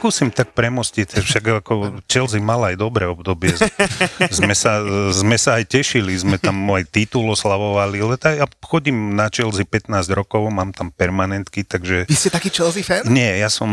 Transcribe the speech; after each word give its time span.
Skúsim 0.00 0.32
tak 0.32 0.56
premostiť, 0.56 1.20
však 1.20 1.60
ako 1.60 2.00
Chelsea 2.08 2.40
mala 2.40 2.72
aj 2.72 2.80
dobré 2.80 3.04
obdobie. 3.04 3.52
Sme 4.32 4.56
sa, 4.56 4.80
sme 5.12 5.36
sa 5.36 5.60
aj 5.60 5.68
tešili, 5.68 6.16
sme 6.16 6.40
tam 6.40 6.56
aj 6.72 6.88
titul 6.88 7.28
oslavovali, 7.28 8.00
ale 8.00 8.16
tak, 8.16 8.40
ja 8.40 8.48
chodím 8.64 9.12
na 9.12 9.28
Chelsea 9.28 9.68
15 9.68 10.08
rokov, 10.16 10.48
mám 10.48 10.72
tam 10.72 10.88
permanentky, 10.88 11.68
takže... 11.68 12.08
Vy 12.08 12.16
ste 12.16 12.32
taký 12.32 12.48
Chelsea 12.48 12.80
fan? 12.80 13.04
Nie, 13.12 13.36
ja 13.36 13.52
som, 13.52 13.68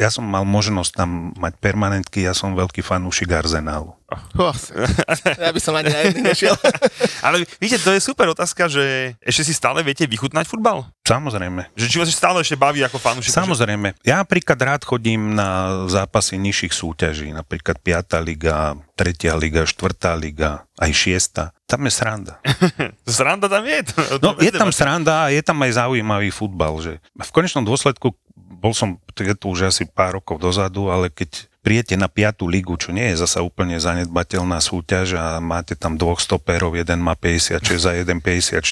ja 0.00 0.08
som 0.08 0.24
mal 0.24 0.48
možnosť 0.48 0.96
tam 0.96 1.36
mať 1.36 1.60
permanentky, 1.60 2.24
ja 2.24 2.32
som 2.32 2.56
veľký 2.56 2.80
fanúšik 2.80 3.28
Arsenalu. 3.28 3.97
Oh, 4.08 4.56
ja 5.44 5.52
by 5.52 5.60
som 5.60 5.76
ani 5.76 5.92
na 5.92 6.00
jedný 6.08 6.32
nešiel. 6.32 6.56
Ale 7.26 7.44
víte, 7.60 7.76
to 7.76 7.92
je 7.92 8.00
super 8.00 8.24
otázka, 8.32 8.64
že 8.64 9.12
ešte 9.20 9.52
si 9.52 9.52
stále 9.52 9.84
viete 9.84 10.08
vychutnať 10.08 10.48
futbal? 10.48 10.88
Samozrejme. 11.04 11.68
Že 11.76 11.86
či 11.92 11.96
vás 12.00 12.08
stále 12.08 12.40
ešte 12.40 12.56
baví 12.56 12.80
ako 12.80 12.96
fanúšik? 12.96 13.36
Samozrejme. 13.36 14.00
Ja 14.08 14.24
napríklad 14.24 14.56
rád 14.56 14.82
chodím 14.88 15.36
na 15.36 15.84
zápasy 15.92 16.40
nižších 16.40 16.72
súťaží, 16.72 17.36
napríklad 17.36 17.84
5. 17.84 18.24
liga, 18.24 18.80
3. 18.96 19.28
liga, 19.36 19.68
4. 19.68 19.76
liga, 20.16 20.64
aj 20.80 20.88
6. 20.88 21.68
Tam 21.68 21.80
je 21.84 21.92
sranda. 21.92 22.40
sranda 23.04 23.44
tam 23.44 23.64
je? 23.68 23.92
To, 23.92 24.00
no, 24.24 24.30
je 24.40 24.52
tam 24.56 24.72
sranda 24.72 25.28
a 25.28 25.32
je 25.36 25.44
tam 25.44 25.60
aj 25.60 25.84
zaujímavý 25.84 26.32
futbal. 26.32 26.80
Že 26.80 26.96
v 27.04 27.30
konečnom 27.36 27.60
dôsledku 27.60 28.16
bol 28.58 28.72
som, 28.72 28.96
je 29.12 29.36
to 29.36 29.52
už 29.52 29.68
asi 29.68 29.84
pár 29.84 30.16
rokov 30.16 30.40
dozadu, 30.40 30.88
ale 30.88 31.12
keď 31.12 31.44
prijete 31.68 32.00
na 32.00 32.08
5. 32.08 32.48
ligu, 32.48 32.72
čo 32.80 32.96
nie 32.96 33.12
je 33.12 33.20
zasa 33.20 33.44
úplne 33.44 33.76
zanedbateľná 33.76 34.56
súťaž 34.56 35.20
a 35.20 35.36
máte 35.36 35.76
tam 35.76 36.00
dvoch 36.00 36.16
stoperov, 36.16 36.72
jeden 36.72 37.04
má 37.04 37.12
56 37.12 37.60
a 37.84 37.92
jeden 37.92 38.24
54, 38.24 38.64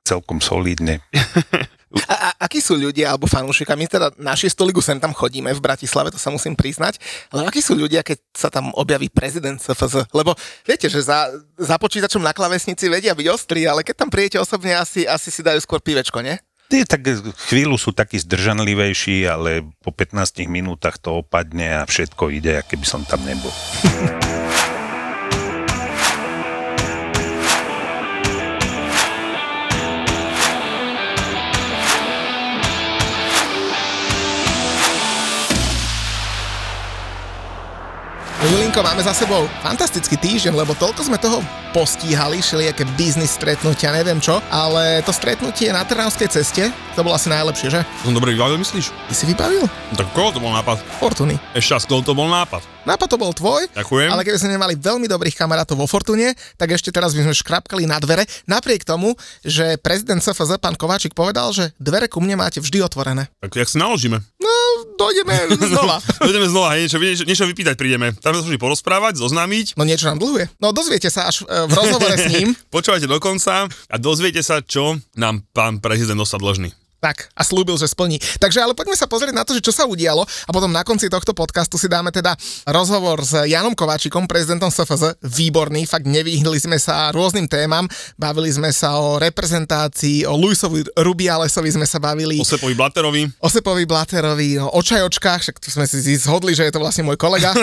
celkom 0.00 0.40
solidne. 0.40 1.04
A, 1.88 2.12
a 2.12 2.28
akí 2.44 2.60
sú 2.60 2.76
ľudia 2.76 3.08
alebo 3.08 3.24
fanúšika? 3.24 3.72
My 3.72 3.88
teda 3.88 4.12
na 4.20 4.36
6. 4.36 4.52
ligu 4.60 4.76
sem 4.84 5.00
tam 5.00 5.16
chodíme 5.16 5.48
v 5.56 5.64
Bratislave, 5.64 6.12
to 6.12 6.20
sa 6.20 6.28
musím 6.28 6.52
priznať, 6.52 7.00
ale 7.32 7.48
akí 7.48 7.64
sú 7.64 7.72
ľudia, 7.72 8.04
keď 8.04 8.20
sa 8.36 8.52
tam 8.52 8.76
objaví 8.76 9.08
prezident 9.08 9.56
CFZ? 9.56 10.04
Lebo 10.12 10.36
viete, 10.68 10.88
že 10.92 11.00
za, 11.00 11.32
za 11.56 11.76
počítačom 11.80 12.20
na 12.20 12.36
klavesnici 12.36 12.92
vedia 12.92 13.16
byť 13.16 13.28
ostrí, 13.32 13.64
ale 13.64 13.80
keď 13.80 14.04
tam 14.04 14.12
prijete 14.12 14.36
osobne, 14.36 14.76
asi, 14.76 15.08
asi 15.08 15.32
si 15.32 15.40
dajú 15.40 15.64
skôr 15.64 15.80
pivečko, 15.80 16.20
nie? 16.20 16.36
Tie 16.68 16.84
tak 16.84 17.00
chvíľu 17.48 17.80
sú 17.80 17.96
takí 17.96 18.20
zdržanlivejší, 18.20 19.24
ale 19.24 19.64
po 19.80 19.88
15 19.88 20.44
minútach 20.52 21.00
to 21.00 21.24
opadne 21.24 21.80
a 21.80 21.88
všetko 21.88 22.28
ide, 22.28 22.60
aké 22.60 22.76
by 22.76 22.84
som 22.84 23.02
tam 23.08 23.24
nebol. 23.24 23.48
Julinko, 38.38 38.86
máme 38.86 39.02
za 39.02 39.10
sebou 39.10 39.50
fantastický 39.66 40.14
týždeň, 40.14 40.54
lebo 40.54 40.70
toľko 40.78 41.10
sme 41.10 41.18
toho 41.18 41.42
postíhali, 41.74 42.38
všelijaké 42.38 42.86
biznis 42.94 43.34
stretnutia, 43.34 43.90
neviem 43.90 44.22
čo, 44.22 44.38
ale 44.46 45.02
to 45.02 45.10
stretnutie 45.10 45.74
na 45.74 45.82
Trnavskej 45.82 46.30
ceste, 46.30 46.70
to 46.94 47.02
bolo 47.02 47.18
asi 47.18 47.34
najlepšie, 47.34 47.66
že? 47.66 47.82
Som 48.06 48.14
dobre 48.14 48.38
vybavil, 48.38 48.62
myslíš? 48.62 48.94
Ty 49.10 49.14
si 49.14 49.24
vybavil? 49.26 49.66
Tak 49.90 50.14
koho 50.14 50.30
to 50.30 50.38
bol 50.38 50.54
nápad? 50.54 50.78
Fortuny. 51.02 51.34
Ešte 51.50 51.76
raz, 51.76 51.82
koho 51.82 51.98
to 52.00 52.14
bol 52.14 52.30
nápad? 52.30 52.62
Nápad 52.86 53.08
to 53.10 53.18
bol 53.18 53.34
tvoj, 53.34 53.68
Ďakujem. 53.74 54.08
ale 54.08 54.22
keby 54.22 54.38
sme 54.38 54.54
nemali 54.54 54.74
veľmi 54.78 55.10
dobrých 55.10 55.34
kamarátov 55.34 55.74
vo 55.74 55.90
Fortune, 55.90 56.32
tak 56.54 56.72
ešte 56.72 56.94
teraz 56.94 57.18
by 57.18 57.26
sme 57.26 57.34
škrapkali 57.34 57.90
na 57.90 57.98
dvere, 57.98 58.22
napriek 58.46 58.86
tomu, 58.86 59.18
že 59.42 59.76
prezident 59.82 60.22
SFZ, 60.22 60.62
pán 60.62 60.78
Kováčik, 60.78 61.12
povedal, 61.12 61.50
že 61.50 61.74
dvere 61.76 62.06
ku 62.06 62.22
mne 62.22 62.38
máte 62.38 62.62
vždy 62.62 62.86
otvorené. 62.86 63.28
Tak 63.42 63.58
jak 63.58 63.68
si 63.68 63.76
naložíme? 63.82 64.22
Dojdeme 64.98 65.34
znova. 65.72 66.02
dojdeme 66.18 66.46
znova, 66.50 66.68
hej, 66.74 66.90
niečo, 66.90 66.98
niečo, 66.98 67.24
niečo 67.24 67.44
vypýtať 67.46 67.78
prídeme. 67.78 68.10
Tam 68.18 68.34
sa 68.34 68.42
porozprávať, 68.42 69.22
zoznámiť. 69.22 69.78
No 69.78 69.86
niečo 69.86 70.10
nám 70.10 70.18
dlhuje. 70.18 70.50
No 70.58 70.74
dozviete 70.74 71.06
sa 71.08 71.30
až 71.30 71.46
v 71.46 71.70
rozhovore 71.70 72.18
s 72.18 72.26
ním. 72.26 72.58
Počúvajte 72.74 73.06
do 73.06 73.22
konca 73.22 73.70
a 73.70 73.94
dozviete 73.96 74.42
sa, 74.42 74.58
čo 74.58 74.98
nám 75.14 75.46
pán 75.54 75.78
prezident 75.78 76.18
dostal 76.18 76.42
dlžný. 76.42 76.74
Tak, 76.98 77.30
a 77.30 77.46
slúbil, 77.46 77.78
že 77.78 77.86
splní. 77.86 78.18
Takže 78.42 78.58
ale 78.58 78.74
poďme 78.74 78.98
sa 78.98 79.06
pozrieť 79.06 79.30
na 79.30 79.46
to, 79.46 79.54
že 79.54 79.62
čo 79.62 79.70
sa 79.70 79.86
udialo 79.86 80.26
a 80.26 80.50
potom 80.50 80.66
na 80.66 80.82
konci 80.82 81.06
tohto 81.06 81.30
podcastu 81.30 81.78
si 81.78 81.86
dáme 81.86 82.10
teda 82.10 82.34
rozhovor 82.66 83.22
s 83.22 83.38
Janom 83.46 83.78
Kováčikom, 83.78 84.26
prezidentom 84.26 84.66
SFZ. 84.66 85.22
Výborný, 85.22 85.86
fakt 85.86 86.10
nevyhli 86.10 86.58
sme 86.58 86.74
sa 86.74 87.14
rôznym 87.14 87.46
témam. 87.46 87.86
Bavili 88.18 88.50
sme 88.50 88.74
sa 88.74 88.98
o 88.98 89.14
reprezentácii, 89.22 90.26
o 90.26 90.34
Luisovi 90.34 90.82
Rubialesovi 90.98 91.70
sme 91.70 91.86
sa 91.86 92.02
bavili. 92.02 92.42
O 92.42 92.46
Sepovi 92.46 92.74
Blaterovi. 92.74 93.30
O 93.38 93.46
Sepovi 93.46 93.86
Blaterovi, 93.86 94.58
o 94.58 94.80
čajočkách, 94.82 95.40
však 95.46 95.62
tu 95.62 95.70
sme 95.70 95.86
si 95.86 96.02
zhodli, 96.18 96.50
že 96.58 96.66
je 96.66 96.74
to 96.74 96.82
vlastne 96.82 97.06
môj 97.06 97.14
kolega. 97.14 97.54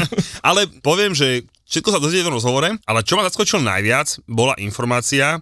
ale 0.48 0.68
poviem, 0.84 1.16
že 1.16 1.48
všetko 1.64 1.96
sa 1.96 2.02
dozviete 2.02 2.28
v 2.28 2.36
rozhovore, 2.36 2.68
ale 2.76 3.00
čo 3.08 3.16
ma 3.16 3.24
zaskočilo 3.24 3.64
najviac, 3.64 4.20
bola 4.28 4.52
informácia, 4.60 5.40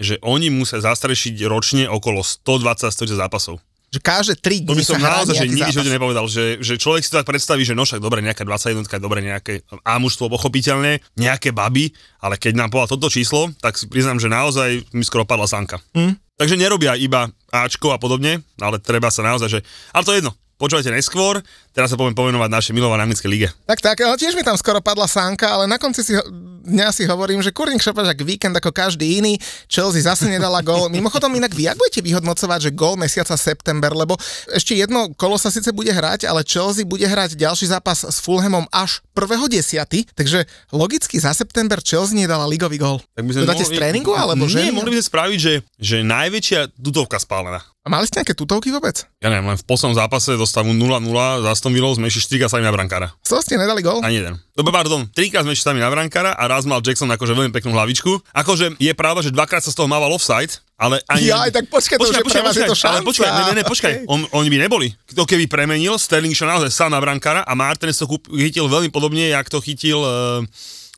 že 0.00 0.16
oni 0.24 0.48
musia 0.48 0.80
zastrešiť 0.80 1.44
ročne 1.44 1.84
okolo 1.86 2.24
120 2.24 2.88
zápasov. 3.12 3.60
Že 3.90 4.00
každé 4.06 4.34
3 4.38 4.64
dní 4.64 4.70
To 4.70 4.78
by 4.78 4.86
som 4.86 5.02
naozaj, 5.02 5.34
že 5.34 5.50
nikdy 5.50 5.74
zápas. 5.74 5.90
nepovedal, 5.90 6.26
že, 6.30 6.62
že 6.62 6.78
človek 6.78 7.02
si 7.02 7.10
to 7.10 7.18
tak 7.18 7.26
predstaví, 7.26 7.66
že 7.66 7.74
no 7.74 7.82
však 7.82 7.98
dobre, 7.98 8.22
nejaká 8.22 8.46
21, 8.46 8.86
dobre, 9.02 9.18
nejaké 9.18 9.66
A 9.82 9.98
mužstvo 9.98 10.30
pochopiteľne, 10.30 11.02
nejaké 11.18 11.50
baby, 11.50 11.90
ale 12.22 12.38
keď 12.38 12.54
nám 12.54 12.70
povedal 12.70 12.94
toto 12.94 13.10
číslo, 13.10 13.50
tak 13.58 13.74
si 13.74 13.90
priznám, 13.90 14.22
že 14.22 14.30
naozaj 14.30 14.94
mi 14.94 15.02
skoro 15.02 15.26
padla 15.26 15.50
sanka. 15.50 15.82
Mm. 15.90 16.14
Takže 16.38 16.54
nerobia 16.54 16.94
iba 16.94 17.34
Ačko 17.50 17.90
a 17.90 17.98
podobne, 17.98 18.46
ale 18.62 18.78
treba 18.78 19.10
sa 19.10 19.26
naozaj, 19.26 19.58
že... 19.58 19.60
Ale 19.90 20.06
to 20.06 20.14
je 20.14 20.22
jedno, 20.22 20.32
počúvajte 20.60 20.92
neskôr, 20.92 21.40
teraz 21.72 21.88
sa 21.88 21.96
poviem 21.96 22.12
pomenovať 22.12 22.52
našej 22.52 22.76
milované 22.76 23.08
anglické 23.08 23.24
lige. 23.32 23.48
Tak 23.64 23.80
tak, 23.80 23.96
ale 24.04 24.20
tiež 24.20 24.36
mi 24.36 24.44
tam 24.44 24.60
skoro 24.60 24.84
padla 24.84 25.08
sánka, 25.08 25.48
ale 25.48 25.64
na 25.64 25.80
konci 25.80 26.04
si, 26.04 26.12
dňa 26.68 26.92
si 26.92 27.08
hovorím, 27.08 27.40
že 27.40 27.56
kurník 27.56 27.80
šopažak 27.80 28.20
víkend 28.20 28.52
ako 28.52 28.68
každý 28.68 29.16
iný, 29.24 29.40
Chelsea 29.72 30.04
zase 30.04 30.28
nedala 30.28 30.60
gól. 30.60 30.92
Mimochodom 30.92 31.32
inak 31.32 31.56
vy, 31.56 31.72
ak 31.72 31.80
budete 31.80 32.04
vyhodnocovať, 32.04 32.68
že 32.68 32.70
gól 32.76 33.00
mesiaca 33.00 33.32
september, 33.40 33.96
lebo 33.96 34.20
ešte 34.52 34.76
jedno 34.76 35.08
kolo 35.16 35.40
sa 35.40 35.48
síce 35.48 35.72
bude 35.72 35.88
hrať, 35.88 36.28
ale 36.28 36.44
Chelsea 36.44 36.84
bude 36.84 37.08
hrať 37.08 37.40
ďalší 37.40 37.72
zápas 37.72 38.04
s 38.04 38.20
Fulhamom 38.20 38.68
až 38.68 39.00
1.10. 39.16 40.12
Takže 40.12 40.44
logicky 40.76 41.16
za 41.16 41.32
september 41.32 41.80
Chelsea 41.80 42.18
nedala 42.18 42.44
ligový 42.44 42.76
gól. 42.76 43.00
Tak 43.16 43.24
by 43.24 43.32
sme 43.32 43.40
to 43.42 43.48
dáte 43.48 43.64
mohli, 43.64 43.72
z 43.72 43.80
tréningu, 43.80 44.12
alebo 44.12 44.44
nie, 44.44 44.52
že? 44.52 44.58
Nie, 44.68 44.74
mohli 44.76 44.92
by 44.92 44.96
sme 45.00 45.08
spraviť, 45.08 45.38
že, 45.40 45.54
že 45.80 45.96
najväčšia 46.04 46.60
tutovka 46.76 47.16
spálená. 47.16 47.64
A 47.80 47.88
mali 47.88 48.04
ste 48.04 48.20
nejaké 48.20 48.36
tutovky 48.36 48.68
vôbec? 48.68 49.08
Ja 49.24 49.32
neviem, 49.32 49.48
len 49.48 49.56
v 49.56 49.64
poslednom 49.64 49.96
zápase 49.96 50.36
dostavu 50.36 50.68
0-0 50.76 51.00
za 51.40 51.48
Aston 51.48 51.72
Villou 51.72 51.96
sme 51.96 52.12
išli 52.12 52.36
4 52.36 52.52
sami 52.52 52.68
na 52.68 52.76
brankára. 52.76 53.08
Co 53.24 53.40
ste 53.40 53.56
nedali 53.56 53.80
gol? 53.80 54.04
Ani 54.04 54.20
jeden. 54.20 54.36
Dobre, 54.52 54.68
pardon, 54.68 55.08
trikrát 55.08 55.48
sme 55.48 55.56
išli 55.56 55.64
sami 55.64 55.80
na 55.80 55.88
brankára 55.88 56.36
a 56.36 56.44
raz 56.44 56.68
mal 56.68 56.84
Jackson 56.84 57.08
akože 57.08 57.32
veľmi 57.32 57.48
peknú 57.56 57.72
hlavičku. 57.72 58.36
Akože 58.36 58.76
je 58.76 58.92
pravda, 58.92 59.24
že 59.24 59.32
dvakrát 59.32 59.64
sa 59.64 59.72
z 59.72 59.80
toho 59.80 59.88
mával 59.88 60.12
offside, 60.12 60.60
ale 60.76 61.00
ani... 61.08 61.32
Ja, 61.32 61.40
aj 61.48 61.56
tak 61.56 61.72
počkaj, 61.72 61.96
to 61.96 62.04
počkaj, 62.04 62.20
počkaj, 62.20 62.42
počkaj, 62.52 62.68
to 62.68 62.76
šanca. 62.76 62.92
Ale 63.00 63.00
počkaj, 63.00 63.30
ne, 63.32 63.42
ne, 63.48 63.54
ne, 63.56 63.64
počkaj, 63.64 63.92
okay. 64.04 64.12
On, 64.12 64.20
oni 64.28 64.48
by 64.52 64.58
neboli. 64.60 64.92
To 65.16 65.24
keby 65.24 65.48
premenil, 65.48 65.96
Sterling 65.96 66.36
šiel 66.36 66.52
naozaj 66.52 66.68
sám 66.68 66.92
na 66.92 67.00
brankára 67.00 67.48
a 67.48 67.56
Martinez 67.56 67.96
to 67.96 68.04
chytil 68.28 68.68
veľmi 68.68 68.92
podobne, 68.92 69.32
jak 69.32 69.48
to 69.48 69.56
chytil 69.56 70.04
uh, 70.04 70.44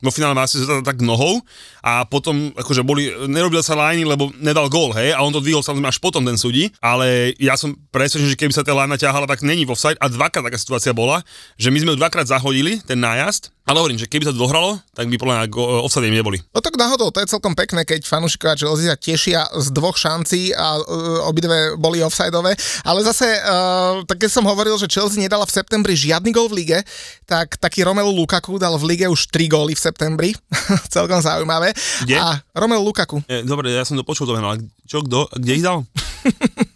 vo 0.03 0.11
finále 0.11 0.35
si 0.51 0.59
tak 0.83 0.99
nohou 0.99 1.39
a 1.83 2.07
potom 2.07 2.55
akože 2.55 2.81
boli, 2.87 3.11
nerobil 3.27 3.59
sa 3.59 3.75
lajny, 3.75 4.07
lebo 4.07 4.31
nedal 4.39 4.71
gól, 4.71 4.95
hej, 4.95 5.11
a 5.11 5.19
on 5.19 5.35
to 5.35 5.43
dvihol 5.43 5.59
samozrejme 5.59 5.91
až 5.91 5.99
potom 5.99 6.23
ten 6.23 6.39
súdi, 6.39 6.71
ale 6.79 7.35
ja 7.35 7.59
som 7.59 7.75
presvedčený, 7.91 8.31
že 8.31 8.39
keby 8.39 8.55
sa 8.55 8.63
tá 8.63 8.71
lajna 8.71 8.95
ťahala, 8.95 9.27
tak 9.27 9.43
není 9.43 9.67
vo 9.67 9.75
offside 9.75 9.99
a 9.99 10.07
dvakrát 10.07 10.47
taká 10.47 10.55
situácia 10.55 10.95
bola, 10.95 11.19
že 11.59 11.67
my 11.67 11.83
sme 11.83 11.91
ju 11.93 11.99
dvakrát 11.99 12.23
zahodili, 12.23 12.79
ten 12.87 13.03
nájazd, 13.03 13.51
Ale 13.63 13.79
hovorím, 13.79 13.95
že 13.95 14.11
keby 14.11 14.27
sa 14.27 14.35
to 14.35 14.43
dohralo, 14.43 14.75
tak 14.91 15.07
by 15.07 15.15
podľa 15.15 15.35
mňa 15.39 15.47
offside 15.87 16.11
neboli. 16.11 16.35
No 16.51 16.59
tak 16.59 16.75
náhodou, 16.75 17.15
to 17.15 17.23
je 17.23 17.31
celkom 17.31 17.55
pekné, 17.55 17.87
keď 17.87 18.03
fanúšikovia 18.03 18.59
Chelsea 18.59 18.91
sa 18.91 18.99
tešia 18.99 19.41
z 19.55 19.71
dvoch 19.71 19.95
šancí 19.95 20.51
a 20.51 20.83
uh, 20.83 21.31
obidve 21.31 21.79
boli 21.79 22.03
offsideové. 22.03 22.59
Ale 22.83 22.99
zase, 23.07 23.23
uh, 23.23 24.03
tak 24.03 24.19
keď 24.19 24.35
som 24.35 24.43
hovoril, 24.43 24.75
že 24.75 24.91
Chelsea 24.91 25.23
nedala 25.23 25.47
v 25.47 25.55
septembri 25.55 25.95
žiadny 25.95 26.35
gol 26.35 26.51
v 26.51 26.59
lige, 26.59 26.79
tak 27.23 27.55
taký 27.55 27.87
Romelu 27.87 28.11
Lukaku 28.11 28.59
dal 28.59 28.75
v 28.75 28.83
lige 28.83 29.07
už 29.07 29.31
3 29.31 29.47
góly 29.47 29.79
v 29.79 29.83
septembri. 29.87 30.29
celkom 30.95 31.23
zaujímavé. 31.23 31.71
Kde? 32.05 32.17
A 32.19 32.39
Romelu 32.55 32.83
Lukaku. 32.83 33.21
E, 33.27 33.43
dobre, 33.43 33.73
ja 33.73 33.85
som 33.85 33.97
to 33.97 34.05
počul, 34.05 34.29
to 34.29 34.35
ale 34.35 34.63
čo, 34.87 35.01
kto, 35.03 35.29
kde 35.37 35.51
ich 35.57 35.65
dal? 35.65 35.83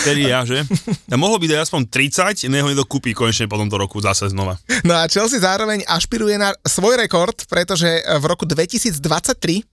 Vtedy 0.00 0.32
ja, 0.32 0.42
že? 0.48 0.64
Ja 1.10 1.18
mohlo 1.18 1.42
by 1.42 1.50
dať 1.50 1.66
aspoň 1.66 1.90
30, 1.90 2.46
neho 2.46 2.70
niekto 2.70 2.86
kúpi 2.86 3.10
konečne 3.10 3.50
po 3.50 3.58
tomto 3.58 3.74
roku 3.74 3.98
zase 3.98 4.30
znova. 4.30 4.62
No 4.86 4.94
a 4.94 5.10
Chelsea 5.10 5.42
zároveň 5.42 5.82
ašpiruje 5.90 6.38
na 6.38 6.54
svoj 6.62 7.02
rekord, 7.02 7.34
pretože 7.50 7.86
v 8.06 8.24
roku 8.30 8.46
2023 8.46 9.02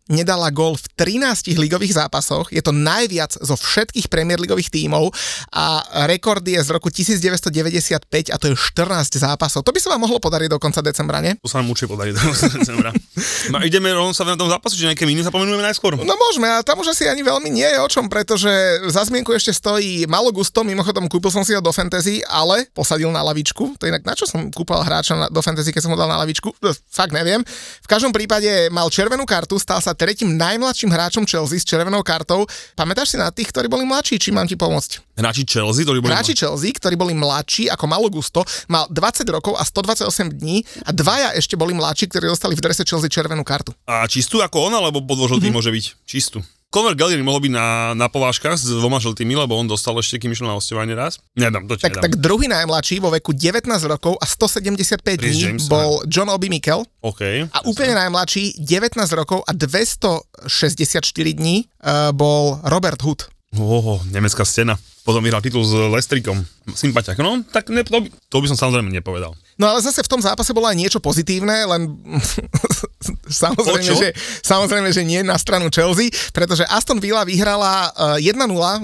nedala 0.09 0.50
gól 0.50 0.79
v 0.79 0.88
13 0.97 1.53
ligových 1.62 2.01
zápasoch. 2.01 2.50
Je 2.50 2.63
to 2.65 2.74
najviac 2.74 3.38
zo 3.38 3.53
všetkých 3.53 4.09
Premier 4.09 4.41
Ligových 4.41 4.74
tímov 4.74 5.13
a 5.53 5.85
rekord 6.09 6.41
je 6.41 6.57
z 6.57 6.69
roku 6.74 6.89
1995 6.89 8.33
a 8.33 8.35
to 8.41 8.45
je 8.50 8.53
14 8.57 9.21
zápasov. 9.21 9.62
To 9.62 9.69
by 9.69 9.79
sa 9.79 9.94
vám 9.94 10.09
mohlo 10.09 10.18
podariť 10.18 10.50
do 10.50 10.57
konca 10.57 10.81
decembra, 10.81 11.21
nie? 11.21 11.38
To 11.44 11.51
sa 11.51 11.62
nám 11.62 11.69
určite 11.69 11.91
podarí 11.91 12.18
do 12.18 12.21
decembra. 12.33 12.91
No, 13.47 13.63
ideme 13.63 13.89
rovno 13.95 14.12
sa 14.12 14.27
na 14.27 14.35
tom 14.35 14.51
zápasu, 14.51 14.75
či 14.75 14.85
nejaké 14.85 15.07
iné 15.07 15.24
zapomenujeme 15.24 15.63
najskôr? 15.63 15.95
No 15.95 16.15
môžeme, 16.19 16.51
a 16.51 16.59
tam 16.62 16.83
už 16.83 16.91
asi 16.91 17.07
ani 17.07 17.24
veľmi 17.24 17.47
nie 17.47 17.65
je 17.65 17.79
o 17.79 17.88
čom, 17.88 18.12
pretože 18.12 18.51
za 18.91 19.07
zmienku 19.07 19.31
ešte 19.31 19.56
stojí 19.56 20.03
malo 20.17 20.33
gusto, 20.33 20.65
mimochodom 20.65 21.05
kúpil 21.05 21.29
som 21.29 21.45
si 21.45 21.53
ho 21.53 21.61
do 21.61 21.69
fantasy, 21.69 22.25
ale 22.25 22.65
posadil 22.73 23.13
na 23.13 23.21
lavičku. 23.21 23.77
To 23.77 23.83
inak 23.85 24.01
na 24.01 24.17
čo 24.17 24.25
som 24.25 24.49
kúpal 24.49 24.81
hráča 24.81 25.13
na, 25.13 25.25
do 25.29 25.37
fantasy, 25.45 25.69
keď 25.69 25.85
som 25.85 25.93
ho 25.93 25.97
dal 25.97 26.09
na 26.09 26.17
lavičku? 26.17 26.49
Fakt 26.89 27.13
neviem. 27.13 27.45
V 27.85 27.87
každom 27.87 28.09
prípade 28.09 28.73
mal 28.73 28.89
červenú 28.89 29.29
kartu, 29.29 29.61
stal 29.61 29.77
sa 29.77 29.93
tretím 29.93 30.33
najmladším 30.33 30.89
hráčom 30.89 31.29
Chelsea 31.29 31.61
s 31.61 31.65
červenou 31.69 32.01
kartou. 32.01 32.49
Pamätáš 32.73 33.13
si 33.13 33.17
na 33.21 33.29
tých, 33.29 33.53
ktorí 33.53 33.69
boli 33.69 33.85
mladší, 33.85 34.17
či 34.17 34.33
mám 34.33 34.49
ti 34.49 34.57
pomôcť? 34.57 35.21
Hráči 35.21 35.45
Chelsea, 35.45 35.85
ktorí 35.85 36.01
boli... 36.01 36.09
Hráči 36.09 36.33
Chelsea, 36.33 36.73
ktorí 36.73 36.97
boli 36.97 37.13
mladší 37.13 37.69
ako 37.69 37.85
Malo 37.85 38.09
Gusto, 38.09 38.41
mal 38.65 38.89
20 38.89 39.21
rokov 39.29 39.53
a 39.53 39.61
128 39.61 40.33
dní 40.33 40.65
a 40.81 40.89
dvaja 40.89 41.37
ešte 41.37 41.53
boli 41.53 41.77
mladší, 41.77 42.09
ktorí 42.09 42.25
dostali 42.25 42.57
v 42.57 42.65
drese 42.65 42.81
Chelsea 42.81 43.05
červenú 43.05 43.45
kartu. 43.45 43.69
A 43.85 44.01
čistú 44.09 44.41
ako 44.41 44.73
on, 44.73 44.73
alebo 44.73 44.97
podvožltý 45.05 45.53
mm-hmm. 45.53 45.53
môže 45.53 45.69
byť? 45.69 45.85
Čistú. 46.09 46.41
Conor 46.67 46.99
Gallagher 46.99 47.23
mohol 47.23 47.47
byť 47.47 47.53
na, 47.55 47.95
na 47.95 48.11
povážkach 48.11 48.59
s 48.59 48.67
dvoma 48.67 48.99
žltými, 48.99 49.39
lebo 49.39 49.55
on 49.55 49.71
dostal 49.71 49.95
ešte, 49.95 50.19
kým 50.19 50.35
išiel 50.35 50.51
na 50.51 50.59
osťovanie 50.59 50.99
raz. 50.99 51.15
Nedám, 51.31 51.63
to 51.63 51.79
ti 51.79 51.87
Tak, 51.87 51.95
nedám. 51.95 52.03
tak 52.03 52.13
druhý 52.19 52.51
najmladší 52.51 52.99
vo 52.99 53.07
veku 53.07 53.31
19 53.31 53.71
rokov 53.87 54.19
a 54.19 54.27
175 54.27 54.99
Chris 55.15 55.39
dní 55.39 55.43
James, 55.55 55.71
bol 55.71 56.03
John 56.11 56.27
Obi 56.27 56.51
Mikel. 56.51 56.83
OK. 57.07 57.47
A 57.47 57.57
úplne 57.63 57.95
najmladší, 57.95 58.59
19 58.59 58.99
rokov 59.15 59.47
a 59.47 59.55
264 59.55 61.39
dní, 61.39 61.63
uh, 61.63 62.11
bol 62.11 62.59
Robert 62.67 62.99
Hood. 62.99 63.31
Oho, 63.55 64.03
nemecká 64.11 64.43
scéna. 64.43 64.75
Potom 65.07 65.23
vyhral 65.23 65.39
titul 65.39 65.63
s 65.63 65.71
Lestrikom. 65.71 66.43
Sympatiak. 66.67 67.15
No, 67.23 67.47
tak 67.47 67.71
ne, 67.71 67.79
to, 67.87 68.03
by, 68.03 68.11
to 68.11 68.43
by 68.43 68.47
som 68.51 68.59
samozrejme 68.59 68.91
nepovedal. 68.91 69.31
No 69.57 69.74
ale 69.74 69.81
zase 69.81 70.06
v 70.06 70.09
tom 70.09 70.21
zápase 70.21 70.54
bolo 70.54 70.69
aj 70.69 70.77
niečo 70.77 71.00
pozitívne, 71.01 71.65
len 71.65 71.98
samozrejme, 73.42 73.94
že, 73.98 74.09
samozrejme, 74.45 74.89
že 74.94 75.01
nie 75.01 75.25
na 75.25 75.38
stranu 75.38 75.74
Chelsea, 75.74 76.13
pretože 76.30 76.62
Aston 76.69 77.01
Villa 77.01 77.25
vyhrala 77.25 77.89
uh, 77.92 78.21
1-0 78.21 78.38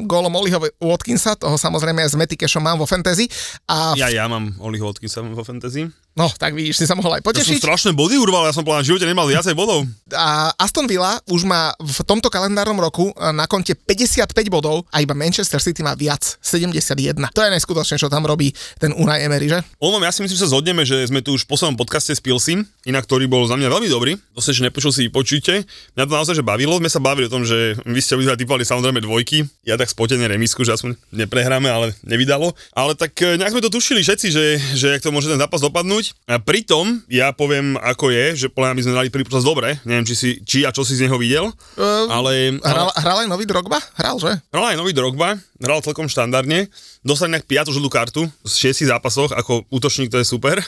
gólom 0.09 0.33
Oliho 0.33 0.57
Watkinsa, 0.81 1.37
toho 1.37 1.55
samozrejme 1.61 2.01
s 2.01 2.17
Matty 2.17 2.35
Cashom 2.35 2.65
mám 2.65 2.81
vo 2.81 2.89
fantasy. 2.89 3.29
A 3.69 3.93
v, 3.93 4.01
Ja, 4.01 4.09
ja 4.09 4.25
mám 4.25 4.57
Oliho 4.57 4.89
Watkinsa 4.89 5.21
vo 5.21 5.45
fantasy. 5.45 5.87
No, 6.13 6.29
tak 6.37 6.53
vidíš, 6.53 6.81
si 6.81 6.85
sa 6.85 6.93
mohol 6.93 7.17
aj 7.17 7.21
Ja 7.21 7.25
som 7.25 7.29
potešiť. 7.33 7.59
strašné 7.61 7.91
body 7.93 8.15
urval, 8.17 8.45
ja 8.45 8.53
som 8.53 8.61
povedal, 8.61 8.85
v 8.85 8.89
živote 8.93 9.05
nemal 9.05 9.25
viacej 9.25 9.53
bodov. 9.53 9.85
A 10.13 10.53
Aston 10.57 10.85
Villa 10.85 11.17
už 11.29 11.45
má 11.45 11.73
v 11.77 11.99
tomto 12.05 12.29
kalendárnom 12.29 12.77
roku 12.77 13.09
e, 13.09 13.13
na 13.33 13.49
konte 13.49 13.73
55 13.73 14.29
bodov 14.53 14.85
a 14.93 15.01
iba 15.01 15.17
Manchester 15.17 15.57
City 15.57 15.81
má 15.81 15.97
viac, 15.97 16.37
71. 16.41 17.17
To 17.33 17.41
je 17.41 17.49
neskutočné, 17.49 17.95
čo 17.97 18.09
tam 18.09 18.23
robí 18.23 18.53
ten 18.77 18.93
Unai 18.93 19.25
Emery, 19.25 19.49
že? 19.49 19.59
Ono, 19.81 19.97
ja 20.01 20.13
si 20.13 20.21
myslím, 20.21 20.37
že 20.37 20.43
sa 20.45 20.51
zhodneme, 20.53 20.83
že 20.85 21.01
sme 21.07 21.25
tu 21.25 21.33
už 21.33 21.45
v 21.45 21.49
poslednom 21.49 21.77
podcaste 21.79 22.13
s 22.13 22.21
Pilsim, 22.21 22.65
inak 22.85 23.09
ktorý 23.09 23.25
bol 23.25 23.47
za 23.49 23.57
mňa 23.57 23.69
veľmi 23.71 23.89
dobrý. 23.89 24.11
To 24.33 24.39
sa 24.43 24.53
ešte 24.53 24.69
nepočul 24.69 24.91
si 24.93 25.09
počujte. 25.09 25.65
Mňa 25.95 26.03
to 26.05 26.13
naozaj 26.13 26.35
že 26.37 26.45
bavilo. 26.45 26.77
Sme 26.77 26.89
sa 26.91 27.01
bavili 27.01 27.25
o 27.25 27.33
tom, 27.33 27.41
že 27.47 27.77
vy 27.83 27.99
ste 28.01 28.13
obidva 28.13 28.37
typovali 28.37 28.67
samozrejme 28.67 28.99
dvojky. 29.01 29.45
Ja 29.63 29.79
tak 29.79 29.89
spotené 29.89 30.27
remisku, 30.27 30.61
že 30.61 30.75
aspoň 30.75 30.99
neprehráme, 31.09 31.69
ale 31.71 31.95
nevydalo. 32.03 32.51
Ale 32.75 32.93
tak 32.93 33.15
e, 33.21 33.39
nejak 33.39 33.53
sme 33.55 33.63
to 33.63 33.71
tušili 33.71 34.03
všetci, 34.03 34.27
že, 34.29 34.45
že 34.75 34.87
jak 34.93 35.01
to 35.01 35.13
môže 35.13 35.31
ten 35.31 35.39
zápas 35.39 35.63
dopadnúť. 35.63 36.02
A 36.27 36.41
pritom, 36.41 36.99
ja 37.07 37.31
poviem 37.31 37.79
ako 37.79 38.11
je, 38.11 38.45
že 38.45 38.47
podľa 38.51 38.73
mňa 38.73 38.75
by 38.75 38.83
sme 38.83 38.93
dali 38.99 39.09
počas 39.23 39.45
dobre. 39.47 39.79
Neviem, 39.87 40.03
či, 40.03 40.15
si, 40.17 40.29
či 40.43 40.67
a 40.67 40.75
čo 40.75 40.83
si 40.83 40.99
z 40.99 41.07
neho 41.07 41.15
videl. 41.15 41.47
Uh, 41.79 42.09
Ale, 42.11 42.59
Hral, 42.59 42.91
ale 42.91 42.99
hral 42.99 43.17
aj 43.23 43.27
nový 43.31 43.45
Drogba? 43.47 43.79
Hral, 43.95 44.17
že? 44.19 44.31
hral 44.51 44.65
aj 44.73 44.77
nový 44.79 44.91
Drogba, 44.91 45.39
hral 45.61 45.79
celkom 45.79 46.11
štandardne. 46.11 46.67
Dostal 47.03 47.31
nejak 47.31 47.47
5. 47.47 47.75
žltú 47.75 47.89
kartu 47.91 48.21
z 48.43 48.53
6 48.75 48.91
zápasoch, 48.91 49.31
ako 49.31 49.63
útočník 49.71 50.11
to 50.11 50.19
je 50.19 50.27
super. 50.27 50.59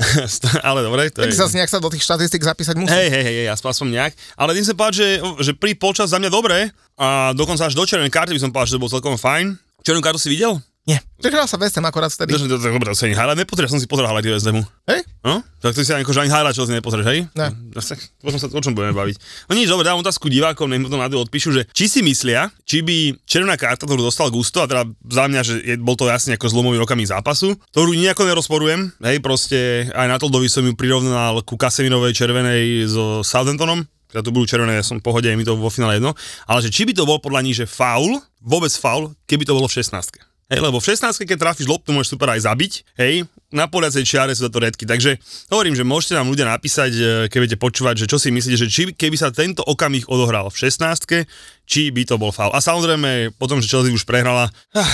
ale 0.68 0.80
dobre, 0.84 1.12
to 1.12 1.24
Tak 1.24 1.32
je... 1.32 1.36
zase 1.36 1.56
nejak 1.60 1.72
sa 1.72 1.80
do 1.80 1.88
tých 1.92 2.04
štatistik 2.04 2.40
zapísať 2.40 2.76
musí. 2.80 2.92
Hej, 2.92 3.08
hej, 3.12 3.24
hej, 3.24 3.48
aspoň 3.52 3.68
aspoň 3.76 3.88
nejak. 3.96 4.12
Ale 4.36 4.56
tým 4.56 4.64
sa 4.64 4.72
povedať, 4.76 4.94
že, 4.96 5.08
že 5.44 5.52
pri 5.56 5.72
polčas 5.76 6.12
za 6.12 6.18
mňa 6.20 6.30
dobre 6.32 6.72
a 6.96 7.32
dokonca 7.36 7.68
až 7.68 7.76
do 7.76 7.84
červenej 7.84 8.12
karty 8.12 8.32
by 8.36 8.40
som 8.40 8.50
povedal, 8.52 8.68
že 8.68 8.74
to 8.76 8.82
bol 8.82 8.92
celkom 8.92 9.16
fajn. 9.16 9.56
Červenú 9.80 10.04
kartu 10.04 10.20
si 10.20 10.28
videl? 10.28 10.60
Nie. 10.90 10.98
Že 11.22 11.30
hral 11.30 11.46
sa 11.46 11.54
West 11.54 11.78
Ham 11.78 11.86
akorát 11.86 12.10
vtedy. 12.10 12.34
To, 12.34 12.58
dobre, 12.58 12.90
to 12.90 12.98
sa 12.98 13.06
ani 13.06 13.14
highlight 13.14 13.38
nepozrieš, 13.46 13.70
som 13.70 13.78
si 13.78 13.86
pozrel 13.86 14.10
highlighty 14.10 14.34
West 14.34 14.50
Hamu. 14.50 14.66
Hej? 14.90 15.06
No? 15.22 15.38
Tak 15.62 15.78
ty 15.78 15.86
si 15.86 15.94
ani, 15.94 16.02
akože 16.02 16.26
ani 16.26 16.32
highlight, 16.34 16.56
čo 16.58 16.66
si 16.66 16.74
nepozrieš, 16.74 17.06
hej? 17.06 17.18
Ne. 17.38 17.48
No, 17.54 17.78
potom 18.18 18.38
sa 18.42 18.50
o 18.50 18.62
čom 18.64 18.74
budeme 18.74 18.90
baviť. 18.98 19.46
No 19.46 19.54
nič, 19.54 19.70
dobre, 19.70 19.86
dám 19.86 20.02
otázku 20.02 20.26
divákom, 20.26 20.66
nech 20.66 20.82
to 20.82 20.98
na 20.98 21.06
to 21.06 21.22
odpíšu, 21.22 21.54
že 21.54 21.62
či 21.70 21.86
si 21.86 22.00
myslia, 22.02 22.50
či 22.66 22.82
by 22.82 23.22
červená 23.22 23.54
karta, 23.54 23.86
ktorú 23.86 24.02
dostal 24.02 24.34
Gusto, 24.34 24.64
a 24.64 24.66
teda 24.66 24.82
za 24.90 25.24
mňa, 25.30 25.40
že 25.46 25.54
je, 25.62 25.74
bol 25.78 25.94
to 25.94 26.10
jasne 26.10 26.34
ako 26.34 26.50
zlomový 26.50 26.82
rokami 26.82 27.06
zápasu, 27.06 27.54
ktorú 27.70 27.94
nejako 27.94 28.26
nerozporujem, 28.26 28.90
hej, 29.06 29.22
proste 29.22 29.86
aj 29.94 30.10
na 30.10 30.16
Toldovi 30.18 30.50
som 30.50 30.66
ju 30.66 30.74
prirovnal 30.74 31.44
ku 31.46 31.54
Kaseminovej 31.54 32.16
červenej 32.16 32.90
so 32.90 33.22
Southamptonom, 33.22 33.84
teda 34.10 34.26
tu 34.26 34.34
budú 34.34 34.48
červené, 34.48 34.80
ja 34.80 34.82
som 34.82 34.98
v 34.98 35.06
pohode, 35.06 35.30
je 35.30 35.38
mi 35.38 35.46
to 35.46 35.54
vo 35.54 35.70
finále 35.70 36.02
jedno, 36.02 36.18
ale 36.50 36.64
že 36.66 36.74
či 36.74 36.82
by 36.82 36.96
to 36.98 37.06
bol 37.06 37.22
podľa 37.22 37.46
nich, 37.46 37.54
že 37.54 37.68
faul, 37.68 38.18
vôbec 38.42 38.72
faul, 38.74 39.14
keby 39.30 39.46
to 39.46 39.54
bolo 39.54 39.70
v 39.70 39.78
16. 39.78 40.29
Hej, 40.50 40.66
lebo 40.66 40.82
v 40.82 40.88
16, 40.90 41.14
keď 41.30 41.38
trafíš 41.38 41.70
loptu, 41.70 41.94
môžeš 41.94 42.18
super 42.18 42.34
aj 42.34 42.42
zabiť, 42.42 42.98
hej, 42.98 43.22
na 43.54 43.70
poliacej 43.70 44.02
čiare 44.02 44.34
sú 44.34 44.50
to 44.50 44.58
redky. 44.58 44.82
Takže 44.82 45.14
hovorím, 45.46 45.78
že 45.78 45.86
môžete 45.86 46.18
nám 46.18 46.26
ľudia 46.26 46.42
napísať, 46.42 46.90
e, 46.90 47.02
keď 47.30 47.38
budete 47.38 47.58
počúvať, 47.62 47.94
že 48.02 48.06
čo 48.10 48.18
si 48.18 48.34
myslíte, 48.34 48.58
že 48.58 48.66
či, 48.66 48.90
keby 48.90 49.14
sa 49.14 49.30
tento 49.30 49.62
okamih 49.62 50.10
odohral 50.10 50.50
v 50.50 50.58
16, 50.58 51.22
či 51.70 51.94
by 51.94 52.02
to 52.02 52.18
bol 52.18 52.34
faul. 52.34 52.50
A 52.50 52.58
samozrejme, 52.58 53.38
potom, 53.38 53.62
že 53.62 53.70
Chelsea 53.70 53.94
už 53.94 54.02
prehrala, 54.02 54.50
ah, 54.74 54.90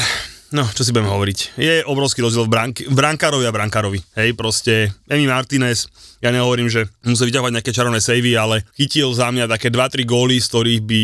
No, 0.54 0.62
čo 0.70 0.86
si 0.86 0.94
budeme 0.94 1.10
hovoriť. 1.10 1.58
Je 1.58 1.82
obrovský 1.82 2.22
rozdiel 2.22 2.46
v, 2.46 2.52
brank- 2.54 2.86
brankárovi 2.86 3.44
a 3.46 3.54
brankárovi. 3.54 3.98
Hej, 4.14 4.38
proste 4.38 4.94
Emi 5.10 5.26
Martinez, 5.26 5.90
ja 6.22 6.30
nehovorím, 6.30 6.70
že 6.70 6.86
musí 7.02 7.26
vyťahovať 7.26 7.52
nejaké 7.58 7.74
čarovné 7.74 7.98
savey, 7.98 8.38
ale 8.38 8.62
chytil 8.78 9.10
za 9.10 9.34
mňa 9.34 9.50
také 9.50 9.74
2-3 9.74 10.06
góly, 10.06 10.38
z 10.38 10.46
ktorých 10.46 10.80
by 10.86 11.02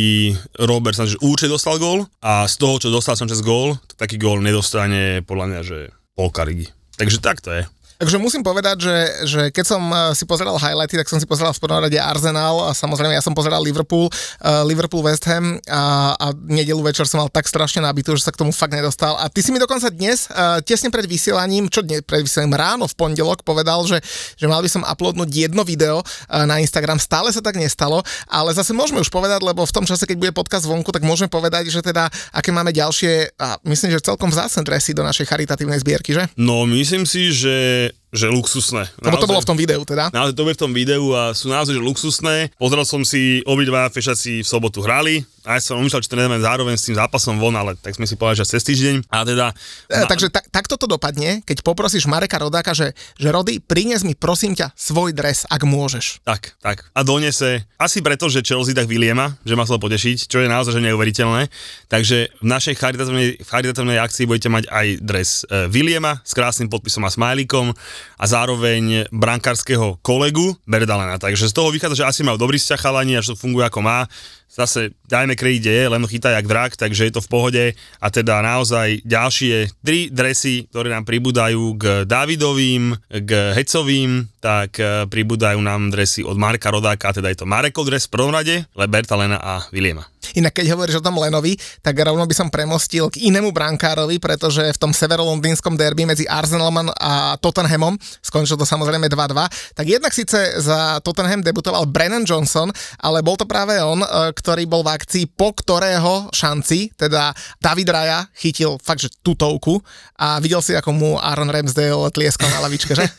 Robert 0.63 0.95
Sanchez 0.95 1.19
určite 1.19 1.51
dostal 1.51 1.83
gól 1.83 2.07
a 2.23 2.47
z 2.47 2.55
toho, 2.55 2.79
čo 2.79 2.95
dostal 2.95 3.19
Sanchez 3.19 3.43
gól, 3.43 3.75
tak 3.91 4.07
taký 4.07 4.17
gól 4.23 4.39
nedostane 4.39 5.27
podľa 5.27 5.47
mňa, 5.51 5.61
že 5.67 5.79
polka 6.15 6.47
ligy. 6.47 6.71
Takže 6.95 7.19
tak 7.19 7.43
to 7.43 7.51
je. 7.51 7.63
Takže 8.03 8.19
musím 8.19 8.43
povedať, 8.43 8.83
že, 8.83 8.97
že 9.31 9.41
keď 9.55 9.63
som 9.63 9.79
eh, 9.95 10.11
si 10.19 10.27
pozeral 10.27 10.59
highlighty, 10.59 10.99
tak 10.99 11.07
som 11.07 11.23
si 11.23 11.27
pozeral 11.31 11.55
v 11.55 11.63
prvom 11.63 11.87
rade 11.87 11.95
Arsenal 12.03 12.67
a 12.67 12.75
samozrejme 12.75 13.15
ja 13.15 13.23
som 13.23 13.31
pozeral 13.31 13.63
Liverpool, 13.63 14.11
uh, 14.11 14.67
Liverpool 14.67 15.07
West 15.07 15.23
Ham 15.31 15.63
a, 15.71 16.11
a 16.19 16.27
nedelu 16.35 16.83
večer 16.83 17.07
som 17.07 17.23
mal 17.23 17.31
tak 17.31 17.47
strašne 17.47 17.79
nabitú, 17.79 18.19
že 18.19 18.27
sa 18.27 18.35
k 18.35 18.43
tomu 18.43 18.51
fakt 18.51 18.75
nedostal. 18.75 19.15
A 19.23 19.31
ty 19.31 19.39
si 19.39 19.55
mi 19.55 19.63
dokonca 19.63 19.87
dnes, 19.87 20.27
uh, 20.35 20.59
tesne 20.67 20.91
pred 20.91 21.07
vysielaním, 21.07 21.71
čo 21.71 21.87
dnes 21.87 22.03
pred 22.03 22.27
vysielaním 22.27 22.59
ráno 22.59 22.91
v 22.91 22.95
pondelok 22.99 23.47
povedal, 23.47 23.87
že, 23.87 24.03
že 24.35 24.51
mal 24.51 24.59
by 24.59 24.67
som 24.67 24.83
uploadnúť 24.83 25.31
jedno 25.31 25.63
video 25.63 26.03
na 26.27 26.59
Instagram. 26.59 26.99
Stále 26.99 27.31
sa 27.31 27.39
tak 27.39 27.55
nestalo, 27.55 28.03
ale 28.27 28.51
zase 28.51 28.75
môžeme 28.75 28.99
už 28.99 29.15
povedať, 29.15 29.47
lebo 29.47 29.63
v 29.63 29.75
tom 29.75 29.87
čase, 29.87 30.11
keď 30.11 30.17
bude 30.19 30.33
podcast 30.35 30.67
vonku, 30.67 30.91
tak 30.91 31.07
môžeme 31.07 31.31
povedať, 31.31 31.71
že 31.71 31.79
teda 31.85 32.11
aké 32.35 32.51
máme 32.51 32.75
ďalšie, 32.75 33.39
a 33.39 33.63
myslím, 33.63 33.95
že 33.95 34.03
celkom 34.03 34.33
vzácne 34.33 34.67
dresy 34.67 34.91
do 34.91 35.07
našej 35.07 35.29
charitatívnej 35.29 35.79
zbierky, 35.79 36.17
že? 36.17 36.27
No, 36.35 36.65
myslím 36.67 37.07
si, 37.07 37.31
že, 37.31 37.92
že 38.13 38.29
luxusné. 38.29 38.93
Lebo 39.01 39.17
to 39.17 39.25
bolo 39.25 39.41
v 39.41 39.49
tom 39.49 39.57
videu 39.57 39.81
teda. 39.89 40.13
Naozaj 40.13 40.37
to 40.37 40.45
bude 40.45 40.57
v 40.61 40.63
tom 40.69 40.73
videu 40.77 41.05
a 41.17 41.33
sú 41.33 41.49
naozaj 41.49 41.81
že 41.81 41.83
luxusné. 41.83 42.53
Pozrel 42.61 42.85
som 42.85 43.01
si, 43.09 43.41
obidva 43.49 43.89
fešaci 43.89 44.45
v 44.45 44.47
sobotu 44.47 44.85
hrali, 44.85 45.25
A 45.43 45.59
ja 45.59 45.61
som 45.63 45.83
umýšľal, 45.83 46.03
či 46.07 46.11
to 46.11 46.19
nedáme 46.19 46.39
zároveň 46.39 46.79
s 46.79 46.87
tým 46.87 46.95
zápasom 46.95 47.43
von, 47.43 47.55
ale 47.59 47.75
tak 47.75 47.99
sme 47.99 48.07
si 48.07 48.15
povedali, 48.15 48.47
že 48.47 48.55
cez 48.55 48.63
týždeň. 48.63 49.11
A 49.11 49.27
teda... 49.27 49.51
E, 49.91 50.07
takže 50.07 50.31
tak, 50.31 50.47
takto 50.55 50.79
to 50.79 50.87
dopadne, 50.87 51.43
keď 51.43 51.67
poprosíš 51.67 52.07
Mareka 52.07 52.39
Rodáka, 52.39 52.71
že, 52.71 52.95
že 53.19 53.29
Rody, 53.35 53.59
prinies 53.59 54.07
mi 54.07 54.15
prosím 54.15 54.55
ťa 54.55 54.71
svoj 54.79 55.11
dres, 55.11 55.43
ak 55.51 55.67
môžeš. 55.67 56.23
Tak, 56.23 56.55
tak. 56.63 56.87
A 56.95 57.03
donese, 57.03 57.67
asi 57.75 57.99
preto, 57.99 58.31
že 58.31 58.47
Chelsea 58.47 58.71
tak 58.71 58.87
Williama, 58.87 59.35
že 59.43 59.59
ma 59.59 59.67
chcel 59.67 59.83
potešiť, 59.83 60.31
čo 60.31 60.39
je 60.39 60.47
naozaj 60.47 60.79
že 60.79 60.83
neuveriteľné. 60.87 61.51
Takže 61.91 62.39
v 62.39 62.47
našej 62.47 62.75
charitatívnej, 62.79 63.43
charitatívnej 63.43 63.99
akcii 63.99 64.25
budete 64.31 64.49
mať 64.49 64.65
aj 64.71 64.87
dres 65.03 65.43
e, 65.51 65.67
Williama 65.67 66.23
s 66.23 66.33
krásnym 66.39 66.71
podpisom 66.71 67.03
a 67.03 67.11
smajlikom 67.11 67.75
a 68.17 68.25
zároveň 68.25 69.11
brankárskeho 69.11 69.99
kolegu 70.07 70.55
Berdalena. 70.65 71.19
Takže 71.19 71.51
z 71.51 71.55
toho 71.55 71.75
vychádza, 71.75 72.07
že 72.07 72.09
asi 72.09 72.21
majú 72.23 72.39
dobrý 72.39 72.57
vzťah 72.63 72.81
chalani 72.81 73.19
a 73.19 73.25
že 73.25 73.35
to 73.35 73.43
funguje 73.43 73.67
ako 73.67 73.81
má 73.83 74.07
zase 74.53 74.93
dajme 75.09 75.33
kredit, 75.33 75.73
je, 75.73 75.89
len 75.89 76.05
chytá 76.05 76.37
jak 76.37 76.47
vrak, 76.47 76.77
takže 76.77 77.09
je 77.09 77.15
to 77.17 77.25
v 77.25 77.31
pohode. 77.33 77.65
A 78.01 78.07
teda 78.13 78.45
naozaj 78.45 79.01
ďalšie 79.09 79.73
tri 79.81 80.13
dresy, 80.13 80.69
ktoré 80.69 80.93
nám 80.93 81.09
pribúdajú 81.09 81.81
k 81.81 82.05
Davidovým, 82.05 82.93
k 83.09 83.57
Hecovým, 83.57 84.29
tak 84.43 84.83
e, 84.83 85.07
pribúdajú 85.07 85.63
nám 85.63 85.95
dresy 85.95 86.27
od 86.27 86.35
Marka 86.35 86.75
Rodáka, 86.75 87.15
teda 87.15 87.31
je 87.31 87.39
to 87.39 87.47
Marekov 87.47 87.87
dres 87.87 88.11
v 88.11 88.19
prvom 88.19 88.35
rade, 88.35 88.67
Leberta 88.75 89.15
Lena 89.15 89.39
a 89.39 89.63
Williama. 89.71 90.03
Inak 90.35 90.59
keď 90.59 90.75
hovoríš 90.75 90.99
o 90.99 91.05
tom 91.05 91.19
Lenovi, 91.19 91.55
tak 91.83 91.99
rovno 91.99 92.27
by 92.27 92.35
som 92.35 92.49
premostil 92.51 93.11
k 93.11 93.27
inému 93.27 93.55
brankárovi, 93.55 94.19
pretože 94.23 94.65
v 94.65 94.79
tom 94.81 94.91
severolondýnskom 94.91 95.75
derby 95.79 96.09
medzi 96.09 96.25
Arsenalom 96.27 96.91
a 96.95 97.37
Tottenhamom, 97.39 97.99
skončilo 98.23 98.59
to 98.59 98.67
samozrejme 98.67 99.07
2-2, 99.07 99.79
tak 99.79 99.87
jednak 99.87 100.11
síce 100.15 100.59
za 100.59 100.99
Tottenham 101.05 101.45
debutoval 101.45 101.87
Brennan 101.91 102.27
Johnson, 102.27 102.71
ale 102.99 103.23
bol 103.23 103.39
to 103.39 103.47
práve 103.47 103.79
on, 103.79 104.03
e, 104.03 104.09
ktorý 104.35 104.67
bol 104.67 104.83
v 104.83 104.95
akcii, 104.95 105.25
po 105.39 105.55
ktorého 105.55 106.33
šanci, 106.35 106.95
teda 106.99 107.31
David 107.63 107.89
Raja 107.91 108.27
chytil 108.35 108.79
fakt, 108.81 109.05
že 109.05 109.13
tutovku 109.23 109.79
a 110.17 110.39
videl 110.39 110.63
si, 110.63 110.73
ako 110.73 110.91
mu 110.95 111.11
Aaron 111.19 111.51
Ramsdale 111.51 112.09
tlieskal 112.15 112.47
na 112.47 112.63
lavičke, 112.63 112.95
že? 112.95 113.05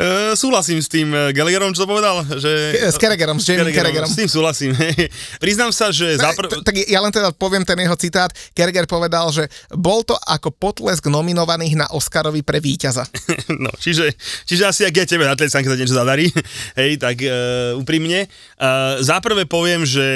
uh, 0.00 0.36
súhlasím 0.62 0.78
s 0.78 0.88
tým 0.88 1.10
e, 1.10 1.34
Gallagherom, 1.34 1.74
čo 1.74 1.90
povedal? 1.90 2.22
Že... 2.22 2.50
S 2.86 2.94
Carragherom, 2.94 3.42
s 3.42 3.50
Jamie 3.50 3.74
Carragherom. 3.74 4.06
S 4.06 4.14
tým 4.14 4.30
súhlasím. 4.30 4.70
Priznám 5.42 5.74
sa, 5.74 5.90
že... 5.90 6.14
Zapr- 6.14 6.62
tak 6.62 6.78
ja 6.86 7.02
len 7.02 7.10
teda 7.10 7.34
poviem 7.34 7.66
ten 7.66 7.74
jeho 7.82 7.98
citát. 7.98 8.30
Kerger 8.54 8.86
povedal, 8.86 9.26
že 9.34 9.50
bol 9.74 10.06
to 10.06 10.14
ako 10.14 10.54
potlesk 10.54 11.10
nominovaných 11.10 11.74
na 11.74 11.86
Oscarovi 11.90 12.46
pre 12.46 12.62
víťaza. 12.62 13.02
no, 13.64 13.74
čiže, 13.74 14.14
čiže 14.46 14.62
asi 14.62 14.86
ak 14.86 14.94
ja 14.94 15.04
tebe 15.04 15.26
na 15.26 15.34
tlesánke 15.34 15.66
sa 15.66 15.74
niečo 15.74 15.98
zadarí, 15.98 16.30
hej, 16.80 17.02
tak 17.02 17.18
uh, 17.26 17.74
úprimne. 17.74 18.30
Uh, 18.54 19.02
zaprvé 19.02 19.50
poviem, 19.50 19.82
že 19.82 20.06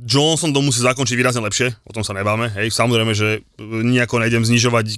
Johnson 0.00 0.56
to 0.56 0.64
musí 0.64 0.80
zakončiť 0.80 1.12
výrazne 1.12 1.44
lepšie, 1.44 1.76
o 1.84 1.92
tom 1.92 2.00
sa 2.00 2.16
nebáme, 2.16 2.48
hej, 2.56 2.72
samozrejme, 2.72 3.12
že 3.12 3.44
nejako 3.60 4.24
nejdem 4.24 4.44
znižovať 4.48 4.86
e, 4.88 4.96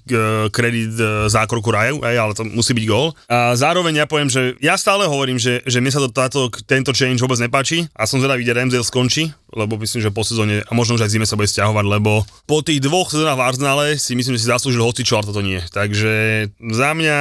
kredit 0.54 0.94
e, 0.94 1.26
zákroku 1.26 1.68
Raju, 1.74 2.06
hej, 2.06 2.16
ale 2.22 2.32
to 2.38 2.46
musí 2.46 2.70
byť 2.70 2.84
gól. 2.86 3.10
A 3.26 3.58
zároveň 3.58 4.02
ja 4.02 4.06
poviem, 4.06 4.30
že 4.30 4.54
ja 4.62 4.78
stále 4.78 5.10
hovorím, 5.10 5.42
že, 5.42 5.58
že 5.66 5.82
mne 5.82 5.90
sa 5.90 6.00
to 6.02 6.08
táto, 6.14 6.46
tento 6.64 6.94
change 6.94 7.18
vôbec 7.18 7.42
nepáči 7.42 7.90
a 7.98 8.06
som 8.06 8.22
zvedavý, 8.22 8.46
kde 8.46 8.54
Ramsdale 8.54 8.86
skončí, 8.86 9.34
lebo 9.52 9.76
myslím, 9.76 10.00
že 10.00 10.14
po 10.14 10.24
sezóne 10.24 10.64
a 10.64 10.72
možno 10.72 10.96
už 10.96 11.04
aj 11.04 11.12
zime 11.12 11.26
sa 11.28 11.36
bude 11.36 11.50
stiahovať, 11.50 11.84
lebo 11.84 12.24
po 12.48 12.64
tých 12.64 12.80
dvoch 12.80 13.12
sezónach 13.12 13.36
v 13.36 13.44
Arsenale 13.44 13.86
si 14.00 14.16
myslím, 14.16 14.38
že 14.38 14.46
si 14.46 14.48
zaslúžil 14.48 14.80
hocičo, 14.80 15.20
ale 15.20 15.28
toto 15.28 15.44
nie. 15.44 15.60
Takže 15.60 16.46
za 16.72 16.90
mňa 16.96 17.16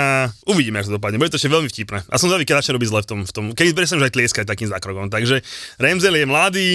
uvidíme, 0.47 0.79
ako 0.79 0.95
to 0.95 0.97
dopadne. 0.97 1.19
Bude 1.19 1.33
to 1.33 1.39
ešte 1.41 1.51
veľmi 1.51 1.67
vtipné. 1.67 2.07
A 2.07 2.15
som 2.15 2.31
zvedavý, 2.31 2.47
keď 2.47 2.63
začne 2.63 2.79
robiť 2.79 2.89
zle 2.89 3.01
v 3.03 3.07
tom, 3.07 3.19
v 3.27 3.33
tom 3.35 3.45
keď 3.51 3.65
presne 3.75 3.99
už 3.99 4.07
aj 4.07 4.13
tlieskať 4.15 4.45
takým 4.47 4.71
zákrokom. 4.71 5.11
Takže 5.11 5.43
Ramsdale 5.75 6.23
je 6.23 6.27
mladý, 6.27 6.69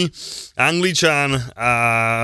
Angličan 0.96 1.36
a 1.52 1.70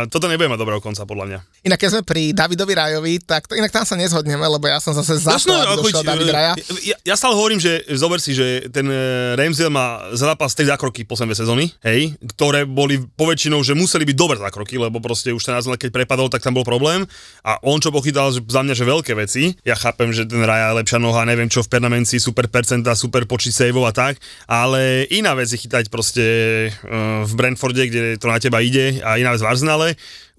toto 0.09 0.33
nebude 0.33 0.49
mať 0.49 0.57
dobrého 0.57 0.81
konca 0.81 1.05
podľa 1.05 1.25
mňa. 1.29 1.39
Inak 1.69 1.77
keď 1.77 1.89
sme 1.93 2.03
pri 2.09 2.33
Davidovi 2.33 2.73
Rajovi, 2.73 3.15
tak 3.21 3.45
to, 3.45 3.53
inak 3.53 3.69
tam 3.69 3.85
sa 3.85 4.01
nezhodneme, 4.01 4.41
lebo 4.41 4.65
ja 4.65 4.81
som 4.81 4.97
zase 4.97 5.21
za 5.21 5.37
to, 5.37 5.53
aby 5.53 5.77
došiel 5.77 6.01
David 6.01 6.33
Raja. 6.33 6.53
Ja, 6.81 6.97
ja 7.05 7.15
stále 7.21 7.37
hovorím, 7.37 7.61
že 7.61 7.85
zober 7.93 8.17
si, 8.17 8.33
že 8.33 8.73
ten 8.73 8.89
eh, 8.89 9.37
Ramsdale 9.37 9.69
má 9.69 10.09
zápas 10.17 10.57
3 10.57 10.73
zákroky 10.73 11.05
posledné 11.05 11.37
sezóny, 11.37 11.69
hej, 11.85 12.17
ktoré 12.33 12.65
boli 12.65 13.05
poväčšinou, 13.13 13.61
že 13.61 13.77
museli 13.77 14.09
byť 14.09 14.17
dobré 14.17 14.41
zákroky, 14.41 14.81
lebo 14.81 15.05
proste 15.05 15.37
už 15.37 15.45
ten 15.45 15.55
keď 15.61 15.93
prepadol, 15.93 16.33
tak 16.33 16.41
tam 16.41 16.57
bol 16.57 16.65
problém. 16.65 17.05
A 17.45 17.61
on 17.61 17.77
čo 17.77 17.93
pochytal, 17.93 18.33
že 18.33 18.41
za 18.49 18.65
mňa, 18.65 18.73
že 18.73 18.89
veľké 18.89 19.13
veci. 19.13 19.53
Ja 19.69 19.77
chápem, 19.77 20.17
že 20.17 20.25
ten 20.25 20.41
Raja 20.41 20.73
je 20.73 20.79
lepšia 20.81 20.97
noha, 20.97 21.29
neviem 21.29 21.53
čo 21.53 21.61
v 21.61 21.69
permanenci, 21.69 22.17
super 22.17 22.49
percenta, 22.49 22.97
super 22.97 23.29
počet 23.29 23.53
saveov 23.53 23.85
a 23.85 23.93
tak, 23.93 24.17
ale 24.49 25.05
iná 25.13 25.37
vec 25.37 25.53
je 25.53 25.61
chytať 25.61 25.93
proste 25.93 26.25
uh, 26.73 27.23
v 27.29 27.33
Brentforde, 27.37 27.85
kde 27.85 28.17
to 28.17 28.31
na 28.31 28.41
teba 28.41 28.62
ide 28.63 29.03
a 29.03 29.17
iná 29.17 29.33
vec 29.33 29.43
v 29.43 29.47
Arsenale. 29.47 29.89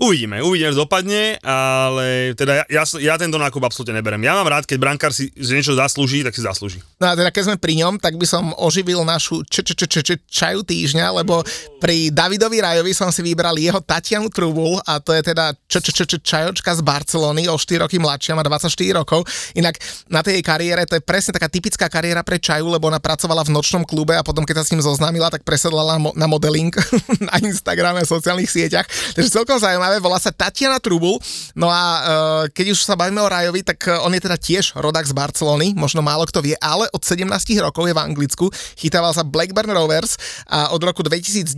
Uvidíme, 0.03 0.43
uvidíme, 0.43 0.75
čo 0.75 0.83
dopadne, 0.83 1.39
ale 1.39 2.36
teda 2.36 2.60
ja, 2.60 2.65
ja, 2.67 2.83
ja 3.00 3.15
tento 3.15 3.39
nákup 3.39 3.63
absolútne 3.63 3.95
neberem. 3.95 4.19
Ja 4.19 4.36
mám 4.36 4.51
rád, 4.51 4.67
keď 4.67 4.75
brankár 4.75 5.15
si 5.15 5.31
niečo 5.31 5.79
zaslúži, 5.79 6.27
tak 6.27 6.36
si 6.36 6.43
zaslúži. 6.43 6.83
No 7.00 7.07
a 7.07 7.15
teda 7.15 7.31
keď 7.31 7.43
sme 7.48 7.55
pri 7.55 7.79
ňom, 7.79 8.03
tak 8.03 8.19
by 8.19 8.27
som 8.27 8.51
oživil 8.60 9.07
našu 9.07 9.48
č- 9.48 9.63
č- 9.63 9.72
č- 9.72 10.03
č- 10.03 10.19
čaju 10.27 10.60
týždňa, 10.67 11.24
lebo 11.24 11.39
pri 11.79 12.12
Davidovi 12.12 12.60
Rajovi 12.60 12.91
som 12.91 13.15
si 13.15 13.24
vybral 13.24 13.55
jeho 13.55 13.79
Tatianu 13.79 14.27
Trubul 14.27 14.75
a 14.83 15.00
to 15.00 15.15
je 15.15 15.24
teda 15.24 15.55
č- 15.72 15.79
č- 15.79 16.03
č- 16.03 16.19
čajočka 16.19 16.75
z 16.75 16.81
Barcelony, 16.83 17.48
o 17.48 17.55
4 17.55 17.88
roky 17.88 17.95
mladšia, 17.95 18.36
má 18.36 18.43
24 18.43 19.00
rokov. 19.00 19.24
Inak 19.55 19.79
na 20.12 20.19
tej 20.19 20.43
kariére 20.43 20.83
to 20.83 21.00
je 21.00 21.03
presne 21.05 21.31
taká 21.31 21.48
typická 21.48 21.88
kariéra 21.88 22.27
pre 22.27 22.43
čaju, 22.43 22.75
lebo 22.75 22.91
ona 22.91 23.00
pracovala 23.00 23.48
v 23.48 23.55
nočnom 23.55 23.88
klube 23.88 24.19
a 24.19 24.24
potom 24.25 24.43
keď 24.43 24.60
sa 24.60 24.65
s 24.67 24.72
ním 24.75 24.83
zoznámila, 24.83 25.31
tak 25.31 25.48
presedlala 25.48 25.95
na 25.95 26.27
modeling 26.27 26.75
na 27.31 27.39
Instagrame 27.39 28.03
a 28.03 28.05
sociálnych 28.05 28.51
sieťach. 28.51 28.83
Takže 29.15 29.31
celkom 29.31 29.55
zaujímavé 29.63 29.92
zaujímavé, 29.93 30.01
volá 30.01 30.17
sa 30.17 30.33
Tatiana 30.33 30.81
Trubul. 30.81 31.21
No 31.53 31.69
a 31.69 31.81
uh, 31.83 32.01
keď 32.50 32.73
už 32.73 32.81
sa 32.81 32.97
bavíme 32.97 33.21
o 33.21 33.29
Rajovi, 33.29 33.62
tak 33.62 33.85
uh, 33.85 34.01
on 34.05 34.13
je 34.17 34.21
teda 34.25 34.38
tiež 34.38 34.73
rodak 34.81 35.05
z 35.05 35.13
Barcelony, 35.13 35.77
možno 35.77 36.01
málo 36.01 36.25
kto 36.25 36.41
vie, 36.41 36.57
ale 36.57 36.89
od 36.89 37.01
17 37.05 37.29
rokov 37.62 37.85
je 37.85 37.93
v 37.93 38.01
Anglicku, 38.01 38.45
chytával 38.77 39.13
sa 39.13 39.21
Blackburn 39.21 39.69
Rovers 39.69 40.17
a 40.50 40.73
od 40.73 40.81
roku 40.81 41.05
2019 41.05 41.53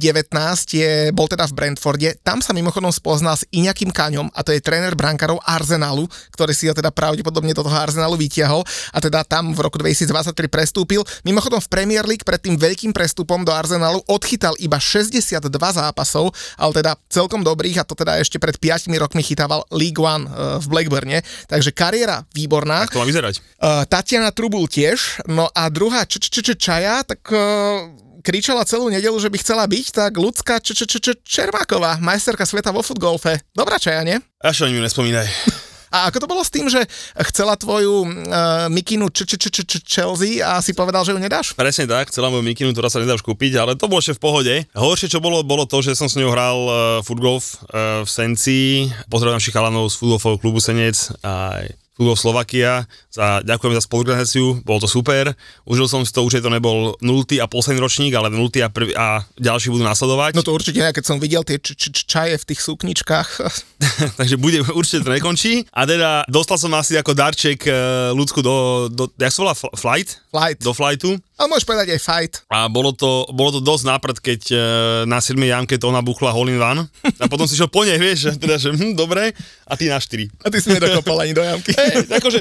je, 0.75 1.15
bol 1.15 1.31
teda 1.31 1.47
v 1.47 1.53
Brentforde. 1.55 2.09
Tam 2.25 2.43
sa 2.43 2.51
mimochodom 2.51 2.91
spoznal 2.91 3.39
s 3.39 3.47
Iňakým 3.55 3.95
Kaňom 3.95 4.27
a 4.35 4.39
to 4.43 4.51
je 4.51 4.59
tréner 4.59 4.91
brankárov 4.97 5.39
Arsenalu, 5.45 6.09
ktorý 6.35 6.51
si 6.51 6.67
ho 6.67 6.73
teda 6.75 6.91
pravdepodobne 6.91 7.55
do 7.55 7.63
toho 7.63 7.77
Arsenalu 7.77 8.19
vytiahol 8.19 8.65
a 8.91 8.97
teda 8.99 9.23
tam 9.23 9.55
v 9.55 9.59
roku 9.63 9.79
2023 9.79 10.51
prestúpil. 10.51 11.05
Mimochodom 11.23 11.61
v 11.61 11.69
Premier 11.71 12.03
League 12.03 12.27
pred 12.27 12.41
tým 12.41 12.59
veľkým 12.59 12.91
prestupom 12.91 13.45
do 13.45 13.53
Arsenalu 13.53 14.01
odchytal 14.09 14.57
iba 14.59 14.81
62 14.81 15.47
zápasov, 15.51 16.33
ale 16.59 16.71
teda 16.75 16.97
celkom 17.07 17.45
dobrých 17.45 17.81
a 17.81 17.85
to 17.85 17.93
teda 17.93 18.14
ešte 18.19 18.39
pred 18.39 18.55
5 18.55 18.91
rokmi 18.95 19.21
chytával 19.21 19.63
League 19.71 19.97
One 19.97 20.25
uh, 20.25 20.57
v 20.61 20.65
Blackburne, 20.71 21.19
takže 21.47 21.71
kariéra 21.71 22.23
výborná. 22.31 22.85
Ako 22.87 22.99
to 22.99 23.01
má 23.03 23.07
vyzerať? 23.07 23.35
Uh, 23.59 23.83
Tatiana 23.85 24.31
Trubul 24.31 24.67
tiež, 24.67 25.23
no 25.27 25.47
a 25.51 25.67
druhá 25.67 26.03
č- 26.05 26.19
č- 26.19 26.41
č- 26.41 26.57
Čaja, 26.57 27.03
tak 27.03 27.21
uh, 27.29 27.85
kričala 28.25 28.65
celú 28.65 28.89
nedelu, 28.89 29.15
že 29.21 29.29
by 29.29 29.37
chcela 29.37 29.63
byť, 29.69 29.85
tak 29.93 30.17
ľudská 30.17 30.57
č- 30.57 30.73
č- 30.73 30.89
č- 30.89 31.21
Čermáková, 31.21 32.01
majsterka 32.01 32.47
sveta 32.47 32.73
vo 32.73 32.81
futgolfe. 32.81 33.37
Dobrá 33.53 33.77
Čaja, 33.77 34.01
nie? 34.01 34.17
Až 34.41 34.65
o 34.65 34.71
ňu 34.71 34.81
nespomínaj. 34.81 35.29
A 35.95 36.11
ako 36.11 36.19
to 36.19 36.27
bolo 36.27 36.43
s 36.43 36.51
tým, 36.51 36.67
že 36.67 36.83
chcela 37.31 37.55
tvoju 37.55 38.03
uh, 38.03 38.67
mikinu 38.67 39.07
č- 39.07 39.23
č- 39.23 39.39
č- 39.39 39.63
č- 39.63 39.79
Chelsea 39.87 40.43
a 40.43 40.59
si 40.59 40.75
povedal, 40.75 41.07
že 41.07 41.15
ju 41.15 41.19
nedáš? 41.23 41.55
Presne 41.55 41.87
tak, 41.87 42.11
chcela 42.11 42.27
moju 42.27 42.43
mikinu, 42.43 42.75
ktorá 42.75 42.91
sa 42.91 42.99
nedá 42.99 43.15
už 43.15 43.23
kúpiť, 43.23 43.55
ale 43.55 43.79
to 43.79 43.87
bolo 43.87 44.03
ešte 44.03 44.19
v 44.19 44.23
pohode. 44.27 44.53
Horšie, 44.75 45.07
čo 45.07 45.23
bolo, 45.23 45.39
bolo 45.47 45.63
to, 45.63 45.79
že 45.79 45.95
som 45.95 46.11
s 46.11 46.19
ňou 46.19 46.35
hral 46.35 46.57
uh, 46.67 46.75
futgolf 46.99 47.63
uh, 47.71 48.03
v 48.03 48.09
Senci. 48.11 48.91
Pozdravím 49.07 49.39
našich 49.39 49.55
chalanov 49.55 49.87
z 49.87 49.95
futgolfového 50.03 50.41
klubu 50.43 50.59
Senec 50.59 51.15
aj 51.23 51.84
Futbol 51.95 52.19
Slovakia. 52.19 52.83
Za, 53.07 53.39
ďakujem 53.39 53.71
za 53.71 53.83
spoluorganizáciu, 53.87 54.59
bolo 54.67 54.83
to 54.83 54.89
super. 54.91 55.31
Užil 55.63 55.87
som 55.87 56.03
si 56.03 56.11
to, 56.11 56.27
určite 56.27 56.43
to 56.43 56.51
nebol 56.51 56.99
0. 56.99 57.23
a 57.39 57.47
posledný 57.47 57.79
ročník, 57.79 58.11
ale 58.11 58.27
0. 58.27 58.51
a, 58.59 58.67
prvý, 58.67 58.91
a 58.91 59.23
ďalší 59.39 59.71
budú 59.71 59.87
nasledovať. 59.87 60.35
No 60.35 60.43
to 60.43 60.51
určite 60.51 60.83
keď 60.83 61.03
som 61.07 61.23
videl 61.23 61.47
tie 61.47 61.55
č- 61.55 61.71
č- 61.73 62.03
čaje 62.03 62.35
v 62.35 62.47
tých 62.51 62.59
sukničkách. 62.59 63.29
Takže 64.19 64.35
bude, 64.35 64.59
určite 64.75 65.07
to 65.07 65.11
nekončí. 65.15 65.63
A 65.71 65.87
teda 65.87 66.27
dostal 66.27 66.59
som 66.59 66.75
asi 66.75 66.99
ako 66.99 67.15
darček 67.15 67.63
uh, 67.67 68.11
ľudsku 68.11 68.43
do, 68.43 68.87
do, 68.91 69.07
jak 69.15 69.31
sa 69.31 69.39
volá, 69.47 69.55
flight? 69.55 70.19
Flight. 70.35 70.59
Do 70.59 70.75
flightu. 70.75 71.15
A 71.35 71.51
môžeš 71.51 71.67
povedať 71.67 71.91
aj 71.91 71.99
fight. 71.99 72.33
A 72.47 72.71
bolo 72.71 72.95
to, 72.95 73.27
bolo 73.35 73.51
to 73.51 73.59
dosť 73.59 73.83
náprd, 73.91 74.17
keď 74.23 74.41
uh, 74.55 74.59
na 75.03 75.19
7. 75.19 75.35
jamke 75.35 75.75
to 75.75 75.91
ona 75.91 75.99
buchla 75.99 76.31
hole 76.31 76.47
in 76.47 76.63
one. 76.63 76.87
A 77.19 77.27
potom 77.27 77.43
si 77.43 77.59
šiel 77.59 77.67
po 77.67 77.83
nej, 77.83 77.99
vieš, 77.99 78.39
teda, 78.39 78.55
že 78.55 78.71
hm, 78.71 78.95
dobre, 78.95 79.35
a 79.67 79.73
ty 79.75 79.91
na 79.91 79.99
4. 79.99 80.31
A 80.31 80.47
ty 80.47 80.57
si 80.63 80.71
nedokopal 80.71 81.27
ani 81.27 81.35
do 81.35 81.43
jamky. 81.43 81.75
Hey, 81.75 82.07
akože, 82.07 82.39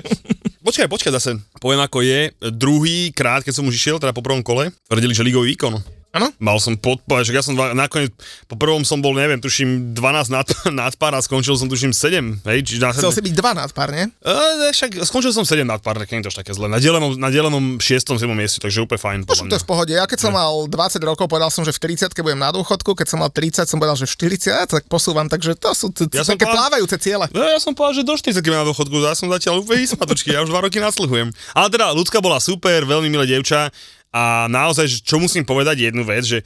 počkaj, 0.62 0.86
počkaj 0.86 1.12
zase. 1.18 1.42
Poviem 1.58 1.82
ako 1.82 2.06
je. 2.06 2.30
Druhý 2.54 3.10
krát, 3.10 3.42
keď 3.42 3.58
som 3.58 3.66
už 3.66 3.74
išiel, 3.74 3.98
teda 3.98 4.14
po 4.14 4.22
prvom 4.22 4.46
kole, 4.46 4.70
tvrdili, 4.86 5.10
že 5.10 5.26
ligový 5.26 5.58
výkon. 5.58 6.03
Áno? 6.14 6.30
Mal 6.38 6.58
som 6.62 6.78
podpať, 6.78 7.26
že 7.26 7.32
ja 7.34 7.42
som 7.42 7.58
dva, 7.58 7.74
nakoniec, 7.74 8.14
po 8.46 8.54
prvom 8.54 8.86
som 8.86 9.02
bol, 9.02 9.18
neviem, 9.18 9.42
tuším 9.42 9.98
12 9.98 10.30
nad, 10.30 10.46
nad 10.86 10.94
pár 10.94 11.18
a 11.18 11.20
skončil 11.20 11.58
som 11.58 11.66
tuším 11.66 11.90
7, 11.90 12.46
hej, 12.46 12.58
čiže 12.62 12.78
Chcel 12.78 13.10
následne... 13.10 13.18
si 13.18 13.26
byť 13.26 13.34
dva 13.34 13.50
nadpár, 13.58 13.90
nie? 13.90 14.06
E, 14.22 14.70
však 14.70 15.02
skončil 15.10 15.34
som 15.34 15.42
7 15.42 15.66
nad 15.66 15.82
pár, 15.82 15.98
tak 15.98 16.14
nie 16.14 16.22
je 16.22 16.30
to 16.30 16.38
také 16.38 16.54
zle. 16.54 16.70
Na 16.70 16.78
delenom, 16.78 17.18
na 17.18 17.34
delenom 17.34 17.82
6. 17.82 18.14
7. 18.14 18.30
mieste, 18.30 18.62
takže 18.62 18.86
úplne 18.86 19.02
fajn. 19.02 19.18
Podľa 19.26 19.50
to 19.50 19.58
je 19.58 19.64
v 19.66 19.68
pohode. 19.68 19.90
Ja 19.90 20.06
keď 20.06 20.30
som 20.30 20.32
mal 20.38 20.70
20 20.70 21.02
rokov, 21.02 21.26
povedal 21.26 21.50
som, 21.50 21.66
že 21.66 21.74
v 21.74 21.98
30 21.98 22.14
budem 22.14 22.38
na 22.38 22.54
dôchodku, 22.54 22.94
keď 22.94 23.06
som 23.10 23.18
mal 23.18 23.34
30, 23.34 23.66
som 23.66 23.82
povedal, 23.82 23.98
že 23.98 24.06
v 24.06 24.38
40, 24.38 24.54
ja 24.54 24.62
tak 24.70 24.86
posúvam, 24.86 25.26
takže 25.26 25.58
to 25.58 25.74
sú 25.74 25.90
Ja 26.14 26.22
som 26.22 26.38
také 26.38 26.46
plávajúce 26.46 26.94
ciele. 27.02 27.26
No, 27.34 27.42
ja 27.42 27.58
som 27.58 27.74
povedal, 27.74 27.98
že 27.98 28.02
do 28.06 28.14
40 28.14 28.38
na 28.38 28.62
dôchodku, 28.62 28.94
ja 29.02 29.18
som 29.18 29.26
zatiaľ 29.26 29.66
úplne 29.66 29.82
vysmatočky, 29.82 30.30
ja 30.30 30.46
už 30.46 30.54
dva 30.54 30.62
roky 30.62 30.78
nasluhujem. 30.78 31.34
Ale 31.58 31.66
teda, 31.74 31.90
ľudská 31.90 32.22
bola 32.22 32.38
super, 32.38 32.86
veľmi 32.86 33.10
milé 33.10 33.26
devča 33.34 33.74
a 34.14 34.46
naozaj, 34.46 35.02
čo 35.02 35.18
musím 35.18 35.42
povedať 35.42 35.90
jednu 35.90 36.06
vec, 36.06 36.22
že 36.22 36.38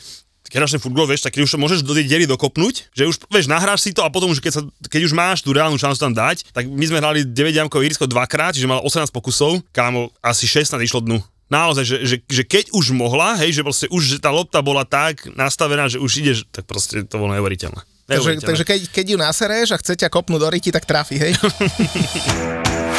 keď 0.49 0.65
hráš 0.65 0.73
ten 0.73 0.81
futbol, 0.81 1.05
vieš, 1.05 1.29
tak 1.29 1.37
keď 1.37 1.45
už 1.45 1.61
môžeš 1.61 1.85
do 1.85 1.93
tej 1.93 2.09
diery 2.09 2.25
dokopnúť, 2.25 2.89
že 2.97 3.05
už, 3.05 3.29
vieš, 3.29 3.53
nahráš 3.53 3.85
si 3.85 3.93
to 3.93 4.01
a 4.01 4.09
potom 4.09 4.33
už 4.33 4.41
keď, 4.41 4.53
sa, 4.57 4.63
keď 4.89 5.05
už 5.05 5.13
máš 5.13 5.45
tú 5.45 5.53
reálnu 5.53 5.77
šancu 5.77 6.01
tam 6.01 6.17
dať, 6.17 6.49
tak 6.57 6.65
my 6.65 6.85
sme 6.89 7.05
hrali 7.05 7.21
9 7.29 7.37
jamkov 7.53 7.85
Írsko 7.85 8.09
dvakrát, 8.09 8.57
čiže 8.57 8.65
mal 8.65 8.81
18 8.81 9.13
pokusov, 9.13 9.61
kámo, 9.77 10.09
asi 10.25 10.49
16 10.49 10.81
išlo 10.81 11.05
dnu. 11.05 11.21
Naozaj, 11.53 11.85
že, 11.85 11.97
že, 12.05 12.17
že 12.25 12.43
keď 12.49 12.73
už 12.73 12.97
mohla, 12.97 13.37
hej, 13.41 13.61
že 13.61 13.65
proste 13.65 13.87
už 13.93 14.17
že 14.17 14.17
tá 14.21 14.33
lopta 14.33 14.65
bola 14.65 14.89
tak 14.89 15.29
nastavená, 15.37 15.89
že 15.93 16.01
už 16.01 16.25
ideš, 16.25 16.39
tak 16.49 16.65
proste 16.65 17.05
to 17.05 17.21
bolo 17.21 17.37
neuveriteľné. 17.37 17.85
Takže, 18.09 18.41
Neuveriteľné. 18.41 18.49
takže 18.49 18.65
keď, 18.65 18.81
keď 18.89 19.05
ju 19.13 19.17
nasereš 19.21 19.69
a 19.77 19.81
chce 19.81 20.01
ťa 20.01 20.09
kopnúť 20.09 20.41
do 20.41 20.49
ryti, 20.49 20.73
tak 20.73 20.89
trafi, 20.89 21.21
hej? 21.21 21.33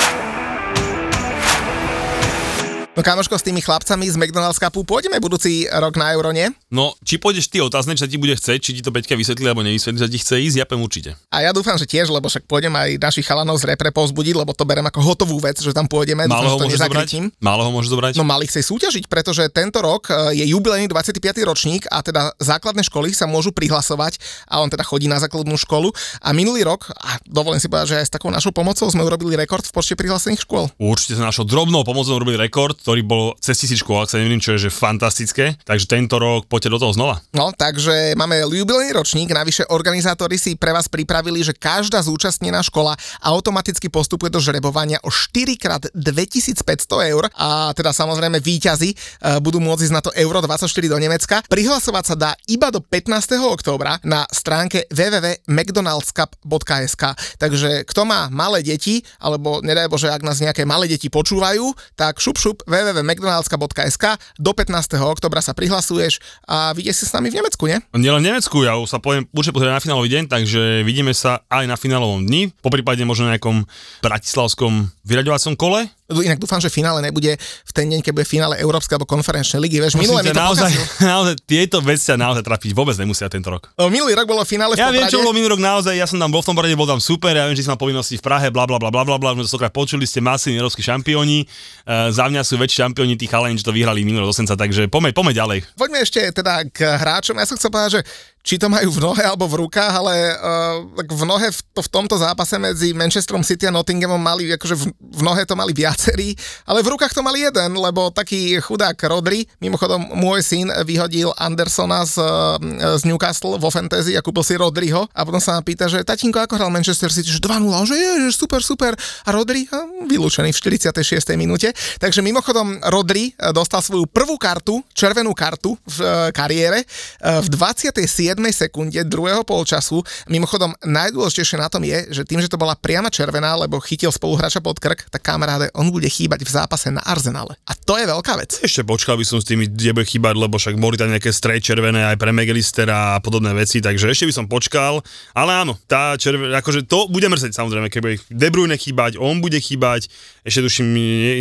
No 2.99 3.07
kamoško, 3.07 3.39
s 3.39 3.47
tými 3.47 3.63
chlapcami 3.63 4.11
z 4.11 4.19
McDonald's 4.19 4.59
Cupu 4.59 4.83
pôjdeme 4.83 5.23
budúci 5.23 5.63
rok 5.71 5.95
na 5.95 6.11
Euro, 6.11 6.35
nie? 6.35 6.51
No, 6.67 6.91
či 6.99 7.15
pôjdeš 7.15 7.47
ty 7.47 7.63
otázne, 7.63 7.95
sa 7.95 8.03
ti 8.03 8.19
bude 8.19 8.35
chcieť, 8.35 8.59
či 8.59 8.75
ti 8.75 8.83
to 8.83 8.91
Peťka 8.91 9.15
vysvetlí 9.15 9.47
alebo 9.47 9.63
nevysvetlí, 9.63 10.03
že 10.03 10.11
ti 10.11 10.19
chce 10.19 10.35
ísť, 10.35 10.55
ja 10.59 10.65
poviem 10.67 10.83
určite. 10.83 11.15
A 11.31 11.47
ja 11.47 11.55
dúfam, 11.55 11.79
že 11.79 11.87
tiež, 11.87 12.11
lebo 12.11 12.27
však 12.27 12.43
pôjdem 12.43 12.75
aj 12.75 12.99
našich 12.99 13.23
chalanov 13.23 13.55
z 13.55 13.71
repre 13.71 13.95
povzbudiť, 13.95 14.35
lebo 14.43 14.51
to 14.51 14.67
berem 14.67 14.83
ako 14.83 14.99
hotovú 14.99 15.39
vec, 15.39 15.55
že 15.63 15.71
tam 15.71 15.87
pôjdeme. 15.87 16.27
Málo 16.27 16.43
dúfam, 16.43 16.43
ho 16.43 16.51
že 16.51 16.59
to 16.59 16.67
môžeš 16.67 16.79
zobrať? 16.83 17.09
Málo 17.39 17.61
ho 17.63 17.71
môžeš 17.71 17.89
zobrať? 17.95 18.13
No 18.19 18.27
mali 18.27 18.51
chcej 18.51 18.67
súťažiť, 18.67 19.07
pretože 19.07 19.47
tento 19.47 19.79
rok 19.79 20.11
e, 20.11 20.35
je 20.35 20.51
jubilejný 20.51 20.91
25. 20.91 21.23
ročník 21.47 21.87
a 21.87 22.03
teda 22.03 22.35
základné 22.35 22.83
školy 22.83 23.15
sa 23.15 23.31
môžu 23.31 23.55
prihlasovať 23.55 24.19
a 24.51 24.59
on 24.59 24.67
teda 24.67 24.83
chodí 24.83 25.07
na 25.07 25.23
základnú 25.23 25.55
školu. 25.55 25.95
A 26.19 26.35
minulý 26.35 26.67
rok, 26.67 26.91
a 26.99 27.15
dovolím 27.23 27.63
si 27.63 27.71
povedať, 27.71 27.95
že 27.95 27.97
aj 28.03 28.05
s 28.11 28.13
takou 28.19 28.27
našou 28.27 28.51
pomocou 28.51 28.91
sme 28.91 29.07
urobili 29.07 29.39
rekord 29.39 29.63
v 29.63 29.71
počte 29.71 29.95
prihlásených 29.95 30.43
škôl. 30.43 30.67
Určite 30.75 31.15
sa 31.15 31.23
našou 31.23 31.47
drobnou 31.47 31.87
pomocou 31.87 32.19
robili 32.19 32.35
rekord, 32.35 32.75
ktorý 32.89 33.05
bol 33.05 33.37
cez 33.37 33.53
tisíc 33.53 33.85
škôl, 33.85 34.01
ak 34.01 34.09
sa 34.09 34.17
neviem, 34.17 34.41
čo 34.41 34.57
je 34.57 34.65
že 34.65 34.73
fantastické. 34.73 35.53
Takže 35.61 35.85
tento 35.85 36.17
rok 36.17 36.49
poďte 36.49 36.73
do 36.73 36.81
toho 36.81 36.89
znova. 36.89 37.21
No, 37.37 37.53
takže 37.53 38.17
máme 38.17 38.41
jubilejný 38.49 38.97
ročník, 38.97 39.29
navyše 39.29 39.69
organizátori 39.69 40.41
si 40.41 40.57
pre 40.57 40.73
vás 40.73 40.89
pripravili, 40.89 41.45
že 41.45 41.53
každá 41.53 42.01
zúčastnená 42.01 42.65
škola 42.65 42.97
automaticky 43.21 43.93
postupuje 43.93 44.33
do 44.33 44.41
žrebovania 44.41 44.97
o 45.05 45.13
4 45.13 45.53
krát 45.61 45.85
2500 45.93 46.65
eur 47.13 47.29
a 47.37 47.77
teda 47.77 47.93
samozrejme 47.93 48.41
výťazi 48.41 48.89
e, 48.89 48.97
budú 49.37 49.61
môcť 49.61 49.85
ísť 49.85 49.93
na 49.93 50.01
to 50.01 50.09
Euro 50.17 50.41
24 50.41 50.65
do 50.89 50.97
Nemecka. 50.97 51.45
Prihlasovať 51.45 52.03
sa 52.09 52.17
dá 52.17 52.33
iba 52.49 52.73
do 52.73 52.81
15. 52.81 53.37
októbra 53.53 54.01
na 54.01 54.25
stránke 54.33 54.89
www.mcdonaldscup.sk 54.89 57.03
Takže 57.37 57.85
kto 57.85 58.01
má 58.09 58.33
malé 58.33 58.65
deti, 58.65 59.05
alebo 59.21 59.61
nedaj 59.61 59.93
Bože, 59.93 60.09
ak 60.09 60.25
nás 60.25 60.41
nejaké 60.41 60.65
malé 60.65 60.89
deti 60.89 61.13
počúvajú, 61.13 61.69
tak 61.93 62.17
šup 62.17 62.41
šup 62.41 62.65
www.mcdonaldska.sk 62.69 64.05
do 64.37 64.51
15. 64.53 65.01
oktobra 65.01 65.41
sa 65.41 65.57
prihlasuješ 65.57 66.21
a 66.45 66.71
vidíš 66.77 67.03
si 67.03 67.05
s 67.09 67.13
nami 67.17 67.33
v 67.33 67.41
Nemecku, 67.41 67.65
nie? 67.65 67.81
Nielen 67.97 68.21
v 68.21 68.27
Nemecku, 68.31 68.61
ja 68.61 68.77
sa 68.85 69.01
poviem, 69.01 69.25
určite 69.33 69.57
pozrieť 69.57 69.75
na 69.75 69.83
finálový 69.83 70.09
deň, 70.13 70.23
takže 70.29 70.85
vidíme 70.85 71.11
sa 71.11 71.41
aj 71.49 71.65
na 71.65 71.75
finálovom 71.75 72.23
dni, 72.23 72.53
po 72.61 72.69
prípade 72.69 73.01
možno 73.03 73.27
na 73.27 73.35
nejakom 73.35 73.65
bratislavskom 74.05 74.93
vyraďovacom 75.03 75.57
kole. 75.57 75.89
Inak 76.09 76.41
dúfam, 76.41 76.57
že 76.57 76.73
finále 76.73 77.05
nebude 77.05 77.37
v 77.39 77.71
ten 77.71 77.85
deň, 77.85 78.01
keď 78.01 78.11
bude 78.17 78.25
finále 78.25 78.57
Európskej 78.57 78.97
alebo 78.97 79.05
konferenčnej 79.05 79.61
ligy. 79.61 79.77
Vieš, 79.77 79.95
minulé 80.01 80.25
mi 80.25 80.33
to 80.33 80.41
naozaj, 80.41 80.69
pokazil. 80.73 81.05
naozaj, 81.13 81.33
tieto 81.45 81.77
veci 81.85 82.03
sa 82.09 82.17
naozaj 82.17 82.41
trafiť 82.41 82.71
vôbec 82.73 82.97
nemusia 82.97 83.29
tento 83.29 83.53
rok. 83.53 83.69
No, 83.77 83.93
minulý 83.93 84.17
rok 84.17 84.25
bolo 84.25 84.41
finále 84.41 84.73
v 84.73 84.81
Ja 84.81 84.89
viem, 84.89 85.05
Poprade. 85.05 85.13
čo 85.13 85.21
bolo 85.21 85.37
minulý 85.37 85.53
rok 85.53 85.61
naozaj, 85.61 85.93
ja 85.93 86.09
som 86.09 86.17
tam 86.17 86.33
bol 86.33 86.41
v 86.41 86.47
tom 86.49 86.55
porade, 86.57 86.73
bol 86.73 86.89
tam 86.89 86.97
super, 86.97 87.31
ja 87.37 87.45
viem, 87.45 87.53
že 87.53 87.63
si 87.63 87.69
mal 87.69 87.77
povinnosti 87.77 88.17
v 88.17 88.23
Prahe, 88.25 88.49
bla 88.49 88.65
bla 88.65 88.81
bla 88.81 88.89
bla 88.89 89.05
bla 89.05 89.29
sme 89.37 89.45
to 89.45 89.51
stokrát 89.51 89.69
počuli, 89.69 90.09
ste 90.09 90.19
masívni 90.19 90.57
európsky 90.57 90.81
šampióni, 90.81 91.45
uh, 91.45 92.09
za 92.09 92.25
mňa 92.25 92.41
sú 92.41 92.57
väčší 92.57 92.81
šampióni 92.81 93.13
tí 93.13 93.29
chalani, 93.29 93.61
čo 93.61 93.69
to 93.69 93.73
vyhrali 93.75 94.01
minulý 94.01 94.25
rok 94.25 94.35
takže 94.39 94.89
poďme, 94.89 95.13
poďme 95.13 95.33
ďalej. 95.37 95.59
Poďme 95.77 95.99
ešte 96.01 96.21
teda 96.33 96.65
k 96.73 96.79
hráčom. 96.97 97.37
Ja 97.37 97.45
som 97.45 97.55
chcel 97.59 97.69
povedať, 97.69 97.91
že 97.99 98.01
či 98.43 98.55
to 98.55 98.71
majú 98.71 98.89
v 98.89 98.99
nohe 99.03 99.23
alebo 99.23 99.45
v 99.45 99.67
rukách, 99.67 99.93
ale 99.93 100.15
uh, 100.35 100.83
tak 100.95 101.07
v 101.11 101.23
nohe 101.27 101.47
v, 101.51 101.59
to, 101.75 101.81
v 101.83 101.89
tomto 101.91 102.15
zápase 102.15 102.55
medzi 102.55 102.95
Manchesterom 102.95 103.43
City 103.43 103.67
a 103.67 103.75
Nottinghamom 103.75 104.19
mali, 104.19 104.49
akože 104.55 104.75
v, 104.75 104.83
v 104.95 105.21
nohe 105.21 105.43
to 105.43 105.53
mali 105.59 105.75
viacerí, 105.75 106.33
ale 106.63 106.79
v 106.79 106.95
rukách 106.95 107.11
to 107.11 107.21
mali 107.21 107.43
jeden, 107.43 107.75
lebo 107.75 108.09
taký 108.09 108.57
chudák 108.63 108.95
Rodri, 109.05 109.43
mimochodom 109.59 110.15
môj 110.15 110.41
syn 110.43 110.67
vyhodil 110.87 111.35
Andersona 111.35 112.07
z, 112.07 112.15
uh, 112.19 112.95
z 112.95 113.03
Newcastle 113.05 113.59
vo 113.59 113.69
fantasy 113.69 114.15
a 114.15 114.23
kúpil 114.23 114.43
si 114.43 114.55
Rodriho 114.55 115.05
a 115.11 115.19
potom 115.27 115.43
sa 115.43 115.59
ma 115.59 115.61
pýta, 115.61 115.91
že 115.91 116.01
tatinko, 116.07 116.39
ako 116.39 116.55
hral 116.55 116.71
Manchester 116.71 117.11
City, 117.11 117.27
že 117.27 117.43
2-0, 117.43 117.89
že 117.89 117.95
je, 117.95 118.09
že 118.27 118.31
super, 118.35 118.63
super. 118.63 118.95
A 119.27 119.29
Rodri 119.35 119.67
a 119.69 119.83
vylúčený 120.07 120.55
v 120.55 120.59
46. 120.79 121.35
minúte. 121.35 121.71
Takže 121.99 122.23
mimochodom 122.23 122.79
Rodri 122.87 123.35
eh, 123.35 123.51
dostal 123.53 123.83
svoju 123.83 124.07
prvú 124.09 124.39
kartu, 124.39 124.81
červenú 124.95 125.35
kartu 125.35 125.75
v 125.85 125.97
eh, 126.01 126.09
kariére 126.31 126.79
eh, 126.83 127.41
v 127.43 127.47
27. 127.51 128.28
sekunde 128.53 129.01
druhého 129.07 129.41
polčasu. 129.47 130.03
Mimochodom 130.27 130.75
najdôležitejšie 130.83 131.57
na 131.57 131.69
tom 131.71 131.85
je, 131.85 132.11
že 132.11 132.27
tým, 132.27 132.43
že 132.43 132.51
to 132.51 132.59
bola 132.59 132.75
priama 132.75 133.07
červená, 133.07 133.55
lebo 133.55 133.79
chytil 133.79 134.11
spoluhráča 134.11 134.59
pod 134.59 134.77
krk, 134.77 135.07
tak 135.09 135.21
kamaráde, 135.23 135.71
on 135.73 135.89
bude 135.89 136.09
chýbať 136.09 136.43
v 136.43 136.51
zápase 136.51 136.91
na 136.91 137.01
Arsenale. 137.05 137.55
A 137.65 137.73
to 137.73 137.95
je 137.95 138.05
veľká 138.05 138.33
vec. 138.37 138.59
Ešte 138.59 138.83
počkal 138.83 139.15
by 139.15 139.25
som 139.25 139.39
s 139.39 139.47
tými, 139.47 139.69
kde 139.69 139.95
bude 139.95 140.07
chýbať, 140.09 140.35
lebo 140.35 140.59
však 140.59 140.75
boli 140.75 140.99
tam 140.99 141.13
nejaké 141.13 141.31
strej 141.31 141.63
červené 141.63 142.05
aj 142.09 142.17
pre 142.17 142.33
Megalistera 142.35 143.15
a 143.15 143.21
podobné 143.23 143.53
veci, 143.55 143.79
takže 143.79 144.09
ešte 144.11 144.27
by 144.27 144.33
som 144.33 144.45
počkal, 144.49 144.99
ale 145.37 145.51
áno, 145.55 145.77
tá 145.87 146.17
červená, 146.19 146.59
akože 146.59 146.85
to 146.89 147.07
bude 147.07 147.25
mrzieť 147.29 147.55
samozrejme, 147.55 147.87
keď 147.87 148.01
bude 148.01 148.15
De 148.27 148.47
Bruyne 148.49 148.75
chýbať, 148.75 149.15
on 149.21 149.39
bude 149.39 149.57
chýbať, 149.61 150.11
ešte 150.43 150.65
tuším, 150.65 150.87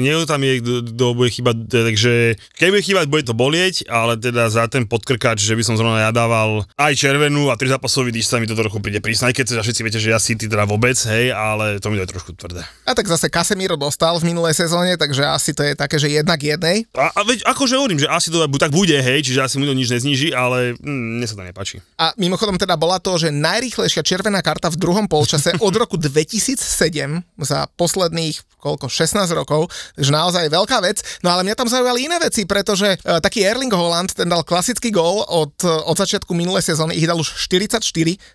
nie, 0.05 0.15
tam 0.29 0.45
je, 0.45 0.61
kto 0.63 1.07
bude 1.17 1.31
chýbať, 1.33 1.57
takže 1.67 2.37
keď 2.61 2.69
bude 2.71 2.85
chýbať, 2.85 3.07
bude 3.09 3.25
to 3.25 3.35
bolieť, 3.35 3.89
ale 3.89 4.21
teda 4.21 4.53
za 4.53 4.69
ten 4.69 4.85
podkrkač, 4.85 5.41
že 5.41 5.57
by 5.57 5.63
som 5.65 5.75
zrovna 5.81 6.05
ja 6.05 6.13
dával 6.13 6.69
aj 6.79 6.95
červenú 6.95 7.51
a 7.51 7.59
tri 7.59 7.67
zápasový 7.67 8.15
díš 8.15 8.31
sa 8.31 8.39
mi 8.39 8.47
to 8.47 8.55
trochu 8.55 8.79
príde 8.79 9.03
prísne, 9.03 9.35
aj 9.35 9.35
keď 9.35 9.45
teda 9.51 9.63
všetci 9.67 9.83
viete, 9.83 9.99
že 9.99 10.15
ja 10.15 10.23
City 10.23 10.47
teda 10.47 10.63
vôbec, 10.63 10.95
hej, 10.95 11.35
ale 11.35 11.83
to 11.83 11.91
mi 11.91 11.99
to 11.99 12.07
je 12.07 12.13
trošku 12.15 12.39
tvrdé. 12.39 12.63
A 12.87 12.95
tak 12.95 13.11
zase 13.11 13.27
Casemiro 13.27 13.75
dostal 13.75 14.15
v 14.23 14.31
minulej 14.31 14.55
sezóne, 14.55 14.95
takže 14.95 15.27
asi 15.27 15.51
to 15.51 15.67
je 15.67 15.75
také, 15.75 15.99
že 15.99 16.07
jednak 16.07 16.39
jednej. 16.39 16.87
A, 16.95 17.11
a 17.11 17.21
veď 17.27 17.43
akože 17.51 17.75
hovorím, 17.75 17.99
že 17.99 18.07
asi 18.07 18.31
to 18.31 18.47
tak 18.63 18.71
bude, 18.71 18.95
hej, 18.95 19.27
čiže 19.27 19.43
asi 19.43 19.59
mu 19.59 19.67
to 19.67 19.75
nič 19.75 19.91
nezniží, 19.91 20.31
ale 20.31 20.79
mm, 20.79 21.19
mne 21.19 21.27
sa 21.27 21.35
to 21.35 21.43
nepáči. 21.43 21.83
A 21.99 22.15
mimochodom 22.15 22.55
teda 22.55 22.79
bola 22.79 23.03
to, 23.03 23.19
že 23.19 23.35
najrýchlejšia 23.35 24.07
červená 24.07 24.39
karta 24.39 24.71
v 24.71 24.79
druhom 24.79 25.11
polčase 25.11 25.59
od 25.59 25.75
roku 25.75 25.99
2007 25.99 26.63
za 27.43 27.67
posledných 27.75 28.39
koľko, 28.59 28.91
16 28.91 29.23
rokov, 29.39 29.71
takže 29.95 30.11
naozaj 30.11 30.51
veľká 30.51 30.83
vec. 30.83 30.99
No 31.23 31.31
ale 31.31 31.47
mňa 31.47 31.55
tam 31.55 31.71
zaujali 31.71 32.11
iné 32.11 32.19
veci, 32.19 32.43
pretože 32.43 32.99
uh, 32.99 33.23
taký 33.23 33.47
Erling 33.47 33.71
Holland, 33.71 34.11
ten 34.13 34.27
dal 34.27 34.43
klasický 34.43 34.91
gól 34.91 35.23
od, 35.25 35.55
od 35.63 35.95
začiatku 35.95 36.35
minulej 36.35 36.68
sezóny, 36.69 36.93
ich 37.01 37.09
dal 37.09 37.17
už 37.17 37.33
44, 37.49 37.81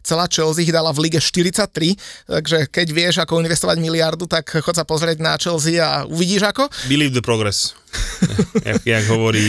celá 0.02 0.26
Chelsea 0.26 0.66
ich 0.66 0.74
dala 0.74 0.90
v 0.90 1.10
lige 1.10 1.20
43, 1.22 1.94
takže 2.26 2.58
keď 2.74 2.88
vieš, 2.90 3.16
ako 3.22 3.42
investovať 3.46 3.78
miliardu, 3.78 4.26
tak 4.26 4.50
chod 4.50 4.74
sa 4.74 4.86
pozrieť 4.88 5.22
na 5.22 5.38
Chelsea 5.38 5.78
a 5.78 6.10
uvidíš 6.10 6.50
ako. 6.50 6.68
Believe 6.90 7.14
the 7.14 7.22
progress. 7.22 7.78
jak, 8.68 8.82
jak 8.82 9.06
hovorí 9.06 9.46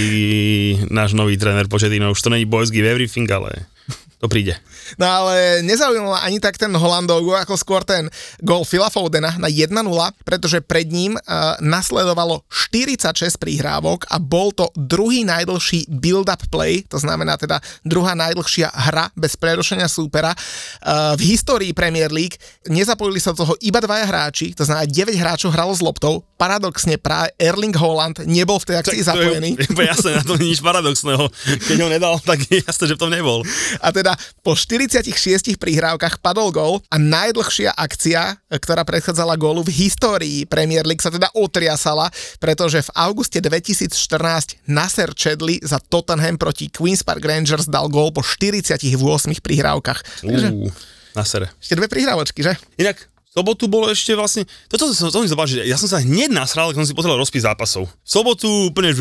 náš 0.92 1.16
nový 1.16 1.40
tréner 1.40 1.64
Početino, 1.64 2.12
už 2.12 2.20
to 2.20 2.29
není 2.29 2.44
boys 2.44 2.68
give 2.68 2.85
everything, 2.85 3.25
ale 3.33 3.64
to 4.25 4.33
príde. 4.33 4.57
No 4.97 5.05
ale 5.05 5.61
nezaujímal 5.61 6.17
ma 6.17 6.21
ani 6.25 6.41
tak 6.41 6.57
ten 6.57 6.73
Holandov, 6.73 7.21
ako 7.37 7.61
skôr 7.61 7.85
ten 7.85 8.09
gól 8.41 8.65
Phila 8.65 8.89
Fodena 8.89 9.37
na 9.37 9.53
1-0, 9.53 9.69
pretože 10.25 10.65
pred 10.65 10.89
ním 10.89 11.21
uh, 11.21 11.61
nasledovalo 11.61 12.41
46 12.49 13.37
prihrávok 13.37 14.09
a 14.09 14.17
bol 14.17 14.49
to 14.57 14.73
druhý 14.73 15.29
najdlhší 15.29 15.93
build-up 15.93 16.49
play, 16.49 16.81
to 16.89 16.97
znamená 16.97 17.37
teda 17.37 17.61
druhá 17.85 18.17
najdlhšia 18.17 18.73
hra 18.73 19.13
bez 19.13 19.37
prerušenia 19.37 19.93
súpera 19.93 20.33
uh, 20.33 21.13
v 21.21 21.37
histórii 21.37 21.77
Premier 21.77 22.09
League. 22.09 22.41
Nezapojili 22.73 23.21
sa 23.21 23.37
do 23.37 23.45
toho 23.45 23.61
iba 23.61 23.85
dvaja 23.85 24.09
hráči, 24.09 24.57
to 24.57 24.65
znamená 24.65 24.89
9 24.89 25.21
hráčov 25.21 25.53
hralo 25.53 25.77
s 25.77 25.85
loptou. 25.85 26.25
Paradoxne 26.41 26.97
práve 26.97 27.29
Erling 27.37 27.77
Haaland 27.77 28.25
nebol 28.25 28.57
v 28.57 28.73
tej 28.73 28.77
akcii 28.81 29.03
zapojený. 29.05 29.51
To 29.75 29.81
je, 29.83 29.91
jasné, 29.91 30.11
na 30.17 30.23
nie 30.39 30.49
je 30.49 30.51
nič 30.57 30.61
paradoxného. 30.63 31.25
Keď 31.67 31.77
ho 31.83 31.89
nedal, 31.91 32.15
tak 32.23 32.41
je 32.47 32.63
jasné, 32.63 32.85
že 32.89 32.95
v 32.97 33.01
tom 33.01 33.11
nebol. 33.11 33.43
A 33.83 33.91
teda 33.91 34.13
Teda 34.14 34.42
po 34.46 34.55
46 34.55 35.59
prihrávkach 35.59 36.22
padol 36.22 36.55
gól 36.55 36.74
a 36.87 36.96
najdlhšia 37.00 37.74
akcia, 37.74 38.38
ktorá 38.53 38.87
predchádzala 38.87 39.35
gólu 39.35 39.66
v 39.66 39.74
histórii 39.74 40.46
Premier 40.46 40.87
League 40.87 41.03
sa 41.03 41.11
teda 41.11 41.33
otriasala, 41.35 42.12
pretože 42.38 42.85
v 42.85 42.90
auguste 42.94 43.42
2014 43.42 44.70
Nasser 44.70 45.11
Chedley 45.16 45.59
za 45.64 45.83
Tottenham 45.83 46.38
proti 46.38 46.70
Queen's 46.70 47.03
Park 47.03 47.24
Rangers 47.27 47.66
dal 47.66 47.90
gól 47.90 48.14
po 48.14 48.22
48 48.22 48.87
prihrávkach. 49.42 50.22
Takže 50.22 50.48
Uú, 50.53 50.70
na 51.16 51.24
sere. 51.27 51.50
ešte 51.59 51.74
dve 51.74 51.90
prihrávočky, 51.90 52.44
že? 52.44 52.55
Inak, 52.79 53.11
sobotu 53.35 53.66
bolo 53.66 53.90
ešte 53.90 54.14
vlastne, 54.14 54.47
toto 54.70 54.94
som, 54.94 55.11
to 55.11 55.27
zabal, 55.27 55.51
že 55.51 55.66
ja 55.66 55.75
som 55.75 55.90
sa 55.90 55.99
hneď 55.99 56.31
nasral, 56.31 56.70
keď 56.70 56.79
som 56.79 56.87
si 56.87 56.94
pozeral 56.94 57.18
rozpis 57.18 57.42
zápasov. 57.42 57.90
V 57.90 58.07
sobotu 58.07 58.47
úplne 58.70 58.94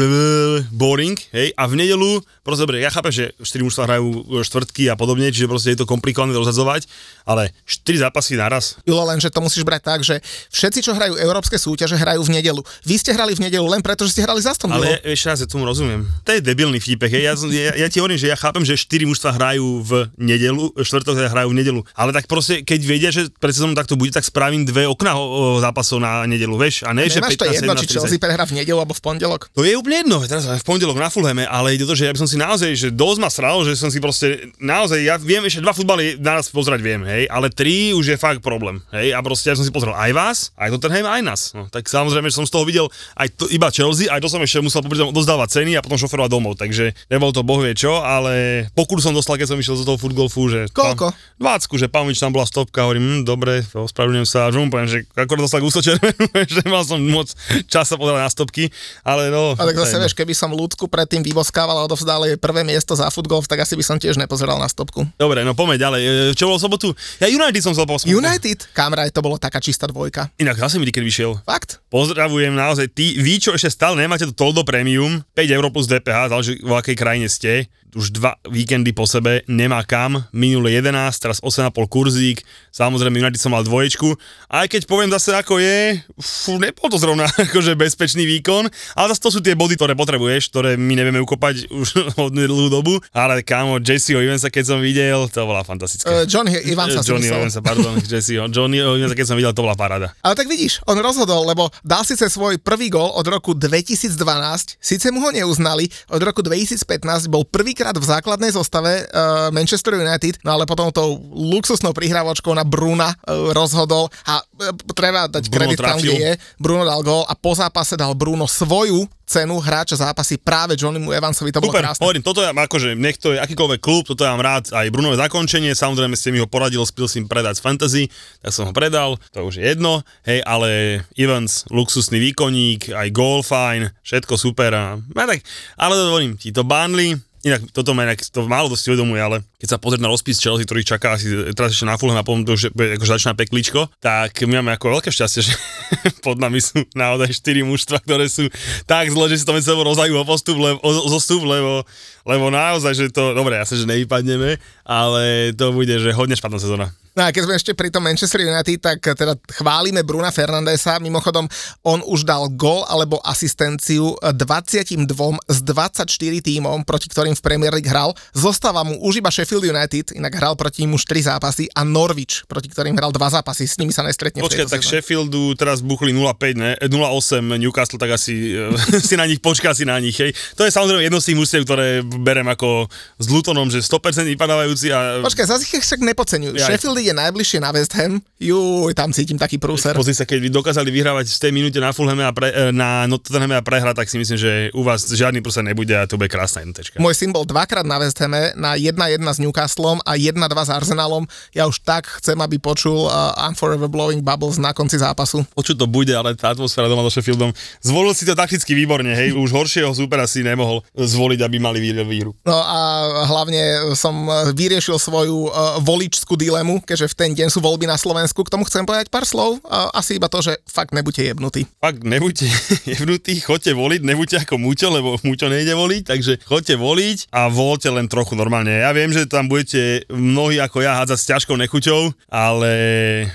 boring, 0.73 1.13
hej, 1.29 1.53
a 1.53 1.69
v 1.69 1.77
nedelu, 1.77 2.17
proste 2.41 2.65
dobre, 2.65 2.81
ja 2.81 2.89
chápem, 2.89 3.13
že 3.13 3.29
4 3.37 3.61
mužstva 3.61 3.85
hrajú 3.85 4.41
štvrtky 4.41 4.89
a 4.89 4.97
podobne, 4.97 5.29
čiže 5.29 5.45
proste 5.45 5.77
je 5.77 5.79
to 5.79 5.85
komplikované 5.85 6.33
rozhadzovať, 6.33 6.89
ale 7.29 7.53
4 7.69 8.09
zápasy 8.09 8.33
naraz. 8.33 8.81
Julo, 8.89 9.05
lenže 9.05 9.29
to 9.29 9.37
musíš 9.37 9.61
brať 9.61 9.81
tak, 9.85 9.99
že 10.01 10.17
všetci, 10.49 10.81
čo 10.81 10.97
hrajú 10.97 11.13
európske 11.21 11.61
súťaže, 11.61 11.93
hrajú 11.93 12.25
v 12.25 12.41
nedelu. 12.41 12.65
Vy 12.89 12.97
ste 12.97 13.13
hrali 13.13 13.37
v 13.37 13.45
nedelu 13.45 13.69
len 13.69 13.85
preto, 13.85 14.01
že 14.09 14.17
ste 14.17 14.25
hrali 14.25 14.41
za 14.41 14.57
Aston 14.57 14.73
Ale 14.73 14.97
Villou. 14.97 15.13
ešte 15.13 15.27
raz, 15.29 15.37
ja 15.45 15.47
tomu 15.47 15.69
rozumiem. 15.69 16.09
To 16.25 16.33
je 16.33 16.41
debilný 16.41 16.81
vtipek. 16.81 17.13
hej. 17.13 17.29
Ja, 17.29 17.37
ja, 17.37 17.85
ja 17.85 17.87
ti 17.87 18.01
hovorím, 18.01 18.17
že 18.17 18.33
ja 18.33 18.37
chápem, 18.39 18.65
že 18.65 18.73
4 18.81 19.05
mužstva 19.05 19.29
hrajú 19.37 19.85
v 19.85 20.09
nedelu, 20.17 20.73
štvrtok 20.73 21.29
hrajú 21.29 21.53
v 21.53 21.57
nedelu. 21.61 21.81
Ale 21.93 22.09
tak 22.09 22.25
proste, 22.25 22.65
keď 22.65 22.79
vedia, 22.81 23.09
že 23.13 23.29
pred 23.37 23.53
sezónou 23.53 23.77
takto 23.77 23.93
bude, 23.93 24.09
tak 24.09 24.22
spravím 24.23 24.63
dve 24.63 24.87
okna 24.87 25.19
o, 25.19 25.23
o 25.23 25.43
zápasov 25.59 25.99
na 25.99 26.23
nedelu, 26.23 26.55
vieš? 26.55 26.87
A 26.87 26.95
ne, 26.95 27.05
že 27.05 27.19
Nemáš 27.19 27.37
to 27.37 27.45
15, 27.45 27.59
jedno, 27.59 27.73
či 27.75 27.85
17, 27.91 27.95
Chelsea 27.99 28.17
prehra 28.19 28.43
v 28.47 28.53
nedelu 28.57 28.79
alebo 28.79 28.95
v 28.95 29.01
pondelok. 29.03 29.51
To 29.53 29.61
je 29.67 29.75
úplne 29.75 30.07
jedno, 30.07 30.17
teraz 30.23 30.47
v 30.47 30.65
pondelok 30.65 30.97
na 30.97 31.11
Fulhame, 31.11 31.43
ale 31.43 31.75
ide 31.75 31.83
to, 31.83 31.93
že 31.93 32.07
ja 32.07 32.13
by 32.15 32.19
som 32.23 32.29
si 32.29 32.37
naozaj, 32.39 32.69
že 32.73 32.87
dosť 32.89 33.19
ma 33.19 33.29
sral, 33.29 33.61
že 33.67 33.75
som 33.75 33.91
si 33.91 33.99
proste, 33.99 34.51
naozaj, 34.57 34.99
ja 35.03 35.15
viem, 35.19 35.43
ešte 35.43 35.59
dva 35.59 35.75
futbaly 35.75 36.17
naraz 36.17 36.47
pozerať 36.49 36.79
viem, 36.79 37.01
hej, 37.03 37.27
ale 37.27 37.51
tri 37.51 37.91
už 37.91 38.15
je 38.15 38.17
fakt 38.17 38.39
problém, 38.39 38.79
hej, 38.95 39.11
a 39.11 39.19
proste 39.19 39.51
ja 39.51 39.55
som 39.57 39.65
si 39.65 39.71
pozrel 39.73 39.93
aj 39.93 40.11
vás, 40.15 40.37
aj 40.55 40.71
Tottenham, 40.77 41.07
aj 41.09 41.21
nás, 41.21 41.41
no, 41.51 41.67
tak 41.67 41.87
samozrejme, 41.89 42.29
že 42.29 42.37
som 42.39 42.47
z 42.47 42.53
toho 42.53 42.63
videl 42.63 42.87
aj 43.17 43.27
to, 43.35 43.45
iba 43.49 43.67
Chelsea, 43.73 44.07
aj 44.07 44.21
to 44.21 44.29
som 44.29 44.39
ešte 44.39 44.63
musel 44.63 44.81
popri 44.85 44.99
tom 44.99 45.11
dozdávať 45.11 45.61
ceny 45.61 45.75
a 45.75 45.83
potom 45.83 45.99
šoferovať 45.99 46.29
domov, 46.31 46.55
takže 46.55 46.95
nebol 47.09 47.33
to 47.33 47.41
boh 47.41 47.59
vie 47.59 47.73
čo, 47.73 47.99
ale 47.99 48.65
pokud 48.77 49.01
som 49.01 49.11
dostal, 49.11 49.35
keď 49.35 49.55
som 49.55 49.59
išiel 49.59 49.75
zo 49.79 49.85
toho 49.87 49.99
futgolfu, 49.99 50.47
že... 50.47 50.69
Koľko? 50.71 51.11
Tam, 51.11 51.59
20, 51.59 51.81
že 51.81 51.87
Pavlič 51.91 52.17
tam 52.21 52.31
bola 52.31 52.47
stopka, 52.47 52.85
hovorím, 52.85 53.03
hm, 53.03 53.21
dobre, 53.25 53.65
ospravedlňujem 53.73 54.12
sa, 54.21 54.45
a 54.45 54.53
poviem, 54.53 54.85
že 54.85 55.09
akorát 55.17 55.41
dostal 55.41 55.65
gusto 55.65 55.81
že 56.53 56.61
mal 56.69 56.85
som 56.85 57.01
moc 57.01 57.33
čas 57.65 57.89
sa 57.89 57.97
pozerať 57.97 58.21
na 58.21 58.29
stopky, 58.29 58.69
ale 59.01 59.33
no... 59.33 59.57
A 59.57 59.65
tak 59.65 59.81
zase 59.81 59.97
jedno. 59.97 60.05
vieš, 60.05 60.13
keby 60.13 60.33
som 60.37 60.53
ľudku 60.53 60.85
predtým 60.85 61.25
vyboskával 61.25 61.81
a 61.81 61.89
odovzdal 61.89 62.29
jej 62.29 62.37
prvé 62.37 62.61
miesto 62.61 62.93
za 62.93 63.09
futgolf, 63.09 63.49
tak 63.49 63.65
asi 63.65 63.73
by 63.73 63.81
som 63.81 63.97
tiež 63.97 64.21
nepozeral 64.21 64.61
na 64.61 64.69
stopku. 64.69 65.09
Dobre, 65.17 65.41
no 65.41 65.57
poďme 65.57 65.81
ďalej. 65.81 66.01
E, 66.05 66.11
Čo 66.37 66.53
bolo 66.53 66.61
v 66.61 66.63
sobotu? 66.69 66.87
Ja 67.17 67.25
United 67.25 67.61
som 67.65 67.73
chcel 67.73 67.89
posmať. 67.89 68.13
United, 68.13 68.69
kamera, 68.77 69.09
to 69.09 69.25
bolo 69.25 69.41
taká 69.41 69.57
čistá 69.57 69.89
dvojka. 69.89 70.29
Inak 70.37 70.61
zase 70.61 70.77
mi 70.77 70.93
keď 70.93 71.01
vyšiel. 71.01 71.31
Fakt? 71.41 71.81
Pozdravujem 71.89 72.53
naozaj 72.53 72.93
tí, 72.93 73.17
vy 73.17 73.41
čo 73.41 73.57
ešte 73.57 73.73
stále 73.73 73.97
nemáte 73.97 74.29
to 74.29 74.35
Toldo 74.35 74.61
Premium, 74.61 75.25
5 75.33 75.57
eur 75.57 75.65
plus 75.73 75.89
DPH, 75.89 76.29
záleží 76.29 76.61
v 76.61 76.71
akej 76.77 76.95
krajine 76.99 77.25
ste, 77.25 77.65
už 77.95 78.13
dva 78.13 78.37
víkendy 78.49 78.91
po 78.91 79.05
sebe, 79.05 79.45
nemá 79.49 79.81
kam, 79.85 80.25
minulé 80.33 80.77
11, 80.81 81.13
teraz 81.17 81.37
8,5 81.41 81.73
kurzík, 81.89 82.41
samozrejme 82.73 83.21
United 83.21 83.39
som 83.39 83.53
mal 83.53 83.65
dvoječku, 83.65 84.17
aj 84.49 84.65
keď 84.69 84.81
poviem 84.89 85.09
zase 85.13 85.33
ako 85.37 85.61
je, 85.61 86.01
fú, 86.17 86.57
nebol 86.57 86.89
to 86.89 86.97
zrovna 86.97 87.29
akože 87.49 87.77
bezpečný 87.77 88.25
výkon, 88.25 88.67
ale 88.97 89.07
zase 89.13 89.21
to 89.21 89.29
sú 89.33 89.39
tie 89.39 89.53
body, 89.53 89.77
ktoré 89.77 89.93
potrebuješ, 89.93 90.49
ktoré 90.49 90.75
my 90.75 90.93
nevieme 90.97 91.21
ukopať 91.21 91.67
už 91.81 92.17
od 92.17 92.33
dlhú 92.33 92.69
dobu, 92.69 92.97
ale 93.13 93.45
kámo, 93.45 93.77
Jesseho 93.77 94.19
Evansa, 94.19 94.49
keď 94.49 94.75
som 94.75 94.79
videl, 94.81 95.29
to 95.29 95.45
bola 95.45 95.61
fantastická. 95.61 96.09
Uh, 96.09 96.25
Johnny 96.25 96.57
Ivansa 96.65 97.05
si 97.05 97.13
Johnny. 97.13 97.29
Evansa, 97.29 97.61
pardon, 97.61 97.97
Jesseho. 98.11 98.49
Johnny 98.49 98.81
Evansa, 98.81 99.15
keď 99.15 99.27
som 99.29 99.37
videl, 99.37 99.53
to 99.53 99.61
bola 99.61 99.77
paráda. 99.77 100.11
Ale 100.25 100.33
tak 100.33 100.49
vidíš, 100.49 100.81
on 100.89 100.97
rozhodol, 100.99 101.45
lebo 101.45 101.69
dal 101.85 102.01
síce 102.01 102.25
svoj 102.27 102.57
prvý 102.57 102.89
gol 102.89 103.13
od 103.13 103.25
roku 103.29 103.53
2012, 103.53 104.81
síce 104.81 105.07
mu 105.13 105.21
ho 105.21 105.29
neuznali, 105.29 105.87
od 106.09 106.21
roku 106.21 106.41
2015 106.41 107.29
bol 107.29 107.45
prvýkrát 107.83 107.99
v 107.99 108.11
základnej 108.15 108.51
zostave 108.55 109.03
uh, 109.03 109.51
Manchester 109.51 109.99
United, 109.99 110.39
no 110.47 110.55
ale 110.55 110.63
potom 110.63 110.87
tou 110.87 111.19
luxusnou 111.35 111.91
prihrávočkou 111.91 112.55
na 112.55 112.63
Bruna 112.63 113.11
uh, 113.11 113.51
rozhodol 113.51 114.07
a 114.23 114.39
uh, 114.39 114.71
treba 114.95 115.27
dať 115.27 115.51
Bruno 115.51 115.75
kredit 115.75 115.77
tam, 115.83 115.99
trafil. 115.99 116.15
kde 116.15 116.15
je. 116.15 116.31
Bruno 116.63 116.87
dal 116.87 117.03
gol 117.03 117.27
a 117.27 117.35
po 117.35 117.51
zápase 117.51 117.99
dal 117.99 118.15
Bruno 118.15 118.47
svoju 118.47 119.03
cenu 119.27 119.59
hráča 119.59 119.99
zápasy 119.99 120.39
práve 120.39 120.79
Johnnymu 120.79 121.11
Evansovi, 121.11 121.51
to 121.51 121.59
bolo 121.59 121.75
Super, 121.75 121.83
krásne. 121.83 122.03
hovorím, 122.03 122.23
toto 122.23 122.39
ja, 122.43 122.51
akože 122.55 122.95
nech 122.95 123.19
to 123.19 123.35
je 123.35 123.39
akýkoľvek 123.39 123.79
klub, 123.83 124.03
toto 124.07 124.23
ja 124.23 124.35
mám 124.35 124.43
rád, 124.43 124.71
aj 124.71 124.91
Brunové 124.93 125.15
zakončenie, 125.15 125.73
samozrejme 125.75 126.13
ste 126.15 126.35
mi 126.35 126.39
ho 126.43 126.47
poradil, 126.47 126.83
spil 126.83 127.07
si 127.07 127.23
predať 127.23 127.57
z 127.57 127.63
fantasy, 127.63 128.03
tak 128.43 128.51
som 128.51 128.67
ho 128.69 128.73
predal, 128.75 129.15
to 129.31 129.43
už 129.47 129.57
je 129.59 129.63
jedno, 129.63 130.03
hej, 130.27 130.43
ale 130.43 131.01
Evans, 131.15 131.65
luxusný 131.71 132.19
výkonník, 132.19 132.91
aj 132.93 133.09
goal 133.15 133.41
fine, 133.41 133.95
všetko 134.03 134.35
super 134.35 134.71
a, 134.75 134.85
a 134.99 135.23
tak, 135.25 135.39
ale 135.79 135.93
to 135.95 136.11
hovorím 136.13 136.35
ti, 136.35 136.51
to 136.51 136.67
Burnley, 136.67 137.15
Inak 137.43 137.75
toto 137.75 137.91
ma 137.91 138.07
inak, 138.07 138.23
to 138.23 138.47
málo 138.47 138.71
dosť 138.71 138.95
uvedomuje, 138.95 139.19
ale 139.19 139.43
keď 139.59 139.75
sa 139.75 139.77
pozrieť 139.77 139.99
na 139.99 140.07
rozpis 140.07 140.39
Chelsea, 140.39 140.63
ktorý 140.63 140.79
čaká 140.87 141.19
asi 141.19 141.27
teraz 141.51 141.75
ešte 141.75 141.83
na 141.83 141.99
Fulham 141.99 142.15
a 142.15 142.23
potom 142.23 142.47
to 142.47 142.55
už 142.55 142.71
je- 142.71 142.95
akože 142.95 143.19
začína 143.19 143.35
pekličko, 143.35 143.91
tak 143.99 144.39
my 144.47 144.63
máme 144.63 144.79
ako 144.79 144.95
veľké 144.95 145.11
šťastie, 145.11 145.51
že 145.51 145.53
pod 146.25 146.39
nami 146.39 146.63
sú 146.63 146.87
naozaj 146.95 147.35
4 147.35 147.67
mužstva, 147.67 147.99
ktoré 147.99 148.31
sú 148.31 148.47
tak 148.87 149.11
zle, 149.11 149.27
že 149.27 149.43
si 149.43 149.45
to 149.45 149.51
medzi 149.51 149.67
sebou 149.67 149.83
rozhajú 149.83 150.15
o 150.15 150.23
postup, 150.23 150.55
lebo, 150.55 150.79
o 150.79 151.09
zostup, 151.11 151.43
lebo, 151.43 151.83
lebo 152.23 152.47
naozaj, 152.47 152.95
že 152.95 153.05
to, 153.11 153.35
dobre, 153.35 153.59
ja 153.59 153.67
sa, 153.67 153.75
že 153.75 153.91
nevypadneme, 153.91 154.55
ale 154.87 155.51
to 155.51 155.75
bude, 155.75 155.91
že 155.99 156.15
hodne 156.15 156.39
špatná 156.39 156.63
sezóna. 156.63 156.95
No 157.13 157.29
a 157.29 157.29
keď 157.29 157.45
sme 157.45 157.53
ešte 157.53 157.71
pri 157.77 157.93
tom 157.93 158.01
Manchester 158.01 158.41
United, 158.41 158.81
tak 158.81 158.97
teda 159.05 159.37
chválime 159.53 160.01
Bruna 160.01 160.33
Fernandesa. 160.33 160.97
Mimochodom, 160.97 161.45
on 161.85 162.01
už 162.09 162.25
dal 162.25 162.49
gol 162.57 162.81
alebo 162.89 163.21
asistenciu 163.21 164.17
22 164.17 165.05
z 165.45 165.59
24 165.61 166.09
tímom, 166.41 166.81
proti 166.81 167.13
ktorým 167.13 167.37
v 167.37 167.41
Premier 167.45 167.69
League 167.69 167.85
hral. 167.85 168.17
Zostáva 168.33 168.81
mu 168.81 168.97
už 169.05 169.21
iba 169.21 169.29
Sheffield 169.29 169.61
United, 169.61 170.17
inak 170.17 170.33
hral 170.33 170.57
proti 170.57 170.89
ním 170.89 170.97
už 170.97 171.05
3 171.05 171.37
zápasy 171.37 171.69
a 171.77 171.85
Norwich, 171.85 172.49
proti 172.49 172.73
ktorým 172.73 172.97
hral 172.97 173.13
2 173.13 173.21
zápasy. 173.21 173.69
S 173.69 173.77
nimi 173.77 173.93
sa 173.93 174.01
nestretne 174.01 174.41
Počkaj, 174.41 174.73
tak 174.73 174.81
sezóne. 174.81 174.97
Sheffieldu 174.97 175.53
teraz 175.53 175.85
buchli 175.85 176.17
0,5, 176.17 176.57
ne? 176.57 176.73
Eh, 176.81 176.89
0,8 176.89 177.45
Newcastle, 177.61 178.01
tak 178.01 178.17
asi 178.17 178.57
eh, 178.57 178.73
si 179.13 179.13
na 179.13 179.29
nich 179.29 179.37
počká 179.37 179.77
si 179.77 179.85
na 179.85 180.01
nich, 180.01 180.17
hej. 180.17 180.33
To 180.57 180.65
je 180.65 180.73
samozrejme 180.73 181.05
jedno 181.05 181.21
z 181.21 181.29
tých 181.29 181.37
mužstiev, 181.37 181.61
ktoré 181.61 182.01
berem 182.01 182.49
ako 182.49 182.89
s 183.21 183.25
Lutonom, 183.29 183.69
že 183.69 183.85
100% 183.85 184.25
vypadávajúci 184.33 184.89
a... 184.89 185.21
Počkaj, 185.21 185.45
zase 185.45 185.69
ich 185.69 185.77
však 185.77 186.01
nepodceňujú. 186.01 186.57
Sheffield 186.57 187.02
ide 187.03 187.13
najbližšie 187.13 187.59
na 187.59 187.75
West 187.75 187.91
Ham. 187.99 188.23
Juj, 188.39 188.95
tam 188.95 189.11
cítim 189.11 189.35
taký 189.35 189.59
prúser. 189.59 189.91
Pozri 189.95 190.15
sa, 190.15 190.23
keď 190.23 190.47
dokázali 190.47 190.87
vyhrávať 190.87 191.27
v 191.27 191.39
tej 191.39 191.51
minúte 191.51 191.79
na 191.83 191.91
Fulhame 191.91 192.23
a 192.23 192.31
pre, 192.31 192.51
eh, 192.51 192.71
na 192.71 193.03
Nottinghame 193.05 193.59
a 193.59 193.63
prehrať, 193.63 194.03
tak 194.03 194.07
si 194.07 194.15
myslím, 194.19 194.39
že 194.39 194.51
u 194.71 194.83
vás 194.83 195.03
žiadny 195.07 195.43
prúser 195.43 195.63
nebude 195.63 195.91
a 195.91 196.07
to 196.07 196.15
bude 196.15 196.31
krásna 196.31 196.63
jednotečka. 196.63 196.99
Môj 197.03 197.15
syn 197.15 197.35
bol 197.35 197.43
dvakrát 197.43 197.83
na 197.83 197.99
West 197.99 198.19
Hame, 198.23 198.55
na 198.55 198.79
1-1 198.79 199.19
s 199.19 199.39
Newcastlom 199.43 199.99
a 200.07 200.15
1-2 200.15 200.39
s 200.63 200.71
Arsenalom. 200.71 201.27
Ja 201.51 201.67
už 201.67 201.83
tak 201.83 202.07
chcem, 202.19 202.39
aby 202.39 202.59
počul 202.59 203.07
uh, 203.07 203.35
I'm 203.35 203.55
Forever 203.55 203.91
Blowing 203.91 204.23
Bubbles 204.23 204.59
na 204.59 204.71
konci 204.71 204.99
zápasu. 204.99 205.43
Čo 205.63 205.75
to 205.79 205.87
bude, 205.87 206.11
ale 206.11 206.35
tá 206.35 206.51
atmosféra 206.51 206.91
doma 206.91 207.03
so 207.07 207.11
Sheffieldom. 207.11 207.55
Zvolil 207.79 208.11
si 208.11 208.27
to 208.27 208.35
takticky 208.35 208.75
výborne, 208.75 209.11
hej, 209.15 209.31
už 209.31 209.51
horšieho 209.51 209.95
supera 209.95 210.27
si 210.27 210.43
nemohol 210.43 210.83
zvoliť, 210.95 211.39
aby 211.39 211.57
mali 211.59 211.79
vý- 211.79 211.95
výhru. 212.03 212.31
No 212.43 212.59
a 212.59 212.79
hlavne 213.27 213.93
som 213.95 214.27
vyriešil 214.51 214.99
svoju 214.99 215.47
uh, 215.47 215.79
voličskú 215.79 216.35
dilemu, 216.35 216.83
keďže 216.93 217.09
v 217.09 217.17
ten 217.17 217.31
deň 217.33 217.49
sú 217.49 217.57
voľby 217.57 217.89
na 217.89 217.97
Slovensku. 217.97 218.45
K 218.45 218.53
tomu 218.53 218.69
chcem 218.69 218.85
povedať 218.85 219.09
pár 219.09 219.25
slov. 219.25 219.57
Asi 219.97 220.21
iba 220.21 220.29
to, 220.29 220.45
že 220.45 220.61
fakt 220.69 220.93
nebuďte 220.93 221.33
jebnutí. 221.33 221.65
Fakt, 221.81 222.05
nebuďte 222.05 222.45
jebnutí, 222.93 223.41
chodte 223.41 223.73
voliť, 223.73 224.05
nebuďte 224.05 224.45
ako 224.45 224.61
Muťo, 224.61 224.93
lebo 224.93 225.17
Muťo 225.25 225.49
nejde 225.49 225.73
voliť, 225.73 226.03
takže 226.05 226.45
chodte 226.45 226.77
voliť 226.77 227.33
a 227.33 227.49
voľte 227.49 227.89
len 227.89 228.05
trochu 228.05 228.37
normálne. 228.37 228.69
Ja 228.69 228.93
viem, 228.93 229.09
že 229.09 229.25
tam 229.25 229.49
budete 229.49 230.05
mnohí 230.13 230.61
ako 230.61 230.85
ja 230.85 231.01
hádzať 231.01 231.17
s 231.17 231.29
ťažkou 231.33 231.55
nechuťou, 231.57 232.13
ale 232.29 232.71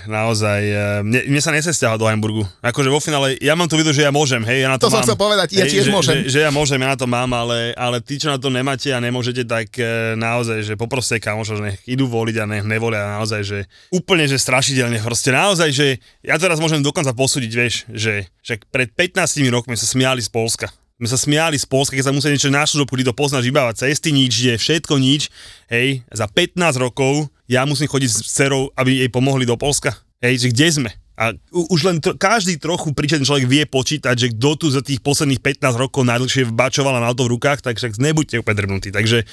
naozaj, 0.07 0.61
eh, 0.63 1.03
mne, 1.03 1.27
mne 1.27 1.41
sa 1.43 1.51
nese 1.51 1.75
stiahať 1.75 1.99
do 1.99 2.07
Hamburgu. 2.07 2.47
Akože 2.63 2.89
vo 2.93 3.03
finále, 3.03 3.35
ja 3.43 3.59
mám 3.59 3.67
tu 3.67 3.75
vidieť, 3.75 3.95
že 3.95 4.05
ja 4.07 4.13
môžem, 4.15 4.47
hej, 4.47 4.63
ja 4.63 4.71
na 4.71 4.79
to, 4.79 4.87
To 4.87 4.95
som 4.95 5.03
mám. 5.03 5.07
chcel 5.11 5.19
povedať, 5.19 5.49
ja 5.59 5.67
hej, 5.67 5.73
tiež 5.75 5.87
že, 5.89 5.93
môžem. 5.93 6.15
Že, 6.23 6.31
že, 6.31 6.39
ja 6.47 6.51
môžem, 6.55 6.79
ja 6.79 6.95
na 6.95 6.99
to 6.99 7.11
mám, 7.11 7.31
ale, 7.35 7.75
ale 7.75 7.99
tí, 7.99 8.23
čo 8.23 8.31
na 8.31 8.39
to 8.39 8.53
nemáte 8.55 8.87
a 8.95 9.03
nemôžete, 9.03 9.43
tak 9.43 9.75
eh, 9.83 10.15
naozaj, 10.15 10.63
že 10.63 10.75
poproste 10.79 11.19
kamošo, 11.19 11.59
že 11.59 11.75
nech 11.75 11.79
idú 11.89 12.07
voliť 12.07 12.37
a 12.39 12.45
nech 12.47 12.65
nevolia 12.69 13.19
naozaj, 13.19 13.41
že 13.49 13.59
úplne, 13.89 14.29
že 14.29 14.37
strašidelne, 14.37 15.01
proste 15.01 15.33
naozaj, 15.33 15.73
že 15.73 15.87
ja 16.21 16.37
teraz 16.37 16.61
môžem 16.61 16.85
dokonca 16.85 17.17
posúdiť, 17.17 17.53
vieš, 17.57 17.89
že, 17.89 18.29
že 18.45 18.61
pred 18.69 18.93
15 18.93 19.41
rokmi 19.49 19.73
sa 19.81 19.89
smiali 19.89 20.21
z 20.21 20.29
Polska. 20.29 20.69
My 20.99 21.07
sa 21.07 21.15
smiali 21.15 21.55
z 21.55 21.63
Polska, 21.65 21.95
keď 21.95 22.11
sa 22.11 22.15
museli 22.15 22.35
niečo 22.35 22.51
na 22.51 22.67
služobku, 22.67 22.99
ty 22.99 23.07
to 23.07 23.15
poznáš, 23.15 23.47
vybávať 23.47 23.87
cesty, 23.87 24.11
nič, 24.11 24.35
je 24.35 24.55
všetko 24.59 24.99
nič. 24.99 25.31
Hej, 25.71 26.03
za 26.11 26.27
15 26.27 26.59
rokov 26.77 27.31
ja 27.47 27.63
musím 27.65 27.89
chodiť 27.89 28.11
s 28.11 28.19
dcerou, 28.27 28.75
aby 28.75 29.07
jej 29.07 29.11
pomohli 29.11 29.47
do 29.47 29.55
Polska. 29.55 29.95
Hej, 30.19 30.43
že 30.43 30.49
kde 30.51 30.67
sme? 30.69 30.91
A 31.19 31.35
už 31.51 31.81
len 31.83 31.99
tro, 31.99 32.15
každý 32.15 32.63
trochu 32.63 32.95
príčetný 32.95 33.27
človek 33.27 33.51
vie 33.51 33.67
počítať, 33.67 34.15
že 34.15 34.31
kto 34.39 34.51
tu 34.55 34.67
za 34.71 34.87
tých 34.87 35.03
posledných 35.03 35.43
15 35.43 35.75
rokov 35.75 36.07
najdlhšie 36.07 36.55
bačoval 36.55 36.95
a 36.95 37.03
mal 37.03 37.19
to 37.19 37.27
v 37.27 37.35
rukách, 37.35 37.59
tak 37.59 37.75
však 37.83 37.99
nebuďte 37.99 38.39
úplne 38.39 38.59
drbnutí. 38.63 38.95
Takže 38.95 39.27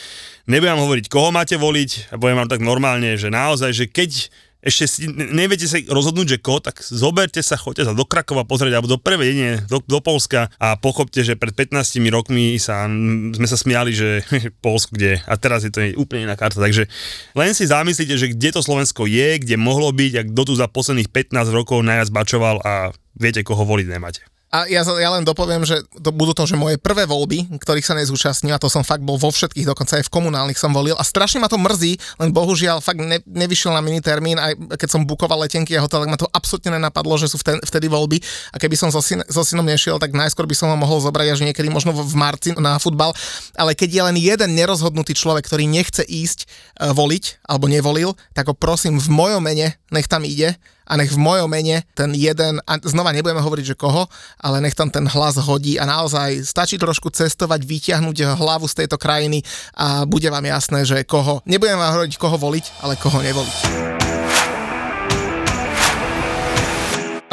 nebudem 0.49 0.73
vám 0.73 0.81
hovoriť, 0.81 1.05
koho 1.05 1.29
máte 1.29 1.61
voliť, 1.61 2.09
a 2.09 2.17
poviem 2.17 2.41
vám 2.41 2.49
tak 2.49 2.65
normálne, 2.65 3.13
že 3.21 3.29
naozaj, 3.29 3.69
že 3.69 3.85
keď 3.85 4.33
ešte 4.65 4.85
si, 4.89 5.01
ne- 5.05 5.29
neviete 5.29 5.69
sa 5.69 5.77
rozhodnúť, 5.77 6.35
že 6.35 6.37
ko, 6.41 6.57
tak 6.57 6.81
zoberte 6.81 7.39
sa, 7.45 7.53
choďte 7.53 7.85
sa 7.85 7.93
do 7.93 8.01
Krakova 8.03 8.43
pozrieť, 8.43 8.73
alebo 8.73 8.89
do 8.89 8.97
prvé 8.97 9.29
jedine, 9.29 9.51
do, 9.69 9.77
do 9.85 10.01
Polska 10.01 10.49
a 10.57 10.73
pochopte, 10.75 11.21
že 11.21 11.37
pred 11.37 11.53
15 11.53 12.01
rokmi 12.09 12.57
sa, 12.57 12.89
sme 12.89 13.45
sa 13.45 13.57
smiali, 13.57 13.93
že 13.93 14.25
Polsko 14.65 14.97
kde, 14.97 15.21
a 15.23 15.33
teraz 15.37 15.61
je 15.61 15.71
to 15.71 15.85
úplne 16.01 16.25
iná 16.25 16.33
karta, 16.33 16.57
takže 16.57 16.89
len 17.37 17.53
si 17.53 17.69
zamyslíte, 17.69 18.17
že 18.17 18.33
kde 18.33 18.57
to 18.57 18.65
Slovensko 18.65 19.05
je, 19.05 19.37
kde 19.37 19.55
mohlo 19.61 19.93
byť 19.93 20.13
a 20.17 20.21
kto 20.25 20.41
tu 20.49 20.53
za 20.57 20.65
posledných 20.65 21.13
15 21.13 21.53
rokov 21.53 21.85
najviac 21.85 22.09
bačoval 22.09 22.57
a 22.65 22.89
viete, 23.13 23.45
koho 23.45 23.61
voliť 23.63 23.87
nemáte. 23.87 24.25
A 24.55 24.63
ja, 24.71 24.87
ja 24.87 25.09
len 25.11 25.27
dopoviem, 25.27 25.67
že 25.67 25.83
to 25.99 26.15
budú 26.15 26.31
to, 26.31 26.47
že 26.47 26.55
moje 26.55 26.79
prvé 26.79 27.03
voľby, 27.03 27.59
ktorých 27.59 27.83
sa 27.83 27.91
nezúčastním, 27.99 28.55
a 28.55 28.61
to 28.61 28.71
som 28.71 28.87
fakt 28.87 29.03
bol 29.03 29.19
vo 29.19 29.27
všetkých, 29.27 29.67
dokonca 29.67 29.99
aj 29.99 30.07
v 30.07 30.13
komunálnych 30.15 30.55
som 30.55 30.71
volil. 30.71 30.95
A 30.95 31.03
strašne 31.03 31.43
ma 31.43 31.51
to 31.51 31.59
mrzí, 31.59 31.99
len 32.23 32.31
bohužiaľ 32.31 32.79
fakt 32.79 33.03
ne, 33.03 33.19
nevyšiel 33.27 33.75
na 33.75 33.83
mini 33.83 33.99
termín, 33.99 34.39
aj 34.39 34.55
keď 34.79 34.95
som 34.95 35.03
bukoval 35.03 35.43
letenky 35.43 35.75
a 35.75 35.83
hotel, 35.83 36.07
tak 36.07 36.11
ma 36.11 36.15
to 36.15 36.31
absolútne 36.31 36.71
nenapadlo, 36.71 37.19
že 37.19 37.27
sú 37.27 37.35
vten, 37.35 37.59
vtedy 37.67 37.91
voľby. 37.91 38.23
A 38.55 38.61
keby 38.61 38.79
som 38.79 38.87
so, 38.95 39.03
syn, 39.03 39.27
so 39.27 39.43
synom 39.43 39.67
nešiel, 39.67 39.99
tak 39.99 40.15
najskôr 40.15 40.47
by 40.47 40.55
som 40.55 40.71
ho 40.71 40.77
mohol 40.79 41.03
zobrať 41.03 41.35
až 41.35 41.39
niekedy 41.43 41.67
možno 41.67 41.91
v, 41.91 42.15
marci 42.15 42.55
na 42.55 42.79
futbal. 42.79 43.11
Ale 43.59 43.75
keď 43.75 43.89
je 43.91 44.01
len 44.07 44.15
jeden 44.15 44.55
nerozhodnutý 44.55 45.19
človek, 45.19 45.51
ktorý 45.51 45.67
nechce 45.67 46.07
ísť 46.07 46.47
uh, 46.79 46.95
voliť 46.95 47.43
alebo 47.43 47.67
nevolil, 47.67 48.15
tak 48.31 48.47
ho 48.47 48.55
prosím 48.55 49.03
v 49.03 49.11
mojom 49.11 49.43
mene, 49.43 49.75
nech 49.91 50.07
tam 50.07 50.23
ide 50.23 50.55
a 50.85 50.93
nech 50.97 51.11
v 51.11 51.19
mojom 51.19 51.49
mene 51.49 51.83
ten 51.97 52.13
jeden, 52.13 52.61
a 52.63 52.77
znova 52.81 53.11
nebudeme 53.11 53.41
hovoriť, 53.41 53.65
že 53.73 53.75
koho, 53.75 54.05
ale 54.39 54.61
nech 54.61 54.77
tam 54.77 54.93
ten 54.93 55.09
hlas 55.09 55.35
hodí 55.41 55.81
a 55.81 55.89
naozaj 55.89 56.45
stačí 56.45 56.77
trošku 56.77 57.09
cestovať, 57.09 57.65
vyťahnuť 57.65 58.37
hlavu 58.37 58.69
z 58.69 58.85
tejto 58.85 59.01
krajiny 59.01 59.41
a 59.73 60.05
bude 60.05 60.29
vám 60.29 60.45
jasné, 60.45 60.85
že 60.85 60.97
koho, 61.03 61.41
nebudem 61.49 61.77
vám 61.77 61.97
hovoriť, 61.99 62.13
koho 62.21 62.37
voliť, 62.37 62.65
ale 62.85 62.93
koho 62.95 63.19
nevoliť. 63.19 64.04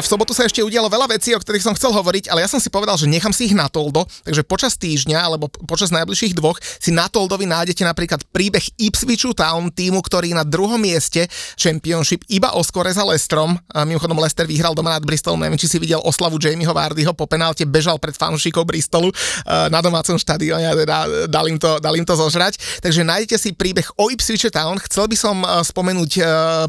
V 0.03 0.11
sobotu 0.11 0.35
sa 0.35 0.43
ešte 0.43 0.59
udialo 0.59 0.91
veľa 0.91 1.15
vecí, 1.15 1.31
o 1.31 1.39
ktorých 1.39 1.63
som 1.63 1.71
chcel 1.79 1.95
hovoriť, 1.95 2.27
ale 2.27 2.43
ja 2.43 2.51
som 2.51 2.59
si 2.59 2.67
povedal, 2.67 2.99
že 2.99 3.07
nechám 3.07 3.31
si 3.31 3.47
ich 3.47 3.55
na 3.55 3.71
Toldo, 3.71 4.03
takže 4.27 4.43
počas 4.43 4.75
týždňa 4.75 5.15
alebo 5.15 5.47
počas 5.63 5.95
najbližších 5.95 6.35
dvoch 6.35 6.59
si 6.59 6.91
na 6.91 7.07
Toldovi 7.07 7.47
nájdete 7.47 7.87
napríklad 7.87 8.19
príbeh 8.35 8.67
Ipswichu 8.75 9.31
Town, 9.31 9.71
týmu, 9.71 10.03
ktorý 10.03 10.35
na 10.35 10.43
druhom 10.43 10.75
mieste 10.75 11.31
Championship 11.55 12.27
iba 12.27 12.51
o 12.51 12.59
skore 12.67 12.91
za 12.91 13.07
Lestrom. 13.07 13.55
A 13.71 13.87
mimochodom 13.87 14.19
Lester 14.19 14.43
vyhral 14.43 14.75
doma 14.75 14.91
nad 14.91 15.07
Bristolom, 15.07 15.39
neviem, 15.39 15.55
či 15.55 15.71
si 15.71 15.79
videl 15.79 16.03
oslavu 16.03 16.35
Jamieho 16.35 16.75
Vardyho 16.75 17.15
po 17.15 17.23
penálte, 17.23 17.63
bežal 17.63 17.95
pred 17.95 18.11
fanúšikov 18.11 18.67
Bristolu 18.67 19.07
na 19.47 19.79
domácom 19.79 20.19
štadióne 20.19 20.67
a 20.67 20.75
teda 20.75 20.97
dal 21.31 21.47
im, 21.47 21.55
to, 21.55 21.79
dal 21.79 21.95
im 21.95 22.03
to 22.03 22.19
zožrať. 22.19 22.59
Takže 22.83 23.07
nájdete 23.07 23.39
si 23.39 23.55
príbeh 23.55 23.87
o 23.95 24.11
Ipswiche 24.11 24.51
Town. 24.51 24.75
Chcel 24.83 25.07
by 25.07 25.15
som 25.15 25.39
eh, 25.47 25.63
spomenúť 25.63 26.11
eh, 26.19 26.25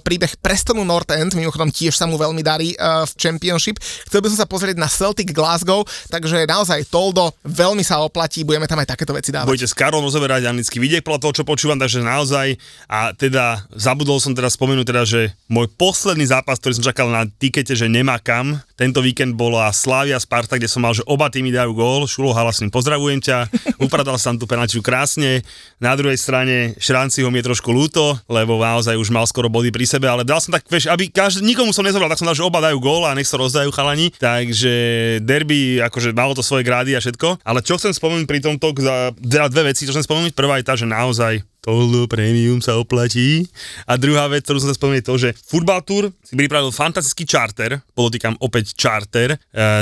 príbeh 0.07 0.39
Prestonu 0.39 0.87
North 0.87 1.11
End, 1.11 1.35
mimochodom 1.35 1.75
tiež 1.75 1.99
sa 1.99 2.07
mu 2.07 2.15
veľmi 2.15 2.47
darí 2.47 2.79
v 2.79 3.13
Championship. 3.25 3.81
Chcel 3.81 4.21
by 4.21 4.29
som 4.29 4.39
sa 4.45 4.49
pozrieť 4.49 4.77
na 4.77 4.93
Celtic 4.93 5.33
Glasgow, 5.33 5.89
takže 6.13 6.45
naozaj 6.45 6.93
Toldo 6.93 7.33
veľmi 7.49 7.81
sa 7.81 8.05
oplatí, 8.05 8.45
budeme 8.45 8.69
tam 8.69 8.85
aj 8.85 8.93
takéto 8.93 9.17
veci 9.17 9.33
dávať. 9.33 9.49
Budete 9.49 9.73
s 9.73 9.75
Karolom 9.75 10.05
rozoberať 10.05 10.45
anglický 10.45 10.77
vidiek 10.77 11.01
podľa 11.01 11.25
toho, 11.25 11.33
čo 11.41 11.49
počúvam, 11.49 11.81
takže 11.81 12.05
naozaj. 12.05 12.61
A 12.93 13.17
teda 13.17 13.65
zabudol 13.73 14.21
som 14.21 14.37
teraz 14.37 14.61
spomenúť 14.61 14.85
teda, 14.85 15.03
že 15.09 15.33
môj 15.49 15.73
posledný 15.73 16.29
zápas, 16.29 16.61
ktorý 16.61 16.77
som 16.77 16.85
čakal 16.93 17.09
na 17.09 17.25
tikete, 17.25 17.73
že 17.73 17.89
nemá 17.89 18.21
kam, 18.21 18.61
tento 18.75 18.99
víkend 18.99 19.39
bola 19.39 19.71
Slavia 19.71 20.19
Sparta, 20.19 20.59
kde 20.59 20.67
som 20.67 20.83
mal, 20.83 20.91
že 20.93 21.07
oba 21.07 21.31
týmy 21.31 21.55
dajú 21.55 21.73
gól, 21.79 22.11
Šulo 22.11 22.35
Halasným 22.35 22.75
pozdravujem 22.75 23.23
ťa, 23.23 23.39
upradal 23.87 24.19
som 24.19 24.35
tú 24.35 24.51
penaltiu 24.51 24.83
krásne, 24.83 25.47
na 25.79 25.95
druhej 25.95 26.19
strane 26.19 26.75
Šranciho 26.83 27.31
mi 27.31 27.39
je 27.39 27.55
trošku 27.55 27.71
ľúto, 27.71 28.19
lebo 28.27 28.59
naozaj 28.59 28.99
už 28.99 29.15
mal 29.15 29.25
skoro 29.31 29.47
body 29.47 29.71
pri 29.71 29.87
sebe, 29.87 30.11
ale 30.11 30.27
dal 30.27 30.43
som 30.43 30.51
tak, 30.51 30.67
vieš, 30.67 30.91
aby 30.91 31.07
každý, 31.07 31.47
nikomu 31.47 31.71
som 31.71 31.87
nezobral, 31.87 32.11
tak 32.11 32.19
som 32.19 32.27
dal, 32.27 32.35
že 32.35 32.43
oba 32.43 32.59
dajú 32.59 32.83
gól 32.83 33.07
a 33.07 33.14
nech 33.15 33.31
sa 33.31 33.41
rozdajú 33.41 33.71
chalani, 33.71 34.13
takže 34.19 34.75
derby, 35.23 35.81
akože 35.81 36.13
malo 36.15 36.35
to 36.35 36.43
svoje 36.43 36.67
grády 36.67 36.95
a 36.95 37.01
všetko, 37.01 37.43
ale 37.43 37.63
čo 37.63 37.79
chcem 37.81 37.95
spomenúť 37.95 38.27
pri 38.27 38.41
tomto, 38.43 38.75
teda 39.19 39.47
dve 39.49 39.73
veci, 39.73 39.87
čo 39.87 39.95
chcem 39.95 40.07
spomenúť, 40.07 40.37
prvá 40.37 40.61
je 40.61 40.67
tá, 40.67 40.75
že 40.75 40.85
naozaj 40.85 41.43
Toldo 41.65 42.05
Premium 42.05 42.61
sa 42.61 42.77
oplatí. 42.77 43.49
A 43.89 43.97
druhá 43.97 44.29
vec, 44.29 44.45
ktorú 44.45 44.61
som 44.61 44.69
sa 44.69 44.77
spomenul, 44.77 45.01
je 45.01 45.09
to, 45.09 45.17
že 45.17 45.31
Football 45.49 45.81
Tour 45.89 46.05
si 46.21 46.37
pripravil 46.37 46.69
fantastický 46.69 47.25
charter, 47.25 47.81
podotýkam 47.97 48.37
opäť 48.45 48.77
charter, 48.77 49.33
e, 49.33 49.37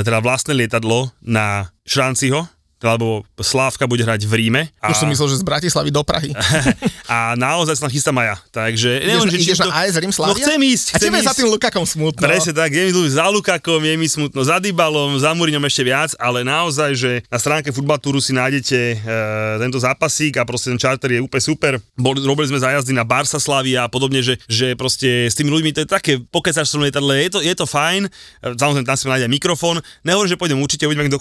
teda 0.07 0.23
vlastné 0.23 0.55
lietadlo 0.55 1.11
na 1.19 1.67
Šranciho, 1.83 2.47
lebo 2.83 3.23
Slávka 3.39 3.87
bude 3.87 4.03
hrať 4.03 4.27
v 4.27 4.33
Ríme. 4.43 4.61
A, 4.83 4.91
Už 4.91 4.99
som 4.99 5.07
myslel, 5.07 5.31
že 5.31 5.39
z 5.39 5.45
Bratislavy 5.47 5.89
do 5.89 6.03
Prahy. 6.03 6.35
a 7.13 7.33
naozaj 7.39 7.79
sa 7.79 7.87
tam 7.87 7.91
chystá 7.91 8.11
Maja. 8.11 8.35
Takže 8.51 8.99
Ideš, 8.99 9.07
neviem, 9.07 9.29
že 9.31 9.39
ideš 9.39 9.59
to... 9.59 9.71
na 9.71 9.75
AS 9.83 9.95
Rim 9.97 10.13
Slavia? 10.13 10.31
No 10.31 10.39
chcem 10.39 10.59
ísť, 10.61 10.87
A 10.91 10.95
chcem 10.99 11.07
tebe 11.09 11.17
je 11.19 11.23
za 11.23 11.31
ísť. 11.33 11.39
tým 11.39 11.49
Lukakom 11.49 11.85
smutno. 11.87 12.21
Presne 12.23 12.51
tak, 12.55 12.69
je 12.71 12.83
mi 12.87 12.91
za 13.09 13.25
Lukakom, 13.27 13.81
je 13.81 13.95
mi 13.97 14.07
smutno 14.07 14.41
za 14.45 14.57
Dybalom, 14.61 15.17
za 15.17 15.31
Muriňom 15.33 15.63
ešte 15.65 15.83
viac, 15.83 16.11
ale 16.21 16.45
naozaj, 16.45 16.91
že 16.93 17.11
na 17.31 17.39
stránke 17.41 17.73
Futbaltúru 17.73 18.21
si 18.21 18.35
nájdete 18.35 18.77
e, 18.77 18.95
tento 19.63 19.79
zápasík 19.79 20.37
a 20.37 20.43
proste 20.45 20.69
ten 20.69 20.79
charter 20.79 21.17
je 21.17 21.19
úplne 21.23 21.43
super. 21.43 21.71
Boli, 21.97 22.21
robili 22.21 22.51
sme 22.51 22.59
zájazdy 22.61 22.93
na 22.93 23.07
Barsa 23.07 23.39
Slavia 23.41 23.87
a 23.87 23.89
podobne, 23.89 24.21
že, 24.21 24.37
že 24.45 24.77
proste 24.77 25.31
s 25.31 25.35
tými 25.35 25.49
ľuďmi 25.49 25.71
to 25.73 25.83
je 25.83 25.89
také, 25.89 26.13
som 26.63 26.79
lietadle, 26.79 27.15
je 27.19 27.29
to, 27.33 27.39
je 27.43 27.53
to 27.53 27.65
fajn, 27.67 28.07
E, 28.43 28.55
samozrejme 28.59 28.85
tam 28.87 28.97
si 28.97 29.05
nájde 29.07 29.25
aj 29.27 29.33
mikrofón, 29.33 29.77
nehovorím, 30.03 30.31
že 30.31 30.39
pôjdem 30.39 30.59
určite, 30.59 30.83
uvidíme, 30.87 31.07
ak 31.07 31.13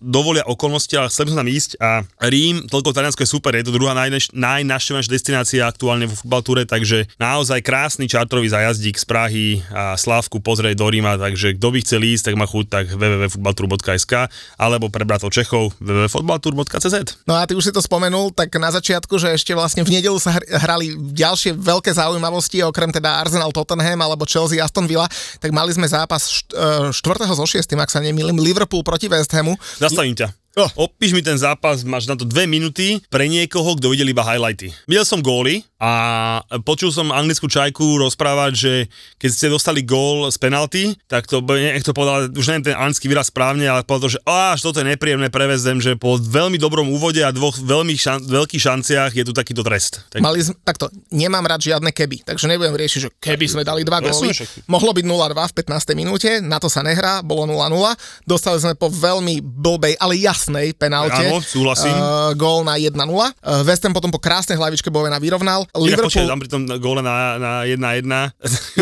dovolia 0.00 0.44
okolnosti, 0.44 0.81
ale 0.96 1.08
chcel 1.10 1.24
by 1.26 1.30
som 1.30 1.40
tam 1.42 1.50
ísť 1.50 1.70
a 1.78 1.90
Rím, 2.26 2.66
toľko 2.66 2.94
Taliansko 2.94 3.22
je 3.22 3.30
super, 3.30 3.52
je 3.54 3.64
to 3.66 3.74
druhá 3.74 3.94
najnaštevnejšia 3.94 5.12
destinácia 5.12 5.62
aktuálne 5.64 6.08
vo 6.08 6.16
futbaltúre, 6.16 6.66
takže 6.66 7.06
naozaj 7.16 7.62
krásny 7.62 8.06
čartrový 8.08 8.48
zajazdík 8.50 8.96
z 8.98 9.04
Prahy 9.06 9.46
a 9.70 9.94
Slávku 9.94 10.42
pozrieť 10.42 10.78
do 10.78 10.88
Ríma, 10.90 11.20
takže 11.20 11.54
kto 11.56 11.68
by 11.70 11.78
chcel 11.84 12.02
ísť, 12.02 12.32
tak 12.32 12.34
má 12.38 12.46
chuť, 12.48 12.64
tak 12.68 12.84
www.futbaltour.sk 12.96 14.28
alebo 14.58 14.88
pre 14.88 15.04
bratov 15.06 15.30
Čechov 15.30 15.76
www.futbaltour.cz 15.78 17.26
No 17.26 17.38
a 17.38 17.46
ty 17.46 17.54
už 17.54 17.70
si 17.70 17.72
to 17.72 17.82
spomenul, 17.84 18.34
tak 18.34 18.52
na 18.58 18.72
začiatku, 18.72 19.18
že 19.18 19.34
ešte 19.34 19.52
vlastne 19.52 19.86
v 19.86 19.94
nedelu 19.98 20.16
sa 20.18 20.36
hr- 20.36 20.46
hrali 20.48 20.94
ďalšie 21.12 21.54
veľké 21.56 21.92
zaujímavosti, 21.94 22.64
okrem 22.66 22.90
teda 22.90 23.20
Arsenal 23.22 23.54
Tottenham 23.54 24.00
alebo 24.02 24.26
Chelsea 24.26 24.58
Aston 24.58 24.88
Villa, 24.88 25.06
tak 25.38 25.50
mali 25.54 25.70
sme 25.74 25.86
zápas 25.86 26.28
št- 26.28 26.54
e, 26.54 26.94
4. 26.94 27.30
zo 27.36 27.46
6, 27.46 27.78
ak 27.78 27.90
sa 27.90 28.00
nemýlim, 28.00 28.38
Liverpool 28.38 28.82
proti 28.82 29.06
West 29.06 29.32
Hamu. 29.34 29.54
Zastavím 29.78 30.16
ťa. 30.16 30.41
Oh. 30.52 30.68
Opíš 30.84 31.16
mi 31.16 31.24
ten 31.24 31.40
zápas, 31.40 31.80
máš 31.80 32.04
na 32.04 32.12
to 32.12 32.28
dve 32.28 32.44
minúty 32.44 33.00
pre 33.08 33.24
niekoho, 33.24 33.72
kto 33.80 33.88
videl 33.88 34.12
iba 34.12 34.20
highlighty. 34.20 34.68
Videl 34.84 35.08
som 35.08 35.24
góly 35.24 35.64
a 35.80 36.44
počul 36.60 36.92
som 36.92 37.08
anglickú 37.08 37.48
čajku 37.48 37.96
rozprávať, 37.96 38.52
že 38.52 38.72
keď 39.16 39.30
ste 39.32 39.46
dostali 39.48 39.80
gól 39.80 40.28
z 40.28 40.36
penalty, 40.36 40.82
tak 41.08 41.24
to, 41.24 41.40
nech 41.40 41.80
to 41.80 41.96
povedal, 41.96 42.28
už 42.28 42.52
neviem 42.52 42.68
ten 42.68 42.76
anglický 42.76 43.08
výraz 43.08 43.32
správne, 43.32 43.64
ale 43.64 43.80
povedal 43.80 44.12
že 44.12 44.20
až 44.28 44.60
toto 44.60 44.84
je 44.84 44.92
nepríjemné 44.92 45.32
prevezem, 45.32 45.80
že 45.80 45.96
po 45.96 46.20
veľmi 46.20 46.60
dobrom 46.60 46.84
úvode 46.92 47.24
a 47.24 47.32
dvoch 47.32 47.56
veľmi 47.56 47.96
šan, 47.96 48.28
veľkých 48.28 48.62
šanciach 48.62 49.10
je 49.16 49.24
tu 49.24 49.32
takýto 49.32 49.64
trest. 49.64 50.04
Tak... 50.12 50.20
Mali 50.20 50.44
sme, 50.44 50.54
takto, 50.60 50.92
nemám 51.08 51.48
rád 51.48 51.64
žiadne 51.64 51.88
keby, 51.96 52.28
takže 52.28 52.44
nebudem 52.44 52.76
riešiť, 52.76 53.00
že 53.00 53.10
keby 53.16 53.46
sme 53.48 53.62
dali 53.64 53.88
dva 53.88 54.04
Jasné, 54.04 54.36
góly. 54.36 54.68
Mohlo 54.68 54.90
byť 55.00 55.04
0-2 55.08 55.48
v 55.48 55.54
15. 55.64 55.96
minúte, 55.96 56.30
na 56.44 56.60
to 56.60 56.68
sa 56.68 56.84
nehrá, 56.84 57.24
bolo 57.24 57.48
0-0. 57.48 58.28
Dostali 58.28 58.60
sme 58.60 58.76
po 58.76 58.92
veľmi 58.92 59.40
blbej, 59.40 59.96
ale 59.96 60.20
jasnej 60.42 60.74
penálte. 60.74 61.22
Áno, 61.22 61.38
súhlasím. 61.38 61.94
Uh, 61.94 62.34
gól 62.34 62.66
na 62.66 62.74
1-0. 62.74 62.90
Uh, 62.98 63.62
West 63.62 63.86
Ham 63.86 63.94
potom 63.94 64.10
po 64.10 64.18
krásnej 64.18 64.58
hlavičke 64.58 64.90
Bovena 64.90 65.22
vyrovnal. 65.22 65.70
Inak 65.70 66.02
počkaj, 66.02 66.18
Liverpool, 66.18 66.26
dám 66.26 66.40
pri 66.42 66.50
tom 66.50 66.62
góle 66.82 66.98
na, 66.98 67.38
na 67.38 67.52
1-1. 67.62 68.02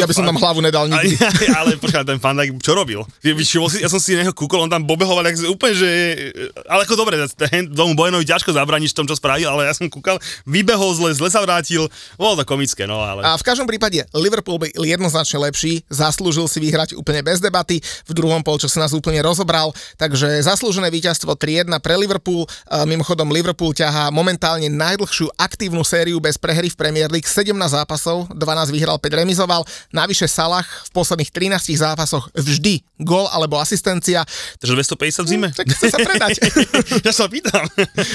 ja 0.00 0.06
by 0.08 0.14
som 0.16 0.24
tam 0.24 0.40
hlavu 0.40 0.64
nedal 0.64 0.88
nikdy. 0.88 1.20
ale 1.60 1.76
počkaj, 1.76 2.08
ten 2.08 2.16
Van 2.16 2.32
Dijk 2.40 2.64
čo 2.64 2.72
robil? 2.72 3.04
Ja 3.20 3.92
som 3.92 4.00
si 4.00 4.16
neho 4.16 4.32
kúkol, 4.32 4.64
on 4.64 4.72
tam 4.72 4.88
bobehoval, 4.88 5.28
jak 5.28 5.52
úplne, 5.52 5.76
že... 5.76 5.88
Ale 6.64 6.88
ako 6.88 6.96
dobre, 6.96 7.20
ten, 7.36 7.68
tomu 7.68 7.92
Bojenovi 7.92 8.24
ťažko 8.24 8.56
zabraníš 8.56 8.96
v 8.96 9.04
tom, 9.04 9.06
čo 9.06 9.20
spravil, 9.20 9.52
ale 9.52 9.68
ja 9.68 9.76
som 9.76 9.84
kúkal, 9.92 10.16
vybehol 10.48 10.96
zle, 10.96 11.12
zle 11.12 11.28
sa 11.28 11.44
vrátil, 11.44 11.84
bolo 12.16 12.40
to 12.40 12.48
komické, 12.48 12.88
no 12.88 13.04
ale... 13.04 13.20
A 13.20 13.36
v 13.36 13.44
každom 13.44 13.68
prípade 13.68 14.00
Liverpool 14.16 14.56
byl 14.56 14.84
jednoznačne 14.88 15.44
lepší, 15.44 15.84
zaslúžil 15.92 16.48
si 16.48 16.56
vyhrať 16.62 16.96
úplne 16.96 17.20
bez 17.20 17.42
debaty, 17.42 17.84
v 18.08 18.12
druhom 18.16 18.40
polčase 18.40 18.80
nás 18.80 18.96
úplne 18.96 19.20
rozobral, 19.20 19.74
takže 20.00 20.40
zaslúžené 20.40 20.88
víťazstvo 20.88 21.36
4-1 21.50 21.82
pre 21.82 21.98
Liverpool. 21.98 22.46
Mimochodom 22.86 23.34
Liverpool 23.34 23.74
ťahá 23.74 24.14
momentálne 24.14 24.70
najdlhšiu 24.70 25.34
aktívnu 25.34 25.82
sériu 25.82 26.22
bez 26.22 26.38
prehry 26.38 26.70
v 26.70 26.76
Premier 26.78 27.10
League, 27.10 27.26
17 27.26 27.50
zápasov, 27.50 28.30
12 28.30 28.70
vyhral, 28.70 29.02
5 29.02 29.10
remizoval. 29.10 29.66
Navyše 29.90 30.30
Salah 30.30 30.64
v 30.64 30.90
posledných 30.94 31.30
13 31.58 31.74
zápasoch 31.74 32.30
vždy 32.38 32.86
gol 33.02 33.26
alebo 33.32 33.58
asistencia. 33.58 34.22
Takže 34.60 34.76
250 34.94 35.24
v 35.24 35.28
zime? 35.28 35.48
Tak 35.50 35.66
chce 35.72 35.86
sa 35.90 35.98
predať. 35.98 36.38
ja 37.06 37.12
sa 37.12 37.26
pýtam. 37.26 37.64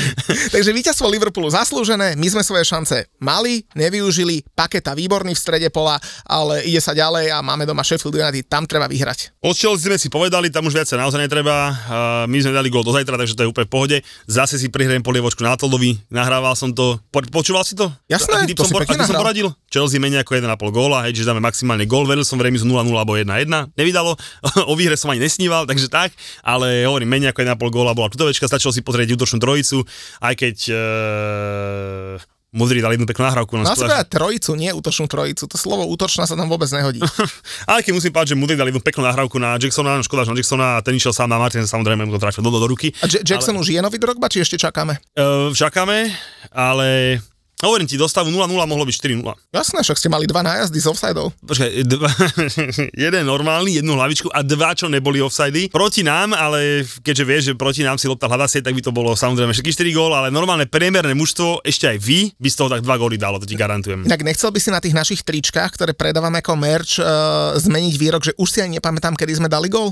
Takže 0.54 0.72
víťazstvo 0.72 1.10
Liverpoolu 1.10 1.50
zaslúžené, 1.52 2.14
my 2.16 2.28
sme 2.30 2.46
svoje 2.46 2.64
šance 2.64 3.10
mali, 3.18 3.66
nevyužili, 3.74 4.46
paketa 4.54 4.94
výborný 4.94 5.34
v 5.34 5.42
strede 5.42 5.68
pola, 5.74 5.98
ale 6.24 6.64
ide 6.70 6.80
sa 6.80 6.94
ďalej 6.94 7.34
a 7.34 7.42
máme 7.42 7.66
doma 7.66 7.82
Sheffield 7.82 8.16
United, 8.16 8.46
tam 8.46 8.70
treba 8.70 8.86
vyhrať. 8.86 9.34
Od 9.42 9.58
Chelsea 9.58 9.90
sme 9.90 9.98
si 9.98 10.08
povedali, 10.08 10.54
tam 10.54 10.70
už 10.70 10.78
viac 10.78 10.88
sa 10.88 11.02
naozaj 11.02 11.26
netreba. 11.26 11.74
Uh, 11.74 12.30
my 12.30 12.38
sme 12.38 12.54
dali 12.54 12.70
gól 12.70 12.86
do 12.86 12.94
zajtra, 12.94 13.18
takže 13.26 13.36
to 13.36 13.44
je 13.44 13.50
úplne 13.50 13.66
v 13.66 13.74
pohode. 13.74 13.98
Zase 14.30 14.62
si 14.62 14.70
prihrajem 14.70 15.02
polievočku 15.02 15.42
na 15.42 15.58
Toldovi, 15.58 15.98
nahrával 16.14 16.54
som 16.54 16.70
to. 16.70 17.02
Po, 17.10 17.26
počúval 17.34 17.66
si 17.66 17.74
to? 17.74 17.90
Jasné, 18.06 18.46
Aký 18.46 18.54
to 18.54 18.64
som, 18.64 18.70
si 18.70 18.74
por- 18.78 18.86
pekne 18.86 19.02
aký 19.02 19.10
som 19.10 19.18
poradil? 19.18 19.50
Chelsea 19.74 19.98
menej 19.98 20.22
ako 20.22 20.38
1,5 20.38 20.54
góla, 20.70 21.10
hej, 21.10 21.18
že 21.18 21.26
dáme 21.26 21.42
maximálne 21.42 21.90
gól. 21.90 22.06
Veril 22.06 22.22
som 22.22 22.38
v 22.38 22.48
remizu 22.48 22.70
0-0 22.70 22.86
alebo 22.94 23.18
1-1. 23.18 23.26
Nevydalo, 23.74 24.14
o 24.72 24.74
výhre 24.78 24.94
som 24.94 25.10
ani 25.10 25.26
nesníval, 25.26 25.66
takže 25.66 25.90
tak. 25.90 26.14
Ale 26.46 26.86
hovorím, 26.86 27.10
menej 27.10 27.34
ako 27.34 27.42
1,5 27.42 27.74
góla 27.74 27.98
bola 27.98 28.14
tutovečka, 28.14 28.46
stačilo 28.46 28.70
si 28.70 28.86
pozrieť 28.86 29.18
útočnú 29.18 29.42
trojicu, 29.42 29.82
aj 30.22 30.34
keď 30.38 30.56
uh, 30.70 32.35
Mudry 32.56 32.80
dal 32.80 32.96
jednu 32.96 33.04
peknú 33.04 33.28
nahrávku. 33.28 33.60
No, 33.60 33.68
si 33.68 33.76
povedať 33.76 34.08
trojicu, 34.08 34.56
nie 34.56 34.72
útočnú 34.72 35.12
trojicu. 35.12 35.44
To 35.52 35.58
slovo 35.60 35.84
útočná 35.92 36.24
sa 36.24 36.40
tam 36.40 36.48
vôbec 36.48 36.72
nehodí. 36.72 37.04
ale 37.70 37.84
keď 37.84 37.92
musím 37.92 38.16
povedať, 38.16 38.32
že 38.32 38.40
Mudry 38.40 38.56
dal 38.56 38.72
jednu 38.72 38.80
peknú 38.80 39.04
nahrávku 39.04 39.36
na 39.36 39.60
Jacksona, 39.60 40.00
škoda, 40.00 40.24
že 40.24 40.32
na 40.32 40.40
Jacksona 40.40 40.68
a 40.80 40.82
ten 40.82 40.96
išiel 40.96 41.12
sám 41.12 41.28
na 41.28 41.36
Martin, 41.36 41.68
samozrejme 41.68 42.08
mu 42.08 42.16
to 42.16 42.24
trafil 42.24 42.40
do, 42.40 42.56
do 42.56 42.72
ruky. 42.72 42.96
A 43.04 43.12
J- 43.12 43.28
Jackson 43.28 43.60
už 43.60 43.76
je 43.76 43.84
nový 43.84 44.00
drogba, 44.00 44.32
či 44.32 44.40
ešte 44.40 44.56
čakáme? 44.56 44.96
Uh, 45.20 45.52
čakáme, 45.52 46.16
ale 46.56 47.20
hovorím 47.66 47.90
ti, 47.90 47.98
dostavu 47.98 48.30
0-0 48.30 48.46
mohlo 48.48 48.86
byť 48.86 48.96
4-0. 48.96 49.26
Jasné, 49.52 49.80
však 49.82 49.98
ste 49.98 50.08
mali 50.08 50.30
dva 50.30 50.46
nájazdy 50.46 50.78
z 50.78 50.88
offsideov. 50.88 51.34
Počkaj, 51.42 51.70
dva, 51.90 52.10
jeden 53.10 53.24
normálny, 53.26 53.82
jednu 53.82 53.98
hlavičku 53.98 54.30
a 54.30 54.46
dva, 54.46 54.78
čo 54.78 54.86
neboli 54.86 55.20
offsidy. 55.20 55.74
Proti 55.74 56.06
nám, 56.06 56.32
ale 56.32 56.86
keďže 57.02 57.24
vieš, 57.26 57.42
že 57.50 57.54
proti 57.58 57.82
nám 57.82 57.98
si 57.98 58.06
lopta 58.06 58.30
hľadasie, 58.30 58.62
tak 58.62 58.78
by 58.78 58.82
to 58.82 58.92
bolo 58.94 59.18
samozrejme 59.18 59.52
všetky 59.52 59.74
4 59.74 59.98
gól, 59.98 60.14
ale 60.14 60.30
normálne 60.30 60.70
priemerné 60.70 61.18
mužstvo, 61.18 61.66
ešte 61.66 61.90
aj 61.90 61.98
vy, 61.98 62.30
by 62.38 62.48
z 62.48 62.56
toho 62.56 62.70
tak 62.70 62.86
dva 62.86 62.96
góly 62.96 63.18
dalo, 63.18 63.42
to 63.42 63.50
ti 63.50 63.58
garantujem. 63.58 64.06
Inak 64.06 64.22
nechcel 64.22 64.54
by 64.54 64.60
si 64.62 64.70
na 64.70 64.80
tých 64.80 64.94
našich 64.94 65.22
tričkách, 65.26 65.74
ktoré 65.74 65.92
predávame 65.98 66.40
ako 66.40 66.54
merch, 66.56 67.02
uh, 67.02 67.58
zmeniť 67.58 67.96
výrok, 67.98 68.22
že 68.22 68.34
už 68.38 68.48
si 68.48 68.60
aj 68.62 68.70
nepamätám, 68.78 69.18
kedy 69.18 69.42
sme 69.42 69.50
dali 69.50 69.68
gol? 69.72 69.90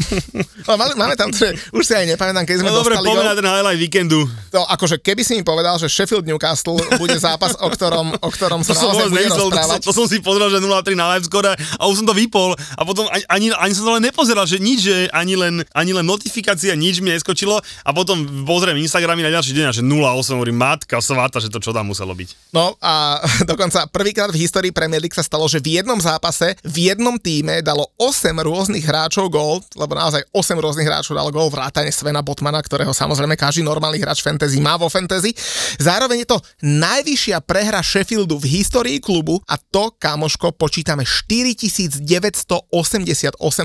no, 0.66 0.72
máme, 0.74 1.14
tam, 1.14 1.30
že 1.30 1.54
už 1.70 1.82
si 1.84 1.94
aj 1.94 2.06
nepamätám, 2.16 2.44
kedy 2.48 2.64
sme 2.64 2.70
No 2.72 2.82
dobre, 2.82 2.96
dostali 2.96 3.14
gol. 3.14 3.22
na 3.22 3.36
ten 3.36 3.46
highlight 3.46 3.80
víkendu. 3.80 4.20
To, 4.50 4.64
akože 4.66 4.98
keby 4.98 5.22
si 5.22 5.38
mi 5.38 5.42
povedal, 5.44 5.76
že 5.78 5.86
Sheffield 5.86 6.26
Newcastle 6.26 6.80
bude 7.04 7.16
zápas, 7.16 7.52
o 7.54 7.68
ktorom, 7.68 8.16
o 8.16 8.28
ktorom 8.28 8.60
sa 8.60 8.72
To 8.72 8.80
som 8.80 8.88
naozaj 8.90 9.06
bude 9.06 9.20
nemyslel, 9.20 9.36
to, 9.36 9.44
som- 9.44 9.52
rozprávať. 9.52 9.80
to 9.84 9.92
som 9.92 10.06
si 10.06 10.16
pozrel, 10.18 10.48
že 10.48 10.58
0-3 10.58 10.94
na 10.94 11.06
live 11.12 11.24
score 11.24 11.52
a 11.52 11.82
už 11.84 12.00
som 12.00 12.06
to 12.06 12.14
vypol 12.14 12.50
a 12.52 12.82
potom 12.82 13.04
ani, 13.08 13.24
ani, 13.28 13.46
ani 13.52 13.72
som 13.72 13.84
to 13.84 13.92
len 13.92 14.04
nepozeral, 14.04 14.44
že 14.44 14.56
nič, 14.56 14.78
že 14.80 14.96
ani 15.10 15.34
len, 15.34 15.60
ani 15.70 15.92
len 15.92 16.02
notifikácia, 16.02 16.72
nič 16.72 16.98
mi 16.98 17.12
neskočilo 17.12 17.56
a 17.58 17.90
potom 17.90 18.16
pozriem 18.42 18.78
Instagramy 18.78 19.20
na 19.20 19.30
ďalší 19.30 19.52
deň 19.52 19.64
a 19.68 19.72
že 19.72 19.82
0,8 19.82 20.00
hovorím, 20.34 20.56
matka 20.56 20.96
svata, 20.98 21.38
že 21.38 21.48
to 21.48 21.58
čo 21.58 21.70
tam 21.70 21.86
muselo 21.86 22.12
byť. 22.12 22.50
No 22.50 22.78
a 22.78 23.20
dokonca 23.50 23.84
prvýkrát 23.88 24.30
v 24.30 24.40
histórii 24.40 24.72
Premier 24.72 24.98
League 24.98 25.12
sa 25.12 25.20
stalo, 25.20 25.44
že 25.44 25.60
v 25.60 25.76
jednom 25.76 25.98
zápase, 25.98 26.56
v 26.62 26.88
jednom 26.88 27.18
týme 27.18 27.60
dalo 27.60 27.90
8 27.98 28.32
rôznych 28.40 28.82
hráčov 28.82 29.28
gól, 29.28 29.60
lebo 29.74 29.92
naozaj 29.92 30.24
8 30.30 30.56
rôznych 30.56 30.86
hráčov 30.86 31.12
dalo 31.12 31.28
gól, 31.28 31.50
vrátane 31.50 31.90
Svena 31.90 32.22
Botmana, 32.22 32.58
ktorého 32.58 32.90
samozrejme 32.90 33.34
každý 33.34 33.60
normálny 33.60 33.98
hráč 33.98 34.22
fantasy 34.22 34.56
má 34.58 34.74
vo 34.74 34.86
fantasy. 34.86 35.34
Zároveň 35.76 36.22
je 36.22 36.28
to 36.30 36.38
najvyššia 36.84 37.40
prehra 37.40 37.80
Sheffieldu 37.80 38.36
v 38.36 38.60
histórii 38.60 39.00
klubu 39.00 39.40
a 39.48 39.56
to, 39.56 39.88
kamoško, 39.96 40.52
počítame 40.52 41.08
4988 41.08 42.68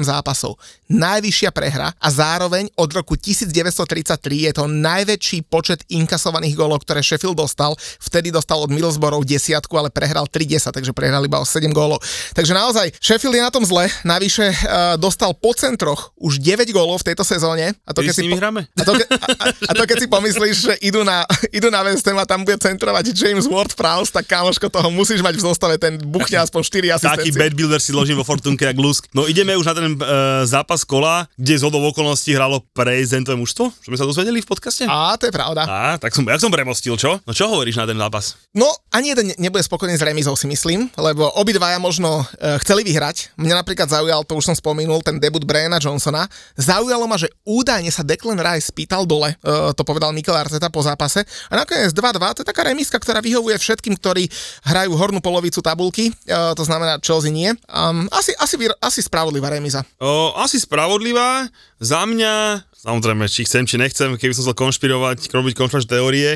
zápasov. 0.07 0.55
Najvyššia 0.87 1.51
prehra 1.51 1.91
a 1.99 2.07
zároveň 2.07 2.71
od 2.79 2.87
roku 2.95 3.19
1933 3.19 4.47
je 4.47 4.51
to 4.55 4.71
najväčší 4.71 5.43
počet 5.51 5.83
inkasovaných 5.91 6.55
gólov, 6.55 6.87
ktoré 6.87 7.03
Sheffield 7.03 7.35
dostal. 7.35 7.75
Vtedy 7.99 8.31
dostal 8.31 8.63
od 8.63 8.71
Middlesbrough 8.71 9.27
desiatku, 9.27 9.75
ale 9.75 9.91
prehral 9.91 10.31
3-10, 10.31 10.71
takže 10.71 10.95
prehral 10.95 11.27
iba 11.27 11.43
o 11.43 11.45
7 11.45 11.67
gólov. 11.75 11.99
Takže 12.31 12.55
naozaj, 12.55 12.95
Sheffield 13.03 13.35
je 13.35 13.43
na 13.43 13.51
tom 13.51 13.67
zle. 13.67 13.91
Navyše 14.07 14.47
uh, 14.47 14.55
dostal 14.95 15.35
po 15.35 15.51
centroch 15.51 16.15
už 16.15 16.39
9 16.39 16.71
gólov 16.71 17.03
v 17.03 17.11
tejto 17.11 17.27
sezóne. 17.27 17.75
A 17.83 17.91
to, 17.91 17.99
keď 17.99 18.15
si 18.15 18.31
po- 18.31 18.39
a 18.39 18.83
to, 18.85 18.93
ke, 18.95 19.03
a, 19.11 19.45
a 19.51 19.71
to 19.75 19.83
keď 19.83 19.97
si 19.99 20.07
pomyslíš, 20.07 20.55
že 20.71 20.73
idú 20.79 21.03
na, 21.03 21.27
idú 21.57 21.67
na 21.67 21.83
West 21.83 22.07
Ham 22.07 22.21
a 22.21 22.25
tam 22.25 22.47
bude 22.47 22.55
centrovať 22.61 23.08
James 23.11 23.45
Ward-Prowse, 23.45 24.11
tak 24.11 24.25
kamoško 24.25 24.69
toho 24.69 24.89
musíš 24.89 25.19
mať 25.19 25.37
v 25.37 25.43
zostave, 25.43 25.75
ten 25.75 25.97
buchne 25.97 26.37
aspoň 26.37 26.61
4 26.61 26.69
Taký 26.69 26.89
asistencie. 26.91 27.39
bad 27.39 27.53
builder 27.53 27.81
si 27.81 27.91
ložím 27.91 28.17
vo 28.17 28.25
Fortunke 28.25 28.65
jak 28.65 28.77
lusk. 28.77 29.07
No 29.11 29.25
ideme 29.25 29.53
už 29.53 29.65
na 29.65 29.73
ten 29.73 29.85
uh, 29.93 29.97
zápas 30.43 30.81
kola, 30.83 31.25
kde 31.35 31.59
z 31.59 31.63
hodou 31.63 31.81
okolností 31.85 32.31
hralo 32.31 32.61
prezidentové 32.71 33.35
mužstvo, 33.35 33.71
čo 33.71 33.87
sme 33.89 33.97
sa 33.97 34.05
dozvedeli 34.05 34.39
v 34.39 34.47
podcaste. 34.47 34.83
Á, 34.85 35.17
to 35.17 35.27
je 35.27 35.33
pravda. 35.33 35.65
Á, 35.65 35.97
tak 35.97 36.13
som, 36.13 36.23
jak 36.23 36.39
som 36.39 36.49
premostil, 36.49 36.95
čo? 36.95 37.17
No 37.23 37.31
čo 37.31 37.49
hovoríš 37.49 37.77
na 37.77 37.85
ten 37.85 37.97
zápas? 37.97 38.37
No, 38.53 38.69
ani 38.89 39.13
jeden 39.13 39.33
ne- 39.33 39.37
nebude 39.39 39.61
spokojný 39.61 39.95
s 39.95 40.03
remizou, 40.03 40.33
si 40.33 40.45
myslím, 40.45 40.89
lebo 40.95 41.29
obidvaja 41.37 41.77
možno 41.77 42.23
e, 42.37 42.57
chceli 42.61 42.81
vyhrať. 42.83 43.33
Mňa 43.35 43.55
napríklad 43.59 43.89
zaujal, 43.89 44.23
to 44.23 44.35
už 44.35 44.51
som 44.51 44.55
spomenul, 44.55 45.01
ten 45.01 45.17
debut 45.17 45.43
Briana 45.43 45.77
Johnsona. 45.77 46.25
Zaujalo 46.55 47.05
ma, 47.05 47.15
že 47.15 47.29
údajne 47.43 47.89
sa 47.89 48.01
Declan 48.01 48.39
Rice 48.39 48.69
spýtal 48.69 49.05
dole, 49.05 49.35
e, 49.35 49.45
to 49.73 49.81
povedal 49.83 50.09
Mikel 50.11 50.35
Arteta 50.35 50.69
po 50.69 50.81
zápase. 50.81 51.23
A 51.49 51.59
nakoniec 51.59 51.91
2-2, 51.91 52.35
to 52.35 52.41
je 52.41 52.47
taká 52.47 52.63
remiska, 52.99 53.07
ktorá 53.07 53.19
vyhovuje 53.23 53.55
všetkým, 53.55 53.95
ktorí 53.95 54.27
hrajú 54.67 54.91
hornú 54.99 55.23
polovicu 55.23 55.63
tabulky, 55.63 56.11
e, 56.11 56.35
to 56.55 56.63
znamená 56.67 56.99
Chelsea 56.99 57.31
nie. 57.31 57.55
Um, 57.71 58.11
asi, 58.11 58.35
asi, 58.35 58.59
asi 58.83 58.99
spravodlivá 58.99 59.47
remiza. 59.49 59.87
O, 60.03 60.35
asi 60.35 60.59
spravodlivá. 60.59 61.47
Za 61.79 62.03
mňa, 62.03 62.67
samozrejme, 62.75 63.23
či 63.31 63.47
chcem, 63.47 63.63
či 63.63 63.79
nechcem, 63.79 64.19
keby 64.19 64.35
som 64.35 64.43
chcel 64.43 64.57
konšpirovať, 64.59 65.31
robiť 65.31 65.53
konšpiračné 65.55 65.89
teórie, 65.95 66.29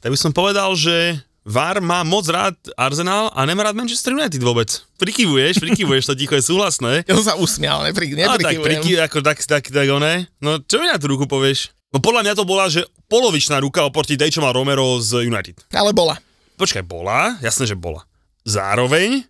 tak 0.00 0.08
by 0.08 0.18
som 0.18 0.32
povedal, 0.32 0.72
že 0.72 1.20
VAR 1.46 1.78
má 1.78 2.02
moc 2.02 2.26
rád 2.26 2.58
Arsenal 2.74 3.30
a 3.30 3.46
nemá 3.46 3.70
rád 3.70 3.78
Manchester 3.78 4.18
United 4.18 4.42
vôbec. 4.42 4.66
Prikyvuješ, 4.98 5.62
prikyvuješ, 5.62 6.10
to 6.10 6.18
ticho 6.18 6.34
je 6.34 6.42
súhlasné. 6.42 6.92
Ja 7.08 7.14
som 7.14 7.22
sa 7.22 7.34
usmial, 7.38 7.86
nepri, 7.86 8.18
No 8.18 8.34
tak 8.34 8.58
neprikyvujem. 8.58 8.66
priky, 8.66 8.90
ako 8.98 9.18
tak, 9.22 9.38
tak, 9.46 9.62
tak, 9.70 9.86
oné. 9.86 10.26
No 10.42 10.58
čo 10.58 10.82
mi 10.82 10.90
na 10.90 10.98
tú 10.98 11.06
ruku 11.06 11.30
povieš? 11.30 11.75
No 11.96 12.04
podľa 12.04 12.28
mňa 12.28 12.34
to 12.36 12.44
bola, 12.44 12.68
že 12.68 12.84
polovičná 13.08 13.56
ruka 13.56 13.80
oproti 13.88 14.20
tej, 14.20 14.36
čo 14.36 14.44
má 14.44 14.52
Romero 14.52 15.00
z 15.00 15.24
United. 15.24 15.64
Ale 15.72 15.96
bola. 15.96 16.20
Počkaj, 16.60 16.84
bola? 16.84 17.40
Jasné, 17.40 17.64
že 17.64 17.72
bola. 17.72 18.04
Zároveň, 18.44 19.24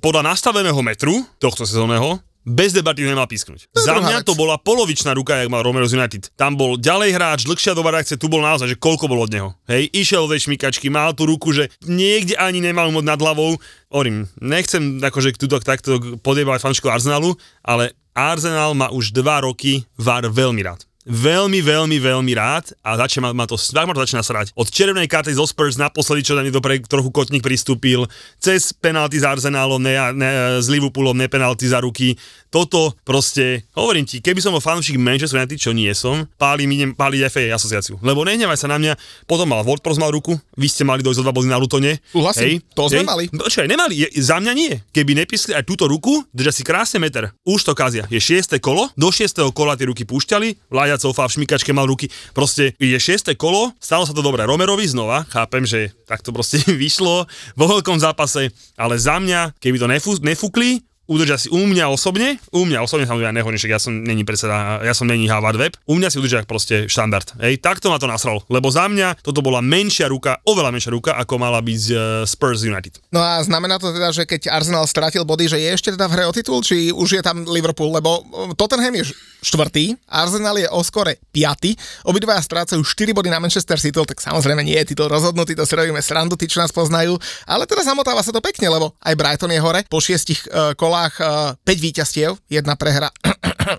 podľa 0.00 0.32
nastaveného 0.32 0.80
metru 0.80 1.12
tohto 1.36 1.68
sezónneho, 1.68 2.16
bez 2.40 2.72
debaty 2.72 3.04
nemal 3.04 3.28
písknuť. 3.28 3.68
To 3.68 3.84
Za 3.84 4.00
mňa 4.00 4.24
vec. 4.24 4.24
to 4.24 4.32
bola 4.32 4.56
polovičná 4.56 5.12
ruka, 5.12 5.44
jak 5.44 5.52
mal 5.52 5.60
Romero 5.60 5.84
z 5.84 6.00
United. 6.00 6.32
Tam 6.40 6.56
bol 6.56 6.80
ďalej 6.80 7.12
hráč, 7.12 7.44
dlhšia 7.44 7.76
doba 7.76 7.92
reakcie, 7.92 8.16
tu 8.16 8.32
bol 8.32 8.40
naozaj, 8.40 8.72
že 8.72 8.80
koľko 8.80 9.12
bolo 9.12 9.28
od 9.28 9.34
neho. 9.36 9.52
Hej, 9.68 9.92
išiel 9.92 10.24
do 10.24 10.32
šmikačky, 10.32 10.88
mal 10.88 11.12
tú 11.12 11.28
ruku, 11.28 11.52
že 11.52 11.68
niekde 11.84 12.32
ani 12.40 12.64
nemal 12.64 12.88
moc 12.96 13.04
nad 13.04 13.20
hlavou. 13.20 13.60
Hovorím, 13.92 14.24
nechcem 14.40 15.04
akože 15.04 15.36
tuto 15.36 15.60
takto 15.60 16.00
podiebať 16.24 16.64
fančku 16.64 16.88
Arsenalu, 16.88 17.36
ale 17.60 17.92
Arsenal 18.16 18.72
má 18.72 18.88
už 18.88 19.12
dva 19.12 19.44
roky 19.44 19.84
VAR 20.00 20.24
veľmi 20.24 20.64
rád 20.64 20.88
veľmi, 21.06 21.62
veľmi, 21.62 21.96
veľmi 22.02 22.32
rád 22.34 22.74
a 22.82 22.98
začne 22.98 23.22
ma, 23.22 23.30
ma 23.30 23.46
to, 23.46 23.54
ma 23.56 23.94
to 23.94 24.02
začína 24.02 24.26
srať. 24.26 24.50
Od 24.58 24.66
červenej 24.66 25.06
karty 25.06 25.32
zo 25.32 25.46
Spurs 25.46 25.78
naposledy, 25.78 26.26
čo 26.26 26.34
tam 26.34 26.42
niekto 26.42 26.60
pre, 26.60 26.82
trochu 26.82 27.14
kotník 27.14 27.46
pristúpil, 27.46 28.10
cez 28.42 28.74
penalty 28.74 29.22
s 29.22 29.24
Arsenálom, 29.24 29.78
ne, 29.78 29.94
ne, 30.18 30.30
s 30.58 30.66
Liverpoolom, 30.66 31.14
ne 31.14 31.30
penalty 31.30 31.70
za 31.70 31.78
ruky. 31.78 32.18
Toto 32.50 32.94
proste, 33.06 33.66
hovorím 33.78 34.06
ti, 34.06 34.18
keby 34.18 34.42
som 34.42 34.54
bol 34.54 34.62
fanúšik 34.62 34.98
Manchester 34.98 35.38
United, 35.38 35.58
čo 35.58 35.70
nie 35.70 35.90
som, 35.94 36.26
pálim, 36.38 36.70
idem 36.74 36.90
páliť 36.94 37.30
FA 37.30 37.42
asociáciu. 37.54 38.02
Lebo 38.02 38.26
nehnevaj 38.26 38.58
sa 38.58 38.68
na 38.70 38.78
mňa, 38.78 38.92
potom 39.30 39.46
mal 39.46 39.62
Wordpros 39.62 40.00
mal 40.00 40.10
ruku, 40.10 40.34
vy 40.58 40.66
ste 40.66 40.82
mali 40.82 41.06
dojsť 41.06 41.22
o 41.22 41.24
dva 41.26 41.34
body 41.34 41.48
na 41.50 41.58
Lutone. 41.60 42.02
Súhlasím, 42.10 42.58
to 42.74 42.90
sme 42.90 43.06
mali. 43.06 43.30
Počkaj, 43.30 43.66
nemali, 43.68 43.94
je, 44.06 44.08
za 44.18 44.42
mňa 44.42 44.52
nie. 44.56 44.72
Keby 44.90 45.14
nepiskli 45.22 45.52
aj 45.54 45.68
túto 45.68 45.86
ruku, 45.86 46.24
držia 46.32 46.54
si 46.54 46.62
krásne 46.64 46.98
meter. 46.98 47.30
Už 47.44 47.62
to 47.62 47.76
kazia. 47.76 48.08
Je 48.08 48.18
šiesté 48.18 48.58
kolo, 48.58 48.88
do 48.96 49.12
šiestého 49.12 49.52
kola 49.52 49.76
tie 49.76 49.86
ruky 49.86 50.08
púšťali, 50.08 50.66
Vláďa 50.66 50.95
Cofa 51.00 51.28
v 51.28 51.34
šmikačke 51.40 51.70
mal 51.72 51.88
ruky. 51.88 52.08
Proste 52.32 52.74
je 52.76 52.98
šiesté 52.98 53.36
kolo, 53.38 53.72
stalo 53.80 54.04
sa 54.04 54.16
to 54.16 54.24
dobre 54.24 54.44
Romerovi 54.44 54.84
znova, 54.88 55.24
chápem, 55.28 55.64
že 55.64 55.92
tak 56.08 56.20
to 56.20 56.34
proste 56.34 56.60
vyšlo 56.82 57.24
vo 57.54 57.66
veľkom 57.68 58.00
zápase, 58.00 58.50
ale 58.76 58.96
za 58.96 59.16
mňa, 59.20 59.56
keby 59.60 59.76
to 59.80 59.86
nefú, 59.88 60.12
nefúkli, 60.20 60.84
udržia 61.06 61.38
si 61.38 61.48
u 61.48 61.62
mňa 61.62 61.86
osobne, 61.88 62.36
u 62.50 62.66
mňa 62.66 62.82
osobne 62.82 63.06
samozrejme 63.06 63.30
ja 63.30 63.36
nehovorím, 63.38 63.60
že 63.62 63.70
ja 63.70 63.78
som 63.78 63.94
není 63.94 64.26
predseda, 64.26 64.82
ja 64.82 64.94
som 64.94 65.06
není 65.06 65.30
Harvard 65.30 65.58
Web, 65.58 65.78
u 65.86 65.94
mňa 65.94 66.10
si 66.10 66.18
udržia 66.18 66.42
proste 66.44 66.90
štandard. 66.90 67.38
Hej, 67.38 67.62
takto 67.62 67.88
ma 67.88 68.02
to 68.02 68.10
nasral, 68.10 68.42
lebo 68.50 68.68
za 68.68 68.90
mňa 68.90 69.22
toto 69.22 69.40
bola 69.40 69.62
menšia 69.62 70.10
ruka, 70.10 70.42
oveľa 70.44 70.74
menšia 70.74 70.92
ruka, 70.92 71.14
ako 71.14 71.34
mala 71.38 71.62
byť 71.62 71.82
uh, 71.94 71.98
Spurs 72.26 72.66
United. 72.66 72.98
No 73.14 73.22
a 73.22 73.40
znamená 73.46 73.78
to 73.78 73.94
teda, 73.94 74.10
že 74.10 74.26
keď 74.26 74.50
Arsenal 74.50 74.84
stratil 74.90 75.22
body, 75.22 75.46
že 75.46 75.62
je 75.62 75.70
ešte 75.70 75.94
teda 75.94 76.10
v 76.10 76.14
hre 76.18 76.24
o 76.26 76.34
titul, 76.34 76.60
či 76.60 76.90
už 76.90 77.08
je 77.18 77.22
tam 77.22 77.46
Liverpool, 77.46 77.94
lebo 77.94 78.22
e, 78.26 78.52
Tottenham 78.58 78.94
je 78.98 79.14
štvrtý, 79.46 79.94
Arsenal 80.10 80.58
je 80.58 80.66
o 80.66 80.82
skore 80.82 81.22
piaty, 81.30 81.78
obidvaja 82.02 82.42
strácajú 82.42 82.82
4 82.82 83.14
body 83.14 83.30
na 83.30 83.38
Manchester 83.38 83.78
City, 83.78 83.94
tak 84.02 84.18
samozrejme 84.18 84.66
nie 84.66 84.74
je 84.82 84.90
titul 84.90 85.06
rozhodnutý, 85.06 85.54
to 85.54 85.62
si 85.62 85.78
robíme 85.78 86.02
srandu, 86.02 86.34
tí, 86.34 86.50
čo 86.50 86.58
nás 86.58 86.74
poznajú, 86.74 87.14
ale 87.46 87.70
teda 87.70 87.86
zamotáva 87.86 88.26
sa 88.26 88.34
to 88.34 88.42
pekne, 88.42 88.66
lebo 88.66 88.90
aj 88.98 89.14
Brighton 89.14 89.54
je 89.54 89.62
hore, 89.62 89.86
po 89.86 90.02
šiestich 90.02 90.42
uh, 90.50 90.74
kolách 90.74 91.14
uh, 91.22 91.54
5 91.62 91.86
víťazstiev, 91.86 92.34
jedna 92.50 92.74
prehra 92.74 93.14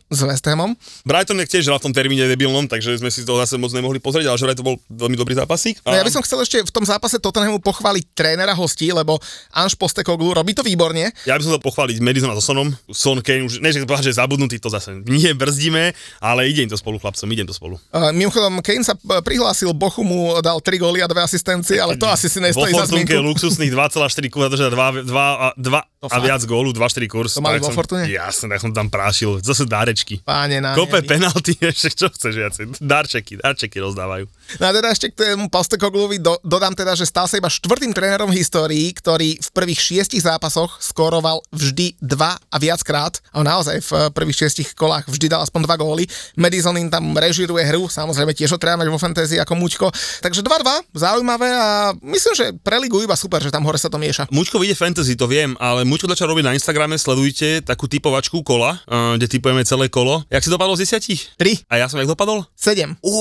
s 0.10 0.20
West 0.24 0.46
Hamom. 0.48 0.76
Brighton 1.08 1.40
je 1.44 1.48
tiež 1.48 1.72
hral 1.72 1.80
v 1.80 1.90
tom 1.90 1.94
termíne 1.96 2.28
debilnom, 2.28 2.68
takže 2.68 3.00
sme 3.00 3.10
si 3.12 3.24
to 3.24 3.40
zase 3.40 3.56
moc 3.56 3.72
nemohli 3.72 4.00
pozrieť, 4.04 4.32
ale 4.32 4.38
že 4.38 4.46
vraj 4.46 4.58
to 4.58 4.66
bol 4.66 4.76
veľmi 4.92 5.16
dobrý 5.16 5.34
zápasík. 5.36 5.82
No 5.84 5.96
ja 5.96 6.04
by 6.04 6.12
som 6.12 6.24
chcel 6.24 6.44
ešte 6.44 6.58
v 6.64 6.72
tom 6.72 6.84
zápase 6.84 7.18
Tottenhamu 7.18 7.64
pochváliť 7.64 8.14
trénera 8.14 8.54
hostí, 8.54 8.92
lebo 8.92 9.20
Anš 9.56 9.80
Postekoglu 9.80 10.36
robí 10.36 10.52
to 10.52 10.62
výborne. 10.62 11.12
Ja 11.24 11.40
by 11.40 11.44
som 11.44 11.54
to 11.56 11.62
pochváliť 11.64 12.04
Madisona 12.04 12.36
so 12.38 12.44
Sonom. 12.44 12.72
Son 12.92 13.20
Kane 13.24 13.48
už, 13.48 13.64
ne, 13.64 13.70
že 13.72 13.84
zabudnutý, 14.14 14.60
to 14.60 14.70
zase 14.72 15.04
nie 15.08 15.32
brzdíme, 15.34 15.94
ale 16.20 16.50
ide 16.50 16.64
im 16.66 16.72
to 16.72 16.78
spolu, 16.80 17.00
chlapcom, 17.00 17.28
ide 17.32 17.44
im 17.46 17.50
to 17.50 17.56
spolu. 17.56 17.76
Uh, 17.92 18.12
mimochodom, 18.12 18.60
Kane 18.64 18.84
sa 18.84 18.96
e, 18.96 19.22
prihlásil, 19.22 19.72
Bochu 19.76 20.04
mu 20.04 20.38
dal 20.42 20.60
3 20.60 20.80
góly 20.80 21.00
a 21.04 21.08
2 21.08 21.18
asistencie, 21.18 21.78
ale 21.78 22.00
to 22.00 22.08
asi 22.08 22.28
si 22.28 22.40
nestojí 22.42 22.74
za 22.74 22.90
zmienku. 22.90 23.14
luxusných 23.14 23.72
2,4 23.74 24.34
kurza, 24.34 24.50
držať 24.50 24.70
2, 24.74 25.08
2, 25.08 25.60
2 25.60 25.97
a 26.06 26.18
viac 26.22 26.46
gólu, 26.46 26.70
2-4 26.78 27.10
kurz. 27.10 27.34
To 27.34 27.42
mali 27.42 27.58
vo 27.58 27.74
som- 27.74 27.78
Fortune? 27.78 28.06
Jasne, 28.06 28.54
tak 28.54 28.62
som 28.62 28.70
tam 28.70 28.86
prášil. 28.88 29.42
Zase 29.42 29.66
dárečky. 29.66 30.22
Páne 30.22 30.62
na 30.62 30.78
Kope 30.78 31.02
penalty, 31.02 31.58
ešte 31.74 31.90
čo 31.98 32.08
chceš 32.14 32.34
viacej. 32.38 32.64
Darčeky, 32.78 33.42
darčeky 33.42 33.82
rozdávajú. 33.82 34.30
No 34.62 34.64
a 34.64 34.72
teda 34.72 34.94
ešte 34.94 35.10
k 35.10 35.34
tému 35.34 35.50
Postekogluvi 35.50 36.22
do, 36.22 36.38
dodám 36.46 36.72
teda, 36.72 36.94
že 36.94 37.04
stal 37.04 37.26
sa 37.26 37.42
iba 37.42 37.50
štvrtým 37.50 37.92
trénerom 37.92 38.30
v 38.30 38.40
histórii, 38.40 38.94
ktorý 38.94 39.42
v 39.42 39.50
prvých 39.52 39.82
šiestich 39.82 40.22
zápasoch 40.22 40.78
skoroval 40.80 41.42
vždy 41.50 41.98
dva 42.00 42.38
a 42.38 42.58
viackrát. 42.62 43.18
A 43.34 43.42
naozaj 43.42 43.82
v 43.82 43.92
eh, 43.92 44.00
prvých 44.14 44.46
šiestich 44.46 44.78
kolách 44.78 45.10
vždy 45.10 45.34
dal 45.34 45.42
aspoň 45.42 45.66
dva 45.66 45.76
góly. 45.82 46.06
Madison 46.38 46.78
im 46.78 46.94
tam 46.94 47.18
režiruje 47.18 47.66
hru, 47.66 47.90
samozrejme 47.90 48.38
tiež 48.38 48.54
ho 48.54 48.60
treba 48.62 48.86
mať 48.86 48.88
vo 48.88 49.02
fantasy 49.02 49.42
ako 49.42 49.58
Muťko. 49.58 49.88
Takže 50.22 50.46
2-2, 50.46 50.94
zaujímavé 50.94 51.50
a 51.50 51.68
myslím, 52.06 52.34
že 52.38 52.46
pre 52.62 52.78
ligu 52.78 53.02
iba 53.02 53.18
super, 53.18 53.42
že 53.42 53.50
tam 53.50 53.66
hore 53.66 53.82
sa 53.82 53.90
to 53.90 53.98
mieša. 53.98 54.30
Mučko 54.30 54.62
vyjde 54.62 54.78
fantasy, 54.78 55.18
to 55.18 55.26
viem, 55.26 55.58
ale 55.58 55.87
Mučko 55.88 56.06
začal 56.06 56.28
robiť 56.30 56.44
na 56.44 56.54
Instagrame, 56.54 56.96
sledujte 56.96 57.64
takú 57.64 57.88
typovačku 57.88 58.44
kola, 58.44 58.78
uh, 58.86 59.16
kde 59.16 59.28
typujeme 59.28 59.64
celé 59.64 59.88
kolo. 59.88 60.22
Jak 60.28 60.44
si 60.44 60.52
dopadol 60.52 60.76
z 60.76 60.84
10? 60.84 61.40
3, 61.40 61.72
A 61.72 61.80
ja 61.80 61.88
som 61.88 61.98
jak 61.98 62.08
dopadol? 62.08 62.44
7. 62.54 63.00
Ó, 63.00 63.12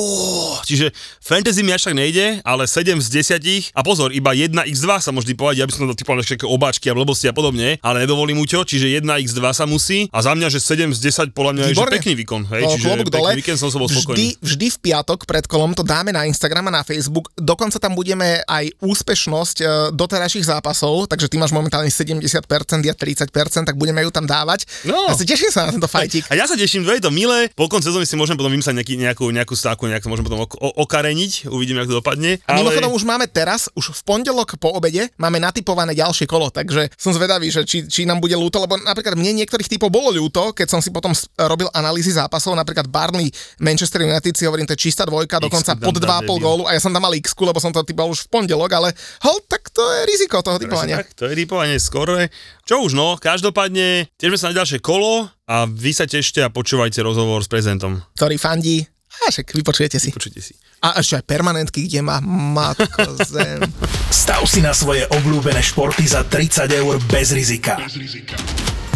čiže 0.62 0.90
fantasy 1.22 1.62
mi 1.62 1.70
až 1.70 1.88
tak 1.88 1.94
nejde, 1.94 2.42
ale 2.42 2.66
7 2.66 2.98
z 2.98 3.08
10 3.38 3.72
a 3.72 3.80
pozor, 3.80 4.10
iba 4.10 4.34
1x2 4.34 4.86
sa 4.98 5.10
môže 5.14 5.30
typovať, 5.30 5.54
ja 5.56 5.64
by 5.64 5.72
som 5.72 5.86
to 5.86 5.94
typoval 5.94 6.18
ako 6.20 6.46
obáčky 6.50 6.90
a 6.90 6.94
blbosti 6.96 7.30
a 7.30 7.34
podobne, 7.34 7.78
ale 7.80 8.02
nedovolím 8.02 8.36
Muťo, 8.36 8.66
čiže 8.66 9.00
1x2 9.00 9.40
sa 9.54 9.64
musí 9.64 10.10
a 10.10 10.18
za 10.20 10.34
mňa, 10.34 10.50
že 10.50 10.58
7 10.58 10.90
z 10.92 10.98
10 11.30 11.32
podľa 11.32 11.52
mňa 11.54 11.64
je 11.70 11.74
že 11.78 11.86
pekný 11.86 12.12
výkon, 12.18 12.42
hej, 12.50 12.62
No, 12.66 12.74
čiže 12.74 12.88
pekný 13.00 13.12
dole. 13.12 13.30
víkend 13.38 13.56
som, 13.56 13.70
som 13.70 13.78
bol 13.78 13.88
spokojný. 13.88 14.36
Vždy, 14.36 14.42
vždy 14.42 14.66
v 14.74 14.78
piatok 14.82 15.24
pred 15.24 15.44
kolom 15.46 15.72
to 15.72 15.80
dáme 15.80 16.10
na 16.10 16.26
Instagram 16.26 16.68
a 16.68 16.80
na 16.80 16.82
Facebook. 16.82 17.30
Dokonca 17.36 17.78
tam 17.78 17.94
budeme 17.94 18.42
aj 18.44 18.72
úspešnosť 18.80 19.56
e, 19.60 19.64
doterajších 19.92 20.48
zápasov, 20.48 21.06
takže 21.06 21.28
ty 21.28 21.36
máš 21.36 21.52
momentálne 21.52 21.88
70%, 21.88 22.32
ja 22.64 22.94
30%, 22.94 23.66
tak 23.66 23.76
budeme 23.76 24.00
ju 24.00 24.10
tam 24.14 24.24
dávať. 24.24 24.64
No. 24.86 25.10
Ja 25.10 25.14
sa 25.18 25.26
teším 25.26 25.50
sa 25.52 25.68
na 25.68 25.74
tento 25.74 25.90
fajtík. 25.90 26.30
A 26.30 26.38
ja 26.38 26.46
sa 26.46 26.54
teším, 26.54 26.86
je 26.86 27.02
to 27.02 27.12
milé. 27.12 27.50
Po 27.52 27.68
konci 27.68 27.90
sezóny 27.90 28.08
si 28.08 28.16
môžem 28.16 28.38
potom 28.38 28.52
vymyslieť 28.52 28.76
nejaký, 28.78 28.94
nejakú, 28.96 29.24
nejakú 29.28 29.54
stáku, 29.58 29.90
nejak 29.90 30.06
to 30.06 30.10
môžem 30.12 30.24
potom 30.24 30.46
ok- 30.46 30.56
okareniť, 30.56 31.50
uvidíme, 31.50 31.82
ako 31.82 31.90
to 31.90 31.98
dopadne. 32.00 32.30
A 32.48 32.56
mimochodom 32.56 32.94
už 32.94 33.04
máme 33.04 33.26
teraz, 33.28 33.68
už 33.76 33.92
v 33.92 34.00
pondelok 34.06 34.56
po 34.56 34.72
obede, 34.72 35.10
máme 35.20 35.42
natypované 35.42 35.92
ďalšie 35.92 36.24
kolo, 36.24 36.48
takže 36.48 36.88
som 36.96 37.12
zvedavý, 37.12 37.50
že 37.50 37.66
či, 37.66 37.84
či 37.84 38.08
nám 38.08 38.22
bude 38.22 38.34
ľúto, 38.38 38.62
lebo 38.62 38.78
napríklad 38.80 39.18
mne 39.18 39.44
niektorých 39.44 39.68
typov 39.68 39.92
bolo 39.92 40.14
ľúto, 40.14 40.54
keď 40.56 40.68
som 40.72 40.80
si 40.80 40.88
potom 40.94 41.12
robil 41.48 41.68
analýzy 41.74 42.14
zápasov, 42.14 42.56
napríklad 42.56 42.88
Barney, 42.88 43.28
Manchester 43.60 44.04
United 44.04 44.32
si 44.36 44.44
hovorím, 44.46 44.68
to 44.68 44.74
je 44.78 44.88
čistá 44.88 45.04
dvojka, 45.04 45.42
dokonca 45.42 45.76
pod 45.76 45.96
dám 45.98 46.24
2,5 46.24 46.36
debil. 46.36 46.42
gólu 46.42 46.64
a 46.68 46.72
ja 46.72 46.80
som 46.80 46.92
tam 46.92 47.02
mal 47.04 47.14
x 47.16 47.36
lebo 47.36 47.58
som 47.60 47.70
to 47.70 47.84
typoval 47.86 48.12
už 48.12 48.26
v 48.26 48.28
pondelok, 48.32 48.70
ale 48.72 48.88
hol, 49.22 49.38
tak 49.46 49.68
to 49.70 49.82
je 49.82 50.00
riziko 50.08 50.40
toho 50.42 50.58
typovania. 50.58 51.02
Tak, 51.02 51.14
to 51.14 51.24
je 51.30 51.34
typovanie 51.36 51.76
skoro. 51.78 52.18
Čo 52.66 52.82
už 52.86 52.98
no, 52.98 53.14
každopádne, 53.16 54.10
tiežme 54.18 54.36
sa 54.36 54.50
na 54.50 54.58
ďalšie 54.58 54.82
kolo 54.82 55.30
a 55.46 55.66
vy 55.70 55.94
sa 55.94 56.04
tešte 56.04 56.42
a 56.42 56.50
počúvajte 56.50 56.98
rozhovor 57.00 57.42
s 57.42 57.48
prezidentom. 57.48 58.02
ktorý 58.18 58.36
fandí. 58.36 58.82
A 59.16 59.32
však 59.32 59.56
vypočujete 59.56 59.96
si. 59.96 60.12
Počujte 60.12 60.44
si. 60.44 60.52
A 60.84 61.00
ešte 61.00 61.16
aj 61.16 61.24
permanentky, 61.24 61.88
kde 61.88 62.04
má 62.04 62.20
matko 62.20 63.16
zem. 63.32 63.64
Stav 64.12 64.44
si 64.44 64.60
na 64.60 64.76
svoje 64.76 65.08
obľúbené 65.08 65.64
športy 65.64 66.04
za 66.04 66.20
30 66.20 66.68
eur 66.68 67.00
bez 67.08 67.32
rizika. 67.32 67.80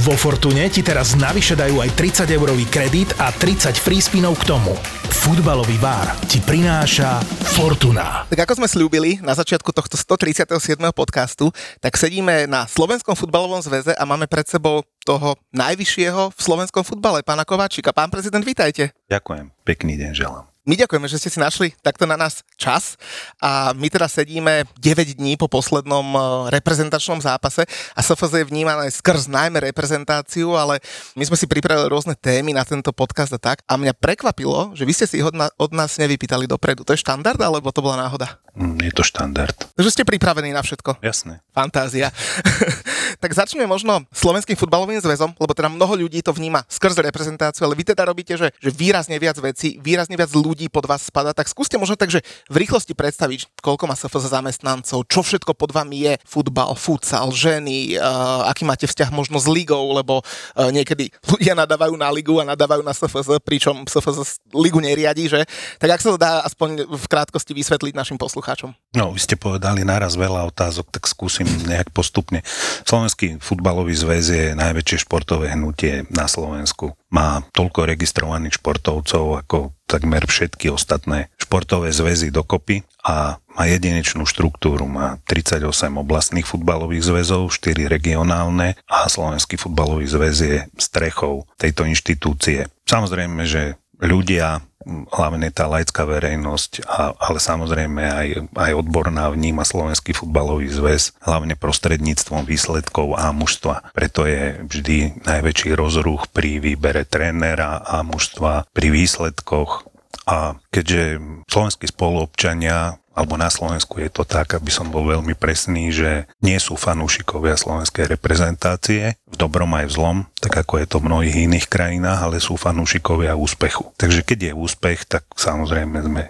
Vo 0.00 0.16
Fortune 0.16 0.64
ti 0.72 0.80
teraz 0.80 1.12
navyše 1.12 1.52
dajú 1.52 1.84
aj 1.84 1.92
30 1.92 2.24
eurový 2.32 2.64
kredit 2.72 3.12
a 3.20 3.28
30 3.36 3.76
free 3.76 4.00
spinov 4.00 4.32
k 4.40 4.48
tomu. 4.48 4.72
Futbalový 5.12 5.76
bar 5.76 6.16
ti 6.24 6.40
prináša 6.40 7.20
Fortuna. 7.52 8.24
Tak 8.32 8.48
ako 8.48 8.64
sme 8.64 8.68
slúbili 8.72 9.20
na 9.20 9.36
začiatku 9.36 9.68
tohto 9.76 10.00
137. 10.00 10.80
podcastu, 10.96 11.52
tak 11.84 12.00
sedíme 12.00 12.48
na 12.48 12.64
Slovenskom 12.64 13.12
futbalovom 13.12 13.60
zväze 13.60 13.92
a 13.92 14.08
máme 14.08 14.24
pred 14.24 14.48
sebou 14.48 14.88
toho 15.04 15.36
najvyššieho 15.52 16.32
v 16.32 16.38
slovenskom 16.40 16.80
futbale, 16.80 17.20
pána 17.20 17.44
Kováčika. 17.44 17.92
Pán 17.92 18.08
prezident, 18.08 18.40
vítajte. 18.40 18.96
Ďakujem, 19.12 19.52
pekný 19.68 20.00
deň 20.00 20.16
želám. 20.16 20.49
My 20.70 20.78
ďakujeme, 20.78 21.10
že 21.10 21.18
ste 21.18 21.34
si 21.34 21.42
našli 21.42 21.74
takto 21.82 22.06
na 22.06 22.14
nás 22.14 22.46
čas 22.54 22.94
a 23.42 23.74
my 23.74 23.90
teda 23.90 24.06
sedíme 24.06 24.70
9 24.78 25.18
dní 25.18 25.34
po 25.34 25.50
poslednom 25.50 26.06
eh, 26.14 26.20
reprezentačnom 26.54 27.18
zápase 27.18 27.66
a 27.66 27.98
SFZ 27.98 28.46
je 28.46 28.46
vnímané 28.46 28.86
skrz 28.86 29.26
najmä 29.26 29.58
reprezentáciu, 29.66 30.54
ale 30.54 30.78
my 31.18 31.26
sme 31.26 31.34
si 31.34 31.50
pripravili 31.50 31.90
rôzne 31.90 32.14
témy 32.14 32.54
na 32.54 32.62
tento 32.62 32.94
podcast 32.94 33.34
a 33.34 33.42
tak 33.42 33.66
a 33.66 33.74
mňa 33.74 33.98
prekvapilo, 33.98 34.70
že 34.78 34.86
vy 34.86 34.94
ste 34.94 35.10
si 35.10 35.18
ich 35.18 35.26
od 35.26 35.72
nás 35.74 35.98
nevypýtali 35.98 36.46
dopredu. 36.46 36.86
To 36.86 36.94
je 36.94 37.02
štandard 37.02 37.42
alebo 37.42 37.74
to 37.74 37.82
bola 37.82 38.06
náhoda? 38.06 38.38
Mm, 38.54 38.78
Je 38.86 38.94
to 38.94 39.02
štandard. 39.02 39.58
Takže 39.74 39.90
ste 39.90 40.06
pripravení 40.06 40.54
na 40.54 40.62
všetko. 40.62 41.02
Jasné. 41.02 41.42
Fantázia. 41.50 42.14
tak 43.18 43.34
začneme 43.34 43.66
možno 43.66 44.06
Slovenským 44.14 44.54
futbalovým 44.54 45.00
zväzom, 45.02 45.34
lebo 45.34 45.52
teda 45.56 45.72
mnoho 45.72 46.06
ľudí 46.06 46.22
to 46.22 46.30
vníma 46.30 46.62
skrz 46.70 47.02
reprezentáciu, 47.02 47.66
ale 47.66 47.74
vy 47.74 47.90
teda 47.90 48.06
robíte, 48.06 48.36
že, 48.36 48.52
že 48.60 48.70
výrazne 48.70 49.16
viac 49.18 49.40
vecí, 49.40 49.80
výrazne 49.80 50.14
viac 50.14 50.30
ľudí 50.30 50.68
pod 50.68 50.84
vás 50.84 51.08
spada, 51.08 51.32
tak 51.32 51.48
skúste 51.48 51.80
možno 51.80 51.96
tak, 51.96 52.12
že 52.12 52.20
v 52.46 52.60
rýchlosti 52.60 52.92
predstaviť, 52.92 53.64
koľko 53.64 53.88
má 53.88 53.96
SFZ 53.96 54.30
zamestnancov, 54.30 55.08
čo 55.08 55.20
všetko 55.24 55.56
pod 55.56 55.72
vami 55.72 56.06
je, 56.06 56.12
futbal, 56.28 56.76
futsal, 56.76 57.32
ženy, 57.32 57.96
uh, 57.96 58.46
aký 58.52 58.68
máte 58.68 58.84
vzťah 58.84 59.10
možno 59.10 59.40
s 59.40 59.48
ligou, 59.48 59.96
lebo 59.96 60.20
uh, 60.20 60.68
niekedy 60.68 61.08
ľudia 61.24 61.56
nadávajú 61.56 61.96
na 61.96 62.12
ligu 62.12 62.36
a 62.36 62.44
nadávajú 62.44 62.84
na 62.84 62.92
SFZ, 62.92 63.40
pričom 63.40 63.88
SFZ 63.88 64.44
ligu 64.52 64.78
neriadi, 64.78 65.26
že? 65.26 65.40
Tak 65.80 65.96
ak 65.96 66.00
sa 66.04 66.10
to 66.12 66.18
dá 66.20 66.44
aspoň 66.44 66.84
v 66.84 67.04
krátkosti 67.08 67.56
vysvetliť 67.56 67.96
našim 67.96 68.20
poslucháčom. 68.20 68.76
No, 68.92 69.16
vy 69.16 69.20
ste 69.22 69.40
povedali 69.40 69.82
naraz 69.82 70.20
veľa 70.20 70.44
otázok, 70.52 70.92
tak 70.92 71.08
skúsim 71.08 71.48
nejak 71.64 71.88
postupne. 71.96 72.44
Slovenský 72.84 72.99
futbalový 73.40 73.94
zväz 73.94 74.26
je 74.28 74.46
najväčšie 74.58 75.06
športové 75.06 75.54
hnutie 75.54 76.04
na 76.10 76.26
Slovensku. 76.26 76.92
Má 77.14 77.46
toľko 77.54 77.86
registrovaných 77.86 78.58
športovcov 78.58 79.46
ako 79.46 79.72
takmer 79.86 80.26
všetky 80.26 80.70
ostatné 80.70 81.30
športové 81.40 81.90
zväzy 81.90 82.30
dokopy 82.30 82.86
a 83.02 83.40
má 83.58 83.64
jedinečnú 83.66 84.22
štruktúru. 84.28 84.86
Má 84.86 85.18
38 85.26 85.66
oblastných 85.98 86.46
futbalových 86.46 87.10
zväzov, 87.10 87.50
4 87.50 87.90
regionálne 87.90 88.78
a 88.86 89.10
Slovenský 89.10 89.58
futbalový 89.58 90.06
zväz 90.06 90.36
je 90.38 90.58
strechou 90.78 91.50
tejto 91.58 91.82
inštitúcie. 91.86 92.70
Samozrejme, 92.86 93.42
že 93.46 93.78
ľudia, 94.00 94.62
hlavne 94.86 95.52
tá 95.52 95.68
laická 95.68 96.08
verejnosť, 96.08 96.88
ale 97.20 97.38
samozrejme 97.38 98.02
aj, 98.04 98.28
aj 98.56 98.72
odborná 98.76 99.28
vníma 99.28 99.64
Slovenský 99.64 100.16
futbalový 100.16 100.72
zväz, 100.72 101.16
hlavne 101.20 101.56
prostredníctvom 101.56 102.48
výsledkov 102.48 103.16
a 103.16 103.28
mužstva. 103.32 103.92
Preto 103.92 104.24
je 104.24 104.60
vždy 104.64 105.24
najväčší 105.24 105.76
rozruch 105.76 106.28
pri 106.32 106.60
výbere 106.60 107.04
trénera 107.04 107.80
a 107.80 108.00
mužstva 108.00 108.68
pri 108.72 108.88
výsledkoch. 108.88 109.88
A 110.30 110.54
keďže 110.70 111.18
slovenskí 111.50 111.90
spoluobčania 111.90 112.99
alebo 113.10 113.34
na 113.34 113.50
Slovensku 113.50 113.98
je 113.98 114.10
to 114.10 114.22
tak, 114.22 114.54
aby 114.54 114.70
som 114.70 114.88
bol 114.88 115.02
veľmi 115.02 115.34
presný, 115.34 115.90
že 115.90 116.30
nie 116.40 116.56
sú 116.62 116.78
fanúšikovia 116.78 117.58
slovenskej 117.58 118.06
reprezentácie, 118.06 119.18
v 119.26 119.36
dobrom 119.36 119.70
aj 119.74 119.90
v 119.90 119.94
zlom, 119.94 120.18
tak 120.38 120.62
ako 120.62 120.78
je 120.78 120.86
to 120.86 120.96
v 121.02 121.06
mnohých 121.10 121.36
iných 121.50 121.66
krajinách, 121.66 122.20
ale 122.22 122.36
sú 122.38 122.54
fanúšikovia 122.54 123.34
úspechu. 123.34 123.90
Takže 123.98 124.22
keď 124.22 124.38
je 124.50 124.52
úspech, 124.54 125.10
tak 125.10 125.26
samozrejme 125.34 125.98
sme 126.06 126.24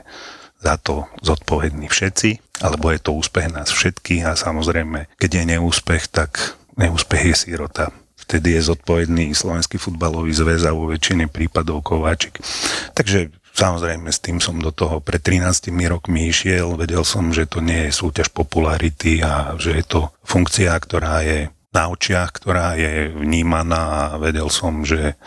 za 0.60 0.76
to 0.80 1.08
zodpovední 1.24 1.88
všetci, 1.88 2.60
alebo 2.64 2.92
je 2.92 3.00
to 3.00 3.16
úspech 3.16 3.48
nás 3.52 3.72
všetkých 3.72 4.28
a 4.28 4.36
samozrejme, 4.36 5.08
keď 5.16 5.30
je 5.40 5.44
neúspech, 5.56 6.12
tak 6.12 6.56
neúspech 6.76 7.32
je 7.32 7.36
sírota 7.36 7.92
vtedy 8.30 8.54
je 8.54 8.70
zodpovedný 8.70 9.34
Slovenský 9.34 9.74
futbalový 9.74 10.30
zväz 10.30 10.62
a 10.62 10.70
vo 10.70 10.86
väčšine 10.86 11.26
prípadov 11.26 11.82
Kováčik. 11.82 12.38
Takže 12.94 13.34
Samozrejme, 13.60 14.08
s 14.08 14.24
tým 14.24 14.40
som 14.40 14.56
do 14.56 14.72
toho 14.72 15.04
pred 15.04 15.20
13 15.20 15.68
rokmi 15.84 16.32
išiel, 16.32 16.80
vedel 16.80 17.04
som, 17.04 17.28
že 17.28 17.44
to 17.44 17.60
nie 17.60 17.92
je 17.92 17.92
súťaž 17.92 18.32
popularity 18.32 19.20
a 19.20 19.52
že 19.60 19.76
je 19.76 19.84
to 19.84 20.00
funkcia, 20.24 20.72
ktorá 20.80 21.20
je 21.20 21.52
na 21.68 21.92
očiach, 21.92 22.40
ktorá 22.40 22.80
je 22.80 23.12
vnímaná. 23.12 24.16
A 24.16 24.18
vedel 24.18 24.48
som, 24.48 24.80
že 24.88 25.20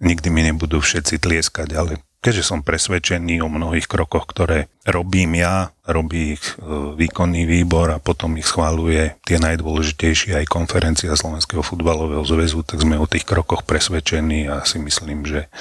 nikdy 0.00 0.32
mi 0.32 0.48
nebudú 0.48 0.80
všetci 0.80 1.20
tlieskať, 1.20 1.68
ale 1.76 2.00
keďže 2.24 2.56
som 2.56 2.64
presvedčený 2.64 3.44
o 3.44 3.52
mnohých 3.52 3.84
krokoch, 3.84 4.24
ktoré 4.32 4.72
robím 4.88 5.36
ja, 5.36 5.76
robí 5.84 6.40
ich 6.40 6.44
e, 6.56 6.64
výkonný 6.96 7.44
výbor 7.44 7.92
a 7.92 8.00
potom 8.00 8.40
ich 8.40 8.48
schváluje 8.48 9.20
tie 9.28 9.36
najdôležitejšie 9.36 10.40
aj 10.40 10.48
konferencia 10.48 11.12
Slovenského 11.12 11.60
futbalového 11.60 12.24
zväzu, 12.24 12.64
tak 12.64 12.80
sme 12.80 12.96
o 12.96 13.04
tých 13.04 13.28
krokoch 13.28 13.68
presvedčení 13.68 14.48
a 14.48 14.64
si 14.64 14.80
myslím, 14.80 15.28
že 15.28 15.52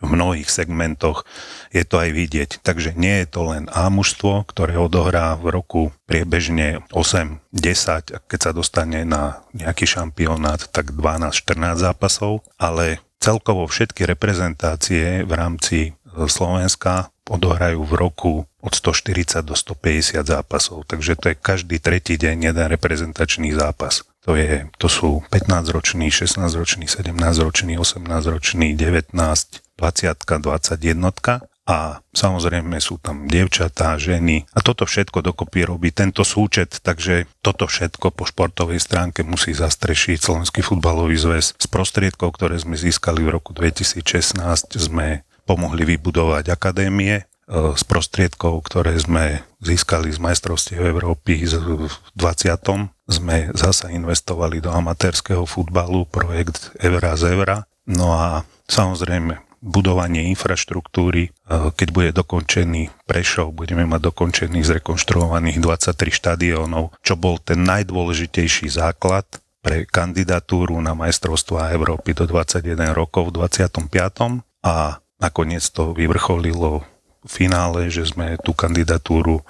v 0.00 0.06
mnohých 0.14 0.48
segmentoch 0.48 1.26
je 1.74 1.84
to 1.84 2.00
aj 2.00 2.10
vidieť. 2.14 2.50
Takže 2.62 2.94
nie 2.94 3.22
je 3.24 3.26
to 3.28 3.40
len 3.52 3.64
A 3.70 3.90
mužstvo, 3.92 4.46
ktoré 4.48 4.78
odohrá 4.78 5.36
v 5.36 5.52
roku 5.52 5.82
priebežne 6.08 6.82
8-10, 6.94 8.14
a 8.14 8.18
keď 8.24 8.38
sa 8.40 8.52
dostane 8.56 9.04
na 9.04 9.44
nejaký 9.52 9.84
šampionát, 9.84 10.64
tak 10.70 10.94
12-14 10.94 11.76
zápasov, 11.76 12.46
ale 12.56 13.02
celkovo 13.18 13.66
všetky 13.66 14.06
reprezentácie 14.06 15.26
v 15.26 15.32
rámci 15.34 15.78
e, 15.90 15.90
Slovenska 16.30 17.10
odohrajú 17.28 17.84
v 17.84 17.92
roku 17.92 18.34
od 18.64 18.72
140 18.72 19.44
do 19.44 19.54
150 19.54 20.24
zápasov, 20.24 20.88
takže 20.88 21.14
to 21.20 21.30
je 21.30 21.36
každý 21.36 21.76
tretí 21.78 22.16
deň 22.16 22.50
jeden 22.50 22.66
reprezentačný 22.72 23.52
zápas. 23.52 24.07
To, 24.28 24.36
je, 24.36 24.68
to 24.76 24.92
sú 24.92 25.24
15-roční, 25.32 26.12
16-roční, 26.12 26.84
17-roční, 26.84 27.80
18-roční, 27.80 28.76
19, 28.76 29.16
20, 29.16 30.24
21 30.44 31.48
a 31.68 32.00
samozrejme 32.16 32.80
sú 32.80 32.96
tam 32.96 33.28
dievčatá, 33.28 34.00
ženy. 34.00 34.44
A 34.52 34.64
toto 34.64 34.88
všetko 34.88 35.20
dokopy 35.20 35.68
robí 35.68 35.92
tento 35.92 36.24
súčet, 36.24 36.80
takže 36.80 37.28
toto 37.44 37.68
všetko 37.68 38.08
po 38.12 38.24
športovej 38.24 38.80
stránke 38.80 39.20
musí 39.20 39.52
zastrešiť 39.52 40.16
Slovenský 40.20 40.64
futbalový 40.64 41.16
zväz. 41.20 41.60
Z 41.60 41.66
prostriedkov, 41.68 42.40
ktoré 42.40 42.56
sme 42.56 42.76
získali 42.80 43.20
v 43.20 43.36
roku 43.36 43.52
2016, 43.52 44.40
sme 44.76 45.28
pomohli 45.44 45.96
vybudovať 45.96 46.52
akadémie, 46.52 47.27
z 47.48 47.82
prostriedkov, 47.88 48.68
ktoré 48.68 48.92
sme 49.00 49.42
získali 49.64 50.12
z 50.12 50.20
majstrovstiev 50.20 50.84
Európy 50.84 51.48
v 51.48 51.88
20. 52.12 53.08
sme 53.08 53.48
zasa 53.56 53.88
investovali 53.88 54.60
do 54.60 54.68
amatérskeho 54.68 55.48
futbalu, 55.48 56.04
projekt 56.04 56.76
Evra 56.76 57.16
z 57.16 57.32
Evra. 57.32 57.64
No 57.88 58.12
a 58.12 58.44
samozrejme 58.68 59.40
budovanie 59.58 60.28
infraštruktúry. 60.30 61.34
Keď 61.48 61.88
bude 61.90 62.14
dokončený 62.14 62.94
Prešov, 63.08 63.56
budeme 63.56 63.88
mať 63.88 64.12
dokončených 64.12 64.78
zrekonštruovaných 64.78 65.58
23 65.58 66.14
štadiónov, 66.14 66.94
čo 67.02 67.18
bol 67.18 67.40
ten 67.42 67.64
najdôležitejší 67.66 68.70
základ 68.70 69.26
pre 69.58 69.82
kandidatúru 69.88 70.78
na 70.78 70.94
majstrovstvá 70.94 71.74
Európy 71.74 72.14
do 72.14 72.30
21 72.30 72.94
rokov 72.94 73.34
v 73.34 73.42
25. 73.50 74.46
A 74.62 75.02
nakoniec 75.18 75.64
to 75.74 75.90
vyvrcholilo 75.90 76.86
finále, 77.26 77.90
že 77.90 78.06
sme 78.06 78.38
tú 78.42 78.54
kandidatúru 78.54 79.42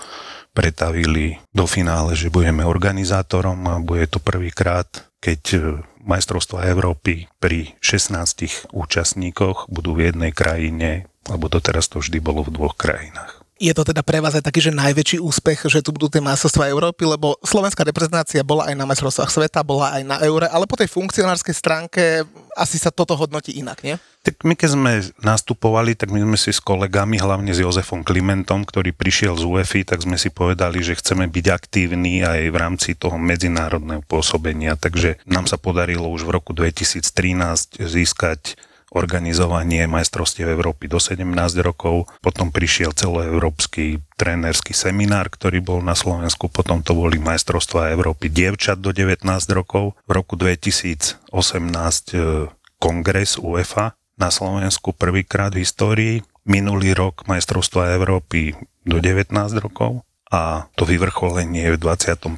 pretavili 0.56 1.38
do 1.54 1.68
finále, 1.68 2.18
že 2.18 2.32
budeme 2.32 2.66
organizátorom 2.66 3.58
a 3.68 3.78
bude 3.78 4.08
to 4.10 4.18
prvýkrát, 4.18 4.88
keď 5.22 5.74
majstrovstva 6.02 6.66
Európy 6.66 7.28
pri 7.38 7.76
16 7.84 8.72
účastníkoch 8.72 9.68
budú 9.68 9.94
v 9.94 10.10
jednej 10.10 10.32
krajine, 10.32 11.06
alebo 11.28 11.52
doteraz 11.52 11.86
to 11.92 12.00
vždy 12.00 12.18
bolo 12.18 12.40
v 12.42 12.54
dvoch 12.56 12.74
krajinách. 12.74 13.38
Je 13.58 13.74
to 13.74 13.82
teda 13.82 14.06
pre 14.06 14.22
vás 14.22 14.38
aj 14.38 14.46
taký, 14.46 14.62
že 14.62 14.70
najväčší 14.70 15.18
úspech, 15.18 15.66
že 15.66 15.82
tu 15.82 15.90
budú 15.90 16.06
tie 16.06 16.22
majstrovstvá 16.22 16.70
Európy, 16.70 17.02
lebo 17.10 17.34
slovenská 17.42 17.82
reprezentácia 17.82 18.46
bola 18.46 18.70
aj 18.70 18.74
na 18.78 18.86
majstrovstvách 18.86 19.34
sveta, 19.34 19.66
bola 19.66 19.98
aj 19.98 20.02
na 20.06 20.16
Eure, 20.22 20.46
ale 20.46 20.70
po 20.70 20.78
tej 20.78 20.86
funkcionárskej 20.86 21.54
stránke 21.58 22.22
asi 22.54 22.78
sa 22.78 22.94
toto 22.94 23.18
hodnotí 23.18 23.58
inak, 23.58 23.82
nie? 23.82 23.98
Tak 24.28 24.44
my 24.44 24.60
keď 24.60 24.70
sme 24.76 24.92
nastupovali, 25.24 25.96
tak 25.96 26.12
my 26.12 26.20
sme 26.20 26.36
si 26.36 26.52
s 26.52 26.60
kolegami, 26.60 27.16
hlavne 27.16 27.48
s 27.56 27.64
Jozefom 27.64 28.04
Klimentom, 28.04 28.68
ktorý 28.68 28.92
prišiel 28.92 29.40
z 29.40 29.48
UEFI, 29.48 29.88
tak 29.88 30.04
sme 30.04 30.20
si 30.20 30.28
povedali, 30.28 30.84
že 30.84 31.00
chceme 31.00 31.32
byť 31.32 31.46
aktívni 31.48 32.20
aj 32.20 32.52
v 32.52 32.56
rámci 32.60 32.92
toho 32.92 33.16
medzinárodného 33.16 34.04
pôsobenia. 34.04 34.76
Takže 34.76 35.16
nám 35.24 35.48
sa 35.48 35.56
podarilo 35.56 36.12
už 36.12 36.28
v 36.28 36.36
roku 36.36 36.52
2013 36.52 37.80
získať 37.80 38.60
organizovanie 38.92 39.88
majstrovstiev 39.88 40.52
Európy 40.52 40.92
do 40.92 41.00
17 41.00 41.24
rokov, 41.64 42.12
potom 42.20 42.52
prišiel 42.52 42.92
celoeurópsky 42.92 44.04
trénerský 44.20 44.76
seminár, 44.76 45.32
ktorý 45.32 45.64
bol 45.64 45.80
na 45.80 45.96
Slovensku, 45.96 46.52
potom 46.52 46.84
to 46.84 46.92
boli 46.92 47.16
majstrovstvá 47.16 47.96
Európy 47.96 48.28
dievčat 48.28 48.76
do 48.76 48.92
19 48.92 49.24
rokov, 49.56 49.96
v 50.04 50.12
roku 50.12 50.36
2018 50.36 51.32
e, 52.12 52.52
kongres 52.76 53.40
UEFA 53.40 53.97
na 54.18 54.28
Slovensku 54.34 54.92
prvýkrát 54.92 55.54
v 55.54 55.62
histórii, 55.62 56.14
minulý 56.44 56.92
rok 56.92 57.24
majstrovstva 57.30 57.94
Európy 57.94 58.58
do 58.82 58.98
19 58.98 59.30
rokov, 59.62 60.02
a 60.28 60.68
to 60.76 60.84
vyvrcholenie 60.84 61.72
v 61.72 61.80
25. 61.80 62.36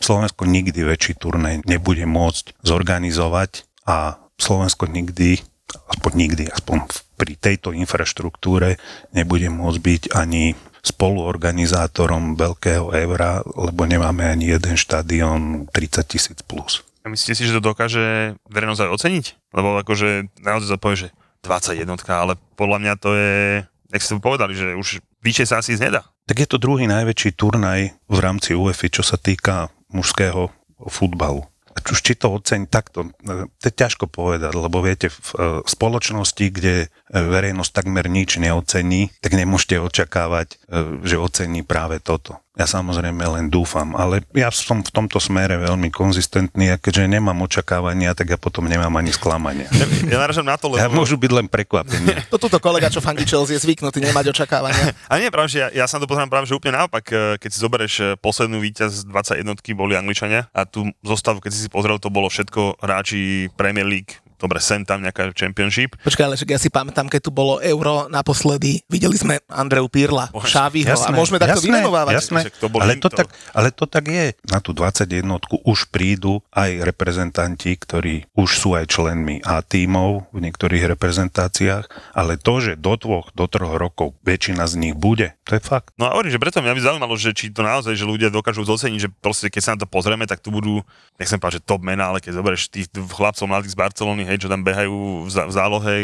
Slovensko 0.00 0.42
nikdy 0.48 0.80
väčší 0.80 1.20
turnej 1.20 1.60
nebude 1.68 2.08
môcť 2.08 2.56
zorganizovať 2.64 3.68
a 3.84 4.16
Slovensko 4.40 4.88
nikdy, 4.88 5.44
aspoň 5.92 6.12
nikdy, 6.16 6.44
aspoň 6.48 6.88
pri 7.20 7.36
tejto 7.36 7.76
infraštruktúre 7.76 8.80
nebude 9.12 9.52
môcť 9.52 9.78
byť 9.78 10.02
ani 10.16 10.56
spoluorganizátorom 10.80 12.40
veľkého 12.40 12.96
eura, 12.96 13.44
lebo 13.44 13.84
nemáme 13.84 14.24
ani 14.24 14.56
jeden 14.56 14.80
štadión 14.80 15.68
30 15.68 16.08
tisíc 16.08 16.40
plus. 16.40 16.80
A 17.00 17.06
myslíte 17.08 17.36
si, 17.36 17.48
že 17.48 17.56
to 17.56 17.64
dokáže 17.72 18.36
verejnosť 18.52 18.82
aj 18.84 18.92
oceniť? 18.92 19.26
Lebo 19.56 19.80
akože 19.80 20.08
naozaj 20.44 20.68
sa 20.68 20.78
povie, 20.80 21.08
že 21.08 21.08
21, 21.42 21.88
ale 22.12 22.36
podľa 22.56 22.78
mňa 22.84 22.94
to 23.00 23.10
je, 23.16 23.64
jak 23.64 24.02
ste 24.04 24.20
povedali, 24.20 24.52
že 24.52 24.76
už 24.76 25.00
vyššie 25.24 25.46
sa 25.48 25.64
asi 25.64 25.80
nedá. 25.80 26.04
Tak 26.28 26.36
je 26.44 26.48
to 26.48 26.60
druhý 26.60 26.84
najväčší 26.84 27.40
turnaj 27.40 27.96
v 27.96 28.18
rámci 28.20 28.52
UEFI, 28.52 28.92
čo 28.92 29.02
sa 29.02 29.16
týka 29.16 29.72
mužského 29.88 30.52
futbalu 30.92 31.48
už 31.90 32.00
či 32.02 32.14
to 32.18 32.34
oceň 32.34 32.66
takto, 32.68 33.10
to 33.58 33.64
je 33.64 33.74
ťažko 33.74 34.10
povedať, 34.10 34.52
lebo 34.52 34.82
viete, 34.82 35.08
v, 35.08 35.18
e, 35.38 35.44
spoločnosti, 35.64 36.44
kde 36.50 36.86
e, 36.86 36.88
verejnosť 37.08 37.72
takmer 37.72 38.06
nič 38.10 38.36
neocení, 38.36 39.14
tak 39.22 39.32
nemôžete 39.38 39.80
očakávať, 39.80 40.48
e, 40.54 41.06
že 41.06 41.16
ocení 41.16 41.62
práve 41.64 42.02
toto. 42.02 42.42
Ja 42.60 42.68
samozrejme 42.68 43.24
len 43.24 43.48
dúfam, 43.48 43.96
ale 43.96 44.20
ja 44.36 44.52
som 44.52 44.84
v 44.84 44.92
tomto 44.92 45.16
smere 45.16 45.56
veľmi 45.56 45.88
konzistentný 45.88 46.68
a 46.68 46.76
keďže 46.76 47.08
nemám 47.08 47.40
očakávania, 47.40 48.12
tak 48.12 48.36
ja 48.36 48.36
potom 48.36 48.68
nemám 48.68 48.92
ani 49.00 49.16
sklamania. 49.16 49.64
Ja 50.04 50.20
naražam 50.20 50.44
na 50.44 50.60
to, 50.60 50.68
lebo... 50.68 50.84
Ja 50.84 50.92
môžu 50.92 51.16
byť 51.16 51.32
len 51.32 51.48
prekvapenie. 51.48 52.20
To 52.30 52.36
túto 52.36 52.60
kolega, 52.60 52.92
čo 52.92 53.00
fandí 53.00 53.24
Chelsea, 53.24 53.56
je 53.56 53.64
zvyknutý 53.64 54.04
nemať 54.04 54.36
očakávania. 54.36 54.92
A 55.10 55.16
nie, 55.16 55.32
práve, 55.32 55.56
že 55.56 55.64
ja, 55.64 55.68
ja 55.72 55.86
sa 55.88 55.96
to 55.96 56.04
pozerám 56.04 56.28
práve, 56.28 56.46
že 56.46 56.54
úplne 56.54 56.76
naopak, 56.76 57.04
e, 57.08 57.40
keď 57.40 57.50
si 57.50 57.58
zoberieš 57.58 57.94
e, 57.96 58.04
poslednú 58.20 58.60
víťaz 58.60 59.08
21 59.08 59.56
boli 59.72 59.96
Angličania 59.96 60.52
a 60.52 60.68
tú 60.68 60.92
zostavu, 61.00 61.40
keď 61.40 61.50
si 61.56 61.64
si 61.64 61.68
pozrel, 61.72 61.96
to 61.96 62.12
bolo 62.12 62.28
všetko 62.28 62.84
hráči 62.84 63.48
Premier 63.56 63.88
League, 63.88 64.20
dobre, 64.40 64.58
sem 64.58 64.82
tam 64.82 65.04
nejaká 65.04 65.36
championship. 65.36 65.94
Počkaj, 66.00 66.24
ale 66.24 66.36
ja 66.40 66.58
si 66.58 66.72
pamätám, 66.72 67.06
keď 67.12 67.20
tu 67.28 67.30
bolo 67.30 67.60
euro 67.60 68.08
naposledy, 68.08 68.80
videli 68.88 69.20
sme 69.20 69.38
Andreu 69.52 69.86
Pirla, 69.92 70.32
Šáviho 70.32 70.96
a 70.96 71.12
môžeme 71.12 71.36
takto 71.36 71.60
vymenovávať. 71.60 72.14
Jasné, 72.16 72.40
to 72.56 72.72
ale, 72.72 72.96
to 72.96 73.12
tak, 73.12 73.28
ale 73.52 73.68
to 73.68 73.84
tak 73.84 74.08
je. 74.08 74.32
Na 74.48 74.64
tú 74.64 74.72
21 74.72 75.28
už 75.68 75.78
prídu 75.92 76.40
aj 76.56 76.80
reprezentanti, 76.88 77.76
ktorí 77.76 78.24
už 78.32 78.50
sú 78.56 78.72
aj 78.72 78.88
členmi 78.88 79.44
A 79.44 79.60
tímov 79.60 80.32
v 80.32 80.38
niektorých 80.48 80.88
reprezentáciách, 80.96 82.16
ale 82.16 82.40
to, 82.40 82.54
že 82.64 82.72
do 82.80 82.96
dvoch, 82.96 83.28
do 83.36 83.44
troch 83.44 83.76
rokov 83.76 84.16
väčšina 84.24 84.64
z 84.64 84.74
nich 84.80 84.94
bude, 84.96 85.36
to 85.44 85.58
je 85.58 85.62
fakt. 85.62 85.92
No 86.00 86.08
a 86.08 86.16
hovorím, 86.16 86.32
že 86.32 86.40
preto 86.40 86.64
mňa 86.64 86.72
by 86.72 86.80
zaujímalo, 86.80 87.14
že 87.18 87.36
či 87.36 87.52
to 87.52 87.60
naozaj, 87.60 87.92
že 87.92 88.06
ľudia 88.06 88.32
dokážu 88.32 88.64
zoceniť, 88.64 89.00
že 89.00 89.10
proste 89.10 89.50
keď 89.50 89.62
sa 89.62 89.72
na 89.76 89.84
to 89.84 89.88
pozrieme, 89.90 90.24
tak 90.24 90.40
tu 90.40 90.54
budú, 90.54 90.80
nechcem 91.18 91.36
povedať, 91.36 91.60
že 91.60 91.66
top 91.66 91.82
mená, 91.82 92.14
ale 92.14 92.22
keď 92.22 92.38
zoberieš 92.38 92.70
tých 92.70 92.86
chlapcov 92.94 93.44
mladých 93.50 93.74
z 93.74 93.78
Barcelony, 93.78 94.22
hej, 94.30 94.38
čo 94.38 94.48
tam 94.48 94.62
behajú 94.62 95.26
v, 95.26 95.28
zálohe, 95.50 95.94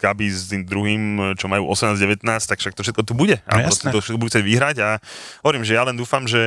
Gabi 0.00 0.26
s 0.32 0.48
tým 0.48 0.64
druhým, 0.64 1.36
čo 1.36 1.46
majú 1.46 1.68
18-19, 1.68 2.24
tak 2.24 2.58
však 2.58 2.72
to 2.72 2.80
všetko 2.80 3.02
tu 3.04 3.12
bude. 3.12 3.36
A 3.44 3.60
no, 3.60 3.68
to 3.68 4.00
všetko 4.00 4.16
budú 4.16 4.32
chcieť 4.32 4.44
vyhrať 4.48 4.76
a 4.80 4.88
hovorím, 5.44 5.68
že 5.68 5.76
ja 5.76 5.84
len 5.84 5.94
dúfam, 5.94 6.24
že 6.24 6.40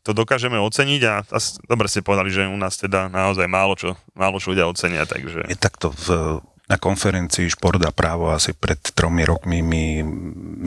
to 0.00 0.16
dokážeme 0.16 0.56
oceniť 0.56 1.02
a, 1.04 1.14
a 1.20 1.38
dobre 1.68 1.86
ste 1.92 2.00
povedali, 2.00 2.32
že 2.32 2.48
u 2.48 2.56
nás 2.56 2.80
teda 2.80 3.12
naozaj 3.12 3.44
málo 3.44 3.76
čo, 3.76 3.92
málo 4.16 4.40
čo 4.40 4.56
ľudia 4.56 4.64
ocenia, 4.64 5.04
takže... 5.04 5.44
Je 5.52 5.58
takto 5.60 5.92
v, 5.92 6.40
na 6.72 6.80
konferencii 6.80 7.52
Šport 7.52 7.84
a 7.84 7.92
právo 7.92 8.32
asi 8.32 8.56
pred 8.56 8.80
tromi 8.96 9.28
rokmi 9.28 9.60
mi 9.60 10.00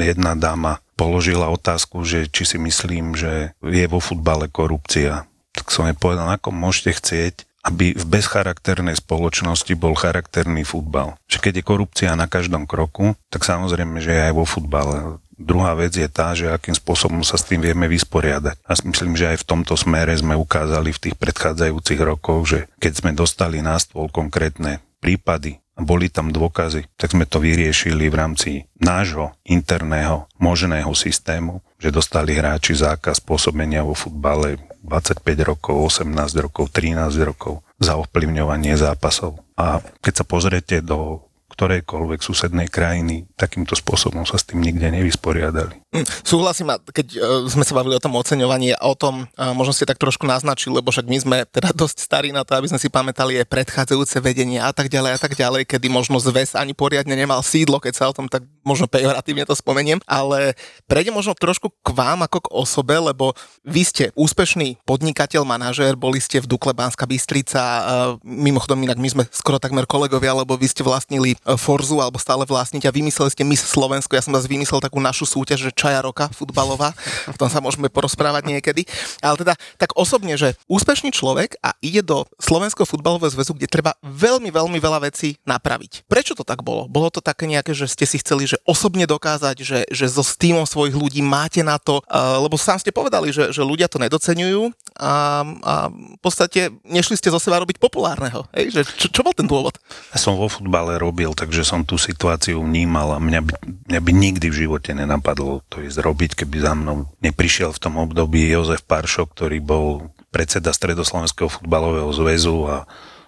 jedna 0.05 0.37
dáma 0.37 0.77
položila 0.93 1.49
otázku, 1.49 2.05
že 2.05 2.29
či 2.29 2.45
si 2.45 2.57
myslím, 2.61 3.17
že 3.17 3.57
je 3.65 3.85
vo 3.89 3.97
futbale 3.97 4.45
korupcia. 4.47 5.25
Tak 5.55 5.71
som 5.71 5.87
jej 5.87 5.95
povedal, 5.95 6.29
ako 6.29 6.51
môžete 6.51 6.99
chcieť, 6.99 7.35
aby 7.65 7.97
v 7.97 8.05
bezcharakternej 8.05 9.01
spoločnosti 9.01 9.73
bol 9.73 9.97
charakterný 9.97 10.61
futbal. 10.61 11.17
Že 11.25 11.49
keď 11.49 11.53
je 11.57 11.63
korupcia 11.65 12.11
na 12.13 12.29
každom 12.29 12.69
kroku, 12.69 13.17
tak 13.33 13.41
samozrejme, 13.41 13.97
že 13.97 14.29
aj 14.29 14.33
vo 14.37 14.45
futbale. 14.45 15.17
Druhá 15.35 15.75
vec 15.75 15.91
je 15.97 16.07
tá, 16.07 16.31
že 16.31 16.47
akým 16.47 16.77
spôsobom 16.77 17.19
sa 17.25 17.35
s 17.35 17.43
tým 17.43 17.59
vieme 17.59 17.91
vysporiadať. 17.91 18.55
A 18.63 18.71
myslím, 18.87 19.19
že 19.19 19.35
aj 19.35 19.43
v 19.43 19.47
tomto 19.49 19.75
smere 19.75 20.15
sme 20.15 20.37
ukázali 20.37 20.95
v 20.95 21.01
tých 21.09 21.15
predchádzajúcich 21.19 21.99
rokoch, 21.99 22.47
že 22.47 22.59
keď 22.79 22.93
sme 23.03 23.11
dostali 23.11 23.59
na 23.59 23.75
stôl 23.75 24.07
konkrétne 24.07 24.79
prípady 25.03 25.59
boli 25.75 26.07
tam 26.07 26.31
dôkazy, 26.31 26.87
tak 26.95 27.11
sme 27.11 27.27
to 27.27 27.43
vyriešili 27.43 28.07
v 28.07 28.15
rámci 28.15 28.51
nášho 28.79 29.35
interného 29.43 30.31
možného 30.39 30.91
systému, 30.95 31.59
že 31.75 31.91
dostali 31.91 32.39
hráči 32.39 32.79
zákaz 32.79 33.19
pôsobenia 33.19 33.83
vo 33.83 33.91
futbale 33.91 34.55
25 34.87 35.19
rokov, 35.43 35.75
18 35.99 36.15
rokov, 36.39 36.71
13 36.71 37.11
rokov 37.27 37.59
za 37.83 37.99
ovplyvňovanie 37.99 38.79
zápasov. 38.79 39.43
A 39.59 39.83
keď 39.99 40.23
sa 40.23 40.25
pozriete 40.25 40.79
do 40.79 41.27
ktorejkoľvek 41.55 42.19
susednej 42.19 42.67
krajiny 42.67 43.31
takýmto 43.39 43.79
spôsobom 43.79 44.27
sa 44.27 44.35
s 44.35 44.43
tým 44.43 44.59
nikde 44.59 44.91
nevysporiadali. 44.91 45.79
Mm, 45.95 46.03
súhlasím, 46.27 46.67
keď 46.91 47.07
uh, 47.15 47.47
sme 47.47 47.63
sa 47.63 47.71
bavili 47.71 47.95
o 47.95 48.03
tom 48.03 48.19
oceňovaní 48.19 48.75
a 48.75 48.83
o 48.83 48.95
tom, 48.99 49.23
uh, 49.23 49.55
možno 49.55 49.71
ste 49.71 49.87
tak 49.87 49.95
trošku 49.95 50.27
naznačili, 50.27 50.75
lebo 50.75 50.91
však 50.91 51.07
my 51.07 51.17
sme 51.23 51.37
teda 51.47 51.71
dosť 51.81 51.97
starí 52.03 52.35
na 52.35 52.43
to, 52.43 52.59
aby 52.59 52.67
sme 52.67 52.79
si 52.83 52.91
pamätali 52.91 53.39
aj 53.39 53.47
predchádzajúce 53.47 54.19
vedenie 54.19 54.59
a 54.59 54.75
tak 54.75 54.91
ďalej 54.91 55.15
a 55.15 55.19
tak 55.19 55.39
ďalej, 55.39 55.63
kedy 55.63 55.87
možno 55.87 56.19
zväz 56.19 56.59
ani 56.59 56.75
poriadne 56.75 57.15
nemal 57.15 57.39
sídlo, 57.39 57.79
keď 57.79 57.93
sa 57.95 58.11
o 58.11 58.13
tom 58.13 58.27
tak 58.27 58.43
možno 58.67 58.91
pejoratívne 58.91 59.47
to 59.47 59.55
spomeniem, 59.55 60.03
ale 60.03 60.59
prejde 60.91 61.15
možno 61.15 61.31
trošku 61.31 61.71
k 61.71 61.89
vám 61.95 62.27
ako 62.27 62.43
k 62.43 62.51
osobe, 62.51 62.99
lebo 62.99 63.31
vy 63.63 63.87
ste 63.87 64.03
úspešný 64.19 64.83
podnikateľ, 64.83 65.47
manažér, 65.47 65.95
boli 65.95 66.19
ste 66.19 66.43
v 66.43 66.49
Dukle 66.51 66.75
Banská 66.75 67.07
Bystrica, 67.07 67.61
uh, 67.63 67.83
mimochodom 68.25 68.83
inak 68.83 68.99
my 68.99 69.07
sme 69.07 69.23
skoro 69.31 69.61
takmer 69.61 69.87
kolegovia, 69.87 70.35
lebo 70.35 70.57
vy 70.59 70.67
ste 70.67 70.83
vlastnili 70.83 71.37
Forzu 71.45 72.01
alebo 72.01 72.17
stále 72.17 72.41
vlastniť 72.49 72.89
a 72.89 72.95
vymysleli 72.95 73.29
ste 73.29 73.45
Miss 73.45 73.61
Slovensko. 73.61 74.17
Ja 74.17 74.25
som 74.25 74.33
zase 74.33 74.49
vymyslel 74.49 74.81
takú 74.81 74.97
našu 74.97 75.29
súťaž, 75.29 75.69
že 75.69 75.71
Čaja 75.71 76.01
roka 76.01 76.25
futbalová. 76.33 76.97
V 77.29 77.37
tom 77.37 77.45
sa 77.53 77.61
môžeme 77.61 77.85
porozprávať 77.85 78.49
niekedy. 78.49 78.89
Ale 79.21 79.37
teda 79.37 79.53
tak 79.77 79.93
osobne, 79.93 80.33
že 80.33 80.57
úspešný 80.65 81.13
človek 81.13 81.61
a 81.61 81.77
ide 81.85 82.01
do 82.01 82.25
Slovenského 82.41 82.89
futbalového 82.89 83.29
zväzu, 83.29 83.53
kde 83.53 83.69
treba 83.69 83.93
veľmi, 84.01 84.49
veľmi 84.49 84.81
veľa 84.81 85.05
vecí 85.05 85.37
napraviť. 85.45 86.09
Prečo 86.09 86.33
to 86.33 86.41
tak 86.41 86.65
bolo? 86.65 86.89
Bolo 86.89 87.13
to 87.13 87.21
také 87.21 87.45
nejaké, 87.45 87.77
že 87.77 87.85
ste 87.85 88.09
si 88.09 88.17
chceli, 88.17 88.49
že 88.49 88.57
osobne 88.65 89.05
dokázať, 89.05 89.55
že, 89.61 89.79
že 89.93 90.05
so 90.09 90.25
týmom 90.25 90.65
svojich 90.65 90.97
ľudí 90.97 91.21
máte 91.21 91.61
na 91.61 91.77
to, 91.77 92.01
lebo 92.41 92.57
sám 92.57 92.81
ste 92.81 92.89
povedali, 92.89 93.29
že, 93.29 93.53
že 93.53 93.61
ľudia 93.61 93.85
to 93.85 94.01
nedocenujú 94.01 94.73
a, 94.97 95.45
a 95.61 95.73
v 95.93 96.19
podstate 96.23 96.73
nešli 96.81 97.19
ste 97.19 97.29
zo 97.29 97.37
seba 97.37 97.61
robiť 97.61 97.77
populárneho. 97.77 98.47
Hej? 98.55 98.73
Že, 98.73 98.81
čo, 98.97 99.07
čo 99.13 99.21
bol 99.21 99.35
ten 99.37 99.45
dôvod? 99.45 99.77
Ja 100.09 100.17
som 100.17 100.39
vo 100.39 100.49
futbale 100.49 100.95
robil 100.97 101.34
takže 101.35 101.67
som 101.67 101.83
tú 101.83 101.99
situáciu 101.99 102.63
vnímal 102.63 103.13
a 103.13 103.19
mňa 103.19 103.41
by, 103.43 103.53
mňa 103.91 103.99
by 104.01 104.11
nikdy 104.15 104.47
v 104.49 104.59
živote 104.65 104.95
nenapadlo 104.95 105.61
to 105.67 105.83
ísť 105.83 105.99
robiť, 105.99 106.31
keby 106.39 106.63
za 106.63 106.73
mnou 106.73 107.11
neprišiel 107.19 107.75
v 107.75 107.81
tom 107.83 107.99
období 107.99 108.47
Jozef 108.47 108.81
Paršo, 108.87 109.27
ktorý 109.27 109.59
bol 109.59 110.09
predseda 110.31 110.71
Stredoslovenského 110.71 111.51
futbalového 111.51 112.09
zväzu 112.15 112.67
a 112.67 112.77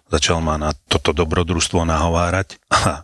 začal 0.07 0.39
ma 0.39 0.55
na 0.55 0.71
toto 0.87 1.11
dobrodružstvo 1.11 1.83
nahovárať. 1.83 2.55
A 2.71 3.03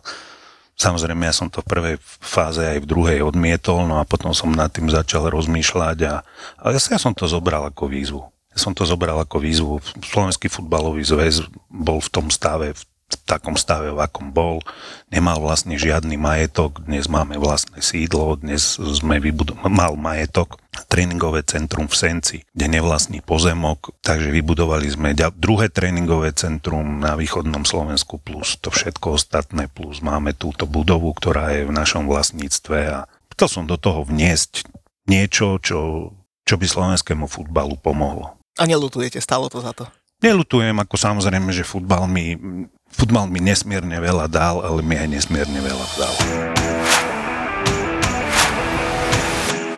samozrejme, 0.74 1.22
ja 1.28 1.34
som 1.36 1.46
to 1.46 1.62
v 1.62 1.70
prvej 1.70 1.96
fáze 2.02 2.58
aj 2.58 2.82
v 2.82 2.90
druhej 2.90 3.18
odmietol, 3.22 3.86
no 3.86 4.02
a 4.02 4.04
potom 4.04 4.34
som 4.34 4.50
nad 4.50 4.66
tým 4.74 4.90
začal 4.90 5.30
rozmýšľať 5.30 5.98
a, 6.10 6.26
a 6.58 6.62
ja, 6.74 6.80
ja 6.82 6.98
som 6.98 7.14
to 7.14 7.30
zobral 7.30 7.62
ako 7.70 7.86
výzvu. 7.86 8.26
Ja 8.50 8.58
som 8.58 8.74
to 8.74 8.82
zobral 8.82 9.14
ako 9.22 9.38
výzvu. 9.38 9.78
Slovenský 10.02 10.50
futbalový 10.50 11.06
zväz 11.06 11.46
bol 11.70 12.02
v 12.02 12.10
tom 12.10 12.26
stave, 12.26 12.74
v 12.74 12.82
v 13.14 13.26
takom 13.26 13.54
stave, 13.54 13.94
v 13.94 14.02
akom 14.02 14.34
bol. 14.34 14.60
Nemal 15.08 15.38
vlastne 15.38 15.78
žiadny 15.78 16.18
majetok, 16.18 16.82
dnes 16.84 17.06
máme 17.06 17.38
vlastné 17.38 17.80
sídlo, 17.80 18.36
dnes 18.36 18.76
sme 18.78 19.22
vybudo- 19.22 19.56
mal 19.66 19.94
majetok, 19.94 20.58
tréningové 20.90 21.46
centrum 21.46 21.86
v 21.86 21.94
Senci, 21.94 22.38
kde 22.50 22.66
nevlastný 22.78 23.22
pozemok, 23.22 23.94
takže 24.02 24.30
vybudovali 24.30 24.86
sme 24.90 25.14
druhé 25.34 25.70
tréningové 25.70 26.34
centrum 26.34 26.98
na 26.98 27.14
východnom 27.14 27.62
Slovensku 27.62 28.18
plus 28.18 28.58
to 28.58 28.70
všetko 28.70 29.18
ostatné, 29.18 29.70
plus 29.70 30.02
máme 30.02 30.34
túto 30.34 30.66
budovu, 30.66 31.10
ktorá 31.14 31.54
je 31.54 31.66
v 31.66 31.72
našom 31.74 32.06
vlastníctve 32.06 32.78
a 32.90 32.98
chcel 33.34 33.48
som 33.50 33.64
do 33.66 33.78
toho 33.78 34.06
vniesť 34.06 34.66
niečo, 35.10 35.58
čo, 35.60 36.10
čo 36.46 36.54
by 36.54 36.66
slovenskému 36.66 37.26
futbalu 37.26 37.78
pomohlo. 37.78 38.38
A 38.58 38.64
nelutujete, 38.70 39.18
stalo 39.18 39.50
to 39.50 39.58
za 39.58 39.74
to? 39.74 39.90
Nelutujem, 40.22 40.78
ako 40.78 40.94
samozrejme, 40.94 41.50
že 41.50 41.66
futbal 41.66 42.06
mi 42.06 42.38
Futbal 42.94 43.26
mi 43.26 43.42
nesmierne 43.42 43.98
veľa 43.98 44.30
dal, 44.30 44.62
ale 44.62 44.80
mi 44.86 44.94
aj 44.94 45.08
nesmierne 45.10 45.58
veľa 45.58 45.86
dal. 45.98 46.14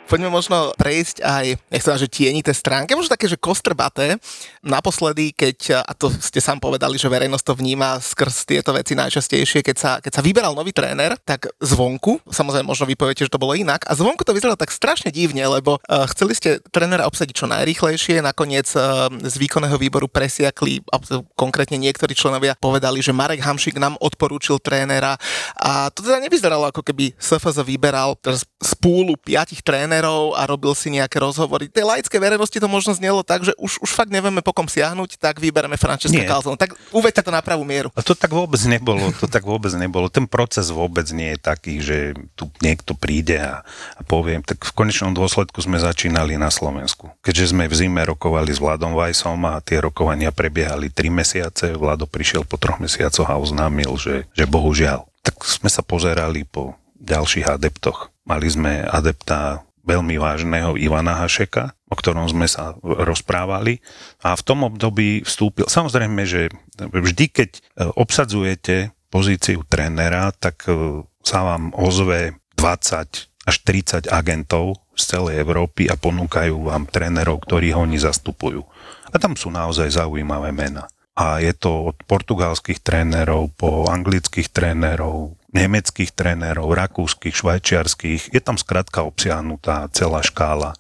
Poďme 0.07 0.31
možno 0.31 0.71
prejsť 0.79 1.19
aj, 1.27 1.47
nech 1.67 1.83
sa 1.83 1.99
že 1.99 2.07
tienité 2.07 2.55
stránky, 2.55 2.95
možno 2.95 3.19
také, 3.19 3.27
že 3.27 3.35
kostrbaté. 3.35 4.15
Naposledy, 4.63 5.35
keď, 5.35 5.83
a 5.83 5.93
to 5.99 6.15
ste 6.23 6.39
sám 6.39 6.63
povedali, 6.63 6.95
že 6.95 7.11
verejnosť 7.11 7.43
to 7.43 7.59
vníma 7.59 7.99
skrz 7.99 8.47
tieto 8.47 8.71
veci 8.71 8.95
najčastejšie, 8.95 9.67
keď 9.67 9.77
sa, 9.77 9.91
keď 9.99 10.13
sa 10.15 10.23
vyberal 10.23 10.55
nový 10.55 10.71
tréner, 10.71 11.19
tak 11.27 11.51
zvonku, 11.59 12.23
samozrejme 12.31 12.71
možno 12.71 12.87
vy 12.87 12.95
poviete, 12.95 13.27
že 13.27 13.35
to 13.35 13.43
bolo 13.43 13.59
inak, 13.59 13.83
a 13.91 13.99
zvonku 13.99 14.23
to 14.23 14.31
vyzeralo 14.31 14.55
tak 14.55 14.71
strašne 14.71 15.11
divne, 15.11 15.43
lebo 15.43 15.83
uh, 15.83 16.07
chceli 16.15 16.39
ste 16.39 16.63
trénera 16.71 17.11
obsadiť 17.11 17.35
čo 17.35 17.51
najrýchlejšie, 17.51 18.23
nakoniec 18.23 18.71
uh, 18.79 19.11
z 19.11 19.35
výkonného 19.43 19.75
výboru 19.75 20.07
presiakli, 20.07 20.87
a 20.95 21.03
konkrétne 21.35 21.83
niektorí 21.83 22.15
členovia 22.15 22.55
povedali, 22.55 23.03
že 23.03 23.11
Marek 23.11 23.43
Hamšik 23.43 23.83
nám 23.83 23.99
odporúčil 23.99 24.63
trénera 24.63 25.19
a 25.59 25.91
to 25.91 26.07
teda 26.07 26.23
nevyzeralo 26.23 26.71
ako 26.71 26.87
keby 26.87 27.11
SFZ 27.19 27.67
vyberal 27.67 28.15
z 28.63 28.73
púlu 28.79 29.19
piatich 29.19 29.67
trénerov 29.67 29.96
trénerov 29.97 30.37
a 30.37 30.45
robil 30.45 30.77
si 30.77 30.93
nejaké 30.93 31.17
rozhovory. 31.17 31.73
Tej 31.73 31.89
laické 31.89 32.21
verejnosti 32.21 32.53
to 32.53 32.69
možno 32.69 32.93
znelo 32.93 33.25
tak, 33.25 33.49
že 33.49 33.57
už, 33.57 33.81
už 33.81 33.91
fakt 33.97 34.13
nevieme 34.13 34.45
po 34.45 34.53
kom 34.53 34.69
siahnuť, 34.69 35.17
tak 35.17 35.41
vybereme 35.41 35.81
Francesca 35.81 36.21
Calzone. 36.29 36.61
Tak 36.61 36.77
uvedte 36.93 37.25
to 37.25 37.33
na 37.33 37.41
pravú 37.41 37.65
mieru. 37.65 37.89
A 37.97 38.05
to 38.05 38.13
tak 38.13 38.29
vôbec 38.29 38.61
nebolo, 38.69 39.09
to 39.17 39.25
tak 39.25 39.49
vôbec 39.49 39.73
nebolo. 39.73 40.13
Ten 40.13 40.29
proces 40.29 40.69
vôbec 40.69 41.09
nie 41.17 41.33
je 41.37 41.41
taký, 41.41 41.75
že 41.81 42.13
tu 42.37 42.53
niekto 42.61 42.93
príde 42.93 43.41
a, 43.41 43.65
a 43.97 44.01
poviem, 44.05 44.45
tak 44.45 44.61
v 44.61 44.73
konečnom 44.77 45.17
dôsledku 45.17 45.65
sme 45.65 45.81
začínali 45.81 46.37
na 46.37 46.53
Slovensku. 46.53 47.09
Keďže 47.25 47.57
sme 47.57 47.65
v 47.65 47.75
zime 47.75 48.05
rokovali 48.05 48.53
s 48.53 48.61
Vladom 48.61 48.93
Vajsom 48.93 49.41
a 49.49 49.65
tie 49.65 49.81
rokovania 49.81 50.29
prebiehali 50.29 50.93
3 50.93 51.09
mesiace, 51.09 51.65
Vlado 51.73 52.05
prišiel 52.05 52.45
po 52.45 52.61
troch 52.61 52.77
mesiacoch 52.77 53.29
a 53.29 53.41
oznámil, 53.41 53.97
že, 53.97 54.29
že 54.37 54.45
bohužiaľ. 54.45 55.09
Tak 55.25 55.43
sme 55.43 55.67
sa 55.73 55.83
pozerali 55.83 56.47
po 56.47 56.79
ďalších 57.03 57.47
adeptoch. 57.47 58.15
Mali 58.27 58.47
sme 58.51 58.83
adepta 58.83 59.66
veľmi 59.87 60.19
vážneho 60.19 60.75
Ivana 60.75 61.23
Hašeka, 61.23 61.73
o 61.87 61.95
ktorom 61.95 62.27
sme 62.27 62.51
sa 62.51 62.75
rozprávali. 62.83 63.79
A 64.27 64.35
v 64.35 64.43
tom 64.43 64.67
období 64.67 65.23
vstúpil, 65.23 65.71
samozrejme, 65.71 66.27
že 66.27 66.51
vždy, 66.77 67.25
keď 67.31 67.51
e, 67.55 67.61
obsadzujete 67.95 68.91
pozíciu 69.09 69.63
trénera, 69.71 70.35
tak 70.35 70.67
e, 70.67 71.07
sa 71.23 71.47
vám 71.47 71.71
ozve 71.79 72.37
20 72.59 73.47
až 73.47 73.57
30 73.63 74.11
agentov 74.11 74.83
z 74.99 75.03
celej 75.17 75.47
Európy 75.47 75.87
a 75.87 75.95
ponúkajú 75.95 76.67
vám 76.67 76.91
trénerov, 76.91 77.47
ktorých 77.47 77.79
oni 77.79 78.03
zastupujú. 78.03 78.67
A 79.15 79.17
tam 79.23 79.39
sú 79.39 79.55
naozaj 79.55 79.95
zaujímavé 79.95 80.51
mená. 80.51 80.91
A 81.17 81.41
je 81.41 81.55
to 81.57 81.95
od 81.95 81.97
portugalských 82.05 82.83
trénerov 82.85 83.49
po 83.57 83.89
anglických 83.89 84.53
trénerov, 84.53 85.39
nemeckých 85.57 86.13
trénerov, 86.13 86.77
rakúskych, 86.77 87.33
švajčiarských. 87.33 88.37
Je 88.37 88.41
tam 88.45 88.61
skratka 88.61 89.09
obsiahnutá 89.09 89.89
celá 89.97 90.21
škála. 90.21 90.77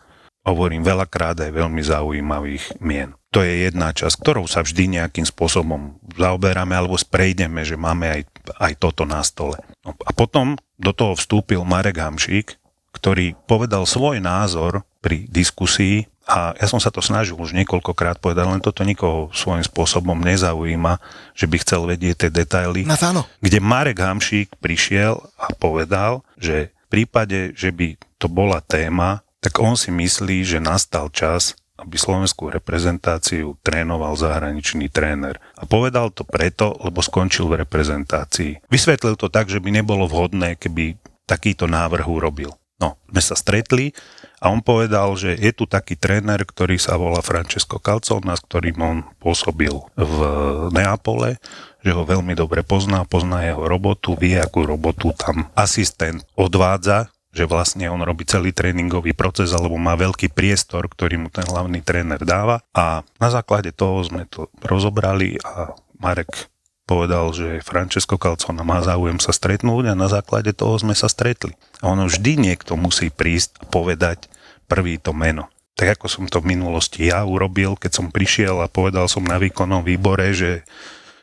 Hovorím 0.46 0.84
veľakrát 0.84 1.40
aj 1.42 1.50
veľmi 1.50 1.82
zaujímavých 1.82 2.78
mien. 2.78 3.16
To 3.34 3.42
je 3.42 3.66
jedna 3.66 3.90
časť, 3.90 4.22
ktorou 4.22 4.46
sa 4.46 4.62
vždy 4.62 5.00
nejakým 5.00 5.26
spôsobom 5.26 5.98
zaoberáme 6.14 6.72
alebo 6.72 6.94
sprejdeme, 6.94 7.66
že 7.66 7.74
máme 7.74 8.06
aj, 8.06 8.22
aj 8.62 8.72
toto 8.78 9.02
na 9.02 9.20
stole. 9.26 9.58
No, 9.82 9.92
a 10.06 10.10
potom 10.14 10.54
do 10.78 10.94
toho 10.94 11.18
vstúpil 11.18 11.66
Marek 11.66 11.98
Hamšík, 11.98 12.56
ktorý 12.94 13.34
povedal 13.44 13.84
svoj 13.84 14.22
názor 14.22 14.86
pri 15.02 15.28
diskusii 15.28 16.08
a 16.26 16.58
ja 16.58 16.66
som 16.66 16.82
sa 16.82 16.90
to 16.90 16.98
snažil 16.98 17.38
už 17.38 17.54
niekoľkokrát 17.54 18.18
povedať, 18.18 18.44
len 18.50 18.58
toto 18.58 18.82
nikoho 18.82 19.30
svojím 19.30 19.62
spôsobom 19.62 20.18
nezaujíma, 20.26 20.98
že 21.38 21.46
by 21.46 21.56
chcel 21.62 21.86
vedieť 21.86 22.26
tie 22.26 22.30
detaily. 22.34 22.82
No 22.82 22.98
áno. 22.98 23.22
Kde 23.38 23.62
Marek 23.62 24.02
Hamšík 24.02 24.58
prišiel 24.58 25.22
a 25.38 25.46
povedal, 25.54 26.26
že 26.34 26.74
v 26.90 27.02
prípade, 27.02 27.54
že 27.54 27.70
by 27.70 27.94
to 28.18 28.26
bola 28.26 28.58
téma, 28.58 29.22
tak 29.38 29.62
on 29.62 29.78
si 29.78 29.94
myslí, 29.94 30.42
že 30.42 30.58
nastal 30.58 31.14
čas, 31.14 31.54
aby 31.78 31.94
slovenskú 31.94 32.50
reprezentáciu 32.50 33.54
trénoval 33.62 34.18
zahraničný 34.18 34.90
tréner. 34.90 35.38
A 35.54 35.62
povedal 35.68 36.10
to 36.10 36.26
preto, 36.26 36.74
lebo 36.82 37.04
skončil 37.06 37.46
v 37.46 37.62
reprezentácii. 37.62 38.66
Vysvetlil 38.66 39.14
to 39.14 39.30
tak, 39.30 39.46
že 39.46 39.62
by 39.62 39.70
nebolo 39.70 40.10
vhodné, 40.10 40.58
keby 40.58 40.98
takýto 41.28 41.70
návrh 41.70 42.06
urobil. 42.08 42.58
No, 42.82 42.98
sme 43.08 43.22
sa 43.22 43.38
stretli 43.38 43.94
A 44.40 44.52
on 44.52 44.60
povedal, 44.60 45.16
že 45.16 45.32
je 45.32 45.52
tu 45.52 45.64
taký 45.64 45.96
tréner, 45.96 46.44
ktorý 46.44 46.76
sa 46.76 47.00
volá 47.00 47.24
Francesco 47.24 47.80
Calzona, 47.80 48.36
s 48.36 48.44
ktorým 48.44 48.78
on 48.84 48.96
pôsobil 49.16 49.72
v 49.96 50.16
Neapole, 50.76 51.40
že 51.80 51.90
ho 51.94 52.02
veľmi 52.04 52.36
dobre 52.36 52.60
pozná, 52.66 53.06
pozná 53.08 53.46
jeho 53.46 53.64
robotu, 53.64 54.18
vie, 54.18 54.36
akú 54.36 54.68
robotu 54.68 55.14
tam 55.16 55.48
asistent 55.56 56.20
odvádza, 56.36 57.08
že 57.36 57.44
vlastne 57.44 57.92
on 57.92 58.00
robí 58.00 58.24
celý 58.24 58.56
tréningový 58.56 59.12
proces 59.12 59.52
alebo 59.52 59.76
má 59.76 59.92
veľký 59.92 60.32
priestor, 60.32 60.88
ktorý 60.88 61.20
mu 61.20 61.28
ten 61.28 61.44
hlavný 61.44 61.84
tréner 61.84 62.20
dáva. 62.24 62.64
A 62.72 63.04
na 63.20 63.28
základe 63.28 63.76
toho 63.76 64.00
sme 64.00 64.24
to 64.24 64.48
rozobrali 64.64 65.36
a 65.44 65.76
Marek 66.00 66.48
povedal, 66.86 67.34
že 67.34 67.66
Francesco 67.66 68.14
Calcona 68.14 68.62
má 68.62 68.78
záujem 68.80 69.18
sa 69.18 69.34
stretnúť 69.34 69.92
a 69.92 69.98
na 69.98 70.06
základe 70.06 70.54
toho 70.54 70.78
sme 70.78 70.94
sa 70.94 71.10
stretli. 71.10 71.58
A 71.82 71.90
ono 71.90 72.06
vždy 72.06 72.38
niekto 72.38 72.78
musí 72.78 73.10
prísť 73.10 73.58
a 73.60 73.64
povedať 73.66 74.30
prvý 74.70 74.96
to 75.02 75.10
meno. 75.10 75.50
Tak 75.76 76.00
ako 76.00 76.06
som 76.08 76.24
to 76.30 76.40
v 76.40 76.56
minulosti 76.56 77.10
ja 77.10 77.26
urobil, 77.26 77.76
keď 77.76 78.00
som 78.00 78.08
prišiel 78.08 78.64
a 78.64 78.70
povedal 78.70 79.10
som 79.10 79.26
na 79.26 79.36
výkonnom 79.36 79.84
výbore, 79.84 80.32
že 80.32 80.64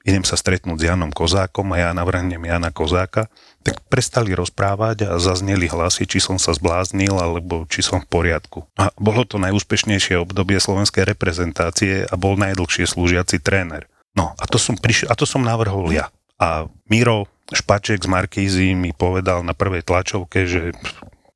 idem 0.03 0.21
sa 0.27 0.35
stretnúť 0.35 0.83
s 0.83 0.87
Janom 0.91 1.15
Kozákom 1.15 1.71
a 1.73 1.79
ja 1.79 1.89
navrhnem 1.95 2.43
Jana 2.43 2.69
Kozáka, 2.69 3.31
tak 3.63 3.79
prestali 3.87 4.35
rozprávať 4.35 5.07
a 5.07 5.15
zazneli 5.15 5.71
hlasy, 5.71 6.03
či 6.03 6.19
som 6.19 6.35
sa 6.35 6.51
zbláznil, 6.51 7.15
alebo 7.15 7.63
či 7.71 7.79
som 7.79 8.03
v 8.03 8.11
poriadku. 8.11 8.67
A 8.75 8.91
bolo 8.99 9.23
to 9.23 9.39
najúspešnejšie 9.39 10.19
obdobie 10.19 10.59
slovenskej 10.59 11.07
reprezentácie 11.07 12.03
a 12.03 12.13
bol 12.19 12.35
najdlhšie 12.35 12.83
slúžiaci 12.83 13.39
tréner. 13.39 13.87
No 14.13 14.33
a 14.37 14.43
to 14.45 14.61
som, 14.61 14.77
prišiel, 14.77 15.09
a 15.09 15.17
to 15.17 15.25
som 15.25 15.41
navrhol 15.41 15.89
ja. 15.89 16.09
A 16.37 16.69
Miro 16.89 17.29
Špaček 17.53 18.01
z 18.01 18.09
Markízy 18.09 18.73
mi 18.73 18.95
povedal 18.95 19.45
na 19.45 19.53
prvej 19.53 19.85
tlačovke, 19.85 20.45
že 20.47 20.73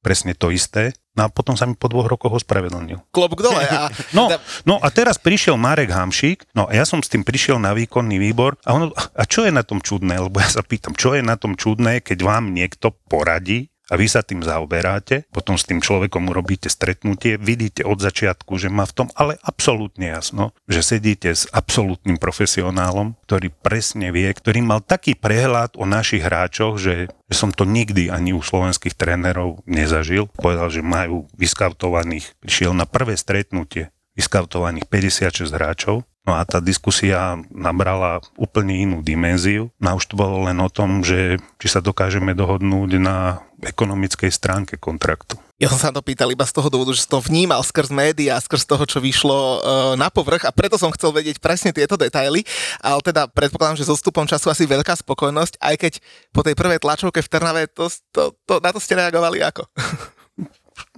presne 0.02 0.32
to 0.38 0.54
isté. 0.54 0.96
No 1.18 1.26
a 1.26 1.34
potom 1.34 1.58
sa 1.58 1.66
mi 1.66 1.74
po 1.74 1.90
dvoch 1.90 2.06
rokoch 2.06 2.38
ospravedlnil. 2.38 3.02
Klobúk 3.10 3.42
dole. 3.42 3.66
A... 3.66 3.90
No, 4.18 4.30
no 4.70 4.78
a 4.78 4.88
teraz 4.94 5.18
prišiel 5.18 5.58
Marek 5.58 5.90
Hamšík, 5.90 6.54
no 6.54 6.70
a 6.70 6.72
ja 6.78 6.86
som 6.86 7.02
s 7.02 7.10
tým 7.10 7.26
prišiel 7.26 7.58
na 7.58 7.74
výkonný 7.74 8.22
výbor 8.22 8.56
a, 8.62 8.78
ono, 8.78 8.94
a 8.94 9.24
čo 9.26 9.44
je 9.44 9.52
na 9.52 9.66
tom 9.66 9.82
čudné? 9.82 10.22
Lebo 10.22 10.38
ja 10.38 10.48
sa 10.48 10.62
pýtam, 10.62 10.94
čo 10.94 11.18
je 11.18 11.26
na 11.26 11.34
tom 11.34 11.58
čudné, 11.58 12.06
keď 12.06 12.22
vám 12.22 12.54
niekto 12.54 12.94
poradí, 13.10 13.74
a 13.88 13.94
vy 13.96 14.08
sa 14.12 14.24
tým 14.24 14.44
zaoberáte, 14.44 15.28
potom 15.32 15.56
s 15.56 15.64
tým 15.64 15.80
človekom 15.80 16.28
urobíte 16.28 16.68
stretnutie, 16.68 17.40
vidíte 17.40 17.88
od 17.88 18.04
začiatku, 18.04 18.60
že 18.60 18.68
má 18.68 18.84
v 18.84 18.96
tom 19.04 19.08
ale 19.16 19.40
absolútne 19.44 20.12
jasno, 20.12 20.52
že 20.68 20.84
sedíte 20.84 21.32
s 21.32 21.48
absolútnym 21.56 22.20
profesionálom, 22.20 23.16
ktorý 23.24 23.52
presne 23.52 24.12
vie, 24.12 24.28
ktorý 24.28 24.60
mal 24.64 24.84
taký 24.84 25.16
prehľad 25.16 25.80
o 25.80 25.88
našich 25.88 26.24
hráčoch, 26.24 26.76
že, 26.80 27.08
som 27.32 27.52
to 27.52 27.64
nikdy 27.64 28.12
ani 28.12 28.36
u 28.36 28.44
slovenských 28.44 28.96
trénerov 28.96 29.64
nezažil. 29.68 30.28
Povedal, 30.36 30.68
že 30.72 30.84
majú 30.84 31.28
vyskautovaných, 31.36 32.36
prišiel 32.44 32.76
na 32.76 32.88
prvé 32.88 33.16
stretnutie 33.16 33.92
vyskautovaných 34.18 34.90
56 34.90 35.54
hráčov 35.54 36.04
No 36.28 36.36
a 36.36 36.44
tá 36.44 36.60
diskusia 36.60 37.40
nabrala 37.48 38.20
úplne 38.36 38.84
inú 38.84 39.00
dimenziu. 39.00 39.72
No 39.80 39.96
a 39.96 39.98
už 39.98 40.12
to 40.12 40.20
bolo 40.20 40.44
len 40.52 40.60
o 40.60 40.68
tom, 40.68 41.00
že 41.00 41.40
či 41.56 41.68
sa 41.72 41.80
dokážeme 41.80 42.36
dohodnúť 42.36 43.00
na 43.00 43.48
ekonomickej 43.64 44.28
stránke 44.28 44.76
kontraktu. 44.76 45.40
Ja 45.58 45.74
som 45.74 45.82
sa 45.82 45.90
to 45.90 46.06
pýtal 46.06 46.30
iba 46.30 46.46
z 46.46 46.54
toho 46.54 46.70
dôvodu, 46.70 46.94
že 46.94 47.08
som 47.08 47.18
to 47.18 47.34
vnímal 47.34 47.66
skrz 47.66 47.90
médiá, 47.90 48.38
skrz 48.38 48.70
toho, 48.70 48.86
čo 48.86 49.02
vyšlo 49.02 49.34
uh, 49.34 49.58
na 49.98 50.14
povrch 50.14 50.46
a 50.46 50.54
preto 50.54 50.78
som 50.78 50.94
chcel 50.94 51.10
vedieť 51.10 51.42
presne 51.42 51.74
tieto 51.74 51.98
detaily, 51.98 52.46
ale 52.78 53.02
teda 53.02 53.26
predpokladám, 53.26 53.82
že 53.82 53.90
so 53.90 53.98
stupom 53.98 54.30
času 54.30 54.54
asi 54.54 54.70
veľká 54.70 54.94
spokojnosť, 55.02 55.58
aj 55.58 55.76
keď 55.82 55.94
po 56.30 56.46
tej 56.46 56.54
prvej 56.54 56.78
tlačovke 56.78 57.26
v 57.26 57.32
Trnave, 57.34 57.66
to, 57.74 57.90
to, 58.14 58.38
to, 58.46 58.62
na 58.62 58.70
to 58.70 58.78
ste 58.78 58.94
reagovali 59.02 59.42
ako? 59.42 59.66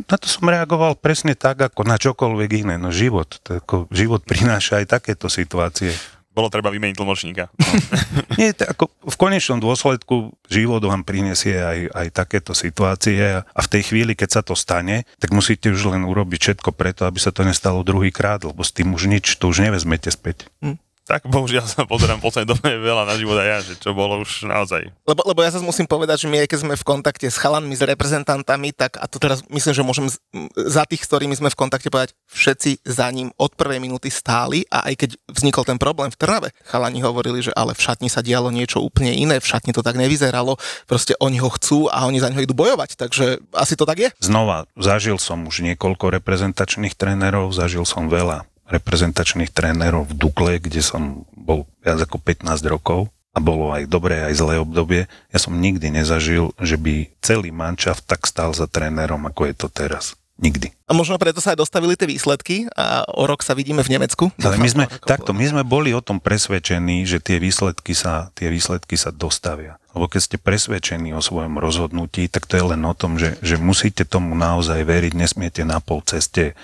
na 0.07 0.15
to 0.15 0.27
som 0.31 0.47
reagoval 0.47 0.95
presne 0.95 1.35
tak, 1.35 1.59
ako 1.59 1.83
na 1.83 1.99
čokoľvek 1.99 2.49
iné. 2.63 2.75
No 2.79 2.93
život, 2.93 3.41
to 3.43 3.59
ako, 3.59 3.91
život 3.91 4.23
prináša 4.23 4.79
aj 4.79 4.99
takéto 4.99 5.27
situácie. 5.27 5.91
Bolo 6.29 6.47
treba 6.47 6.71
vymeniť 6.71 6.95
tlmočníka. 6.95 7.51
Nie, 8.39 8.55
to 8.55 8.63
ako 8.69 8.87
v 8.87 9.15
konečnom 9.19 9.59
dôsledku 9.59 10.31
život 10.47 10.79
vám 10.79 11.03
prinesie 11.03 11.57
aj, 11.57 11.79
aj 11.91 12.07
takéto 12.15 12.55
situácie 12.55 13.43
a 13.43 13.59
v 13.59 13.71
tej 13.71 13.91
chvíli, 13.91 14.13
keď 14.15 14.29
sa 14.39 14.41
to 14.45 14.55
stane, 14.55 15.03
tak 15.19 15.35
musíte 15.35 15.73
už 15.73 15.91
len 15.91 16.07
urobiť 16.07 16.39
všetko 16.39 16.69
preto, 16.71 17.03
aby 17.03 17.19
sa 17.19 17.35
to 17.35 17.43
nestalo 17.43 17.83
druhýkrát, 17.83 18.45
lebo 18.45 18.61
s 18.63 18.71
tým 18.71 18.95
už 18.95 19.11
nič, 19.11 19.35
to 19.35 19.51
už 19.51 19.67
nevezmete 19.67 20.07
späť. 20.13 20.47
Hm 20.63 20.79
tak 21.09 21.25
bohužiaľ 21.25 21.65
sa 21.65 21.89
pozerám 21.89 22.21
poslednej 22.21 22.53
dobe 22.53 22.69
veľa 22.77 23.09
na 23.09 23.17
život 23.17 23.41
a 23.41 23.45
ja, 23.45 23.57
že 23.65 23.73
čo 23.81 23.97
bolo 23.97 24.21
už 24.21 24.45
naozaj. 24.45 24.93
Lebo, 25.09 25.25
lebo 25.25 25.41
ja 25.41 25.49
sa 25.49 25.57
musím 25.57 25.89
povedať, 25.89 26.21
že 26.21 26.27
my 26.29 26.45
aj 26.45 26.47
keď 26.53 26.59
sme 26.61 26.75
v 26.77 26.85
kontakte 26.85 27.25
s 27.25 27.41
chalanmi, 27.41 27.73
s 27.73 27.81
reprezentantami, 27.81 28.69
tak 28.77 29.01
a 29.01 29.09
to 29.09 29.17
teraz 29.17 29.41
myslím, 29.49 29.73
že 29.73 29.81
môžem 29.81 30.05
za 30.53 30.85
tých, 30.85 31.01
s 31.01 31.09
ktorými 31.09 31.33
sme 31.33 31.49
v 31.49 31.57
kontakte 31.57 31.89
povedať, 31.89 32.13
všetci 32.29 32.85
za 32.85 33.09
ním 33.09 33.33
od 33.41 33.57
prvej 33.57 33.81
minúty 33.81 34.13
stáli 34.13 34.69
a 34.69 34.85
aj 34.85 34.93
keď 35.01 35.09
vznikol 35.33 35.65
ten 35.65 35.81
problém 35.81 36.13
v 36.13 36.19
Trnave, 36.19 36.49
chalani 36.67 37.01
hovorili, 37.01 37.41
že 37.41 37.55
ale 37.57 37.73
v 37.73 37.81
šatni 37.81 38.11
sa 38.11 38.21
dialo 38.21 38.53
niečo 38.53 38.83
úplne 38.83 39.15
iné, 39.15 39.41
v 39.41 39.49
šatni 39.49 39.73
to 39.73 39.81
tak 39.81 39.97
nevyzeralo, 39.97 40.59
proste 40.85 41.15
oni 41.17 41.39
ho 41.41 41.49
chcú 41.49 41.87
a 41.89 42.05
oni 42.05 42.21
za 42.21 42.29
neho 42.29 42.43
idú 42.43 42.53
bojovať, 42.53 42.99
takže 42.99 43.41
asi 43.55 43.73
to 43.73 43.87
tak 43.87 43.97
je. 43.97 44.09
Znova, 44.21 44.67
zažil 44.75 45.17
som 45.17 45.47
už 45.47 45.63
niekoľko 45.63 46.19
reprezentačných 46.19 46.93
trénerov, 46.93 47.55
zažil 47.55 47.87
som 47.87 48.11
veľa 48.11 48.48
reprezentačných 48.69 49.49
trénerov 49.49 50.13
v 50.13 50.17
Dukle, 50.17 50.53
kde 50.61 50.79
som 50.85 51.25
bol 51.33 51.65
viac 51.81 51.99
ako 52.05 52.21
15 52.21 52.45
rokov 52.69 53.09
a 53.33 53.39
bolo 53.41 53.73
aj 53.73 53.89
dobré, 53.89 54.25
aj 54.25 54.41
zlé 54.41 54.55
obdobie. 54.61 55.05
Ja 55.29 55.39
som 55.41 55.57
nikdy 55.57 55.93
nezažil, 55.93 56.53
že 56.61 56.77
by 56.77 57.09
celý 57.21 57.49
mančaft 57.53 58.05
tak 58.05 58.25
stal 58.25 58.53
za 58.53 58.65
trénerom, 58.65 59.25
ako 59.25 59.49
je 59.49 59.55
to 59.57 59.67
teraz. 59.69 60.17
Nikdy. 60.39 60.71
A 60.87 60.95
možno 60.95 61.19
preto 61.19 61.43
sa 61.43 61.51
aj 61.51 61.59
dostavili 61.59 61.99
tie 61.99 62.07
výsledky 62.07 62.71
a 62.71 63.03
o 63.11 63.27
rok 63.27 63.43
sa 63.43 63.51
vidíme 63.51 63.83
v 63.83 63.99
Nemecku. 63.99 64.31
Ale 64.39 64.55
my 64.55 64.69
sme, 64.71 64.85
takto, 65.03 65.35
my 65.35 65.43
sme 65.43 65.67
boli 65.67 65.91
o 65.91 65.99
tom 65.99 66.23
presvedčení, 66.23 67.03
že 67.03 67.19
tie 67.19 67.43
výsledky 67.43 67.91
sa, 67.91 68.31
tie 68.39 68.47
výsledky 68.47 68.95
sa 68.95 69.11
dostavia. 69.11 69.75
Lebo 69.91 70.07
keď 70.07 70.21
ste 70.23 70.37
presvedčení 70.39 71.11
o 71.11 71.19
svojom 71.19 71.59
rozhodnutí, 71.59 72.31
tak 72.31 72.47
to 72.47 72.55
je 72.55 72.63
len 72.71 72.79
o 72.87 72.95
tom, 72.95 73.19
že, 73.19 73.35
že 73.43 73.59
musíte 73.59 74.07
tomu 74.07 74.31
naozaj 74.31 74.79
veriť, 74.79 75.11
nesmiete 75.11 75.67
na 75.67 75.83
pol 75.83 75.99
ceste 76.07 76.55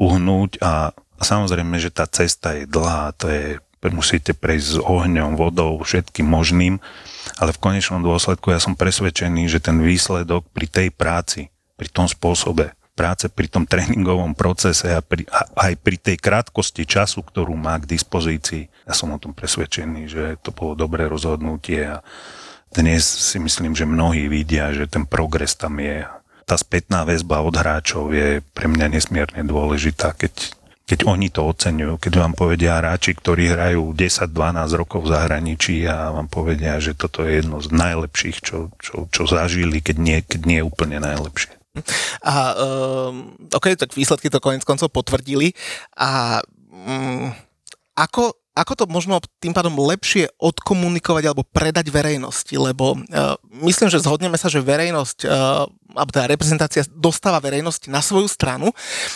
uhnúť 0.00 0.64
a 0.64 0.96
a 1.18 1.22
samozrejme, 1.26 1.82
že 1.82 1.90
tá 1.90 2.06
cesta 2.06 2.54
je 2.54 2.64
dlhá, 2.64 3.10
to 3.18 3.26
je, 3.26 3.44
musíte 3.90 4.34
prejsť 4.38 4.68
s 4.68 4.78
ohňom, 4.78 5.34
vodou, 5.34 5.82
všetkým 5.82 6.26
možným, 6.26 6.78
ale 7.42 7.50
v 7.50 7.62
konečnom 7.62 8.00
dôsledku 8.00 8.54
ja 8.54 8.62
som 8.62 8.78
presvedčený, 8.78 9.50
že 9.50 9.58
ten 9.58 9.82
výsledok 9.82 10.46
pri 10.54 10.66
tej 10.70 10.88
práci, 10.94 11.50
pri 11.74 11.90
tom 11.90 12.06
spôsobe 12.06 12.78
práce, 12.98 13.30
pri 13.30 13.46
tom 13.46 13.62
tréningovom 13.62 14.34
procese 14.34 14.90
a, 14.90 14.98
pri, 14.98 15.22
a 15.30 15.70
aj 15.70 15.72
pri 15.78 15.96
tej 16.02 16.16
krátkosti 16.18 16.82
času, 16.82 17.22
ktorú 17.22 17.54
má 17.54 17.78
k 17.78 17.86
dispozícii, 17.94 18.66
ja 18.86 18.94
som 18.94 19.14
o 19.14 19.22
tom 19.22 19.30
presvedčený, 19.30 20.02
že 20.10 20.22
to 20.42 20.50
bolo 20.50 20.74
dobré 20.74 21.06
rozhodnutie 21.06 21.86
a 21.86 22.02
dnes 22.74 23.06
si 23.06 23.38
myslím, 23.38 23.78
že 23.78 23.86
mnohí 23.88 24.26
vidia, 24.26 24.74
že 24.74 24.90
ten 24.90 25.06
progres 25.06 25.54
tam 25.54 25.78
je. 25.78 26.04
Tá 26.44 26.56
spätná 26.58 27.04
väzba 27.04 27.40
od 27.40 27.54
hráčov 27.54 28.12
je 28.12 28.44
pre 28.52 28.68
mňa 28.68 28.92
nesmierne 28.92 29.40
dôležitá, 29.46 30.12
keď 30.16 30.57
keď 30.88 31.04
oni 31.04 31.28
to 31.28 31.44
oceňujú, 31.44 32.00
keď 32.00 32.12
vám 32.16 32.32
povedia 32.32 32.80
hráči, 32.80 33.12
ktorí 33.12 33.52
hrajú 33.52 33.92
10-12 33.92 34.32
rokov 34.72 35.04
v 35.04 35.12
zahraničí 35.12 35.84
a 35.84 36.16
vám 36.16 36.32
povedia, 36.32 36.80
že 36.80 36.96
toto 36.96 37.28
je 37.28 37.44
jedno 37.44 37.60
z 37.60 37.68
najlepších, 37.76 38.40
čo, 38.40 38.72
čo, 38.80 39.04
čo 39.12 39.22
zažili, 39.28 39.84
keď 39.84 39.96
nie, 40.00 40.18
keď 40.24 40.40
nie 40.48 40.58
je 40.64 40.68
úplne 40.68 40.96
najlepšie. 41.04 41.52
A 42.24 42.34
um, 42.56 43.36
ok, 43.52 43.76
tak 43.76 43.92
výsledky 43.92 44.32
to 44.32 44.40
konec 44.40 44.64
koncov 44.64 44.88
potvrdili. 44.88 45.52
A 46.00 46.40
um, 46.72 47.30
ako, 47.92 48.47
ako 48.58 48.72
to 48.74 48.84
možno 48.90 49.22
tým 49.38 49.54
pádom 49.54 49.78
lepšie 49.78 50.26
odkomunikovať 50.42 51.24
alebo 51.30 51.46
predať 51.46 51.86
verejnosti, 51.94 52.50
lebo 52.58 52.98
uh, 52.98 53.38
myslím, 53.62 53.86
že 53.86 54.02
zhodneme 54.02 54.34
sa, 54.34 54.50
že 54.50 54.58
verejnosť 54.58 55.18
uh, 55.24 55.70
alebo 55.94 56.10
teda 56.12 56.28
reprezentácia 56.28 56.84
dostáva 56.92 57.40
verejnosť 57.40 57.88
na 57.88 58.04
svoju 58.04 58.28
stranu. 58.28 58.68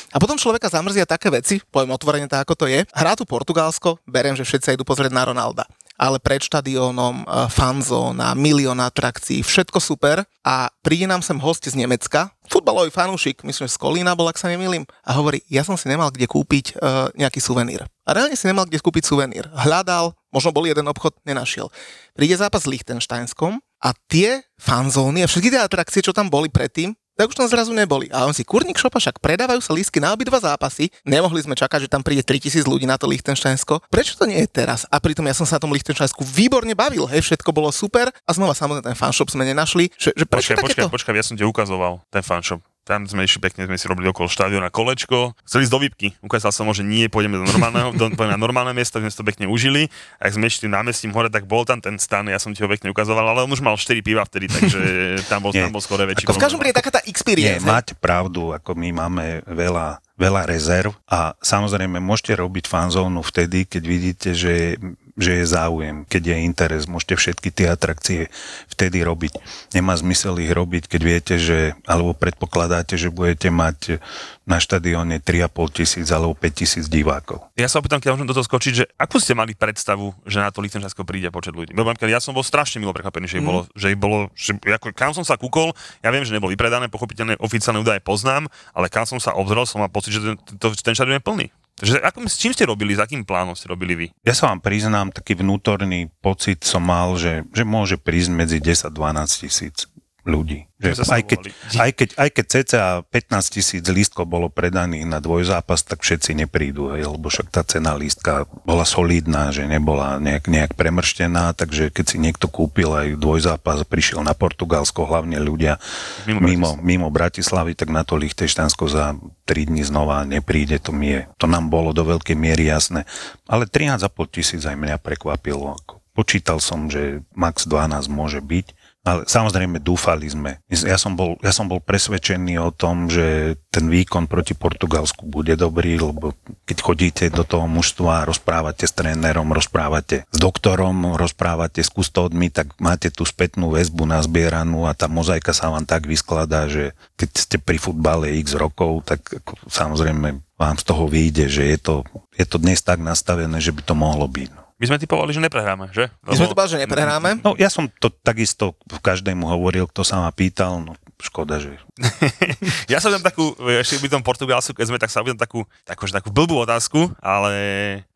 A 0.08 0.16
potom 0.16 0.40
človeka 0.40 0.72
zamrzia 0.72 1.04
také 1.04 1.28
veci, 1.28 1.60
poviem 1.68 1.92
otvorene 1.92 2.26
tak, 2.30 2.48
ako 2.48 2.64
to 2.64 2.66
je. 2.66 2.88
Hrá 2.96 3.12
tu 3.12 3.28
Portugalsko, 3.28 4.00
beriem, 4.08 4.32
že 4.32 4.46
všetci 4.46 4.80
idú 4.80 4.84
pozrieť 4.86 5.12
na 5.12 5.28
Ronalda 5.28 5.68
ale 6.02 6.18
pred 6.18 6.42
štadiónom, 6.42 7.22
e, 7.22 7.24
fanzóna, 7.46 8.34
milión 8.34 8.82
atrakcií, 8.82 9.46
všetko 9.46 9.78
super 9.78 10.26
a 10.42 10.66
príde 10.82 11.06
nám 11.06 11.22
sem 11.22 11.38
host 11.38 11.62
z 11.62 11.78
Nemecka, 11.78 12.34
futbalový 12.50 12.90
fanúšik, 12.90 13.46
myslím, 13.46 13.70
že 13.70 13.78
z 13.78 13.78
Kolína 13.78 14.18
bol, 14.18 14.26
ak 14.26 14.34
sa 14.34 14.50
nemýlim, 14.50 14.82
a 15.06 15.10
hovorí, 15.14 15.46
ja 15.46 15.62
som 15.62 15.78
si 15.78 15.86
nemal 15.86 16.10
kde 16.10 16.26
kúpiť 16.26 16.74
uh, 16.74 17.06
nejaký 17.14 17.38
suvenír. 17.38 17.86
A 18.02 18.10
reálne 18.18 18.34
si 18.34 18.50
nemal 18.50 18.66
kde 18.66 18.82
kúpiť 18.82 19.06
suvenír. 19.06 19.46
Hľadal, 19.54 20.10
možno 20.34 20.50
bol 20.50 20.66
jeden 20.66 20.90
obchod, 20.90 21.14
nenašiel. 21.22 21.70
Príde 22.18 22.34
zápas 22.34 22.66
s 22.66 22.68
Liechtensteinskom 22.68 23.62
a 23.62 23.88
tie 24.10 24.42
fanzóny 24.58 25.22
a 25.22 25.30
všetky 25.30 25.54
tie 25.54 25.62
atrakcie, 25.62 26.02
čo 26.02 26.10
tam 26.10 26.26
boli 26.26 26.50
predtým, 26.50 26.98
tak 27.22 27.30
už 27.30 27.38
tam 27.38 27.46
zrazu 27.46 27.70
neboli. 27.70 28.10
A 28.10 28.26
on 28.26 28.34
si, 28.34 28.42
kurník 28.42 28.74
šopa, 28.74 28.98
však 28.98 29.22
predávajú 29.22 29.62
sa 29.62 29.70
lístky 29.70 30.02
na 30.02 30.10
obidva 30.10 30.42
zápasy. 30.42 30.90
Nemohli 31.06 31.46
sme 31.46 31.54
čakať, 31.54 31.86
že 31.86 31.88
tam 31.94 32.02
príde 32.02 32.26
3000 32.26 32.66
ľudí 32.66 32.82
na 32.82 32.98
to 32.98 33.06
Lichtensteinsko. 33.06 33.78
Prečo 33.86 34.18
to 34.18 34.26
nie 34.26 34.42
je 34.42 34.50
teraz? 34.50 34.90
A 34.90 34.98
pritom 34.98 35.22
ja 35.30 35.34
som 35.38 35.46
sa 35.46 35.62
na 35.62 35.62
tom 35.62 35.70
Lichtensteinsku 35.70 36.26
výborne 36.26 36.74
bavil, 36.74 37.06
hej, 37.06 37.22
všetko 37.22 37.54
bolo 37.54 37.70
super. 37.70 38.10
A 38.26 38.30
znova 38.34 38.58
samozrejme 38.58 38.90
ten 38.90 38.98
fanshop 38.98 39.30
sme 39.30 39.46
nenašli. 39.46 39.94
Že, 39.94 40.18
že 40.18 40.24
prečo 40.26 40.50
počkaj, 40.50 40.66
takéto? 40.66 40.90
počkaj, 40.90 41.14
počkaj, 41.14 41.14
ja 41.14 41.24
som 41.30 41.38
ti 41.38 41.46
ukazoval 41.46 42.02
ten 42.10 42.26
fanshop. 42.26 42.58
Tam 42.82 43.06
sme 43.06 43.22
išli 43.22 43.38
pekne, 43.38 43.70
sme 43.70 43.78
si 43.78 43.86
robili 43.86 44.10
okolo 44.10 44.26
štadiona 44.26 44.66
kolečko, 44.66 45.38
chceli 45.46 45.62
ísť 45.66 45.72
do 45.72 45.80
výpky, 45.80 46.08
ukázal 46.18 46.50
som 46.50 46.66
mu, 46.66 46.74
že 46.74 46.82
nie, 46.82 47.06
pôjdeme 47.06 47.38
do 47.38 47.46
normálneho, 47.46 47.94
do, 47.94 48.10
na 48.10 48.34
normálne 48.34 48.74
miesto, 48.74 48.98
sme 48.98 49.06
si 49.06 49.14
to 49.14 49.22
pekne 49.22 49.46
užili, 49.46 49.86
a 50.18 50.26
ak 50.26 50.34
sme 50.34 50.50
išli 50.50 50.66
námestím 50.66 51.14
hore, 51.14 51.30
tak 51.30 51.46
bol 51.46 51.62
tam 51.62 51.78
ten 51.78 51.94
stan, 52.02 52.26
ja 52.26 52.42
som 52.42 52.50
ti 52.50 52.58
ho 52.58 52.68
pekne 52.68 52.90
ukazoval, 52.90 53.22
ale 53.22 53.46
on 53.46 53.50
už 53.54 53.62
mal 53.62 53.78
4 53.78 54.02
piva 54.02 54.26
vtedy, 54.26 54.50
takže 54.50 54.80
tam 55.30 55.46
bol, 55.46 55.54
Nie. 55.54 55.70
tam 55.70 55.72
bol 55.74 55.82
skoro 55.82 56.02
väčší. 56.02 56.26
Ako 56.26 56.34
v 56.34 56.42
každom 56.42 56.58
prípade 56.58 56.82
taká 56.82 56.90
tá 56.98 57.00
Nie, 57.06 57.10
experience. 57.14 57.62
hej? 57.62 57.70
máte 57.70 57.94
pravdu, 57.94 58.50
ako 58.50 58.74
my 58.74 58.88
máme 58.90 59.26
veľa, 59.46 60.02
veľa 60.18 60.42
rezerv 60.50 60.90
a 61.06 61.38
samozrejme 61.38 62.02
môžete 62.02 62.34
robiť 62.34 62.66
fanzónu 62.66 63.22
vtedy, 63.22 63.62
keď 63.62 63.82
vidíte, 63.86 64.28
že, 64.34 64.74
že 65.16 65.42
je 65.42 65.44
záujem, 65.44 66.08
keď 66.08 66.32
je 66.32 66.36
interes, 66.48 66.88
môžete 66.88 67.20
všetky 67.20 67.48
tie 67.52 67.68
atrakcie 67.68 68.32
vtedy 68.72 69.04
robiť. 69.04 69.36
Nemá 69.76 69.92
zmysel 69.92 70.40
ich 70.40 70.52
robiť, 70.52 70.88
keď 70.88 71.00
viete, 71.04 71.34
že, 71.36 71.76
alebo 71.84 72.16
predpokladáte, 72.16 72.96
že 72.96 73.12
budete 73.12 73.52
mať 73.52 74.00
na 74.42 74.58
štadióne 74.58 75.22
3,5 75.22 75.78
tisíc 75.78 76.06
alebo 76.10 76.34
5 76.34 76.50
tisíc 76.50 76.84
divákov. 76.90 77.46
Ja 77.54 77.70
sa 77.70 77.78
opýtam, 77.78 78.02
keď 78.02 78.16
môžem 78.16 78.26
do 78.26 78.34
toho 78.34 78.48
skočiť, 78.48 78.72
že 78.74 78.84
akú 78.98 79.22
ste 79.22 79.38
mali 79.38 79.54
predstavu, 79.54 80.10
že 80.26 80.42
na 80.42 80.50
to 80.50 80.64
Lichtensteinsko 80.64 81.06
príde 81.06 81.30
počet 81.30 81.54
ľudí? 81.54 81.70
Lebo 81.76 81.94
ja 81.94 82.18
som 82.18 82.34
bol 82.34 82.42
strašne 82.42 82.82
milo 82.82 82.90
prekvapený, 82.90 83.30
že 83.30 83.38
ich 83.38 83.46
bolo, 83.46 83.68
že 83.78 83.94
bolo, 83.94 84.32
že 84.34 84.58
ako, 84.58 84.90
kam 84.96 85.14
som 85.14 85.22
sa 85.22 85.38
kúkol, 85.38 85.70
ja 86.02 86.10
viem, 86.10 86.26
že 86.26 86.34
nebolo 86.34 86.50
vypredané, 86.50 86.90
pochopiteľne 86.90 87.38
oficiálne 87.38 87.78
údaje 87.78 88.02
poznám, 88.02 88.50
ale 88.74 88.90
kam 88.90 89.06
som 89.06 89.22
sa 89.22 89.36
obzrel, 89.38 89.62
som 89.62 89.78
mal 89.78 89.92
pocit, 89.92 90.18
že 90.18 90.20
ten, 90.20 90.34
to, 90.58 90.74
ten 90.74 90.96
štadión 90.96 91.22
je 91.22 91.24
plný. 91.24 91.46
Takže 91.78 91.98
ako, 92.04 92.28
s 92.28 92.36
čím 92.36 92.52
ste 92.52 92.68
robili, 92.68 92.92
s 92.92 93.00
akým 93.00 93.24
plánom 93.24 93.56
ste 93.56 93.72
robili 93.72 93.94
vy? 93.96 94.06
Ja 94.22 94.36
sa 94.36 94.52
vám 94.52 94.60
priznám, 94.60 95.10
taký 95.10 95.40
vnútorný 95.40 96.12
pocit 96.20 96.62
som 96.62 96.84
mal, 96.84 97.16
že, 97.16 97.48
že 97.50 97.64
môže 97.64 97.96
prísť 97.96 98.30
medzi 98.30 98.58
10 98.60 98.86
a 98.86 98.90
12 98.92 99.42
tisíc 99.42 99.88
ľudí. 100.22 100.70
Že 100.82 101.02
aj, 101.06 101.22
keď, 101.26 101.40
aj, 101.78 101.90
keď, 101.94 102.08
aj 102.18 102.30
keď 102.34 102.46
cca 102.46 102.82
15 103.06 103.54
tisíc 103.54 103.82
lístkov 103.86 104.26
bolo 104.26 104.50
predaných 104.50 105.06
na 105.06 105.22
dvojzápas, 105.22 105.86
tak 105.86 106.02
všetci 106.02 106.34
neprídu, 106.42 106.94
hej, 106.94 107.06
lebo 107.06 107.30
však 107.30 107.54
tá 107.54 107.62
cena 107.62 107.94
lístka 107.94 108.50
bola 108.66 108.82
solidná, 108.82 109.54
že 109.54 109.66
nebola 109.66 110.18
nejak, 110.18 110.50
nejak 110.50 110.72
premrštená, 110.74 111.54
takže 111.54 111.94
keď 111.94 112.04
si 112.06 112.16
niekto 112.18 112.50
kúpil 112.50 112.90
aj 112.90 113.08
dvojzápas, 113.18 113.86
prišiel 113.86 114.26
na 114.26 114.34
Portugalsko, 114.34 115.06
hlavne 115.06 115.38
ľudia 115.38 115.78
Mimo 116.26 116.38
mimo, 116.42 116.70
mimo 116.78 117.08
Bratislavy, 117.10 117.78
tak 117.78 117.90
na 117.90 118.02
to 118.02 118.18
Lichtejštansko 118.18 118.90
za 118.90 119.14
3 119.46 119.70
dní 119.70 119.86
znova 119.86 120.26
nepríde, 120.26 120.82
to, 120.82 120.90
mi 120.90 121.14
je, 121.14 121.20
to 121.38 121.46
nám 121.46 121.70
bolo 121.70 121.94
do 121.94 122.02
veľkej 122.02 122.34
miery 122.34 122.66
jasné. 122.66 123.06
Ale 123.46 123.70
13,5 123.70 124.06
tisíc 124.34 124.62
aj 124.66 124.74
mňa 124.74 124.98
prekvapilo. 124.98 125.78
Ako 125.78 126.02
Počítal 126.12 126.60
som, 126.60 126.92
že 126.92 127.24
max 127.32 127.64
12 127.64 128.12
môže 128.12 128.44
byť, 128.44 128.81
ale 129.02 129.26
samozrejme 129.26 129.82
dúfali 129.82 130.30
sme. 130.30 130.62
Ja 130.70 130.94
som, 130.94 131.18
bol, 131.18 131.34
ja 131.42 131.50
som 131.50 131.66
bol 131.66 131.82
presvedčený 131.82 132.54
o 132.62 132.70
tom, 132.70 133.10
že 133.10 133.58
ten 133.74 133.90
výkon 133.90 134.30
proti 134.30 134.54
Portugalsku 134.54 135.26
bude 135.26 135.58
dobrý, 135.58 135.98
lebo 135.98 136.38
keď 136.62 136.78
chodíte 136.78 137.24
do 137.34 137.42
toho 137.42 137.66
mužstva, 137.66 138.22
rozprávate 138.22 138.86
s 138.86 138.94
trénerom, 138.94 139.50
rozprávate 139.50 140.22
s 140.30 140.38
doktorom, 140.38 141.18
rozprávate 141.18 141.82
s 141.82 141.90
kustódmi, 141.90 142.54
tak 142.54 142.78
máte 142.78 143.10
tú 143.10 143.26
spätnú 143.26 143.74
väzbu 143.74 144.06
nazbieranú 144.06 144.86
a 144.86 144.94
tá 144.94 145.10
mozaika 145.10 145.50
sa 145.50 145.74
vám 145.74 145.82
tak 145.82 146.06
vyskladá, 146.06 146.70
že 146.70 146.94
keď 147.18 147.30
ste 147.34 147.56
pri 147.58 147.82
futbale 147.82 148.38
x 148.38 148.54
rokov, 148.54 149.02
tak 149.02 149.42
samozrejme 149.66 150.38
vám 150.54 150.76
z 150.78 150.84
toho 150.86 151.10
vyjde, 151.10 151.50
že 151.50 151.74
je 151.74 151.78
to, 151.82 151.94
je 152.38 152.46
to 152.46 152.62
dnes 152.62 152.78
tak 152.78 153.02
nastavené, 153.02 153.58
že 153.58 153.74
by 153.74 153.82
to 153.82 153.98
mohlo 153.98 154.30
byť. 154.30 154.61
My 154.82 154.90
sme 154.90 154.98
typovali, 154.98 155.30
že 155.30 155.38
neprehráme, 155.38 155.94
že? 155.94 156.10
My 156.26 156.34
sme 156.34 156.50
to 156.50 156.58
povedali, 156.58 156.74
že 156.74 156.82
neprehráme. 156.82 157.38
No 157.46 157.54
ja 157.54 157.70
som 157.70 157.86
to 158.02 158.10
takisto 158.10 158.74
každému 158.90 159.46
hovoril, 159.46 159.86
kto 159.86 160.02
sa 160.02 160.26
ma 160.26 160.34
pýtal, 160.34 160.82
no 160.82 160.98
škoda, 161.22 161.62
že... 161.62 161.78
Ja 162.90 162.98
sa 162.98 163.14
tam 163.14 163.22
takú, 163.22 163.54
ešte 163.62 164.02
by 164.02 164.10
tom 164.10 164.26
Portugalsku, 164.26 164.74
keď 164.74 164.86
sme, 164.90 164.98
tak 164.98 165.14
sa 165.14 165.22
opýtam 165.22 165.38
takú, 165.38 165.62
takú, 165.86 166.02
že 166.10 166.18
takú 166.18 166.34
blbú 166.34 166.58
otázku, 166.58 167.14
ale 167.22 167.54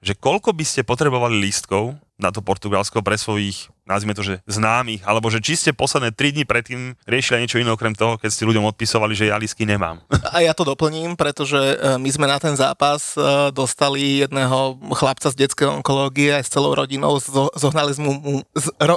že 0.02 0.18
koľko 0.18 0.50
by 0.50 0.64
ste 0.66 0.82
potrebovali 0.82 1.38
lístkov 1.38 1.94
na 2.18 2.34
to 2.34 2.42
Portugalsko 2.42 2.98
pre 3.00 3.14
svojich, 3.14 3.70
nazvime 3.86 4.18
to, 4.18 4.26
že 4.26 4.42
známych, 4.50 5.06
alebo 5.06 5.30
že 5.30 5.38
či 5.38 5.54
ste 5.54 5.70
posledné 5.70 6.10
3 6.10 6.34
dní 6.34 6.44
predtým 6.44 6.98
riešili 7.06 7.46
niečo 7.46 7.62
iné 7.62 7.70
okrem 7.70 7.94
toho, 7.94 8.18
keď 8.18 8.30
ste 8.34 8.44
ľuďom 8.44 8.66
odpisovali, 8.74 9.14
že 9.14 9.30
ja 9.30 9.38
lístky 9.38 9.62
nemám. 9.62 10.02
A 10.34 10.42
ja 10.42 10.52
to 10.52 10.66
doplním, 10.66 11.14
pretože 11.14 11.56
e, 11.56 11.96
my 11.96 12.10
sme 12.10 12.26
na 12.26 12.42
ten 12.42 12.52
zápas 12.58 13.14
e, 13.14 13.54
dostali 13.54 14.26
jedného 14.26 14.76
chlapca 14.98 15.30
z 15.30 15.46
detskej 15.46 15.70
onkológie 15.80 16.34
aj 16.34 16.44
s 16.44 16.52
celou 16.52 16.74
rodinou. 16.74 17.16
Zo- 17.22 17.54
Zohnali 17.54 17.94
sme, 17.94 18.10
mu, 18.10 18.42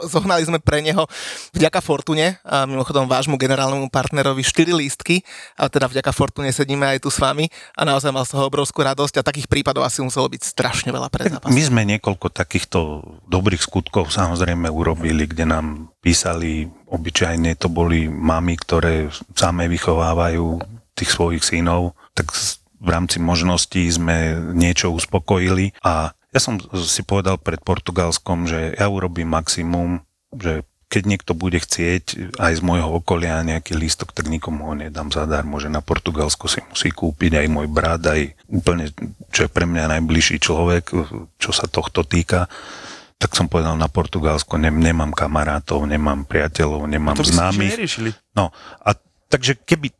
zohnali 0.10 0.44
sme 0.44 0.58
pre 0.58 0.82
neho 0.82 1.06
vďaka 1.54 1.80
Fortune, 1.86 2.42
a 2.42 2.66
mimochodom 2.66 3.06
vášmu 3.06 3.38
generálnemu 3.38 3.94
partnerovi 3.94 4.42
4 4.42 4.74
lístky, 4.74 5.22
a 5.54 5.70
teda 5.70 5.86
vďaka 5.86 6.10
Fortune 6.12 6.50
sedíme 6.50 6.98
aj 6.98 7.06
tu 7.06 7.14
s 7.14 7.22
vami 7.22 7.46
a 7.78 7.86
naozaj 7.86 8.10
mal 8.10 8.26
z 8.26 8.34
toho 8.34 8.50
obrovskú 8.50 8.82
radosť 8.82 9.22
a 9.22 9.26
takých 9.26 9.46
prípadov 9.46 9.86
asi 9.86 10.02
muselo 10.02 10.26
byť 10.26 10.42
strašne 10.42 10.90
veľa 10.90 11.08
pre 11.14 11.30
zápas. 11.30 11.54
My 11.54 11.62
sme 11.62 11.82
niekoľko 11.86 12.34
takýchto 12.34 12.80
dobrých 13.30 13.62
skutkov 13.62 14.10
samozrejme 14.10 14.78
urobili, 14.80 15.27
kde 15.27 15.43
nám 15.43 15.91
písali, 15.99 16.71
obyčajne 16.88 17.59
to 17.59 17.67
boli 17.67 18.07
mamy, 18.07 18.55
ktoré 18.55 19.11
same 19.36 19.67
vychovávajú 19.67 20.63
tých 20.95 21.11
svojich 21.11 21.43
synov, 21.43 21.99
tak 22.15 22.32
v 22.80 22.89
rámci 22.89 23.19
možností 23.19 23.84
sme 23.91 24.39
niečo 24.55 24.91
uspokojili 24.95 25.75
a 25.84 26.15
ja 26.30 26.39
som 26.39 26.61
si 26.86 27.01
povedal 27.01 27.41
pred 27.41 27.59
Portugalskom, 27.59 28.45
že 28.45 28.77
ja 28.77 28.86
urobím 28.88 29.34
maximum, 29.34 30.05
že 30.30 30.63
keď 30.89 31.03
niekto 31.05 31.38
bude 31.38 31.61
chcieť 31.61 32.34
aj 32.41 32.51
z 32.57 32.61
môjho 32.65 32.89
okolia 32.89 33.45
nejaký 33.45 33.77
lístok, 33.77 34.09
tak 34.09 34.25
nikomu 34.25 34.73
ho 34.73 34.73
nedám 34.73 35.13
zadarmo, 35.13 35.61
že 35.61 35.69
na 35.69 35.86
Portugalsko 35.86 36.49
si 36.49 36.65
musí 36.65 36.89
kúpiť 36.89 37.45
aj 37.45 37.47
môj 37.49 37.67
brat, 37.69 38.01
aj 38.09 38.34
úplne, 38.49 38.89
čo 39.30 39.45
je 39.45 39.53
pre 39.53 39.69
mňa 39.69 39.93
najbližší 39.97 40.41
človek, 40.41 40.89
čo 41.38 41.51
sa 41.53 41.69
tohto 41.69 42.01
týka. 42.01 42.49
Tak 43.20 43.36
som 43.36 43.51
povedal 43.51 43.76
na 43.76 43.91
Portugalsko, 43.91 44.55
ne, 44.55 44.72
nemám 44.72 45.11
kamarátov, 45.11 45.84
nemám 45.84 46.24
priateľov, 46.24 46.88
nemám 46.88 47.20
To 47.20 47.24
by 47.24 47.28
ste 47.28 47.36
známych. 47.36 47.74
neriešili. 47.76 48.09
No 48.32 48.55
a 48.80 48.95
takže 49.28 49.59
keby, 49.59 49.91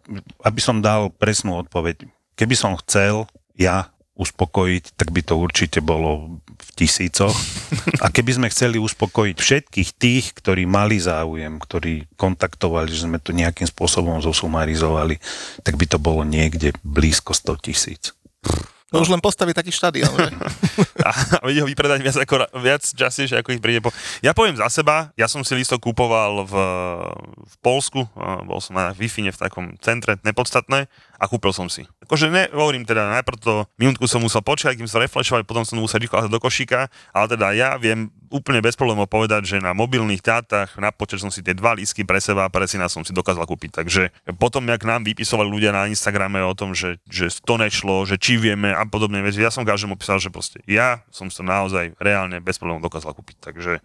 aby 0.48 0.60
som 0.64 0.80
dal 0.80 1.12
presnú 1.12 1.60
odpoveď, 1.60 2.08
keby 2.40 2.56
som 2.56 2.80
chcel 2.80 3.28
ja 3.60 3.92
uspokojiť, 4.20 5.00
tak 5.00 5.16
by 5.16 5.24
to 5.24 5.40
určite 5.40 5.80
bolo 5.80 6.40
v 6.52 6.70
tisícoch. 6.76 7.32
A 8.04 8.12
keby 8.12 8.36
sme 8.36 8.48
chceli 8.52 8.76
uspokojiť 8.76 9.36
všetkých 9.40 9.90
tých, 9.96 10.26
ktorí 10.36 10.68
mali 10.68 11.00
záujem, 11.00 11.56
ktorí 11.56 12.08
kontaktovali, 12.20 12.92
že 12.92 13.08
sme 13.08 13.24
to 13.24 13.32
nejakým 13.32 13.64
spôsobom 13.64 14.20
zosumarizovali, 14.20 15.24
tak 15.64 15.80
by 15.80 15.86
to 15.88 15.96
bolo 16.00 16.28
niekde 16.28 16.76
blízko 16.84 17.32
100 17.32 17.64
tisíc. 17.64 18.12
No 18.90 19.06
už 19.06 19.14
len 19.14 19.22
postaviť 19.22 19.54
taký 19.54 19.70
štadión, 19.70 20.10
že? 20.18 20.34
a 21.08 21.12
vedie 21.46 21.62
ho 21.62 21.70
vypredať 21.70 22.02
viac, 22.02 22.18
ako, 22.18 22.50
viac 22.58 22.82
častejšie, 22.82 23.38
ako 23.38 23.54
ich 23.54 23.62
príde 23.62 23.86
po... 23.86 23.94
Ja 24.26 24.34
poviem 24.34 24.58
za 24.58 24.66
seba, 24.74 25.14
ja 25.14 25.30
som 25.30 25.46
si 25.46 25.54
lístok 25.54 25.78
kúpoval 25.78 26.42
v, 26.50 26.54
v 27.38 27.56
Polsku, 27.62 28.10
a 28.18 28.42
bol 28.42 28.58
som 28.58 28.74
na 28.74 28.90
wi 28.98 29.06
v 29.06 29.30
takom 29.30 29.78
centre, 29.78 30.18
nepodstatné, 30.26 30.90
a 31.20 31.28
kúpil 31.28 31.52
som 31.52 31.68
si. 31.68 31.84
Akože 32.08 32.32
nehovorím 32.32 32.88
teda, 32.88 33.12
najprv 33.20 33.38
to 33.38 33.54
minútku 33.76 34.08
som 34.08 34.24
musel 34.24 34.40
počkať, 34.40 34.80
kým 34.80 34.88
sa 34.88 35.04
reflešovali, 35.04 35.44
potom 35.44 35.68
som 35.68 35.76
musel 35.76 36.00
rýchlo 36.00 36.32
do 36.32 36.40
košíka, 36.40 36.88
ale 37.12 37.26
teda 37.28 37.52
ja 37.52 37.76
viem 37.76 38.08
úplne 38.32 38.64
bez 38.64 38.78
problémov 38.78 39.10
povedať, 39.10 39.44
že 39.44 39.58
na 39.60 39.76
mobilných 39.76 40.22
dátach 40.22 40.78
na 40.78 40.94
počet 40.94 41.20
som 41.20 41.34
si 41.34 41.42
tie 41.42 41.58
dva 41.58 41.76
lístky 41.76 42.06
pre 42.06 42.22
seba 42.22 42.46
a 42.48 42.54
pre 42.54 42.70
syna 42.70 42.88
som 42.88 43.02
si 43.04 43.12
dokázal 43.12 43.44
kúpiť. 43.50 43.84
Takže 43.84 44.04
potom, 44.38 44.64
jak 44.70 44.86
nám 44.86 45.04
vypisovali 45.04 45.50
ľudia 45.50 45.74
na 45.74 45.90
Instagrame 45.90 46.40
o 46.46 46.54
tom, 46.54 46.78
že, 46.78 47.02
že 47.10 47.28
to 47.44 47.58
nešlo, 47.60 48.06
že 48.06 48.22
či 48.22 48.38
vieme 48.40 48.72
a 48.72 48.86
podobné 48.86 49.20
veci, 49.26 49.42
ja 49.42 49.52
som 49.52 49.66
každému 49.66 49.98
písal, 49.98 50.22
že 50.22 50.32
proste 50.32 50.62
ja 50.70 51.04
som 51.10 51.28
to 51.28 51.42
naozaj 51.42 51.98
reálne 51.98 52.38
bez 52.40 52.62
problémov 52.62 52.86
dokázal 52.86 53.18
kúpiť. 53.18 53.42
Takže 53.42 53.82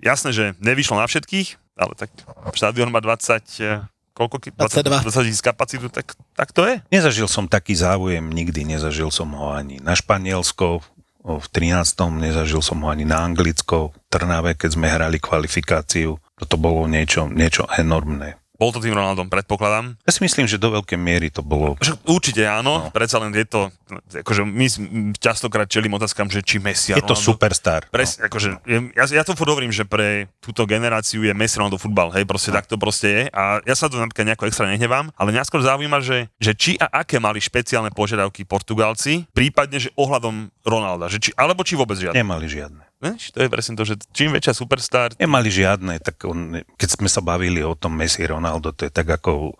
jasné, 0.00 0.30
že 0.30 0.44
nevyšlo 0.62 0.96
na 1.02 1.10
všetkých, 1.10 1.76
ale 1.76 1.92
tak 1.98 2.08
štadión 2.56 2.88
má 2.88 3.02
20, 3.02 3.42
eh, 3.60 3.84
koľko? 4.16 4.40
ki- 4.40 4.56
22. 4.56 5.04
20 5.04 5.28
tisíc 5.28 5.44
kapacitu, 5.44 5.92
tak, 5.92 6.16
tak 6.32 6.56
to 6.56 6.64
je. 6.64 6.80
Nezažil 6.88 7.28
som 7.28 7.44
taký 7.44 7.76
záujem 7.76 8.24
nikdy, 8.24 8.64
nezažil 8.64 9.12
som 9.12 9.28
ho 9.36 9.52
ani 9.52 9.76
na 9.84 9.92
Španielsko, 9.92 10.80
v 11.26 11.46
13. 11.50 12.22
nezažil 12.22 12.62
som 12.62 12.80
ho 12.80 12.88
ani 12.88 13.04
na 13.04 13.26
Anglicko, 13.26 13.90
v 13.92 13.96
Trnave, 14.08 14.54
keď 14.54 14.70
sme 14.78 14.86
hrali 14.86 15.18
kvalifikáciu. 15.18 16.22
Toto 16.38 16.54
bolo 16.56 16.86
niečo, 16.86 17.26
niečo 17.26 17.66
enormné. 17.74 18.38
Bol 18.56 18.70
to 18.70 18.78
tým 18.78 18.90
Ronaldom, 18.90 19.28
predpokladám. 19.28 20.00
Ja 20.00 20.10
si 20.10 20.20
myslím, 20.20 20.44
že 20.44 20.56
do 20.56 20.72
veľkej 20.72 20.96
miery 20.96 21.28
to 21.28 21.40
bolo... 21.40 21.76
Určite 22.02 22.42
áno, 22.42 22.64
No. 22.78 22.90
predsa 22.90 23.16
len 23.16 23.30
je 23.30 23.44
to, 23.44 23.68
akože 24.16 24.42
my 24.42 24.66
častokrát 25.14 25.66
čelím 25.66 25.92
otázkam, 25.94 26.26
že 26.26 26.40
či 26.40 26.56
Messi 26.56 26.90
a 26.90 26.96
Je 26.96 27.02
to 27.02 27.12
Ronaldo- 27.12 27.26
superstar. 27.26 27.80
Pres, 27.86 28.16
no. 28.16 28.24
akože, 28.24 28.48
ja, 28.92 29.04
ja 29.06 29.22
to 29.22 29.32
furt 29.32 29.48
hovorím, 29.48 29.70
že 29.70 29.84
pre 29.84 30.32
túto 30.38 30.64
generáciu 30.64 31.20
je 31.20 31.32
Messi 31.32 31.56
Ronaldo 31.56 31.76
futbal, 31.76 32.08
hej, 32.10 32.24
proste 32.24 32.48
tak 32.48 32.64
to 32.64 32.76
proste 32.76 33.08
je 33.08 33.22
a 33.28 33.60
ja 33.60 33.74
sa 33.74 33.86
to 33.86 33.96
napríklad 33.96 34.24
nejako 34.26 34.46
extra 34.46 34.64
nehnevám, 34.64 35.12
ale 35.12 35.28
mňa 35.30 35.44
skôr 35.44 35.60
zaujíma, 35.60 36.00
že, 36.00 36.32
že 36.36 36.52
či 36.52 36.72
a 36.76 36.88
aké 36.96 37.18
mali 37.18 37.36
špeciálne 37.36 37.90
požiadavky 37.90 38.42
Portugalci, 38.42 39.28
prípadne, 39.30 39.76
že 39.76 39.92
ohľadom 39.92 40.48
Ronalda, 40.62 41.06
že 41.06 41.18
či, 41.18 41.30
alebo 41.34 41.60
či 41.60 41.74
vôbec 41.74 41.94
žiadne. 41.94 42.16
Nemali 42.16 42.46
žiadne. 42.46 42.85
Vieš, 42.96 43.36
to 43.36 43.44
je 43.44 43.52
presne 43.52 43.76
to, 43.76 43.84
že 43.84 44.00
čím 44.16 44.32
väčšia 44.32 44.56
superstar, 44.56 45.12
Nemali 45.20 45.52
žiadne, 45.52 46.00
tak 46.00 46.16
on, 46.24 46.64
keď 46.80 46.88
sme 46.96 47.08
sa 47.12 47.20
bavili 47.20 47.60
o 47.60 47.76
tom 47.76 47.92
Messi 47.92 48.24
Ronaldo, 48.24 48.72
to 48.72 48.88
je 48.88 48.92
tak 48.92 49.04
ako 49.04 49.52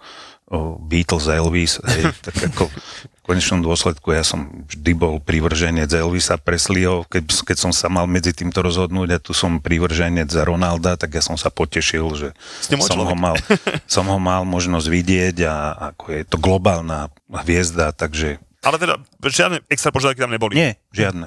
o 0.46 0.78
Beatles, 0.78 1.26
Elvis, 1.26 1.82
hej, 1.82 2.14
tak 2.26 2.54
ako 2.54 2.70
v 2.70 3.20
konečnom 3.26 3.60
dôsledku 3.66 4.14
ja 4.14 4.22
som 4.22 4.64
vždy 4.70 4.92
bol 4.94 5.18
privrženec 5.18 5.90
Elvisa 5.90 6.38
Presleyho, 6.38 7.02
keď, 7.10 7.42
keď 7.42 7.56
som 7.58 7.72
sa 7.74 7.90
mal 7.90 8.06
medzi 8.06 8.30
týmto 8.30 8.62
rozhodnúť 8.62 9.08
a 9.10 9.18
tu 9.18 9.34
som 9.34 9.58
privrženec 9.58 10.30
za 10.30 10.46
Ronalda, 10.46 10.94
tak 10.94 11.18
ja 11.18 11.22
som 11.22 11.34
sa 11.34 11.50
potešil, 11.50 12.06
že 12.14 12.28
som 12.62 13.02
ho, 13.02 13.16
mal, 13.18 13.34
som 13.90 14.06
ho 14.06 14.18
mal 14.22 14.46
možnosť 14.46 14.86
vidieť 14.86 15.36
a 15.50 15.54
ako 15.92 16.04
je 16.14 16.22
to 16.24 16.36
globálna 16.38 17.10
hviezda, 17.26 17.90
takže 17.90 18.38
Ale 18.62 18.78
teda 18.78 19.02
žiadne 19.26 19.66
extra 19.66 19.90
požiadavky 19.90 20.22
tam 20.22 20.30
neboli. 20.30 20.54
nie, 20.54 20.70
žiadne. 20.94 21.26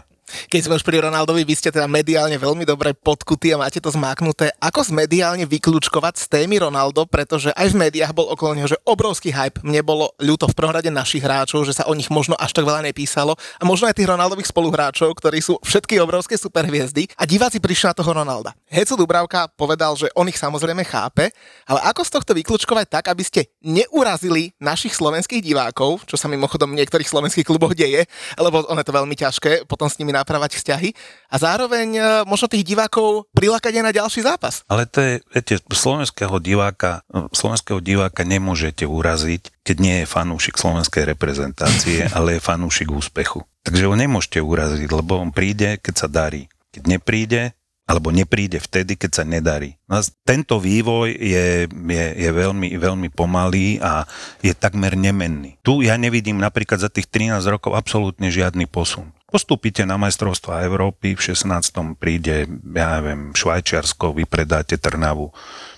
Keď 0.49 0.61
sme 0.69 0.77
už 0.77 0.86
pri 0.86 1.01
Ronaldovi, 1.01 1.41
vy 1.43 1.55
ste 1.57 1.73
teda 1.73 1.89
mediálne 1.89 2.38
veľmi 2.38 2.63
dobre 2.63 2.93
podkutí 2.93 3.53
a 3.53 3.61
máte 3.61 3.82
to 3.82 3.89
zmáknuté. 3.89 4.53
Ako 4.61 4.86
mediálne 4.93 5.45
vyklúčkovať 5.45 6.13
z 6.17 6.25
témy 6.30 6.61
Ronaldo, 6.61 7.05
pretože 7.05 7.53
aj 7.55 7.73
v 7.73 7.80
médiách 7.88 8.13
bol 8.13 8.30
okolo 8.30 8.57
neho, 8.57 8.67
že 8.67 8.77
obrovský 8.86 9.32
hype. 9.34 9.61
Mne 9.61 9.82
bolo 9.86 10.11
ľúto 10.19 10.49
v 10.49 10.57
prvom 10.57 10.73
rade 10.73 10.91
našich 10.91 11.23
hráčov, 11.23 11.65
že 11.65 11.77
sa 11.77 11.88
o 11.88 11.93
nich 11.93 12.11
možno 12.11 12.36
až 12.38 12.53
tak 12.53 12.65
veľa 12.65 12.86
nepísalo 12.86 13.38
a 13.38 13.63
možno 13.63 13.88
aj 13.89 13.97
tých 13.97 14.09
Ronaldových 14.09 14.49
spoluhráčov, 14.49 15.13
ktorí 15.15 15.39
sú 15.39 15.57
všetky 15.61 16.01
obrovské 16.01 16.36
superhviezdy 16.36 17.09
a 17.15 17.23
diváci 17.23 17.61
prišli 17.61 17.93
na 17.93 17.95
toho 17.95 18.11
Ronalda. 18.11 18.51
Heco 18.69 18.97
Dubravka 18.99 19.49
povedal, 19.53 19.95
že 19.95 20.11
on 20.17 20.27
ich 20.27 20.38
samozrejme 20.38 20.84
chápe, 20.86 21.32
ale 21.65 21.80
ako 21.86 22.01
z 22.05 22.11
tohto 22.19 22.32
vyklúčkovať 22.36 22.86
tak, 22.89 23.05
aby 23.09 23.23
ste 23.23 23.41
neurazili 23.63 24.53
našich 24.57 24.93
slovenských 24.93 25.41
divákov, 25.41 26.03
čo 26.05 26.17
sa 26.17 26.27
mimochodom 26.27 26.73
v 26.73 26.84
niektorých 26.84 27.07
slovenských 27.07 27.47
kluboch 27.47 27.73
deje, 27.73 28.05
lebo 28.38 28.65
ono 28.65 28.80
je 28.82 28.88
to 28.88 28.97
veľmi 28.97 29.15
ťažké 29.15 29.51
potom 29.69 29.88
s 29.88 29.97
nimi 30.01 30.11
napravať 30.20 30.59
vzťahy 30.59 30.89
a 31.32 31.36
zároveň 31.39 31.88
e, 31.95 32.01
možno 32.28 32.51
tých 32.51 32.67
divákov 32.67 33.26
prilákať 33.32 33.80
aj 33.80 33.84
na 33.84 33.95
ďalší 33.95 34.22
zápas. 34.22 34.61
Ale 34.67 34.86
to 34.86 34.99
je, 34.99 35.13
viete, 35.32 35.55
slovenského 35.72 36.36
diváka, 36.43 37.01
slovenského 37.32 37.80
diváka 37.80 38.28
nemôžete 38.28 38.84
uraziť, 38.84 39.63
keď 39.63 39.78
nie 39.80 39.95
je 40.03 40.11
fanúšik 40.11 40.59
slovenskej 40.59 41.07
reprezentácie, 41.07 42.05
ale 42.17 42.38
je 42.38 42.45
fanúšik 42.45 42.91
úspechu. 42.91 43.47
Takže 43.63 43.88
ho 43.88 43.95
nemôžete 43.95 44.43
uraziť, 44.43 44.89
lebo 44.91 45.20
on 45.20 45.32
príde, 45.32 45.80
keď 45.80 45.95
sa 45.95 46.07
darí. 46.11 46.51
Keď 46.70 46.84
nepríde, 46.86 47.57
alebo 47.89 48.13
nepríde 48.13 48.61
vtedy, 48.61 48.93
keď 48.93 49.11
sa 49.17 49.24
nedarí. 49.26 49.74
No 49.89 49.97
tento 50.22 50.61
vývoj 50.61 51.09
je, 51.09 51.65
je, 51.65 52.05
je 52.13 52.30
veľmi, 52.30 52.78
veľmi 52.78 53.09
pomalý 53.09 53.82
a 53.82 54.05
je 54.45 54.53
takmer 54.53 54.93
nemenný. 54.93 55.57
Tu 55.65 55.89
ja 55.89 55.97
nevidím 55.97 56.38
napríklad 56.38 56.78
za 56.78 56.93
tých 56.93 57.09
13 57.09 57.41
rokov 57.49 57.74
absolútne 57.74 58.30
žiadny 58.30 58.70
posun. 58.70 59.09
Postúpite 59.30 59.86
na 59.86 60.01
majstrovstva 60.01 60.65
Európy, 60.65 61.13
v 61.13 61.21
16. 61.21 62.01
príde, 62.01 62.49
ja 62.49 62.97
neviem, 62.97 63.30
Švajčiarsko, 63.38 64.17
vy 64.17 64.25
predáte 64.25 64.82
Trnavu, 64.82 65.30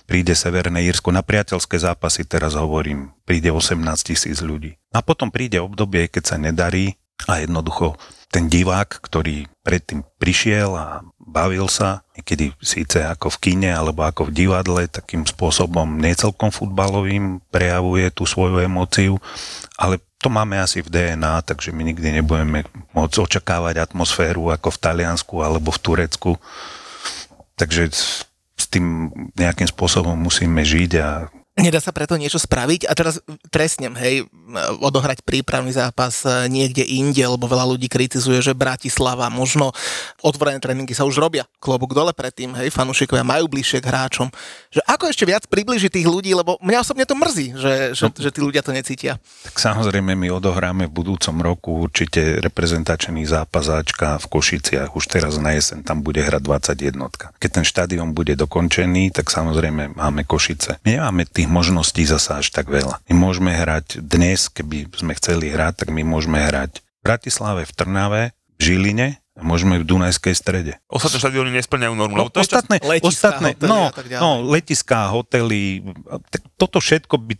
príde 0.08 0.32
Severné 0.32 0.88
Írsko, 0.88 1.12
na 1.12 1.20
priateľské 1.20 1.76
zápasy 1.76 2.24
teraz 2.24 2.56
hovorím, 2.56 3.12
príde 3.28 3.52
18 3.52 3.76
tisíc 4.08 4.40
ľudí. 4.40 4.80
A 4.96 5.04
potom 5.04 5.28
príde 5.28 5.60
obdobie, 5.60 6.08
keď 6.08 6.24
sa 6.32 6.36
nedarí 6.40 6.96
a 7.28 7.44
jednoducho 7.44 8.00
ten 8.32 8.48
divák, 8.48 8.88
ktorý 9.04 9.44
predtým 9.60 10.00
prišiel 10.16 10.72
a 10.72 11.04
bavil 11.20 11.68
sa, 11.68 12.08
niekedy 12.16 12.56
síce 12.64 13.04
ako 13.04 13.28
v 13.36 13.40
kine 13.44 13.70
alebo 13.70 14.08
ako 14.08 14.32
v 14.32 14.34
divadle, 14.44 14.88
takým 14.88 15.28
spôsobom 15.28 16.00
necelkom 16.00 16.48
futbalovým 16.48 17.44
prejavuje 17.52 18.08
tú 18.16 18.24
svoju 18.24 18.64
emóciu, 18.64 19.20
ale 19.76 20.00
to 20.22 20.30
máme 20.30 20.54
asi 20.62 20.86
v 20.86 20.88
DNA, 20.88 21.42
takže 21.42 21.74
my 21.74 21.82
nikdy 21.82 22.22
nebudeme 22.22 22.62
môcť 22.94 23.16
očakávať 23.18 23.82
atmosféru 23.82 24.54
ako 24.54 24.70
v 24.70 24.78
Taliansku 24.78 25.34
alebo 25.42 25.74
v 25.74 25.82
Turecku. 25.82 26.30
Takže 27.58 27.90
s 28.54 28.64
tým 28.70 29.10
nejakým 29.34 29.66
spôsobom 29.66 30.14
musíme 30.14 30.62
žiť 30.62 30.92
a 31.02 31.26
Nedá 31.52 31.84
sa 31.84 31.92
preto 31.92 32.16
niečo 32.16 32.40
spraviť 32.40 32.88
a 32.88 32.96
teraz 32.96 33.20
presne, 33.52 33.92
hej, 34.00 34.24
odohrať 34.80 35.20
prípravný 35.20 35.68
zápas 35.68 36.24
e, 36.24 36.48
niekde 36.48 36.80
inde, 36.80 37.20
lebo 37.20 37.44
veľa 37.44 37.68
ľudí 37.76 37.92
kritizuje, 37.92 38.40
že 38.40 38.56
Bratislava, 38.56 39.28
možno 39.28 39.68
otvorené 40.24 40.56
tréningy 40.64 40.96
sa 40.96 41.04
už 41.04 41.20
robia, 41.20 41.44
klobúk 41.60 41.92
dole 41.92 42.16
predtým, 42.16 42.56
hej, 42.56 42.72
fanúšikovia 42.72 43.20
majú 43.20 43.52
bližšie 43.52 43.84
k 43.84 43.88
hráčom. 43.92 44.32
Že 44.72 44.80
ako 44.88 45.04
ešte 45.12 45.28
viac 45.28 45.44
približiť 45.44 45.92
tých 45.92 46.08
ľudí, 46.08 46.32
lebo 46.32 46.56
mňa 46.64 46.78
osobne 46.80 47.04
to 47.04 47.12
mrzí, 47.12 47.52
že, 47.52 47.92
že, 47.92 48.08
že 48.16 48.32
tí 48.32 48.40
ľudia 48.40 48.64
to 48.64 48.72
necítia. 48.72 49.20
Tak 49.44 49.60
samozrejme 49.60 50.16
my 50.16 50.32
odohráme 50.32 50.88
v 50.88 50.96
budúcom 51.04 51.36
roku 51.44 51.84
určite 51.84 52.40
reprezentačný 52.40 53.28
zápas 53.28 53.68
Ačka 53.68 54.16
v 54.24 54.26
Košiciach. 54.40 54.96
Už 54.96 55.04
teraz 55.04 55.36
na 55.36 55.52
jeseň 55.52 55.84
tam 55.84 56.00
bude 56.00 56.24
hrať 56.24 56.40
21. 56.40 56.96
Keď 57.36 57.50
ten 57.52 57.64
štadión 57.68 58.16
bude 58.16 58.32
dokončený, 58.40 59.12
tak 59.12 59.28
samozrejme 59.28 60.00
máme 60.00 60.24
Košice. 60.24 60.80
My 60.88 60.96
nemáme 60.96 61.28
tých 61.42 61.50
možností 61.50 62.06
zasa 62.06 62.38
až 62.38 62.54
tak 62.54 62.70
veľa. 62.70 63.02
My 63.10 63.14
môžeme 63.18 63.50
hrať 63.50 63.98
dnes, 63.98 64.46
keby 64.46 64.94
sme 64.94 65.18
chceli 65.18 65.50
hrať, 65.50 65.82
tak 65.82 65.88
my 65.90 66.06
môžeme 66.06 66.38
hrať 66.38 66.78
v 66.78 67.00
Bratislave, 67.02 67.66
v 67.66 67.72
Trnave, 67.74 68.22
v 68.54 68.60
Žiline, 68.62 69.08
a 69.32 69.40
môžeme 69.40 69.80
v 69.80 69.88
Dunajskej 69.88 70.36
strede. 70.36 70.72
Ostatné 70.92 71.18
štadióny 71.18 71.50
nesplňajú 71.56 71.94
normu. 71.96 72.14
No, 72.14 72.28
to 72.28 72.44
je 72.44 72.46
čas- 72.46 72.62
ostatné, 72.62 72.84
Letiská, 72.84 73.10
ostatné 73.10 73.48
hotely 73.56 73.70
no, 73.72 73.80
a 73.88 73.96
tak 73.96 74.06
ďalej. 74.12 74.22
no, 74.22 74.30
letiská, 74.44 75.00
hotely, 75.08 75.62
tak 76.28 76.42
toto 76.60 76.78
všetko 76.84 77.14
by, 77.16 77.34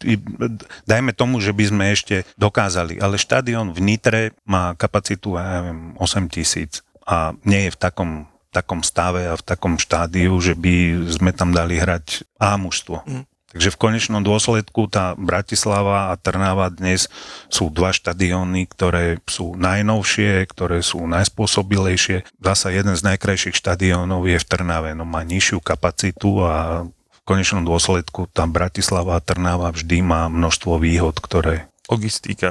dajme 0.88 1.12
tomu, 1.12 1.36
že 1.44 1.52
by 1.52 1.64
sme 1.68 1.84
ešte 1.92 2.24
dokázali, 2.40 2.96
ale 2.96 3.20
štadión 3.20 3.76
v 3.76 3.84
Nitre 3.84 4.22
má 4.48 4.72
kapacitu, 4.72 5.36
ja 5.36 5.60
neviem, 5.60 5.92
8 6.00 6.32
tisíc 6.32 6.80
a 7.04 7.36
nie 7.44 7.68
je 7.68 7.76
v 7.76 7.78
takom 7.78 8.10
takom 8.52 8.84
stave 8.84 9.32
a 9.32 9.34
v 9.34 9.44
takom 9.48 9.80
štádiu, 9.80 10.36
že 10.36 10.52
by 10.52 11.08
sme 11.08 11.32
tam 11.32 11.56
dali 11.56 11.80
hrať 11.80 12.28
A 12.36 12.60
mužstvo. 12.60 13.00
Mm. 13.08 13.24
Takže 13.52 13.68
v 13.68 13.80
konečnom 13.80 14.24
dôsledku 14.24 14.88
tá 14.88 15.12
Bratislava 15.20 16.08
a 16.08 16.16
Trnava 16.16 16.72
dnes 16.72 17.12
sú 17.52 17.68
dva 17.68 17.92
štadióny, 17.92 18.64
ktoré 18.72 19.20
sú 19.28 19.52
najnovšie, 19.60 20.48
ktoré 20.48 20.80
sú 20.80 21.04
najspôsobilejšie. 21.04 22.24
Zasa 22.40 22.72
jeden 22.72 22.96
z 22.96 23.04
najkrajších 23.04 23.52
štadiónov 23.52 24.24
je 24.24 24.40
v 24.40 24.48
Trnave, 24.48 24.96
no 24.96 25.04
má 25.04 25.20
nižšiu 25.20 25.60
kapacitu 25.60 26.40
a 26.40 26.88
v 26.88 27.20
konečnom 27.28 27.62
dôsledku 27.62 28.32
tá 28.32 28.48
Bratislava 28.48 29.20
a 29.20 29.24
Trnava 29.24 29.68
vždy 29.68 30.00
má 30.00 30.32
množstvo 30.32 30.80
výhod, 30.80 31.20
ktoré, 31.20 31.68
logistika. 31.92 32.50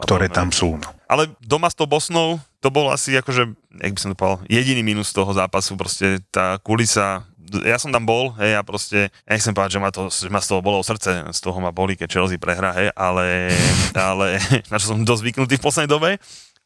ktoré 0.00 0.32
tam 0.32 0.48
sú. 0.48 0.80
No. 0.80 0.88
Ale 1.12 1.28
doma 1.44 1.68
s 1.68 1.76
tou 1.76 1.84
Bosnou, 1.84 2.40
to 2.64 2.72
bol 2.72 2.88
asi 2.88 3.14
akože, 3.14 3.52
jak 3.84 3.92
by 3.94 4.00
som 4.00 4.10
to 4.12 4.18
povedal, 4.18 4.40
jediný 4.48 4.80
minus 4.80 5.12
toho 5.12 5.30
zápasu, 5.30 5.76
proste 5.76 6.24
tá 6.32 6.56
kulisa, 6.58 7.28
ja 7.64 7.76
som 7.80 7.90
tam 7.90 8.04
bol, 8.04 8.32
hej, 8.38 8.58
a 8.58 8.62
proste, 8.62 9.12
ja 9.26 9.30
nechcem 9.32 9.56
povedať, 9.56 9.76
že 9.76 9.80
ma, 9.80 9.90
to, 9.90 10.02
že 10.08 10.28
ma 10.28 10.40
z 10.40 10.48
toho 10.54 10.60
bolo 10.60 10.84
srdce, 10.84 11.26
z 11.32 11.40
toho 11.40 11.58
ma 11.58 11.74
boli, 11.74 11.98
keď 11.98 12.08
Chelsea 12.20 12.40
prehrá, 12.40 12.72
hej, 12.76 12.92
ale, 12.94 13.52
ale 13.96 14.38
na 14.70 14.76
čo 14.76 14.94
som 14.94 15.02
dosť 15.02 15.22
zvyknutý 15.22 15.54
v 15.58 15.64
poslednej 15.64 15.90
dobe, 15.90 16.10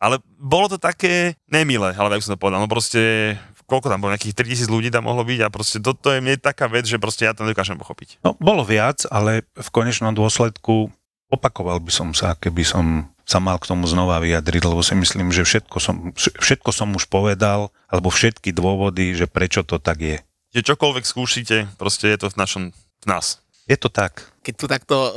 ale 0.02 0.18
bolo 0.34 0.66
to 0.66 0.82
také 0.82 1.38
nemilé, 1.46 1.94
ale 1.94 2.18
jak 2.18 2.26
som 2.26 2.34
to 2.34 2.42
povedal, 2.42 2.58
no 2.58 2.66
proste, 2.66 3.34
koľko 3.70 3.86
tam 3.86 4.02
bolo, 4.02 4.12
nejakých 4.12 4.34
3000 4.66 4.74
ľudí 4.74 4.88
tam 4.90 5.06
mohlo 5.06 5.22
byť 5.22 5.40
a 5.46 5.52
proste 5.54 5.78
toto 5.78 6.10
je 6.10 6.18
mne 6.18 6.36
taká 6.42 6.66
vec, 6.66 6.90
že 6.90 6.98
proste 6.98 7.24
ja 7.24 7.32
to 7.32 7.46
nedokážem 7.46 7.78
pochopiť. 7.78 8.18
No, 8.26 8.34
bolo 8.42 8.66
viac, 8.66 9.06
ale 9.08 9.46
v 9.54 9.68
konečnom 9.70 10.10
dôsledku 10.10 10.90
opakoval 11.32 11.80
by 11.80 11.92
som 11.94 12.08
sa, 12.12 12.34
keby 12.36 12.66
som 12.66 13.08
sa 13.22 13.38
mal 13.38 13.56
k 13.56 13.70
tomu 13.70 13.86
znova 13.86 14.18
vyjadriť, 14.20 14.62
lebo 14.66 14.82
si 14.82 14.98
myslím, 14.98 15.30
že 15.30 15.46
všetko 15.46 15.76
som, 15.78 16.10
všetko 16.18 16.70
som 16.74 16.92
už 16.92 17.06
povedal, 17.06 17.70
alebo 17.88 18.10
všetky 18.10 18.50
dôvody, 18.52 19.14
že 19.14 19.30
prečo 19.30 19.62
to 19.62 19.78
tak 19.78 20.02
je. 20.02 20.18
Že 20.52 20.60
čokoľvek 20.68 21.04
skúšite, 21.04 21.56
proste 21.74 22.08
je 22.08 22.18
to 22.18 22.26
v 22.28 22.36
našom, 22.36 22.62
v 22.72 23.06
nás. 23.06 23.40
Je 23.64 23.78
to 23.78 23.88
tak. 23.88 24.26
Keď 24.42 24.54
tu 24.58 24.66
takto 24.66 24.96
uh, 24.96 25.12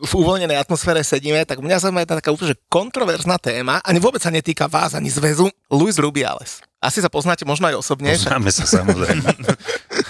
v 0.00 0.12
uvoľnenej 0.14 0.54
atmosfére 0.54 1.02
sedíme, 1.02 1.42
tak 1.42 1.58
mňa 1.58 1.82
zaujíma 1.82 2.00
jedna 2.00 2.16
taká 2.16 2.30
úplne 2.30 2.54
že 2.54 2.62
kontroverzná 2.70 3.36
téma, 3.36 3.82
ani 3.82 3.98
vôbec 3.98 4.22
sa 4.22 4.30
netýka 4.30 4.70
vás, 4.70 4.94
ani 4.94 5.10
zväzu, 5.10 5.50
Luis 5.66 5.98
Rubiales. 5.98 6.62
Asi 6.78 7.02
sa 7.02 7.10
poznáte 7.10 7.42
možno 7.42 7.66
aj 7.66 7.76
osobne. 7.76 8.14
však- 8.14 8.32
Poznáme 8.32 8.50
sa 8.50 8.64
samozrejme. 8.64 9.28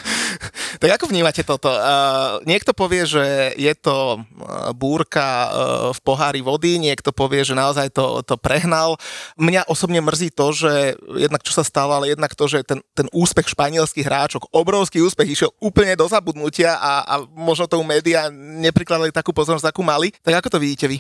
Tak 0.83 0.99
ako 0.99 1.15
vnímate 1.15 1.47
toto? 1.47 1.71
Uh, 1.71 2.43
niekto 2.43 2.75
povie, 2.75 3.07
že 3.07 3.55
je 3.55 3.71
to 3.79 4.19
uh, 4.19 4.75
búrka 4.75 5.47
uh, 5.47 5.47
v 5.95 6.01
pohári 6.03 6.43
vody, 6.43 6.83
niekto 6.83 7.15
povie, 7.15 7.47
že 7.47 7.55
naozaj 7.55 7.95
to, 7.95 8.19
to 8.27 8.35
prehnal. 8.35 8.99
Mňa 9.39 9.71
osobne 9.71 10.03
mrzí 10.03 10.35
to, 10.35 10.51
že 10.51 10.99
jednak 11.23 11.47
čo 11.47 11.55
sa 11.55 11.63
stalo, 11.63 11.95
ale 11.95 12.11
jednak 12.11 12.35
to, 12.35 12.51
že 12.51 12.67
ten, 12.67 12.83
ten 12.99 13.07
úspech 13.15 13.55
španielských 13.55 14.03
hráčok, 14.03 14.51
obrovský 14.51 14.99
úspech, 15.07 15.39
išiel 15.39 15.55
úplne 15.63 15.95
do 15.95 16.11
zabudnutia 16.11 16.75
a, 16.75 17.07
a 17.07 17.15
možno 17.31 17.71
tomu 17.71 17.87
médiá 17.87 18.27
neprikladali 18.35 19.15
takú 19.15 19.31
pozornosť, 19.31 19.71
akú 19.71 19.87
mali. 19.87 20.11
Tak 20.27 20.43
ako 20.43 20.59
to 20.59 20.59
vidíte 20.59 20.91
vy? 20.91 20.99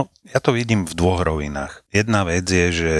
No, 0.00 0.08
ja 0.32 0.40
to 0.40 0.56
vidím 0.56 0.88
v 0.88 0.96
dvoch 0.96 1.20
rovinách. 1.20 1.84
Jedna 1.92 2.24
vec 2.24 2.48
je, 2.48 2.66
že 2.72 2.94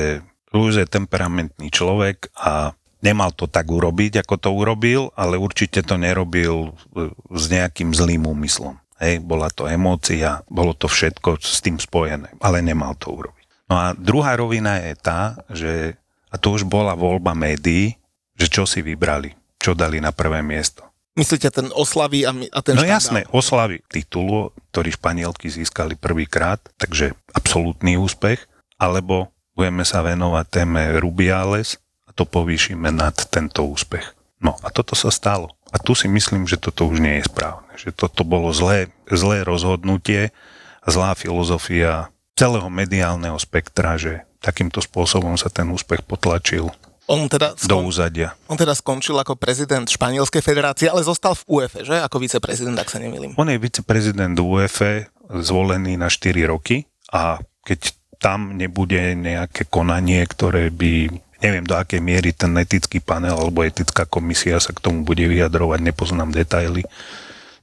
Luis 0.52 0.76
je 0.76 0.84
temperamentný 0.84 1.72
človek 1.72 2.28
a 2.36 2.76
nemal 3.00 3.32
to 3.32 3.44
tak 3.44 3.66
urobiť, 3.66 4.20
ako 4.20 4.34
to 4.36 4.50
urobil, 4.52 5.10
ale 5.16 5.36
určite 5.36 5.80
to 5.80 5.96
nerobil 5.96 6.72
e, 6.94 7.10
s 7.32 7.44
nejakým 7.48 7.92
zlým 7.92 8.24
úmyslom. 8.24 8.76
Hej, 9.00 9.24
bola 9.24 9.48
to 9.48 9.64
emócia, 9.64 10.44
bolo 10.46 10.76
to 10.76 10.84
všetko 10.84 11.40
s 11.40 11.64
tým 11.64 11.80
spojené, 11.80 12.36
ale 12.38 12.60
nemal 12.60 12.92
to 13.00 13.08
urobiť. 13.10 13.46
No 13.66 13.74
a 13.80 13.86
druhá 13.96 14.36
rovina 14.36 14.76
je 14.76 14.92
tá, 14.98 15.40
že, 15.48 15.96
a 16.28 16.36
to 16.36 16.52
už 16.52 16.68
bola 16.68 16.92
voľba 16.92 17.32
médií, 17.32 17.96
že 18.36 18.46
čo 18.52 18.68
si 18.68 18.84
vybrali, 18.84 19.32
čo 19.56 19.72
dali 19.72 20.00
na 20.00 20.12
prvé 20.12 20.44
miesto. 20.44 20.84
Myslíte 21.16 21.48
ten 21.50 21.68
oslavy 21.72 22.22
a, 22.22 22.30
a 22.30 22.58
ten 22.60 22.76
No 22.76 22.84
štandard? 22.84 22.92
jasné, 22.92 23.20
oslavy 23.32 23.80
titulu, 23.88 24.52
ktorý 24.70 24.94
Španielky 24.94 25.48
získali 25.48 25.96
prvýkrát, 25.96 26.60
takže 26.76 27.16
absolútny 27.32 27.96
úspech, 27.96 28.44
alebo 28.76 29.28
budeme 29.52 29.84
sa 29.84 30.00
venovať 30.00 30.44
téme 30.48 30.82
Rubiales 30.96 31.76
a 32.10 32.12
to 32.12 32.26
povýšime 32.26 32.90
nad 32.90 33.14
tento 33.30 33.62
úspech. 33.62 34.18
No 34.42 34.58
a 34.66 34.74
toto 34.74 34.98
sa 34.98 35.14
stalo. 35.14 35.54
A 35.70 35.78
tu 35.78 35.94
si 35.94 36.10
myslím, 36.10 36.50
že 36.50 36.58
toto 36.58 36.90
už 36.90 36.98
nie 36.98 37.22
je 37.22 37.30
správne. 37.30 37.70
Že 37.78 37.94
toto 37.94 38.26
bolo 38.26 38.50
zlé, 38.50 38.90
zlé 39.06 39.46
rozhodnutie, 39.46 40.34
zlá 40.82 41.14
filozofia 41.14 42.10
celého 42.34 42.66
mediálneho 42.66 43.38
spektra, 43.38 43.94
že 43.94 44.26
takýmto 44.42 44.82
spôsobom 44.82 45.38
sa 45.38 45.52
ten 45.52 45.68
úspech 45.70 46.02
potlačil 46.02 46.72
On 47.04 47.28
teda, 47.28 47.52
do 47.52 47.78
skon, 47.78 47.84
úzadia. 47.86 48.32
on 48.48 48.56
teda 48.56 48.72
skončil 48.72 49.14
ako 49.20 49.36
prezident 49.36 49.84
Španielskej 49.84 50.40
federácie, 50.40 50.88
ale 50.88 51.04
zostal 51.04 51.36
v 51.36 51.60
UEFA, 51.60 51.84
že? 51.84 52.00
Ako 52.00 52.16
viceprezident, 52.18 52.80
ak 52.80 52.88
sa 52.88 52.98
nemýlim. 52.98 53.36
On 53.36 53.46
je 53.46 53.60
viceprezident 53.60 54.34
UEFA, 54.34 55.06
zvolený 55.30 56.00
na 56.00 56.08
4 56.10 56.48
roky 56.48 56.88
a 57.12 57.38
keď 57.62 57.92
tam 58.20 58.56
nebude 58.56 59.16
nejaké 59.16 59.68
konanie, 59.68 60.24
ktoré 60.28 60.68
by, 60.72 61.08
neviem 61.40 61.64
do 61.64 61.74
akej 61.76 62.00
miery 62.04 62.30
ten 62.36 62.52
etický 62.60 63.00
panel 63.00 63.36
alebo 63.36 63.64
etická 63.64 64.04
komisia 64.04 64.60
sa 64.60 64.76
k 64.76 64.80
tomu 64.80 65.02
bude 65.02 65.24
vyjadrovať, 65.24 65.80
nepoznám 65.80 66.30
detaily, 66.30 66.84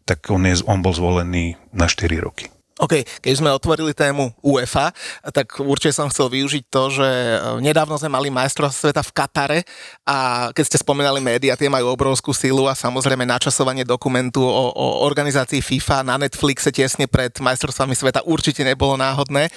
tak 0.03 0.25
on, 0.33 0.43
je, 0.49 0.65
on 0.65 0.81
bol 0.81 0.93
zvolený 0.93 1.55
na 1.71 1.85
4 1.85 2.17
roky. 2.19 2.49
OK, 2.77 3.01
keď 3.25 3.33
sme 3.33 3.49
otvorili 3.49 3.89
tému 3.97 4.29
UEFA, 4.45 4.93
tak 5.33 5.57
určite 5.57 5.97
som 5.97 6.13
chcel 6.13 6.29
využiť 6.29 6.63
to, 6.69 6.83
že 6.93 7.09
e, 7.09 7.37
nedávno 7.57 7.97
sme 7.97 8.13
mali 8.13 8.29
majstrov 8.29 8.69
sveta 8.69 9.01
v 9.01 9.11
Katare 9.17 9.59
a 10.05 10.49
keď 10.53 10.63
ste 10.69 10.77
spomínali 10.77 11.17
médiá, 11.17 11.57
tie 11.57 11.73
majú 11.73 11.89
obrovskú 11.89 12.37
silu 12.37 12.69
a 12.69 12.77
samozrejme 12.77 13.25
načasovanie 13.25 13.81
dokumentu 13.81 14.45
o, 14.45 14.69
o 14.77 14.85
organizácii 15.09 15.57
FIFA 15.57 16.05
na 16.05 16.21
Netflixe 16.21 16.69
tesne 16.69 17.09
pred 17.09 17.33
majstrovstvami 17.41 17.97
sveta 17.97 18.21
určite 18.29 18.61
nebolo 18.61 18.93
náhodné. 18.95 19.49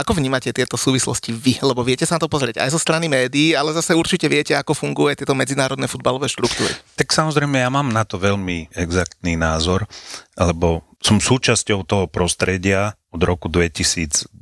Ako 0.00 0.16
vnímate 0.16 0.48
tieto 0.56 0.80
súvislosti 0.80 1.36
vy? 1.36 1.60
Lebo 1.60 1.84
viete 1.84 2.08
sa 2.08 2.16
na 2.16 2.24
to 2.24 2.32
pozrieť 2.32 2.64
aj 2.64 2.72
zo 2.72 2.80
strany 2.80 3.06
médií, 3.06 3.52
ale 3.52 3.76
zase 3.76 3.92
určite 3.92 4.26
viete, 4.32 4.56
ako 4.56 4.72
funguje 4.72 5.20
tieto 5.20 5.36
medzinárodné 5.36 5.84
futbalové 5.86 6.26
štruktúry. 6.32 6.72
Tak 6.96 7.12
samozrejme, 7.12 7.60
ja 7.60 7.68
mám 7.68 7.92
na 7.92 8.08
to 8.08 8.16
veľmi 8.16 8.72
exaktný 8.72 9.36
názor, 9.36 9.84
lebo 10.40 10.82
som 11.02 11.18
súčasťou 11.18 11.82
toho 11.82 12.06
prostredia 12.06 12.94
od 13.10 13.20
roku 13.20 13.50
2010. 13.50 14.32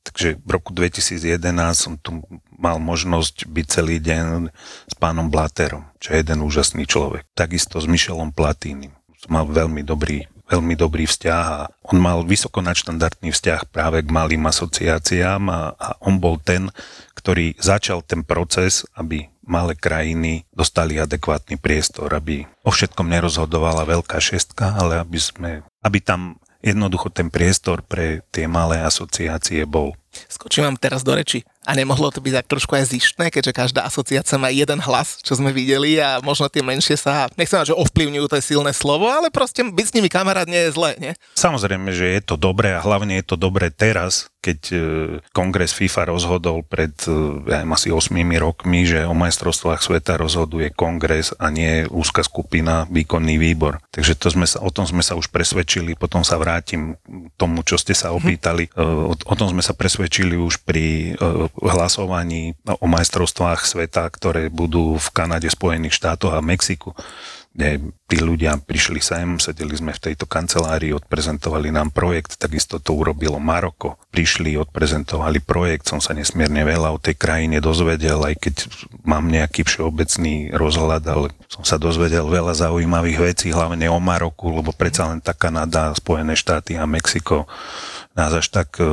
Takže 0.00 0.40
v 0.40 0.50
roku 0.50 0.72
2011 0.72 1.36
som 1.76 1.94
tu 2.00 2.24
mal 2.56 2.80
možnosť 2.80 3.44
byť 3.46 3.66
celý 3.68 4.00
deň 4.00 4.48
s 4.88 4.94
pánom 4.96 5.28
Blaterom, 5.28 5.84
čo 6.00 6.16
je 6.16 6.24
jeden 6.24 6.40
úžasný 6.40 6.88
človek. 6.88 7.28
Takisto 7.36 7.78
s 7.78 7.86
Michelom 7.86 8.32
Platínim. 8.32 8.96
Som 9.20 9.36
mal 9.36 9.44
veľmi 9.44 9.84
dobrý, 9.84 10.24
veľmi 10.48 10.74
dobrý 10.74 11.04
vzťah 11.04 11.44
a 11.44 11.68
on 11.92 12.00
mal 12.00 12.24
vysoko 12.24 12.64
nadštandardný 12.64 13.28
vzťah 13.28 13.68
práve 13.68 14.00
k 14.00 14.08
malým 14.08 14.48
asociáciám 14.48 15.42
a, 15.52 15.60
a 15.76 15.88
on 16.00 16.16
bol 16.16 16.40
ten, 16.40 16.72
ktorý 17.12 17.54
začal 17.60 18.00
ten 18.00 18.24
proces, 18.24 18.88
aby 18.96 19.28
malé 19.50 19.74
krajiny 19.74 20.46
dostali 20.54 20.96
adekvátny 20.96 21.58
priestor, 21.58 22.08
aby 22.14 22.46
o 22.62 22.70
všetkom 22.70 23.10
nerozhodovala 23.10 23.82
veľká 23.82 24.16
šestka, 24.22 24.78
ale 24.78 25.02
aby, 25.02 25.18
sme, 25.18 25.50
aby 25.84 25.98
tam 26.00 26.40
jednoducho 26.60 27.08
ten 27.08 27.32
priestor 27.32 27.80
pre 27.80 28.20
tie 28.28 28.44
malé 28.44 28.84
asociácie 28.84 29.64
bol. 29.64 29.96
Skočím 30.28 30.68
vám 30.68 30.76
teraz 30.76 31.00
do 31.00 31.16
reči. 31.16 31.44
A 31.68 31.76
nemohlo 31.76 32.08
to 32.08 32.24
byť 32.24 32.40
tak 32.40 32.46
trošku 32.48 32.72
aj 32.72 32.88
zištné, 32.88 33.28
keďže 33.28 33.52
každá 33.52 33.80
asociácia 33.84 34.40
má 34.40 34.48
jeden 34.48 34.80
hlas, 34.80 35.20
čo 35.20 35.36
sme 35.36 35.52
videli 35.52 36.00
a 36.00 36.20
možno 36.24 36.48
tie 36.48 36.64
menšie 36.64 36.96
sa, 36.96 37.28
nechcem 37.36 37.60
že 37.60 37.76
ovplyvňujú, 37.76 38.26
to 38.30 38.40
silné 38.40 38.72
slovo, 38.72 39.12
ale 39.12 39.28
proste 39.28 39.60
byť 39.60 39.86
s 39.86 39.94
nimi 39.98 40.08
kamarát 40.08 40.48
nie 40.48 40.68
je 40.68 40.70
zlé, 40.72 40.90
nie? 40.96 41.12
Samozrejme, 41.36 41.92
že 41.92 42.16
je 42.16 42.20
to 42.24 42.40
dobré 42.40 42.72
a 42.72 42.80
hlavne 42.80 43.20
je 43.20 43.26
to 43.28 43.36
dobré 43.36 43.68
teraz, 43.68 44.32
keď 44.40 44.60
e, 44.72 44.76
kongres 45.36 45.76
FIFA 45.76 46.16
rozhodol 46.16 46.64
pred 46.64 46.96
e, 47.04 47.44
ja 47.52 47.60
asi 47.60 47.92
8 47.92 48.16
rokmi, 48.40 48.88
že 48.88 49.04
o 49.04 49.12
majstrovstvách 49.12 49.84
sveta 49.84 50.16
rozhoduje 50.16 50.72
kongres 50.72 51.36
a 51.36 51.52
nie 51.52 51.84
úzka 51.92 52.24
skupina, 52.24 52.88
výkonný 52.88 53.36
výbor. 53.36 53.84
Takže 53.92 54.16
to 54.16 54.32
sme 54.32 54.48
sa, 54.48 54.64
o 54.64 54.72
tom 54.72 54.88
sme 54.88 55.04
sa 55.04 55.12
už 55.12 55.28
presvedčili, 55.28 55.92
potom 55.92 56.24
sa 56.24 56.40
vrátim 56.40 56.96
k 57.04 57.28
tomu, 57.36 57.60
čo 57.60 57.76
ste 57.76 57.92
sa 57.92 58.16
opýtali. 58.16 58.72
E, 58.72 58.80
O, 58.90 59.14
o 59.14 59.34
tom 59.34 59.48
sme 59.50 59.62
sa 59.62 59.74
presvedčili 59.74 60.34
už 60.38 60.62
pri 60.62 61.14
hlasovaní 61.60 62.56
o 62.64 62.86
majstrovstvách 62.88 63.68
sveta, 63.68 64.08
ktoré 64.08 64.48
budú 64.48 64.96
v 64.96 65.08
Kanade, 65.12 65.52
Spojených 65.52 65.96
štátoch 65.96 66.32
a 66.32 66.40
Mexiku 66.40 66.96
kde 67.60 67.92
tí 68.08 68.16
ľudia 68.24 68.56
prišli 68.56 69.04
sem, 69.04 69.36
sedeli 69.36 69.76
sme 69.76 69.92
v 69.92 70.10
tejto 70.10 70.24
kancelárii, 70.24 70.96
odprezentovali 70.96 71.68
nám 71.68 71.92
projekt, 71.92 72.40
takisto 72.40 72.80
to 72.80 72.96
urobilo 72.96 73.36
Maroko. 73.36 74.00
Prišli, 74.08 74.56
odprezentovali 74.56 75.44
projekt, 75.44 75.92
som 75.92 76.00
sa 76.00 76.16
nesmierne 76.16 76.64
veľa 76.64 76.96
o 76.96 76.98
tej 76.98 77.20
krajine 77.20 77.60
dozvedel, 77.60 78.24
aj 78.24 78.34
keď 78.40 78.54
mám 79.04 79.28
nejaký 79.28 79.68
všeobecný 79.68 80.56
rozhľad, 80.56 81.04
ale 81.04 81.28
som 81.52 81.62
sa 81.62 81.76
dozvedel 81.76 82.24
veľa 82.24 82.56
zaujímavých 82.56 83.18
vecí, 83.20 83.52
hlavne 83.52 83.92
o 83.92 84.00
Maroku, 84.00 84.48
lebo 84.48 84.72
predsa 84.72 85.12
len 85.12 85.20
tá 85.20 85.36
Kanada, 85.36 85.92
Spojené 85.92 86.32
štáty 86.32 86.80
a 86.80 86.88
Mexiko 86.88 87.44
nás 88.20 88.34
až 88.34 88.50
tak 88.50 88.76
e, 88.76 88.84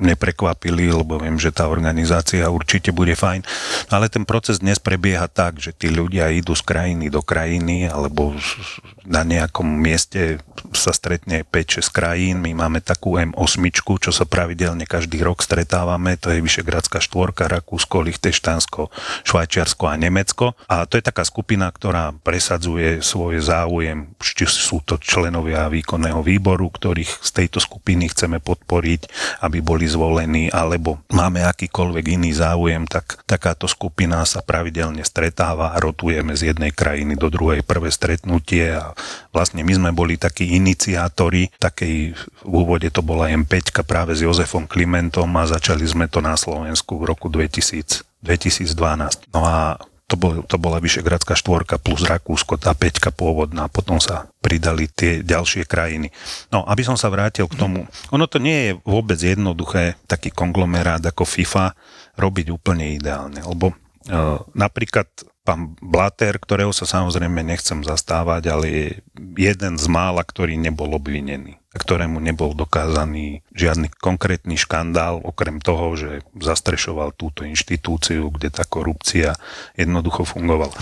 neprekvapili, 0.00 0.90
lebo 0.90 1.20
viem, 1.20 1.36
že 1.36 1.52
tá 1.52 1.68
organizácia 1.68 2.48
určite 2.48 2.90
bude 2.90 3.12
fajn. 3.12 3.44
Ale 3.92 4.08
ten 4.08 4.24
proces 4.24 4.58
dnes 4.58 4.80
prebieha 4.80 5.28
tak, 5.28 5.60
že 5.60 5.76
tí 5.76 5.92
ľudia 5.92 6.32
idú 6.32 6.56
z 6.56 6.64
krajiny 6.64 7.12
do 7.12 7.20
krajiny, 7.20 7.86
alebo 7.86 8.03
z- 8.38 8.80
na 9.04 9.22
nejakom 9.22 9.66
mieste 9.68 10.40
sa 10.72 10.96
stretne 10.96 11.44
5-6 11.44 11.92
krajín. 11.92 12.40
My 12.40 12.56
máme 12.56 12.80
takú 12.80 13.20
M8, 13.20 13.60
čo 14.00 14.10
sa 14.10 14.24
pravidelne 14.24 14.88
každý 14.88 15.20
rok 15.20 15.44
stretávame. 15.44 16.16
To 16.24 16.32
je 16.32 16.40
Vyšegradská 16.40 17.04
štvorka, 17.04 17.46
Rakúsko, 17.46 18.00
Lichteštansko, 18.00 18.88
Švajčiarsko 19.28 19.84
a 19.86 19.94
Nemecko. 20.00 20.56
A 20.66 20.88
to 20.88 20.96
je 20.96 21.04
taká 21.04 21.22
skupina, 21.28 21.68
ktorá 21.68 22.16
presadzuje 22.24 23.04
svoj 23.04 23.44
záujem, 23.44 24.16
či 24.18 24.48
sú 24.48 24.80
to 24.82 24.96
členovia 24.96 25.68
výkonného 25.68 26.24
výboru, 26.24 26.72
ktorých 26.72 27.20
z 27.20 27.30
tejto 27.44 27.60
skupiny 27.60 28.08
chceme 28.08 28.40
podporiť, 28.40 29.00
aby 29.44 29.60
boli 29.60 29.84
zvolení, 29.84 30.48
alebo 30.48 31.04
máme 31.12 31.44
akýkoľvek 31.44 32.16
iný 32.16 32.32
záujem, 32.32 32.88
tak 32.88 33.20
takáto 33.28 33.68
skupina 33.68 34.24
sa 34.24 34.40
pravidelne 34.40 35.04
stretáva 35.04 35.76
a 35.76 35.80
rotujeme 35.82 36.32
z 36.32 36.54
jednej 36.54 36.72
krajiny 36.72 37.20
do 37.20 37.28
druhej 37.28 37.60
prvé 37.60 37.92
stretnutie 37.92 38.72
a 38.72 38.93
vlastne 39.34 39.66
my 39.66 39.72
sme 39.74 39.90
boli 39.90 40.16
takí 40.16 40.56
iniciátori, 40.56 41.50
takej 41.58 42.14
v 42.44 42.52
úvode 42.52 42.88
to 42.88 43.00
bola 43.00 43.30
M5 43.30 43.74
práve 43.84 44.14
s 44.16 44.24
Jozefom 44.24 44.64
Klimentom 44.70 45.28
a 45.36 45.48
začali 45.48 45.84
sme 45.84 46.06
to 46.06 46.24
na 46.24 46.38
Slovensku 46.38 46.98
v 47.00 47.10
roku 47.10 47.26
2000, 47.28 48.06
2012. 48.22 49.34
No 49.34 49.40
a 49.44 49.76
to, 50.04 50.20
bol, 50.20 50.44
to 50.44 50.60
bola 50.60 50.78
Vyšegradská 50.84 51.32
štvorka 51.32 51.80
plus 51.80 52.04
Rakúsko, 52.04 52.60
tá 52.60 52.76
peťka 52.76 53.08
pôvodná, 53.08 53.72
potom 53.72 53.96
sa 53.96 54.28
pridali 54.44 54.86
tie 54.86 55.24
ďalšie 55.24 55.64
krajiny. 55.64 56.12
No, 56.52 56.62
aby 56.68 56.84
som 56.84 56.94
sa 56.94 57.08
vrátil 57.08 57.48
k 57.48 57.56
tomu, 57.56 57.88
ono 58.12 58.24
to 58.28 58.36
nie 58.36 58.70
je 58.70 58.72
vôbec 58.84 59.16
jednoduché, 59.16 59.96
taký 60.04 60.28
konglomerát 60.28 61.00
ako 61.00 61.24
FIFA 61.24 61.72
robiť 62.20 62.46
úplne 62.52 62.94
ideálne, 62.94 63.40
lebo 63.40 63.72
uh, 63.72 64.38
napríklad 64.52 65.08
pán 65.44 65.76
Blater, 65.78 66.40
ktorého 66.40 66.72
sa 66.72 66.88
samozrejme 66.88 67.44
nechcem 67.44 67.84
zastávať, 67.84 68.42
ale 68.48 68.66
je 68.66 68.88
jeden 69.36 69.76
z 69.76 69.86
mála, 69.92 70.24
ktorý 70.24 70.56
nebol 70.56 70.96
obvinený 70.96 71.60
a 71.74 71.76
ktorému 71.76 72.16
nebol 72.22 72.56
dokázaný 72.56 73.44
žiadny 73.52 73.92
konkrétny 74.00 74.56
škandál, 74.56 75.20
okrem 75.20 75.60
toho, 75.60 75.92
že 75.98 76.24
zastrešoval 76.32 77.12
túto 77.12 77.44
inštitúciu, 77.44 78.32
kde 78.32 78.48
tá 78.48 78.64
korupcia 78.64 79.36
jednoducho 79.76 80.24
fungovala. 80.24 80.74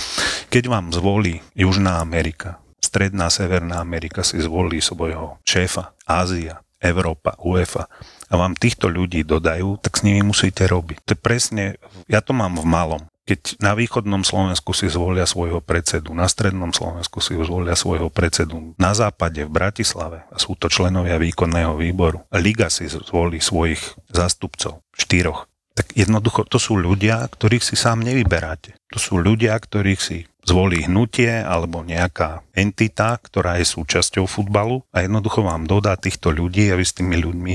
Keď 0.52 0.64
vám 0.70 0.94
zvolí 0.94 1.42
Južná 1.58 1.98
Amerika, 1.98 2.62
Stredná, 2.78 3.32
Severná 3.32 3.82
Amerika 3.82 4.22
si 4.22 4.38
zvolí 4.38 4.78
svojho 4.84 5.40
šéfa, 5.48 5.96
Ázia, 6.04 6.60
Európa, 6.82 7.38
UEFA 7.38 7.86
a 8.28 8.34
vám 8.34 8.58
týchto 8.58 8.90
ľudí 8.90 9.22
dodajú, 9.22 9.78
tak 9.78 9.96
s 9.96 10.04
nimi 10.04 10.20
musíte 10.26 10.66
robiť. 10.66 10.98
To 11.06 11.10
je 11.14 11.20
presne, 11.20 11.64
ja 12.10 12.18
to 12.18 12.34
mám 12.34 12.58
v 12.58 12.66
malom. 12.66 13.02
Keď 13.32 13.64
na 13.64 13.72
východnom 13.72 14.28
Slovensku 14.28 14.76
si 14.76 14.92
zvolia 14.92 15.24
svojho 15.24 15.64
predsedu, 15.64 16.12
na 16.12 16.28
strednom 16.28 16.68
Slovensku 16.68 17.24
si 17.24 17.32
zvolia 17.32 17.72
svojho 17.72 18.12
predsedu, 18.12 18.76
na 18.76 18.92
západe 18.92 19.48
v 19.48 19.56
Bratislave 19.56 20.28
a 20.28 20.36
sú 20.36 20.52
to 20.52 20.68
členovia 20.68 21.16
výkonného 21.16 21.72
výboru, 21.80 22.28
Liga 22.36 22.68
si 22.68 22.92
zvolí 22.92 23.40
svojich 23.40 23.80
zástupcov, 24.12 24.84
štyroch, 24.92 25.48
tak 25.72 25.96
jednoducho 25.96 26.44
to 26.44 26.60
sú 26.60 26.76
ľudia, 26.76 27.24
ktorých 27.32 27.64
si 27.64 27.72
sám 27.72 28.04
nevyberáte. 28.04 28.76
To 28.92 29.00
sú 29.00 29.16
ľudia, 29.16 29.56
ktorých 29.56 30.00
si 30.04 30.28
zvolí 30.44 30.84
hnutie 30.84 31.32
alebo 31.32 31.80
nejaká 31.80 32.44
entita, 32.52 33.16
ktorá 33.16 33.56
je 33.56 33.64
súčasťou 33.64 34.28
futbalu 34.28 34.84
a 34.92 35.08
jednoducho 35.08 35.40
vám 35.40 35.64
dodá 35.64 35.96
týchto 35.96 36.28
ľudí 36.28 36.68
a 36.68 36.76
vy 36.76 36.84
s 36.84 37.00
tými 37.00 37.16
ľuďmi 37.16 37.54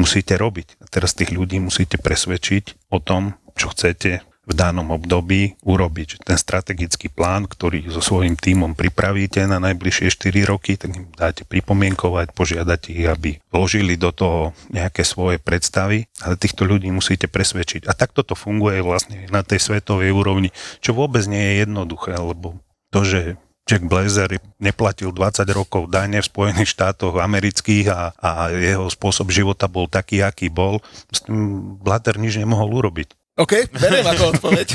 musíte 0.00 0.40
robiť. 0.40 0.80
A 0.80 0.88
teraz 0.88 1.12
tých 1.12 1.36
ľudí 1.36 1.60
musíte 1.60 2.00
presvedčiť 2.00 2.88
o 2.88 3.04
tom, 3.04 3.36
čo 3.60 3.68
chcete 3.76 4.29
v 4.50 4.54
danom 4.58 4.90
období 4.90 5.54
urobiť. 5.62 6.26
Ten 6.26 6.34
strategický 6.34 7.06
plán, 7.06 7.46
ktorý 7.46 7.86
so 7.86 8.02
svojím 8.02 8.34
tímom 8.34 8.74
pripravíte 8.74 9.46
na 9.46 9.62
najbližšie 9.62 10.10
4 10.10 10.50
roky, 10.50 10.74
tak 10.74 10.90
im 10.98 11.06
dáte 11.14 11.46
pripomienkovať, 11.46 12.34
požiadate 12.34 12.90
ich, 12.90 13.06
aby 13.06 13.38
vložili 13.54 13.94
do 13.94 14.10
toho 14.10 14.50
nejaké 14.74 15.06
svoje 15.06 15.38
predstavy, 15.38 16.10
ale 16.18 16.34
týchto 16.34 16.66
ľudí 16.66 16.90
musíte 16.90 17.30
presvedčiť. 17.30 17.86
A 17.86 17.94
takto 17.94 18.26
to 18.26 18.34
funguje 18.34 18.82
vlastne 18.82 19.30
na 19.30 19.46
tej 19.46 19.62
svetovej 19.62 20.10
úrovni, 20.10 20.50
čo 20.82 20.98
vôbec 20.98 21.22
nie 21.30 21.40
je 21.40 21.54
jednoduché, 21.62 22.18
lebo 22.18 22.58
to, 22.90 23.06
že 23.06 23.38
Jack 23.70 23.86
Blazer 23.86 24.42
neplatil 24.58 25.14
20 25.14 25.46
rokov 25.54 25.86
dane 25.86 26.18
v 26.18 26.26
Spojených 26.26 26.74
štátoch 26.74 27.22
amerických 27.22 27.86
a, 27.94 28.10
a 28.18 28.30
jeho 28.50 28.90
spôsob 28.90 29.30
života 29.30 29.70
bol 29.70 29.86
taký, 29.86 30.26
aký 30.26 30.50
bol, 30.50 30.82
s 31.06 31.22
tým 31.22 31.78
Blatter 31.78 32.18
nič 32.18 32.34
nemohol 32.34 32.82
urobiť. 32.82 33.19
OK, 33.40 33.72
beriem 33.72 34.04
ako 34.04 34.36
odpoveď. 34.36 34.68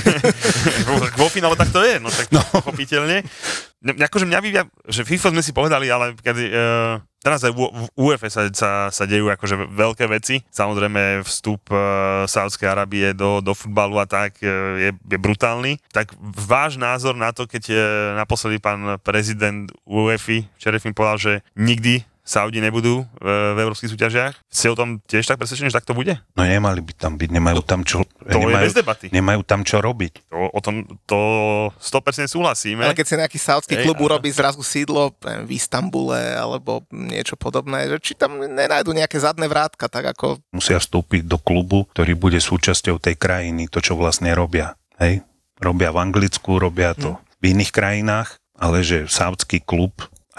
Vo 1.22 1.30
finále 1.30 1.54
tak 1.54 1.70
to 1.70 1.86
je, 1.86 2.02
no 2.02 2.10
tak 2.10 2.34
no. 2.34 2.42
pochopiteľne. 2.50 3.22
Akože 3.86 4.26
mňa 4.26 4.40
vyvia, 4.42 4.66
že 4.90 5.06
FIFA 5.06 5.38
sme 5.38 5.46
si 5.46 5.54
povedali, 5.54 5.86
ale 5.94 6.18
keď, 6.18 6.36
uh, 6.50 6.94
teraz 7.22 7.46
aj 7.46 7.54
v 7.54 7.86
UEFA 7.94 8.26
sa, 8.34 8.50
sa, 8.50 8.72
sa 8.90 9.04
dejú 9.06 9.30
akože 9.30 9.70
veľké 9.70 10.10
veci. 10.10 10.42
Samozrejme 10.50 11.22
vstup 11.22 11.70
uh, 11.70 12.26
Sávskej 12.26 12.66
Arábie 12.66 13.14
do, 13.14 13.38
do 13.46 13.54
futbalu 13.54 14.02
a 14.02 14.10
tak 14.10 14.42
uh, 14.42 14.82
je, 14.82 14.90
je 14.98 15.18
brutálny. 15.22 15.78
Tak 15.94 16.18
váš 16.26 16.82
názor 16.82 17.14
na 17.14 17.30
to, 17.30 17.46
keď 17.46 17.64
uh, 17.70 17.78
naposledy 18.18 18.58
pán 18.58 18.98
prezident 19.06 19.70
UEFA, 19.86 20.42
mi 20.66 20.98
povedal, 20.98 21.18
že 21.22 21.34
nikdy 21.54 22.02
Saudi 22.26 22.58
nebudú 22.58 23.06
v, 23.22 23.28
v 23.54 23.58
európskych 23.62 23.94
súťažiach. 23.94 24.34
Ste 24.50 24.74
o 24.74 24.76
tom 24.76 24.98
tiež 25.06 25.30
tak 25.30 25.38
presvedčení, 25.38 25.70
že 25.70 25.78
tak 25.78 25.86
to 25.86 25.94
bude? 25.94 26.18
No 26.34 26.42
nemali 26.42 26.82
by 26.82 26.94
tam 26.98 27.22
byť, 27.22 27.30
nemajú 27.30 27.62
tam 27.62 27.86
čo, 27.86 28.02
to 28.02 28.42
nemajú, 28.42 28.50
je 28.50 28.66
bez 28.66 28.74
debaty. 28.74 29.06
nemajú 29.14 29.46
tam 29.46 29.62
čo 29.62 29.78
robiť. 29.78 30.34
To, 30.34 30.50
o 30.50 30.60
tom 30.60 30.90
to 31.06 31.20
100% 31.78 32.26
súhlasíme. 32.26 32.82
Ale 32.82 32.98
keď 32.98 33.06
si 33.06 33.16
nejaký 33.22 33.38
saudský 33.38 33.76
klub 33.86 34.02
urobí 34.02 34.34
zrazu 34.34 34.66
sídlo 34.66 35.14
v 35.22 35.50
Istambule 35.54 36.34
alebo 36.34 36.82
niečo 36.90 37.38
podobné, 37.38 37.86
že 37.94 38.02
či 38.02 38.12
tam 38.18 38.42
nenájdu 38.42 38.98
nejaké 38.98 39.22
zadné 39.22 39.46
vrátka, 39.46 39.86
tak 39.86 40.18
ako... 40.18 40.42
Musia 40.50 40.82
vstúpiť 40.82 41.30
do 41.30 41.38
klubu, 41.38 41.86
ktorý 41.94 42.18
bude 42.18 42.42
súčasťou 42.42 42.98
tej 42.98 43.22
krajiny, 43.22 43.70
to 43.70 43.78
čo 43.86 43.94
vlastne 43.94 44.34
robia. 44.34 44.74
Hej? 44.98 45.22
Robia 45.62 45.94
v 45.94 46.02
Anglicku, 46.02 46.58
robia 46.58 46.98
to 46.98 47.22
v 47.38 47.54
iných 47.54 47.70
krajinách, 47.70 48.42
ale 48.58 48.82
že 48.82 49.06
saudský 49.06 49.62
klub 49.62 49.94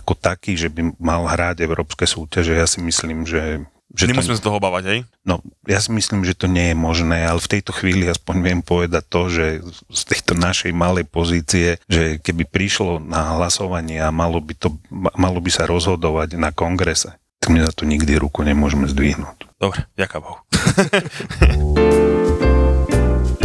ako 0.07 0.15
taký, 0.15 0.55
že 0.55 0.71
by 0.71 0.95
mal 1.03 1.27
hrať 1.27 1.67
európske 1.67 2.07
súťaže, 2.07 2.55
ja 2.55 2.71
si 2.71 2.79
myslím, 2.79 3.27
že... 3.27 3.67
že 3.91 4.07
Nemusíme 4.07 4.39
sa 4.39 4.47
toho 4.47 4.63
obávať, 4.63 4.85
hej? 4.87 5.01
No, 5.27 5.43
ja 5.67 5.83
si 5.83 5.91
myslím, 5.91 6.23
že 6.23 6.39
to 6.39 6.47
nie 6.47 6.71
je 6.71 6.79
možné, 6.79 7.27
ale 7.27 7.43
v 7.43 7.59
tejto 7.59 7.75
chvíli 7.75 8.07
aspoň 8.07 8.35
viem 8.39 8.61
povedať 8.63 9.03
to, 9.11 9.27
že 9.27 9.47
z 9.91 10.03
tejto 10.07 10.39
našej 10.39 10.71
malej 10.71 11.11
pozície, 11.11 11.83
že 11.91 12.23
keby 12.23 12.47
prišlo 12.47 13.03
na 13.03 13.35
hlasovanie 13.35 13.99
a 13.99 14.15
malo 14.15 14.39
by, 14.39 14.55
to, 14.55 14.79
malo 14.95 15.43
by 15.43 15.51
sa 15.51 15.67
rozhodovať 15.67 16.39
na 16.39 16.55
kongrese, 16.55 17.19
tak 17.43 17.51
my 17.51 17.67
za 17.67 17.75
to 17.75 17.83
nikdy 17.83 18.15
ruku 18.15 18.47
nemôžeme 18.47 18.87
zdvihnúť. 18.87 19.59
Dobre, 19.59 19.91
ďaká 19.99 20.23
Bohu. 20.23 20.39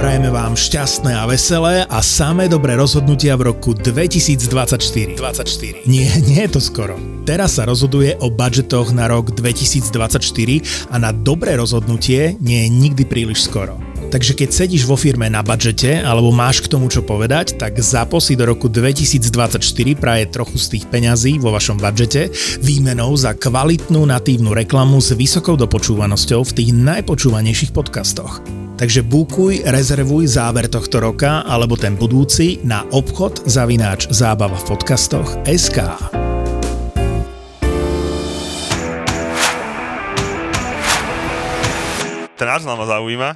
Prajeme 0.02 0.34
vám 0.34 0.57
šťastné 0.57 1.14
a 1.14 1.30
veselé 1.30 1.86
a 1.86 2.02
samé 2.02 2.49
dobré 2.49 2.73
rozhodnutia 2.73 3.38
v 3.38 3.53
roku 3.53 3.78
2024. 3.78 5.14
24. 5.14 5.86
Nie, 5.86 6.10
nie 6.26 6.41
je 6.41 6.49
to 6.49 6.57
skoro. 6.57 6.98
Teraz 7.22 7.61
sa 7.61 7.69
rozhoduje 7.69 8.18
o 8.18 8.34
budžetoch 8.34 8.98
na 8.98 9.06
rok 9.06 9.30
2024 9.30 10.90
a 10.90 10.98
na 10.98 11.14
dobré 11.14 11.53
rozhodnutie 11.53 12.34
nie 12.41 12.65
je 12.65 12.69
nikdy 12.73 13.06
príliš 13.06 13.45
skoro. 13.45 13.78
Takže 14.10 14.34
keď 14.34 14.49
sedíš 14.49 14.90
vo 14.90 14.98
firme 14.98 15.30
na 15.30 15.45
budžete 15.45 16.02
alebo 16.02 16.34
máš 16.34 16.65
k 16.65 16.73
tomu 16.73 16.90
čo 16.90 17.06
povedať, 17.06 17.61
tak 17.61 17.78
ZAPO 17.78 18.18
si 18.18 18.34
do 18.34 18.49
roku 18.49 18.73
2024 18.73 19.61
praje 20.02 20.26
trochu 20.34 20.57
z 20.57 20.65
tých 20.65 20.90
peňazí 20.90 21.38
vo 21.38 21.53
vašom 21.53 21.78
budžete 21.78 22.34
výmenou 22.57 23.14
za 23.14 23.38
kvalitnú 23.38 24.10
natívnu 24.10 24.49
reklamu 24.49 24.98
s 24.98 25.14
vysokou 25.14 25.53
dopočúvanosťou 25.61 26.41
v 26.41 26.56
tých 26.57 26.73
najpočúvanejších 26.73 27.69
podcastoch. 27.69 28.60
Takže 28.81 29.05
bukuj, 29.05 29.61
rezervuj 29.69 30.25
záver 30.25 30.65
tohto 30.65 30.97
roka 30.97 31.45
alebo 31.45 31.77
ten 31.77 31.93
budúci 31.93 32.57
na 32.65 32.81
obchod 32.89 33.45
zavináč 33.45 34.09
zábava 34.09 34.57
v 34.57 34.73
podcastoch 34.73 35.37
SK. 35.45 35.85
Ten 42.33 42.49
Arsenal 42.49 42.81
ma 42.81 42.89
zaujíma. 42.89 43.29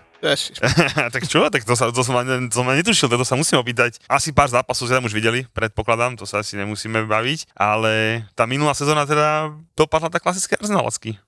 Tak 1.13 1.29
čo? 1.29 1.45
Tak 1.53 1.61
to, 1.61 1.77
sa, 1.77 1.93
to, 1.93 2.01
som, 2.01 2.17
ani- 2.17 2.49
to 2.49 2.57
som 2.57 2.65
ani 2.65 2.81
netušil, 2.81 3.05
to 3.05 3.21
sa 3.21 3.37
musím 3.37 3.61
opýtať. 3.61 4.01
Asi 4.09 4.33
pár 4.33 4.49
zápasov 4.49 4.89
tam 4.89 5.05
už 5.05 5.13
videli, 5.13 5.45
predpokladám, 5.53 6.17
to 6.17 6.25
sa 6.25 6.41
asi 6.41 6.57
nemusíme 6.57 7.05
baviť, 7.05 7.53
ale 7.53 8.25
tá 8.33 8.49
minulá 8.49 8.73
sezóna 8.73 9.05
teda 9.05 9.53
dopadla 9.77 10.09
tak 10.09 10.25
klasicky 10.25 10.57
arsenalacky. 10.57 11.21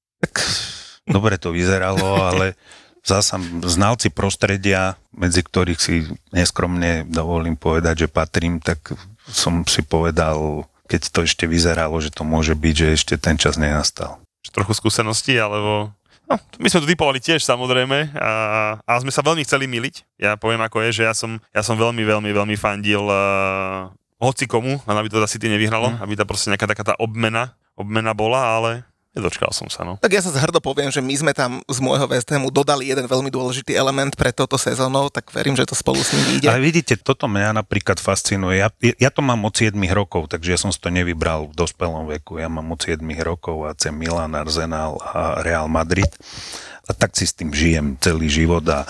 Dobre 1.06 1.38
to 1.38 1.54
vyzeralo, 1.54 2.18
ale 2.18 2.58
zasa 3.08 3.40
znalci 3.64 4.12
prostredia, 4.12 5.00
medzi 5.16 5.40
ktorých 5.40 5.80
si 5.80 6.04
neskromne 6.36 7.08
dovolím 7.08 7.56
povedať, 7.56 8.06
že 8.06 8.08
patrím, 8.12 8.60
tak 8.60 8.92
som 9.32 9.64
si 9.64 9.80
povedal, 9.82 10.68
keď 10.92 11.02
to 11.12 11.20
ešte 11.24 11.48
vyzeralo, 11.48 11.96
že 12.04 12.12
to 12.12 12.28
môže 12.28 12.56
byť, 12.56 12.76
že 12.76 12.88
ešte 12.96 13.14
ten 13.16 13.40
čas 13.40 13.56
nenastal. 13.56 14.20
Trochu 14.52 14.76
skúsenosti, 14.76 15.36
alebo... 15.40 15.92
No, 16.28 16.36
my 16.60 16.68
sme 16.68 16.84
to 16.84 16.92
typovali 16.92 17.24
tiež 17.24 17.40
samozrejme 17.40 18.12
a, 18.20 18.32
a 18.84 18.92
sme 19.00 19.16
sa 19.16 19.24
veľmi 19.24 19.48
chceli 19.48 19.64
miliť. 19.64 20.20
Ja 20.20 20.36
poviem 20.36 20.60
ako 20.60 20.84
je, 20.84 21.00
že 21.00 21.04
ja 21.08 21.16
som, 21.16 21.40
ja 21.56 21.64
som 21.64 21.80
veľmi, 21.80 22.04
veľmi, 22.04 22.36
veľmi 22.36 22.56
fandil 22.60 23.00
uh, 23.08 23.88
hoci 24.20 24.44
komu, 24.44 24.76
len 24.76 24.98
aby 25.00 25.08
to 25.08 25.24
za 25.24 25.32
City 25.32 25.48
nevyhralo, 25.48 25.96
mm. 25.96 26.04
aby 26.04 26.14
tá 26.20 26.28
proste 26.28 26.52
nejaká 26.52 26.68
taká 26.68 26.84
tá 26.84 26.96
obmena, 27.00 27.56
obmena 27.80 28.12
bola, 28.12 28.60
ale 28.60 28.84
nedočkal 29.18 29.50
som 29.50 29.66
sa, 29.68 29.82
no. 29.82 29.98
Tak 29.98 30.14
ja 30.14 30.22
sa 30.22 30.30
zhrdo 30.30 30.62
poviem, 30.62 30.94
že 30.94 31.02
my 31.02 31.14
sme 31.18 31.34
tam 31.34 31.60
z 31.66 31.80
môjho 31.82 32.06
West 32.06 32.30
Hamu 32.30 32.54
dodali 32.54 32.94
jeden 32.94 33.10
veľmi 33.10 33.34
dôležitý 33.34 33.74
element 33.74 34.14
pre 34.14 34.30
toto 34.30 34.56
sezónou, 34.56 35.10
tak 35.10 35.34
verím, 35.34 35.58
že 35.58 35.66
to 35.66 35.74
spolu 35.74 36.00
s 36.00 36.14
ním 36.14 36.24
vyjde. 36.38 36.48
Ale 36.48 36.62
vidíte, 36.62 36.94
toto 37.02 37.26
mňa 37.26 37.58
napríklad 37.58 37.98
fascinuje. 37.98 38.62
Ja, 38.62 38.70
ja 38.80 39.10
to 39.10 39.26
mám 39.26 39.42
od 39.44 39.58
7 39.58 39.74
rokov, 39.92 40.30
takže 40.30 40.54
ja 40.54 40.60
som 40.62 40.70
si 40.70 40.78
to 40.78 40.94
nevybral 40.94 41.50
v 41.50 41.58
dospelom 41.58 42.06
veku. 42.08 42.38
Ja 42.38 42.48
mám 42.48 42.70
od 42.70 42.80
7 42.80 43.02
rokov 43.26 43.66
AC 43.66 43.90
Milan, 43.90 44.38
Arsenal 44.38 45.02
a 45.02 45.42
Real 45.42 45.66
Madrid. 45.66 46.10
A 46.88 46.96
tak 46.96 47.18
si 47.20 47.28
s 47.28 47.36
tým 47.36 47.52
žijem 47.52 48.00
celý 48.00 48.32
život 48.32 48.64
a, 48.72 48.88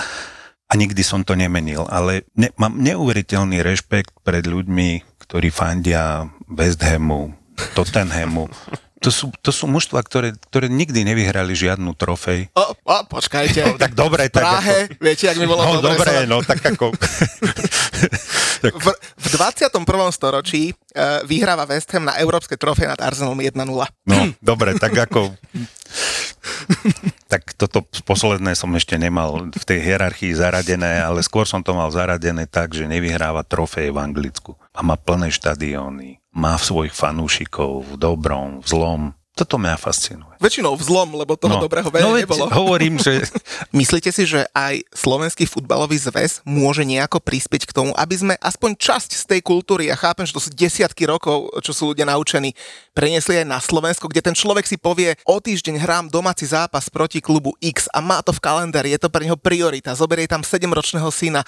a 0.69 0.73
nikdy 0.77 1.01
som 1.01 1.25
to 1.25 1.33
nemenil. 1.33 1.89
Ale 1.89 2.27
ne, 2.37 2.53
mám 2.59 2.77
neuveriteľný 2.77 3.63
rešpekt 3.65 4.21
pred 4.21 4.45
ľuďmi, 4.45 5.17
ktorí 5.25 5.49
fandia 5.49 6.29
West 6.45 6.83
Hamu, 6.85 7.33
Tottenhamu. 7.73 8.51
To 9.05 9.13
sú, 9.13 9.29
to 9.45 9.53
sú 9.53 9.69
mužstva, 9.69 10.01
ktoré, 10.01 10.33
ktoré 10.49 10.73
nikdy 10.73 11.05
nevyhrali 11.05 11.53
žiadnu 11.53 11.93
trofej. 11.93 12.49
O, 12.57 12.73
o, 12.73 12.97
počkajte. 13.05 13.59
No, 13.61 13.77
tak 13.77 13.93
dobre, 13.93 14.25
v 14.25 14.33
tak 14.33 14.43
Prahe, 14.43 14.77
ako- 14.89 14.97
viete, 14.97 15.25
ak 15.29 15.37
mi 15.37 15.45
bolo 15.45 15.61
No 15.61 15.77
dobre, 15.77 16.01
dobre, 16.01 16.25
no 16.25 16.37
tak 16.41 16.61
ako... 16.65 16.85
V, 18.57 18.89
v 19.21 19.27
21. 19.37 19.69
storočí 20.09 20.73
uh, 20.73 21.21
vyhráva 21.29 21.69
West 21.69 21.93
Ham 21.93 22.09
na 22.09 22.17
európske 22.17 22.57
trofej 22.57 22.89
nad 22.89 22.97
Arsenalom 22.97 23.37
1-0. 23.37 23.53
No, 24.09 24.17
dobre, 24.41 24.73
tak 24.81 24.97
ako... 24.97 25.29
tak 27.31 27.53
toto 27.53 27.85
posledné 28.01 28.57
som 28.57 28.71
ešte 28.73 28.97
nemal 28.97 29.51
v 29.51 29.63
tej 29.67 29.79
hierarchii 29.83 30.33
zaradené, 30.33 31.03
ale 31.03 31.21
skôr 31.21 31.45
som 31.45 31.61
to 31.61 31.75
mal 31.77 31.91
zaradené 31.93 32.49
tak, 32.49 32.73
že 32.73 32.89
nevyhráva 32.89 33.45
trofeje 33.45 33.93
v 33.93 34.01
Anglicku. 34.01 34.57
A 34.73 34.81
má 34.81 34.97
plné 34.97 35.29
štadióny, 35.29 36.17
má 36.37 36.53
svojich 36.61 36.93
fanúšikov 36.93 37.81
v 37.89 37.91
dobrom, 37.97 38.61
v 38.61 38.67
zlom. 38.69 39.01
Toto 39.37 39.61
mňa 39.61 39.77
fascinuje. 39.77 40.33
Väčšinou 40.41 40.73
v 40.73 40.81
zlom, 40.81 41.13
lebo 41.13 41.37
toho 41.37 41.61
dobrého 41.61 41.93
veľa 41.93 42.09
no, 42.09 42.17
nebolo. 42.17 42.49
hovorím, 42.49 42.97
že 42.97 43.21
Myslíte 43.77 44.09
si, 44.09 44.25
že 44.25 44.49
aj 44.49 44.81
Slovenský 44.89 45.45
futbalový 45.45 45.93
zväz 45.93 46.41
môže 46.41 46.81
nejako 46.81 47.21
prispieť 47.21 47.69
k 47.69 47.75
tomu, 47.77 47.93
aby 47.93 48.17
sme 48.17 48.33
aspoň 48.41 48.73
časť 48.73 49.13
z 49.13 49.23
tej 49.29 49.41
kultúry, 49.45 49.93
ja 49.93 49.97
chápem, 49.97 50.25
že 50.25 50.33
to 50.33 50.41
sú 50.41 50.49
desiatky 50.49 51.05
rokov, 51.05 51.53
čo 51.61 51.69
sú 51.69 51.93
ľudia 51.93 52.09
naučení, 52.09 52.57
preniesli 52.97 53.37
aj 53.37 53.45
na 53.45 53.61
Slovensko, 53.61 54.09
kde 54.09 54.25
ten 54.25 54.33
človek 54.33 54.65
si 54.65 54.81
povie, 54.81 55.13
o 55.21 55.37
týždeň 55.37 55.77
hrám 55.77 56.05
domáci 56.09 56.49
zápas 56.49 56.89
proti 56.89 57.21
klubu 57.21 57.53
X 57.61 57.85
a 57.93 58.01
má 58.01 58.25
to 58.25 58.33
v 58.33 58.41
kalendári, 58.41 58.97
je 58.97 59.05
to 59.05 59.13
pre 59.13 59.21
neho 59.21 59.37
priorita, 59.37 59.93
zoberie 59.93 60.25
tam 60.25 60.41
7-ročného 60.41 61.13
syna. 61.13 61.45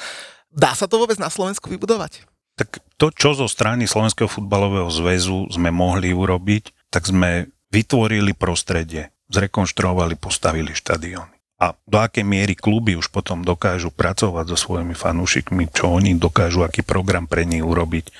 Dá 0.53 0.77
sa 0.77 0.85
to 0.85 1.01
vôbec 1.01 1.17
na 1.17 1.33
Slovensku 1.33 1.65
vybudovať? 1.65 2.28
Tak 2.59 2.83
to, 2.99 3.07
čo 3.15 3.31
zo 3.31 3.47
strany 3.47 3.87
Slovenského 3.87 4.27
futbalového 4.27 4.91
zväzu 4.91 5.47
sme 5.47 5.71
mohli 5.71 6.11
urobiť, 6.11 6.91
tak 6.91 7.07
sme 7.07 7.47
vytvorili 7.71 8.35
prostredie, 8.35 9.15
zrekonštruovali, 9.31 10.19
postavili 10.19 10.75
štadióny. 10.75 11.39
A 11.59 11.75
do 11.87 11.97
akej 11.99 12.27
miery 12.27 12.55
kluby 12.59 12.99
už 12.99 13.11
potom 13.11 13.47
dokážu 13.47 13.91
pracovať 13.91 14.51
so 14.51 14.57
svojimi 14.59 14.95
fanúšikmi, 14.95 15.71
čo 15.71 15.91
oni 15.95 16.19
dokážu, 16.19 16.67
aký 16.67 16.83
program 16.83 17.31
pre 17.31 17.47
nich 17.47 17.63
urobiť, 17.63 18.11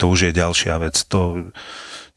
to 0.00 0.08
už 0.08 0.28
je 0.28 0.32
ďalšia 0.32 0.80
vec. 0.80 0.96
To, 1.12 1.52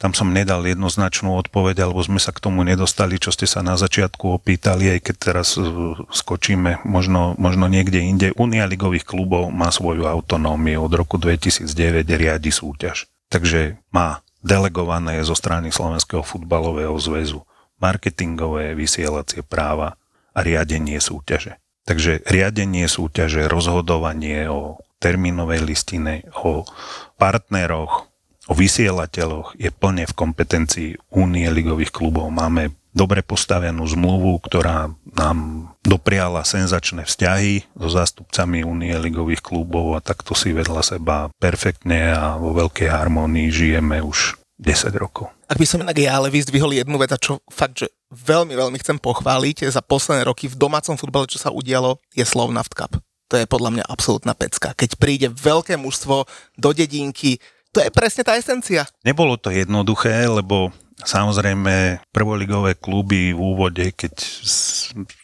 tam 0.03 0.11
som 0.11 0.35
nedal 0.35 0.67
jednoznačnú 0.67 1.31
odpoveď, 1.39 1.87
alebo 1.87 2.03
sme 2.03 2.19
sa 2.19 2.35
k 2.35 2.43
tomu 2.43 2.67
nedostali, 2.67 3.15
čo 3.15 3.31
ste 3.31 3.47
sa 3.47 3.63
na 3.63 3.79
začiatku 3.79 4.35
opýtali, 4.35 4.91
aj 4.91 4.99
keď 4.99 5.15
teraz 5.15 5.55
uh, 5.55 5.95
skočíme 6.11 6.83
možno, 6.83 7.39
možno 7.39 7.71
niekde 7.71 8.03
inde. 8.03 8.35
Unia 8.35 8.67
ligových 8.67 9.07
klubov 9.07 9.47
má 9.55 9.71
svoju 9.71 10.03
autonómiu, 10.03 10.83
od 10.83 10.91
roku 10.91 11.15
2009 11.15 12.03
riadi 12.19 12.51
súťaž. 12.51 13.07
Takže 13.31 13.79
má 13.95 14.19
delegované 14.43 15.23
zo 15.23 15.39
strany 15.39 15.71
Slovenského 15.71 16.19
futbalového 16.19 16.99
zväzu 16.99 17.47
marketingové 17.79 18.75
vysielacie 18.75 19.39
práva 19.39 19.95
a 20.35 20.39
riadenie 20.43 20.99
súťaže. 20.99 21.63
Takže 21.87 22.27
riadenie 22.27 22.91
súťaže, 22.91 23.47
rozhodovanie 23.47 24.51
o 24.51 24.83
termínovej 24.99 25.63
listine, 25.63 26.27
o 26.43 26.67
partneroch, 27.15 28.11
o 28.47 28.53
vysielateľoch 28.53 29.55
je 29.55 29.71
plne 29.71 30.03
v 30.03 30.17
kompetencii 30.17 30.89
Únie 31.15 31.47
ligových 31.47 31.95
klubov. 31.95 32.27
Máme 32.33 32.75
dobre 32.93 33.25
postavenú 33.25 33.83
zmluvu, 33.89 34.37
ktorá 34.45 34.93
nám 35.17 35.69
dopriala 35.81 36.45
senzačné 36.45 37.09
vzťahy 37.09 37.73
so 37.73 37.89
zástupcami 37.89 38.61
Únie 38.61 38.93
ligových 38.99 39.41
klubov 39.41 39.97
a 39.97 40.03
takto 40.03 40.37
si 40.37 40.53
vedľa 40.53 40.81
seba 40.85 41.31
perfektne 41.41 42.13
a 42.13 42.37
vo 42.37 42.53
veľkej 42.53 42.87
harmonii 42.87 43.49
žijeme 43.49 43.99
už 43.99 44.37
10 44.61 44.93
rokov. 44.95 45.33
Ak 45.49 45.59
by 45.59 45.65
som 45.67 45.81
inak 45.81 45.97
ja 45.97 46.15
ale 46.15 46.29
vyzdvihol 46.29 46.71
jednu 46.77 46.95
vec, 47.01 47.11
čo 47.19 47.41
fakt, 47.49 47.83
že 47.83 47.87
veľmi, 48.13 48.53
veľmi 48.53 48.77
chcem 48.79 49.01
pochváliť 49.01 49.67
za 49.73 49.81
posledné 49.81 50.29
roky 50.29 50.45
v 50.45 50.55
domácom 50.55 50.95
futbale, 50.95 51.25
čo 51.27 51.41
sa 51.41 51.49
udialo, 51.49 51.97
je 52.13 52.23
Slovnaft 52.23 52.77
Cup. 52.77 53.01
To 53.33 53.41
je 53.41 53.49
podľa 53.49 53.73
mňa 53.73 53.85
absolútna 53.89 54.37
pecka. 54.37 54.77
Keď 54.77 55.01
príde 55.01 55.27
veľké 55.33 55.73
mužstvo 55.73 56.29
do 56.53 56.69
dedinky, 56.69 57.41
to 57.73 57.81
je 57.81 57.89
presne 57.89 58.21
tá 58.21 58.37
esencia. 58.37 58.85
Nebolo 59.01 59.35
to 59.35 59.49
jednoduché, 59.49 60.29
lebo 60.29 60.71
Samozrejme, 61.03 62.05
prvoligové 62.15 62.79
kluby 62.79 63.35
v 63.35 63.39
úvode, 63.41 63.91
keď 63.91 64.13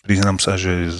priznám 0.03 0.41
sa, 0.41 0.59
že 0.59 0.91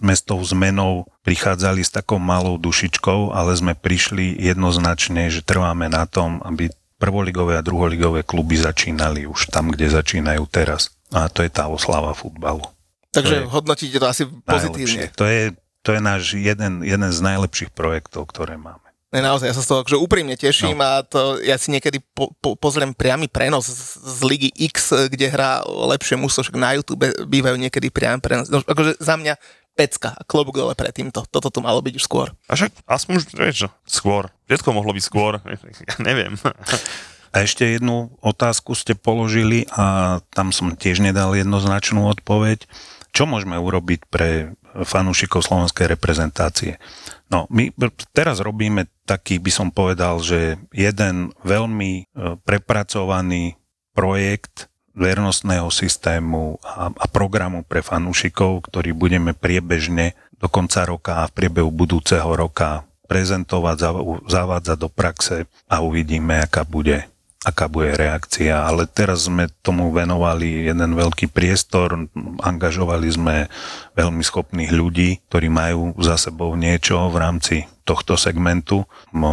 sme 0.00 0.14
s 0.16 0.22
tou 0.24 0.40
zmenou 0.40 1.04
prichádzali 1.26 1.84
s 1.84 1.92
takou 1.92 2.16
malou 2.16 2.56
dušičkou, 2.56 3.36
ale 3.36 3.52
sme 3.52 3.76
prišli 3.76 4.38
jednoznačne, 4.38 5.28
že 5.28 5.44
trváme 5.44 5.92
na 5.92 6.08
tom, 6.08 6.40
aby 6.46 6.72
prvoligové 6.96 7.58
a 7.58 7.66
druholigové 7.66 8.22
kluby 8.22 8.56
začínali 8.56 9.26
už 9.26 9.50
tam, 9.50 9.74
kde 9.74 9.90
začínajú 9.90 10.46
teraz. 10.48 10.94
A 11.10 11.28
to 11.28 11.42
je 11.44 11.50
tá 11.52 11.68
oslava 11.68 12.16
futbalu. 12.16 12.62
Takže 13.12 13.44
to 13.44 13.50
hodnotíte 13.52 13.98
to 14.00 14.08
asi 14.08 14.24
pozitívne. 14.24 15.10
To 15.18 15.26
je, 15.28 15.52
to 15.84 15.90
je 15.92 16.00
náš 16.00 16.22
jeden, 16.38 16.80
jeden 16.80 17.10
z 17.12 17.20
najlepších 17.20 17.74
projektov, 17.74 18.30
ktoré 18.30 18.56
máme. 18.56 18.91
Ne, 19.12 19.20
naozaj, 19.20 19.52
ja 19.52 19.56
sa 19.56 19.60
z 19.60 19.68
toho 19.68 19.84
akože 19.84 20.00
úprimne 20.00 20.32
teším 20.40 20.80
no. 20.80 20.88
a 20.88 21.04
to 21.04 21.36
ja 21.44 21.60
si 21.60 21.68
niekedy 21.68 22.00
po, 22.00 22.32
po, 22.40 22.56
pozriem 22.56 22.96
priamy 22.96 23.28
prenos 23.28 23.68
z, 23.68 24.00
z 24.00 24.18
Ligy 24.24 24.50
X, 24.72 24.88
kde 25.12 25.28
hrá 25.28 25.60
lepšie 25.68 26.16
mužstvo, 26.16 26.48
však 26.48 26.56
na 26.56 26.72
YouTube 26.72 27.04
bývajú 27.28 27.60
niekedy 27.60 27.92
priamy 27.92 28.24
prenos. 28.24 28.48
No, 28.48 28.64
akože 28.64 28.96
za 28.96 29.20
mňa 29.20 29.36
pecka 29.76 30.16
a 30.16 30.22
klobúk 30.24 30.56
dole 30.56 30.72
pred 30.72 30.92
týmto. 30.96 31.24
Toto 31.28 31.52
tu 31.52 31.60
malo 31.60 31.84
byť 31.84 31.94
už 31.96 32.04
skôr. 32.04 32.32
A 32.48 32.56
však 32.56 32.72
aspoň 32.88 33.12
už, 33.20 33.24
vieš, 33.36 33.68
skôr. 33.84 34.32
Všetko 34.48 34.72
mohlo 34.72 34.96
byť 34.96 35.04
skôr, 35.04 35.40
ja 35.92 35.94
neviem. 36.00 36.36
A 37.32 37.44
ešte 37.44 37.64
jednu 37.64 38.12
otázku 38.20 38.76
ste 38.76 38.92
položili 38.92 39.64
a 39.72 40.20
tam 40.36 40.52
som 40.52 40.72
tiež 40.76 41.00
nedal 41.00 41.32
jednoznačnú 41.32 42.04
odpoveď. 42.12 42.68
Čo 43.12 43.28
môžeme 43.28 43.56
urobiť 43.60 44.08
pre 44.08 44.56
fanúšikov 44.72 45.44
slovenskej 45.44 45.84
reprezentácie? 45.88 46.80
No, 47.32 47.48
my 47.48 47.72
teraz 48.12 48.44
robíme 48.44 48.92
taký, 49.08 49.40
by 49.40 49.48
som 49.48 49.68
povedal, 49.72 50.20
že 50.20 50.60
jeden 50.68 51.32
veľmi 51.40 51.92
e, 51.96 52.36
prepracovaný 52.44 53.56
projekt 53.96 54.68
vernostného 54.92 55.72
systému 55.72 56.60
a, 56.60 56.92
a 56.92 57.06
programu 57.08 57.64
pre 57.64 57.80
fanúšikov, 57.80 58.68
ktorý 58.68 58.92
budeme 58.92 59.32
priebežne 59.32 60.12
do 60.36 60.52
konca 60.52 60.84
roka 60.84 61.24
a 61.24 61.28
v 61.32 61.40
priebehu 61.40 61.72
budúceho 61.72 62.28
roka 62.36 62.84
prezentovať, 63.08 63.76
zavádzať 64.28 64.76
do 64.76 64.88
praxe 64.92 65.48
a 65.68 65.80
uvidíme, 65.80 66.40
aká 66.44 66.68
bude 66.68 67.08
aká 67.42 67.66
bude 67.66 67.94
reakcia, 67.98 68.62
ale 68.62 68.86
teraz 68.86 69.26
sme 69.26 69.50
tomu 69.66 69.90
venovali 69.90 70.70
jeden 70.70 70.94
veľký 70.94 71.26
priestor, 71.30 72.06
angažovali 72.38 73.08
sme 73.10 73.36
veľmi 73.98 74.22
schopných 74.22 74.70
ľudí, 74.70 75.18
ktorí 75.26 75.50
majú 75.50 75.98
za 75.98 76.14
sebou 76.14 76.54
niečo 76.54 77.10
v 77.10 77.16
rámci 77.18 77.56
tohto 77.82 78.14
segmentu, 78.14 78.86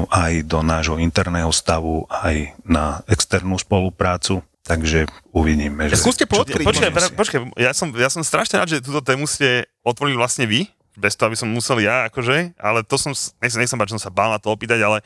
aj 0.09 0.41
do 0.49 0.65
nášho 0.65 0.97
interného 0.97 1.53
stavu, 1.53 2.09
aj 2.09 2.57
na 2.65 3.05
externú 3.05 3.61
spoluprácu. 3.61 4.41
Takže 4.65 5.09
uvidíme. 5.33 5.89
Že... 5.89 5.97
Skúste 5.97 6.25
podkryť. 6.29 6.61
Počkaj, 6.61 6.91
počkaj, 7.17 7.39
ja 7.57 7.73
som, 7.73 7.89
ja 7.93 8.09
som 8.09 8.21
strašne 8.21 8.61
rád, 8.61 8.69
že 8.69 8.85
túto 8.85 9.01
tému 9.01 9.25
ste 9.25 9.65
otvorili 9.81 10.13
vlastne 10.13 10.45
vy, 10.45 10.69
bez 10.97 11.13
toho, 11.13 11.29
aby 11.29 11.37
som 11.37 11.49
musel 11.49 11.81
ja, 11.83 12.09
akože, 12.09 12.57
ale 12.57 12.85
to 12.85 12.95
som, 12.97 13.13
nechcem, 13.43 13.59
nechcem 13.61 13.77
bať, 13.77 13.91
že 13.91 13.95
som 13.99 14.05
sa 14.09 14.15
bál 14.15 14.33
na 14.33 14.41
to 14.41 14.49
opýtať, 14.49 14.81
ale 14.81 15.05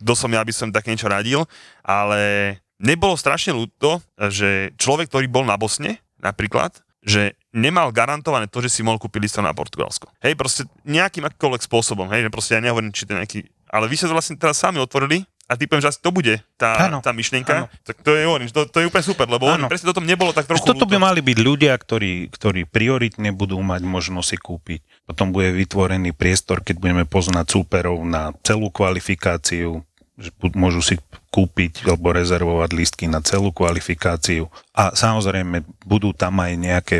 kto 0.00 0.12
som 0.16 0.30
ja, 0.32 0.40
aby 0.40 0.52
som 0.54 0.72
také 0.72 0.92
niečo 0.92 1.10
radil, 1.10 1.44
ale 1.84 2.56
nebolo 2.80 3.18
strašne 3.18 3.52
ľúto, 3.52 4.00
že 4.32 4.72
človek, 4.80 5.12
ktorý 5.12 5.26
bol 5.28 5.44
na 5.44 5.60
Bosne, 5.60 6.00
napríklad, 6.20 6.80
že 7.00 7.32
nemal 7.52 7.90
garantované 7.90 8.44
to, 8.44 8.60
že 8.60 8.80
si 8.80 8.80
mohol 8.84 9.00
kúpiť 9.00 9.20
listo 9.24 9.40
na 9.40 9.56
Portugalsko. 9.56 10.12
Hej, 10.20 10.36
proste 10.36 10.62
nejakým 10.84 11.24
akýmkoľvek 11.24 11.62
spôsobom, 11.64 12.08
hej, 12.12 12.28
že 12.28 12.30
proste 12.32 12.52
ja 12.56 12.64
nehovorím, 12.64 12.92
či 12.92 13.08
to 13.08 13.16
nejaký... 13.16 13.48
Ale 13.72 13.88
vy 13.88 13.96
ste 13.96 14.10
to 14.10 14.16
vlastne 14.16 14.36
teraz 14.36 14.60
sami 14.60 14.82
otvorili 14.82 15.24
a 15.50 15.58
ty 15.58 15.66
poviem, 15.66 15.82
že 15.82 15.90
asi 15.90 15.98
to 15.98 16.14
bude 16.14 16.38
tá, 16.54 16.86
ano, 16.86 17.02
tá 17.02 17.10
myšlienka, 17.10 17.66
ano. 17.66 17.66
tak 17.82 17.98
to 18.06 18.14
je, 18.14 18.22
hovorím, 18.22 18.46
to, 18.54 18.70
to 18.70 18.78
je 18.78 18.86
úplne 18.86 19.02
super, 19.02 19.26
lebo 19.26 19.50
hovorím, 19.50 19.66
presne 19.66 19.90
toto 19.90 19.98
nebolo 19.98 20.30
tak 20.30 20.46
trochu 20.46 20.62
Toto 20.62 20.86
by 20.86 21.02
mali 21.02 21.18
byť 21.26 21.38
ľudia, 21.42 21.74
ktorí, 21.74 22.30
ktorí 22.30 22.70
prioritne 22.70 23.34
budú 23.34 23.58
mať 23.58 23.82
možnosť 23.82 24.28
si 24.30 24.38
kúpiť. 24.38 24.80
Potom 25.10 25.34
bude 25.34 25.50
vytvorený 25.50 26.14
priestor, 26.14 26.62
keď 26.62 26.78
budeme 26.78 27.02
poznať 27.02 27.50
súperov 27.50 27.98
na 28.06 28.30
celú 28.46 28.70
kvalifikáciu, 28.70 29.82
že 30.20 30.30
môžu 30.52 30.84
si 30.84 30.94
kúpiť 31.32 31.88
alebo 31.88 32.12
rezervovať 32.12 32.70
lístky 32.76 33.04
na 33.08 33.24
celú 33.24 33.54
kvalifikáciu. 33.54 34.52
A 34.76 34.92
samozrejme, 34.92 35.64
budú 35.88 36.12
tam 36.12 36.44
aj 36.44 36.52
nejaké 36.60 36.96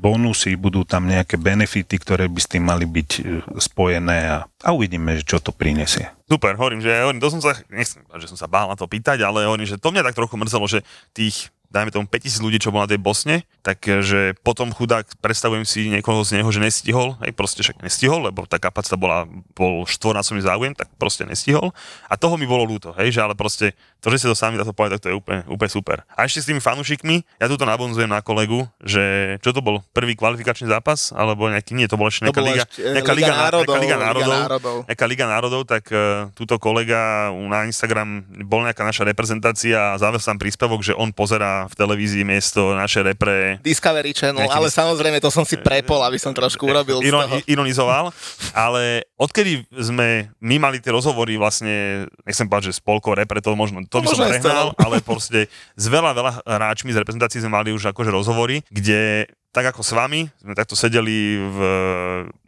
bonusy, 0.00 0.58
budú 0.58 0.82
tam 0.82 1.06
nejaké 1.06 1.38
benefity, 1.38 1.94
ktoré 2.00 2.26
by 2.26 2.40
s 2.42 2.50
tým 2.50 2.64
mali 2.66 2.84
byť 2.88 3.10
e, 3.14 3.22
spojené 3.62 4.18
a, 4.26 4.38
a 4.64 4.68
uvidíme, 4.74 5.20
čo 5.22 5.38
to 5.38 5.54
prinesie. 5.54 6.10
Super, 6.26 6.56
hovorím, 6.58 6.82
že 6.82 6.90
hovorím, 7.04 7.22
to 7.22 7.30
som 7.30 7.40
sa, 7.44 7.54
nechcem, 7.70 8.02
že 8.18 8.26
som 8.26 8.38
sa 8.40 8.50
bál 8.50 8.66
na 8.66 8.76
to 8.76 8.88
pýtať, 8.88 9.22
ale 9.22 9.46
hovorím, 9.46 9.68
že 9.68 9.78
to 9.78 9.92
mňa 9.92 10.02
tak 10.10 10.18
trochu 10.18 10.34
mrzelo, 10.34 10.66
že 10.66 10.80
tých 11.12 11.54
dajme 11.74 11.90
tomu 11.90 12.06
5000 12.06 12.38
ľudí, 12.38 12.62
čo 12.62 12.70
bol 12.70 12.86
na 12.86 12.90
tej 12.90 13.02
Bosne, 13.02 13.42
takže 13.66 14.38
potom 14.46 14.70
chudák, 14.70 15.02
predstavujem 15.18 15.66
si 15.66 15.90
niekoho 15.90 16.22
z 16.22 16.38
neho, 16.38 16.46
že 16.54 16.62
nestihol, 16.62 17.18
hej, 17.26 17.34
proste 17.34 17.66
však 17.66 17.82
nestihol, 17.82 18.22
lebo 18.22 18.46
tá 18.46 18.62
kapacita 18.62 18.94
bola, 18.94 19.26
bol 19.58 19.82
štvornásobný 19.82 20.46
záujem, 20.46 20.78
tak 20.78 20.86
proste 20.94 21.26
nestihol. 21.26 21.74
A 22.06 22.14
toho 22.14 22.38
mi 22.38 22.46
bolo 22.46 22.62
ľúto, 22.62 22.94
hej, 22.94 23.10
že 23.10 23.20
ale 23.20 23.34
proste 23.34 23.74
to, 23.98 24.12
že 24.14 24.22
si 24.22 24.26
to 24.30 24.38
sami 24.38 24.60
to 24.60 24.70
povedať, 24.70 25.00
tak 25.00 25.02
to 25.02 25.08
je 25.10 25.16
úplne, 25.18 25.40
úplne 25.50 25.72
super. 25.72 26.06
A 26.14 26.28
ešte 26.28 26.44
s 26.44 26.46
tými 26.46 26.62
fanúšikmi, 26.62 27.26
ja 27.42 27.50
tu 27.50 27.58
nabonzujem 27.58 28.06
na 28.06 28.22
kolegu, 28.22 28.68
že 28.78 29.36
čo 29.42 29.50
to 29.50 29.64
bol, 29.64 29.82
prvý 29.90 30.14
kvalifikačný 30.14 30.70
zápas, 30.70 31.10
alebo 31.10 31.50
nejaký, 31.50 31.74
nie, 31.74 31.90
to 31.90 31.98
bola 31.98 32.12
ešte 32.12 32.28
nejaká 32.28 32.44
liga, 32.44 32.64
nejaká 32.78 33.12
liga, 33.16 33.32
národov, 33.34 33.74
nejaká 33.74 33.80
liga 33.80 33.96
národov, 33.96 34.76
nejaká 34.86 35.06
liga 35.08 35.26
národov, 35.26 35.62
tak 35.64 35.84
uh, 35.90 36.28
túto 36.36 36.60
kolega 36.60 37.32
na 37.32 37.64
Instagram 37.64 38.28
bol 38.44 38.62
nejaká 38.62 38.84
naša 38.84 39.08
reprezentácia 39.08 39.96
a 39.96 39.98
záver 39.98 40.20
tam 40.20 40.36
príspevok, 40.36 40.84
že 40.84 40.92
on 40.92 41.10
v 41.68 41.74
televízii 41.74 42.24
miesto 42.26 42.72
naše 42.72 43.00
repre. 43.04 43.58
Discovery 43.60 44.12
Channel, 44.12 44.48
ale 44.48 44.68
samozrejme 44.70 45.18
to 45.20 45.30
som 45.32 45.42
si 45.42 45.58
prepol, 45.60 46.00
aby 46.04 46.16
som 46.20 46.32
trošku 46.32 46.64
urobil 46.68 47.00
Iron, 47.04 47.26
Ironizoval, 47.44 48.14
ale 48.52 49.04
odkedy 49.18 49.64
sme 49.70 50.28
my 50.40 50.56
mali 50.60 50.78
tie 50.78 50.92
rozhovory 50.92 51.36
vlastne, 51.40 52.06
nechcem 52.24 52.46
povedať, 52.46 52.72
že 52.72 52.80
spolko 52.80 53.16
repre, 53.16 53.40
to 53.40 53.52
možno 53.56 53.82
to 53.88 54.00
by 54.02 54.08
som 54.10 54.24
prehnal, 54.24 54.76
ale 54.78 55.00
proste 55.00 55.46
s 55.74 55.86
veľa, 55.88 56.10
veľa 56.12 56.32
hráčmi 56.44 56.90
z 56.92 57.00
reprezentácií 57.00 57.40
sme 57.42 57.52
mali 57.52 57.70
už 57.72 57.90
akože 57.90 58.10
rozhovory, 58.12 58.62
kde 58.68 59.28
tak 59.54 59.70
ako 59.70 59.86
s 59.86 59.94
vami, 59.94 60.26
sme 60.42 60.58
takto 60.58 60.74
sedeli 60.74 61.38
v 61.38 61.58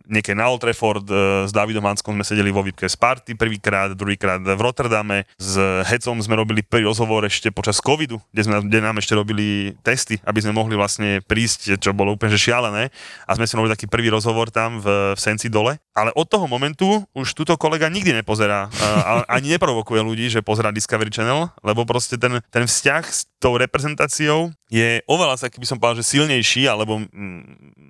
niekde 0.07 0.39
na 0.39 0.49
Old 0.49 0.63
Trafford 0.63 1.07
e, 1.11 1.47
s 1.47 1.53
Davidom 1.53 1.85
Hanskom 1.85 2.15
sme 2.15 2.25
sedeli 2.25 2.51
vo 2.55 2.63
výpke 2.63 2.87
Sparty 2.87 3.35
prvýkrát, 3.35 3.93
druhýkrát 3.93 4.43
v 4.43 4.61
Rotterdame. 4.61 5.27
S 5.37 5.59
Hecom 5.87 6.19
sme 6.23 6.39
robili 6.39 6.63
prvý 6.63 6.87
rozhovor 6.87 7.27
ešte 7.27 7.51
počas 7.51 7.83
covidu, 7.83 8.23
kde, 8.31 8.43
sme, 8.47 8.57
kde 8.65 8.79
nám 8.83 8.97
ešte 8.99 9.15
robili 9.15 9.75
testy, 9.83 10.19
aby 10.23 10.39
sme 10.43 10.57
mohli 10.57 10.75
vlastne 10.79 11.21
prísť, 11.27 11.79
čo 11.79 11.91
bolo 11.95 12.15
úplne 12.15 12.35
že 12.35 12.51
šialené. 12.51 12.89
A 13.27 13.31
sme 13.35 13.45
si 13.47 13.55
robili 13.59 13.75
taký 13.75 13.87
prvý 13.91 14.09
rozhovor 14.11 14.49
tam 14.55 14.79
v, 14.79 15.15
v 15.15 15.21
Senci 15.21 15.51
dole. 15.51 15.79
Ale 15.97 16.13
od 16.13 16.29
toho 16.29 16.45
momentu 16.45 17.09
už 17.17 17.33
túto 17.33 17.57
kolega 17.57 17.89
nikdy 17.89 18.13
nepozerá, 18.13 18.69
a, 18.69 19.25
ani 19.33 19.57
neprovokuje 19.57 20.05
ľudí, 20.05 20.29
že 20.29 20.45
pozerá 20.45 20.69
Discovery 20.69 21.09
Channel, 21.09 21.49
lebo 21.65 21.89
proste 21.89 22.21
ten, 22.21 22.45
ten 22.53 22.69
vzťah 22.69 23.05
s 23.09 23.25
tou 23.41 23.57
reprezentáciou 23.57 24.53
je 24.69 25.01
oveľa, 25.09 25.41
taký 25.41 25.57
by 25.57 25.67
som 25.67 25.81
povedal, 25.81 26.05
že 26.05 26.13
silnejší, 26.13 26.69
alebo 26.69 27.01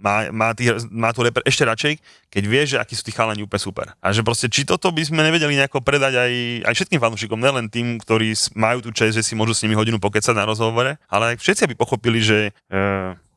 má, 0.07 0.31
má, 0.31 0.55
tý, 0.55 0.71
má 0.93 1.11
tu 1.11 1.27
reper 1.27 1.43
ešte 1.43 1.67
radšej, 1.67 1.93
keď 2.31 2.43
vieš, 2.47 2.67
že 2.77 2.79
akí 2.79 2.95
sú 2.95 3.03
tí 3.03 3.11
chalani 3.11 3.43
úplne 3.43 3.63
super. 3.65 3.87
A 3.99 4.15
že 4.15 4.23
proste, 4.23 4.47
či 4.47 4.63
toto 4.63 4.87
by 4.95 5.03
sme 5.03 5.27
nevedeli 5.27 5.59
nejako 5.59 5.83
predať 5.83 6.15
aj, 6.15 6.33
aj 6.69 6.75
všetkým 6.79 7.03
fanúšikom, 7.03 7.43
nielen 7.43 7.67
tým, 7.73 7.99
ktorí 7.99 8.37
majú 8.55 8.87
tú 8.87 8.95
čest, 8.95 9.19
že 9.19 9.27
si 9.27 9.35
môžu 9.35 9.57
s 9.57 9.67
nimi 9.67 9.75
hodinu 9.75 9.99
pokecať 9.99 10.37
na 10.37 10.47
rozhovore, 10.47 10.95
ale 11.11 11.35
aj 11.35 11.43
všetci 11.43 11.65
aby 11.67 11.75
pochopili, 11.75 12.23
že 12.23 12.55
e, 12.71 12.81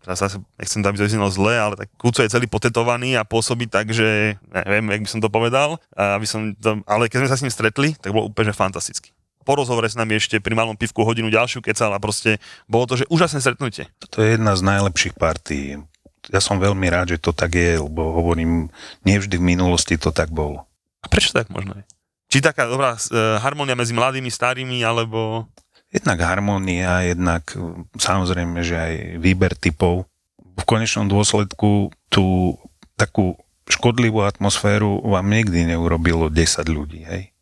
zase 0.08 0.40
nechcem 0.56 0.80
aby 0.80 0.98
to 1.00 1.08
vyznelo 1.08 1.28
zle, 1.28 1.54
ale 1.60 1.76
tak 1.76 1.92
Kuco 2.00 2.24
je 2.24 2.32
celý 2.32 2.48
potetovaný 2.48 3.20
a 3.20 3.28
pôsobí 3.28 3.68
tak, 3.68 3.92
že 3.92 4.40
neviem, 4.52 4.86
jak 4.96 5.02
by 5.04 5.10
som 5.10 5.22
to 5.22 5.28
povedal, 5.28 5.76
aby 5.96 6.24
som 6.24 6.56
to, 6.56 6.80
ale 6.88 7.12
keď 7.12 7.26
sme 7.26 7.32
sa 7.32 7.38
s 7.38 7.44
ním 7.44 7.54
stretli, 7.54 7.90
tak 8.00 8.16
bolo 8.16 8.32
úplne 8.32 8.56
fantasticky. 8.56 9.12
Po 9.44 9.58
rozhovore 9.58 9.88
s 9.90 9.98
nami 9.98 10.20
ešte 10.20 10.38
pri 10.40 10.54
malom 10.54 10.78
pivku 10.78 11.02
hodinu 11.02 11.28
ďalšiu 11.28 11.66
kecal 11.66 11.92
a 11.92 12.00
proste 12.00 12.38
bolo 12.70 12.86
to, 12.86 13.02
že 13.02 13.10
úžasné 13.10 13.42
stretnutie. 13.42 13.90
To 14.14 14.22
je 14.22 14.38
jedna 14.38 14.54
z 14.54 14.62
najlepších 14.62 15.18
partí. 15.18 15.82
Ja 16.30 16.44
som 16.44 16.62
veľmi 16.62 16.86
rád, 16.92 17.18
že 17.18 17.18
to 17.18 17.34
tak 17.34 17.58
je, 17.58 17.82
lebo 17.82 18.14
hovorím, 18.14 18.70
nevždy 19.08 19.42
v 19.42 19.48
minulosti 19.56 19.98
to 19.98 20.14
tak 20.14 20.30
bolo. 20.30 20.70
A 21.02 21.08
prečo 21.08 21.34
tak 21.34 21.50
možno 21.50 21.74
je? 21.80 21.84
Či 22.30 22.46
taká 22.46 22.70
dobrá 22.70 22.94
e, 22.94 23.42
harmónia 23.42 23.74
medzi 23.74 23.98
mladými, 23.98 24.30
starými, 24.30 24.86
alebo... 24.86 25.50
Jednak 25.90 26.22
harmónia, 26.22 27.02
jednak 27.02 27.50
e, 27.58 27.86
samozrejme, 27.98 28.62
že 28.62 28.76
aj 28.78 28.94
výber 29.18 29.58
typov. 29.58 30.06
V 30.38 30.64
konečnom 30.64 31.10
dôsledku 31.10 31.90
tú 32.14 32.56
takú 32.94 33.40
škodlivú 33.70 34.26
atmosféru 34.26 35.02
vám 35.02 35.30
nikdy 35.30 35.74
neurobilo 35.74 36.30
10 36.30 36.66
ľudí, 36.70 37.06
hej. 37.06 37.34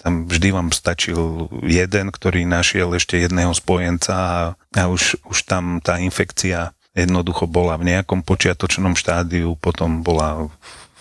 Tam 0.00 0.28
vždy 0.28 0.48
vám 0.52 0.68
stačil 0.74 1.48
jeden, 1.64 2.12
ktorý 2.12 2.44
našiel 2.44 2.92
ešte 2.92 3.16
jedného 3.20 3.54
spojenca 3.56 4.12
a, 4.12 4.40
a 4.76 4.82
už, 4.90 5.16
už 5.24 5.48
tam 5.48 5.80
tá 5.80 5.96
infekcia 5.96 6.76
jednoducho 6.94 7.50
bola 7.50 7.74
v 7.80 7.90
nejakom 7.90 8.22
počiatočnom 8.22 8.94
štádiu, 8.94 9.58
potom 9.58 10.04
bola 10.06 10.46
v, 10.46 10.50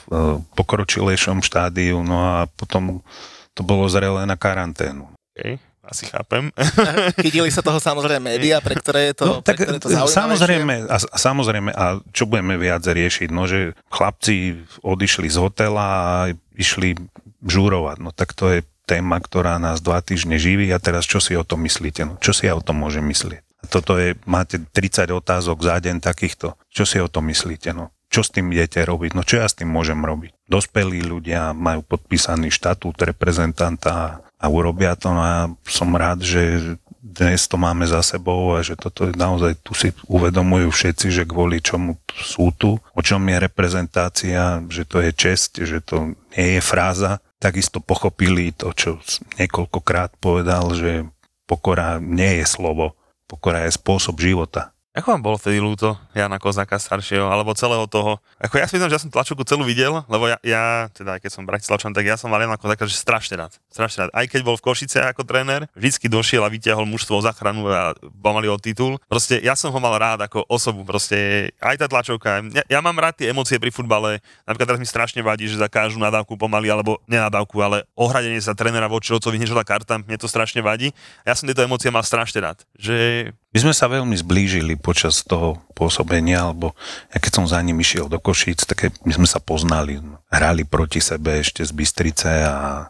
v 0.09 0.41
pokročilejšom 0.57 1.45
štádiu, 1.45 2.01
no 2.01 2.17
a 2.21 2.49
potom 2.49 3.05
to 3.53 3.61
bolo 3.61 3.85
zrelé 3.91 4.25
na 4.25 4.33
karanténu. 4.33 5.09
Okay, 5.33 5.61
asi 5.83 6.07
chápem. 6.07 6.47
Chytili 7.21 7.51
sa 7.51 7.59
toho 7.59 7.77
samozrejme 7.77 8.31
médiá, 8.31 8.63
pre 8.63 8.73
ktoré 8.73 9.11
je 9.11 9.19
to, 9.19 9.25
No, 9.27 9.35
tak 9.39 9.59
ktoré 9.59 9.77
je 9.77 9.83
to 9.83 9.89
zaujímavejšie. 9.91 10.15
samozrejme, 10.15 10.73
a, 10.87 10.97
a 10.97 11.17
samozrejme, 11.19 11.69
a 11.69 11.85
čo 12.09 12.23
budeme 12.23 12.55
viac 12.55 12.81
riešiť, 12.81 13.29
no, 13.29 13.43
že 13.45 13.75
chlapci 13.87 14.63
odišli 14.79 15.27
z 15.27 15.37
hotela 15.37 15.85
a 15.85 16.11
išli 16.55 16.95
žúrovať, 17.41 17.97
no 17.99 18.09
tak 18.09 18.31
to 18.31 18.47
je 18.49 18.59
téma, 18.83 19.19
ktorá 19.19 19.59
nás 19.59 19.79
dva 19.79 19.99
týždne 19.99 20.35
živí 20.35 20.67
a 20.71 20.79
teraz 20.79 21.03
čo 21.03 21.19
si 21.19 21.35
o 21.35 21.43
tom 21.43 21.63
myslíte? 21.63 22.03
No, 22.03 22.13
čo 22.19 22.31
si 22.31 22.47
ja 22.47 22.55
o 22.55 22.63
tom 22.63 22.79
môžem 22.79 23.03
myslieť? 23.03 23.43
A 23.63 23.65
toto 23.67 23.95
je, 23.95 24.19
máte 24.27 24.59
30 24.59 25.07
otázok 25.07 25.63
za 25.63 25.79
deň 25.79 26.03
takýchto. 26.03 26.59
Čo 26.67 26.83
si 26.83 26.99
o 26.99 27.07
tom 27.07 27.31
myslíte? 27.31 27.71
No, 27.71 27.95
čo 28.11 28.19
s 28.19 28.29
tým 28.29 28.51
idete 28.51 28.83
robiť? 28.83 29.15
No 29.15 29.23
čo 29.23 29.39
ja 29.39 29.47
s 29.47 29.55
tým 29.55 29.71
môžem 29.71 30.03
robiť? 30.03 30.35
Dospelí 30.43 30.99
ľudia 31.07 31.55
majú 31.55 31.87
podpísaný 31.87 32.51
štatút 32.51 32.99
reprezentanta 32.99 34.19
a 34.43 34.45
urobia 34.51 34.91
to 34.99 35.15
no 35.15 35.23
a 35.23 35.47
som 35.63 35.95
rád, 35.95 36.19
že 36.19 36.75
dnes 37.03 37.47
to 37.47 37.55
máme 37.55 37.87
za 37.87 38.03
sebou 38.03 38.55
a 38.55 38.59
že 38.59 38.75
toto 38.75 39.07
naozaj, 39.11 39.59
tu 39.63 39.71
si 39.71 39.95
uvedomujú 40.07 40.67
všetci, 40.67 41.07
že 41.11 41.23
kvôli 41.23 41.63
čomu 41.63 41.95
sú 42.11 42.51
tu, 42.55 42.75
o 42.75 43.01
čom 43.03 43.23
je 43.27 43.37
reprezentácia, 43.39 44.59
že 44.67 44.83
to 44.83 44.99
je 44.99 45.11
česť, 45.15 45.63
že 45.63 45.79
to 45.79 46.15
nie 46.35 46.59
je 46.59 46.61
fráza. 46.63 47.23
Takisto 47.39 47.79
pochopili 47.79 48.51
to, 48.51 48.75
čo 48.75 48.99
niekoľkokrát 49.39 50.19
povedal, 50.19 50.75
že 50.75 51.07
pokora 51.47 52.03
nie 52.03 52.43
je 52.43 52.45
slovo, 52.47 52.99
pokora 53.31 53.63
je 53.67 53.75
spôsob 53.79 54.19
života. 54.19 54.72
Ako 54.93 55.17
vám 55.17 55.25
bolo 55.25 55.41
vtedy 55.41 55.57
ľúto 55.57 55.97
Jana 56.13 56.37
Kozáka 56.37 56.77
staršieho, 56.77 57.25
alebo 57.25 57.57
celého 57.57 57.89
toho? 57.89 58.21
Ako 58.37 58.61
ja 58.61 58.69
si 58.69 58.77
myslím, 58.77 58.93
že 58.93 59.01
ja 59.01 59.01
som 59.01 59.09
tlačovku 59.09 59.41
celú 59.41 59.65
videl, 59.65 60.05
lebo 60.05 60.29
ja, 60.29 60.37
ja 60.45 60.85
teda 60.93 61.17
aj 61.17 61.25
keď 61.25 61.31
som 61.33 61.49
Bratislavčan, 61.49 61.97
tak 61.97 62.05
ja 62.05 62.13
som 62.13 62.29
mal 62.29 62.37
Jana 62.37 62.61
Kozáka, 62.61 62.85
že 62.85 63.01
strašne 63.01 63.41
rád. 63.41 63.57
Strašne 63.73 64.05
rád. 64.05 64.11
Aj 64.13 64.29
keď 64.29 64.45
bol 64.45 64.53
v 64.53 64.61
Košice 64.61 65.01
ako 65.01 65.25
tréner, 65.25 65.65
vždycky 65.73 66.05
došiel 66.05 66.45
a 66.45 66.53
vytiahol 66.53 66.85
mužstvo 66.85 67.25
záchranu 67.25 67.73
a 67.73 67.97
pomaly 68.21 68.45
o 68.53 68.57
titul. 68.61 69.01
Proste 69.09 69.41
ja 69.41 69.57
som 69.57 69.73
ho 69.73 69.79
mal 69.81 69.97
rád 69.97 70.29
ako 70.29 70.45
osobu, 70.45 70.85
proste 70.85 71.49
aj 71.57 71.81
tá 71.81 71.89
tlačovka. 71.89 72.45
Ja, 72.53 72.61
ja 72.77 72.79
mám 72.85 72.93
rád 73.01 73.17
tie 73.17 73.33
emócie 73.33 73.57
pri 73.57 73.73
futbale. 73.73 74.21
Napríklad 74.45 74.77
teraz 74.77 74.81
mi 74.83 74.85
strašne 74.85 75.25
vadí, 75.25 75.49
že 75.49 75.57
zakážu 75.57 75.97
nadávku 75.97 76.37
pomaly, 76.37 76.69
alebo 76.69 77.01
nenadávku, 77.09 77.57
ale 77.65 77.81
ohradenie 77.97 78.37
sa 78.45 78.53
trénera 78.53 78.85
voči 78.85 79.09
otcovi, 79.09 79.41
hneď 79.41 79.57
žltá 79.57 79.65
karta, 79.65 79.97
mne 79.97 80.21
to 80.21 80.29
strašne 80.29 80.61
vadí. 80.61 80.93
Ja 81.25 81.33
som 81.33 81.49
tieto 81.49 81.65
emócie 81.65 81.89
mal 81.89 82.05
strašne 82.05 82.45
rád. 82.45 82.61
Že 82.77 83.33
My 83.53 83.57
sme 83.61 83.73
sa 83.77 83.85
veľmi 83.85 84.17
zblížili 84.17 84.73
počas 84.81 85.21
toho 85.21 85.61
pôsobenia, 85.77 86.41
alebo 86.41 86.73
ja 87.13 87.21
keď 87.21 87.31
som 87.37 87.45
za 87.45 87.61
ním 87.61 87.77
išiel 87.85 88.09
do 88.09 88.17
Košíc, 88.17 88.65
tak 88.65 88.89
my 89.05 89.13
sme 89.13 89.29
sa 89.29 89.37
poznali. 89.37 90.01
Hrali 90.33 90.65
proti 90.65 90.97
sebe 90.97 91.37
ešte 91.37 91.61
z 91.61 91.69
Bystrice 91.69 92.31
a 92.49 92.89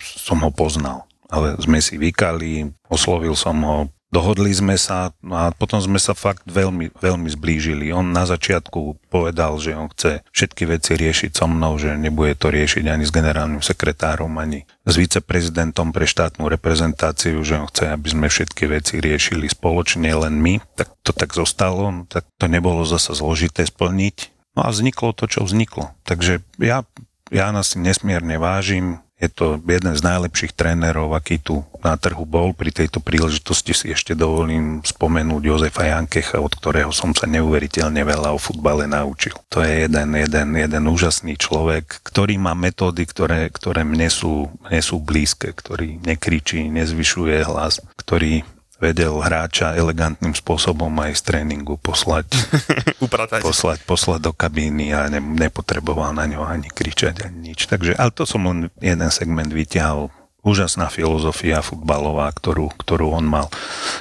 som 0.00 0.40
ho 0.40 0.48
poznal. 0.48 1.04
Ale 1.28 1.60
sme 1.60 1.84
si 1.84 2.00
vykali, 2.00 2.72
oslovil 2.88 3.36
som 3.36 3.60
ho, 3.60 3.78
dohodli 4.10 4.50
sme 4.50 4.74
sa 4.74 5.14
a 5.30 5.54
potom 5.54 5.78
sme 5.78 6.02
sa 6.02 6.12
fakt 6.18 6.44
veľmi, 6.50 6.90
veľmi 6.98 7.30
zblížili. 7.30 7.94
On 7.94 8.02
na 8.02 8.26
začiatku 8.26 8.98
povedal, 9.08 9.56
že 9.62 9.78
on 9.78 9.86
chce 9.90 10.26
všetky 10.34 10.66
veci 10.66 10.98
riešiť 10.98 11.30
so 11.30 11.46
mnou, 11.46 11.78
že 11.78 11.94
nebude 11.94 12.34
to 12.34 12.50
riešiť 12.50 12.84
ani 12.90 13.06
s 13.06 13.14
generálnym 13.14 13.62
sekretárom, 13.62 14.34
ani 14.36 14.66
s 14.84 14.94
viceprezidentom 14.98 15.94
pre 15.94 16.04
štátnu 16.04 16.50
reprezentáciu, 16.50 17.38
že 17.46 17.62
on 17.62 17.70
chce, 17.70 17.94
aby 17.94 18.08
sme 18.10 18.26
všetky 18.26 18.66
veci 18.66 18.98
riešili 18.98 19.46
spoločne 19.46 20.10
len 20.10 20.42
my. 20.42 20.58
Tak 20.74 20.90
to 21.06 21.14
tak 21.14 21.30
zostalo, 21.32 21.88
no 21.94 22.02
tak 22.10 22.26
to 22.36 22.50
nebolo 22.50 22.82
zasa 22.82 23.14
zložité 23.14 23.64
splniť. 23.64 24.34
No 24.58 24.66
a 24.66 24.74
vzniklo 24.74 25.14
to, 25.14 25.30
čo 25.30 25.46
vzniklo. 25.46 25.94
Takže 26.02 26.42
ja, 26.58 26.82
ja 27.30 27.54
na 27.54 27.62
si 27.62 27.78
nesmierne 27.78 28.36
vážim, 28.36 28.98
je 29.20 29.28
to 29.28 29.60
jeden 29.68 29.92
z 29.92 30.00
najlepších 30.00 30.56
trénerov, 30.56 31.12
aký 31.12 31.36
tu 31.36 31.60
na 31.84 31.92
trhu 32.00 32.24
bol. 32.24 32.56
Pri 32.56 32.72
tejto 32.72 33.04
príležitosti 33.04 33.76
si 33.76 33.86
ešte 33.92 34.16
dovolím 34.16 34.80
spomenúť 34.80 35.42
Jozefa 35.44 35.92
Jankecha, 35.92 36.40
od 36.40 36.56
ktorého 36.56 36.88
som 36.88 37.12
sa 37.12 37.28
neuveriteľne 37.28 38.00
veľa 38.00 38.32
o 38.32 38.40
futbale 38.40 38.88
naučil. 38.88 39.36
To 39.52 39.60
je 39.60 39.84
jeden, 39.84 40.16
jeden, 40.16 40.48
jeden 40.56 40.84
úžasný 40.88 41.36
človek, 41.36 42.00
ktorý 42.00 42.40
má 42.40 42.56
metódy, 42.56 43.04
ktoré, 43.04 43.52
ktoré 43.52 43.84
mne, 43.84 44.08
sú, 44.08 44.48
mne 44.64 44.80
sú 44.80 44.96
blízke, 44.96 45.52
ktorý 45.52 46.00
nekričí, 46.00 46.72
nezvyšuje 46.72 47.44
hlas, 47.44 47.84
ktorý 48.00 48.40
vedel 48.80 49.20
hráča 49.20 49.76
elegantným 49.76 50.32
spôsobom 50.32 50.90
aj 51.04 51.20
z 51.20 51.22
tréningu 51.28 51.76
poslať 51.76 52.32
upratať. 53.06 53.44
poslať, 53.44 53.78
poslať 53.84 54.20
do 54.24 54.32
kabíny 54.32 54.96
a 54.96 55.06
ne, 55.12 55.20
nepotreboval 55.20 56.16
na 56.16 56.24
ňo 56.24 56.48
ani 56.48 56.72
kričať, 56.72 57.28
ani 57.28 57.52
nič. 57.52 57.68
Takže, 57.68 57.94
ale 58.00 58.10
to 58.10 58.24
som 58.24 58.48
len 58.48 58.72
jeden 58.80 59.10
segment 59.12 59.52
vyťahol. 59.52 60.08
Úžasná 60.40 60.88
filozofia 60.88 61.60
futbalová, 61.60 62.32
ktorú, 62.32 62.72
ktorú 62.80 63.12
on 63.12 63.28
mal. 63.28 63.52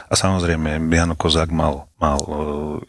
A 0.08 0.16
samozrejme, 0.16 0.80
Jano 0.88 1.20
Kozák 1.20 1.52
mal, 1.52 1.92
mal 2.00 2.16
e, 2.24 2.32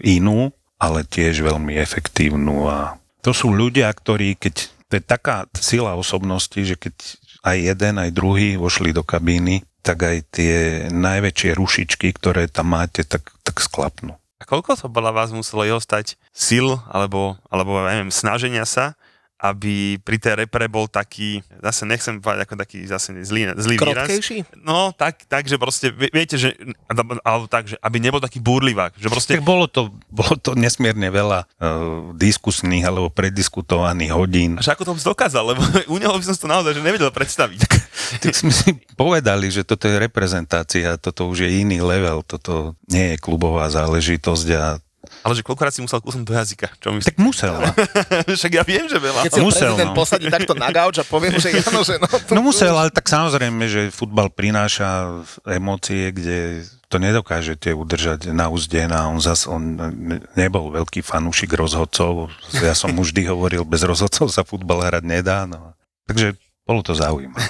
inú, 0.06 0.54
ale 0.78 1.02
tiež 1.02 1.42
veľmi 1.42 1.74
efektívnu. 1.74 2.70
A 2.70 2.94
to 3.18 3.34
sú 3.34 3.50
ľudia, 3.50 3.90
ktorí, 3.90 4.38
keď 4.38 4.70
to 4.86 4.92
je 4.98 5.02
taká 5.02 5.50
sila 5.58 5.98
osobnosti, 5.98 6.62
že 6.62 6.78
keď 6.78 6.94
aj 7.42 7.56
jeden, 7.58 7.94
aj 7.98 8.10
druhý 8.14 8.54
vošli 8.54 8.94
do 8.94 9.02
kabíny, 9.02 9.66
tak 9.80 10.04
aj 10.04 10.16
tie 10.32 10.86
najväčšie 10.92 11.56
rušičky, 11.56 12.12
ktoré 12.16 12.46
tam 12.46 12.76
máte, 12.76 13.04
tak, 13.04 13.32
tak 13.42 13.60
sklapnú. 13.60 14.16
A 14.40 14.48
koľko 14.48 14.72
to 14.76 14.86
podľa 14.88 15.12
vás 15.12 15.30
muselo 15.36 15.68
jeho 15.68 15.80
stať 15.80 16.16
sil, 16.32 16.80
alebo, 16.88 17.36
alebo 17.52 17.76
neviem, 17.84 18.08
snaženia 18.08 18.64
sa, 18.64 18.96
aby 19.40 19.96
pri 20.04 20.16
tej 20.20 20.44
repre 20.44 20.68
bol 20.68 20.84
taký, 20.84 21.40
zase 21.64 21.88
nechcem 21.88 22.20
povedať 22.20 22.44
ako 22.44 22.54
taký 22.60 22.84
zase 22.84 23.16
zlý, 23.24 23.56
zlý 23.56 23.80
výraz. 23.80 24.04
Krotkejší? 24.04 24.38
No, 24.60 24.92
tak, 24.92 25.24
tak, 25.24 25.48
že 25.48 25.56
proste, 25.56 25.88
vie- 25.88 26.12
viete, 26.12 26.36
že, 26.36 26.52
alebo 27.24 27.48
tak, 27.48 27.72
že 27.72 27.76
aby 27.80 27.96
nebol 28.04 28.20
taký 28.20 28.36
búrlivák, 28.36 28.92
že 29.00 29.08
proste, 29.08 29.40
Tak 29.40 29.44
bolo 29.48 29.64
to, 29.64 29.88
bolo 30.12 30.36
to 30.36 30.52
nesmierne 30.52 31.08
veľa 31.08 31.48
uh, 31.56 32.12
diskusných 32.12 32.84
alebo 32.84 33.08
prediskutovaných 33.08 34.12
hodín. 34.12 34.60
že 34.60 34.76
ako 34.76 34.92
to 34.92 34.92
dokázal, 35.00 35.56
lebo 35.56 35.64
u 35.88 35.96
neho 35.96 36.12
by 36.12 36.24
som 36.24 36.36
to 36.36 36.44
naozaj 36.44 36.76
že 36.76 36.84
nevedel 36.84 37.08
predstaviť. 37.08 37.60
Tak 38.10 38.34
sme 38.34 38.50
si 38.50 38.74
povedali, 38.98 39.54
že 39.54 39.62
toto 39.62 39.86
je 39.86 39.94
reprezentácia, 39.94 40.98
toto 40.98 41.30
už 41.30 41.46
je 41.46 41.62
iný 41.62 41.78
level, 41.78 42.26
toto 42.26 42.74
nie 42.90 43.14
je 43.14 43.22
klubová 43.22 43.70
záležitosť 43.70 44.48
a 44.58 44.82
Ale 45.20 45.32
že 45.36 45.42
koľkokrát 45.44 45.72
si 45.74 45.84
musel 45.84 46.00
kúsnuť 46.00 46.24
do 46.24 46.34
jazyka, 46.34 46.68
čo 46.80 46.96
myslíš? 46.96 47.08
tak 47.12 47.18
musel. 47.20 47.52
no. 47.56 47.70
Však 48.40 48.52
ja 48.56 48.64
viem, 48.64 48.88
že 48.88 48.96
veľa. 48.96 49.20
Keď 49.26 49.30
si 49.30 49.40
ho 49.40 49.46
Musel, 49.46 49.72
prezident 49.76 49.92
no. 49.92 49.98
posadí 49.98 50.26
takto 50.32 50.52
na 50.56 50.68
gauč 50.72 50.96
a 51.00 51.04
poviem, 51.04 51.36
že 51.36 51.52
Jano, 51.52 51.80
že 51.84 52.00
no... 52.00 52.06
To 52.08 52.32
No 52.32 52.40
musel, 52.40 52.72
ale 52.72 52.88
tak 52.88 53.04
samozrejme, 53.10 53.64
že 53.68 53.80
futbal 53.92 54.32
prináša 54.32 55.20
emócie, 55.44 56.08
kde 56.10 56.64
to 56.90 56.98
nedokážete 56.98 57.70
udržať 57.70 58.34
na 58.34 58.50
úzde 58.50 58.82
a 58.82 59.06
on 59.06 59.22
zas, 59.22 59.46
on 59.46 59.78
ne- 59.78 60.24
nebol 60.34 60.74
veľký 60.74 61.06
fanúšik 61.06 61.54
rozhodcov. 61.54 62.34
Ja 62.58 62.74
som 62.74 62.90
mu 62.90 63.06
vždy 63.06 63.30
hovoril, 63.30 63.62
bez 63.62 63.86
rozhodcov 63.86 64.26
sa 64.34 64.42
futbal 64.42 64.82
hrať 64.82 65.04
nedá. 65.06 65.46
No. 65.46 65.76
Takže 66.10 66.34
Bolo 66.70 66.86
to 66.86 66.94
zaujímavé. 66.94 67.42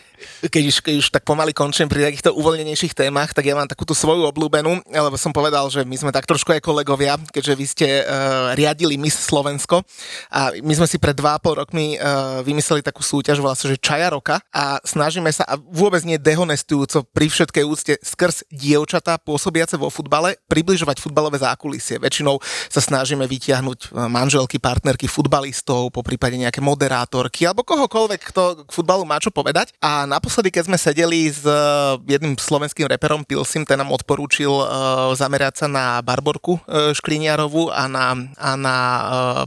keď 0.48 0.64
už, 0.64 0.76
keď 0.80 0.94
už 0.96 1.08
tak 1.12 1.28
pomaly 1.28 1.52
končím 1.52 1.92
pri 1.92 2.08
takýchto 2.08 2.32
uvoľnenejších 2.32 2.96
témach, 2.96 3.36
tak 3.36 3.44
ja 3.44 3.52
mám 3.52 3.68
takúto 3.68 3.92
svoju 3.92 4.24
obľúbenú, 4.32 4.80
lebo 4.88 5.12
som 5.20 5.28
povedal, 5.28 5.68
že 5.68 5.84
my 5.84 5.92
sme 5.92 6.08
tak 6.08 6.24
trošku 6.24 6.56
aj 6.56 6.64
kolegovia, 6.64 7.20
keďže 7.20 7.52
vy 7.52 7.66
ste 7.68 7.88
uh, 8.00 8.56
riadili 8.56 8.96
Miss 8.96 9.20
Slovensko 9.28 9.84
a 10.32 10.56
my 10.64 10.72
sme 10.72 10.88
si 10.88 10.96
pred 10.96 11.12
2,5 11.12 11.60
rokmi 11.60 12.00
uh, 12.00 12.40
vymysleli 12.40 12.80
takú 12.80 13.04
súťaž, 13.04 13.44
volá 13.44 13.52
sa, 13.52 13.68
že 13.68 13.76
Čaja 13.76 14.08
roka 14.08 14.40
a 14.48 14.80
snažíme 14.88 15.28
sa, 15.28 15.44
a 15.44 15.60
vôbec 15.60 16.00
nie 16.08 16.16
dehonestujúco, 16.16 17.04
pri 17.12 17.28
všetkej 17.28 17.64
úcte 17.68 17.92
skrz 18.00 18.48
dievčatá 18.48 19.20
pôsobiace 19.20 19.76
vo 19.76 19.92
futbale, 19.92 20.40
približovať 20.48 20.96
futbalové 20.96 21.44
zákulisie. 21.44 22.00
Väčšinou 22.00 22.40
sa 22.72 22.80
snažíme 22.80 23.28
vytiahnuť 23.28 23.78
e, 23.92 24.08
manželky, 24.08 24.56
partnerky 24.56 25.10
futbalistov, 25.10 25.92
po 25.92 26.00
prípade 26.00 26.40
nejaké 26.40 26.64
moderátorky 26.64 27.44
alebo 27.44 27.66
kohokoľvek, 27.66 28.20
kto 28.32 28.61
k 28.66 28.70
futbalu 28.70 29.02
má 29.04 29.18
čo 29.18 29.34
povedať. 29.34 29.74
A 29.82 30.06
naposledy, 30.08 30.50
keď 30.54 30.70
sme 30.70 30.78
sedeli 30.78 31.28
s 31.28 31.42
uh, 31.44 31.98
jedným 32.06 32.38
slovenským 32.38 32.86
reperom 32.86 33.26
Pilsim, 33.26 33.66
ten 33.66 33.78
nám 33.78 33.92
odporúčil 33.92 34.50
uh, 34.50 35.10
zamerať 35.14 35.64
sa 35.64 35.66
na 35.68 35.98
Barborku 36.00 36.58
uh, 36.58 36.90
Škliniarovú 36.96 37.70
a 37.70 37.86
na, 37.86 38.16
a 38.38 38.50
na 38.54 38.76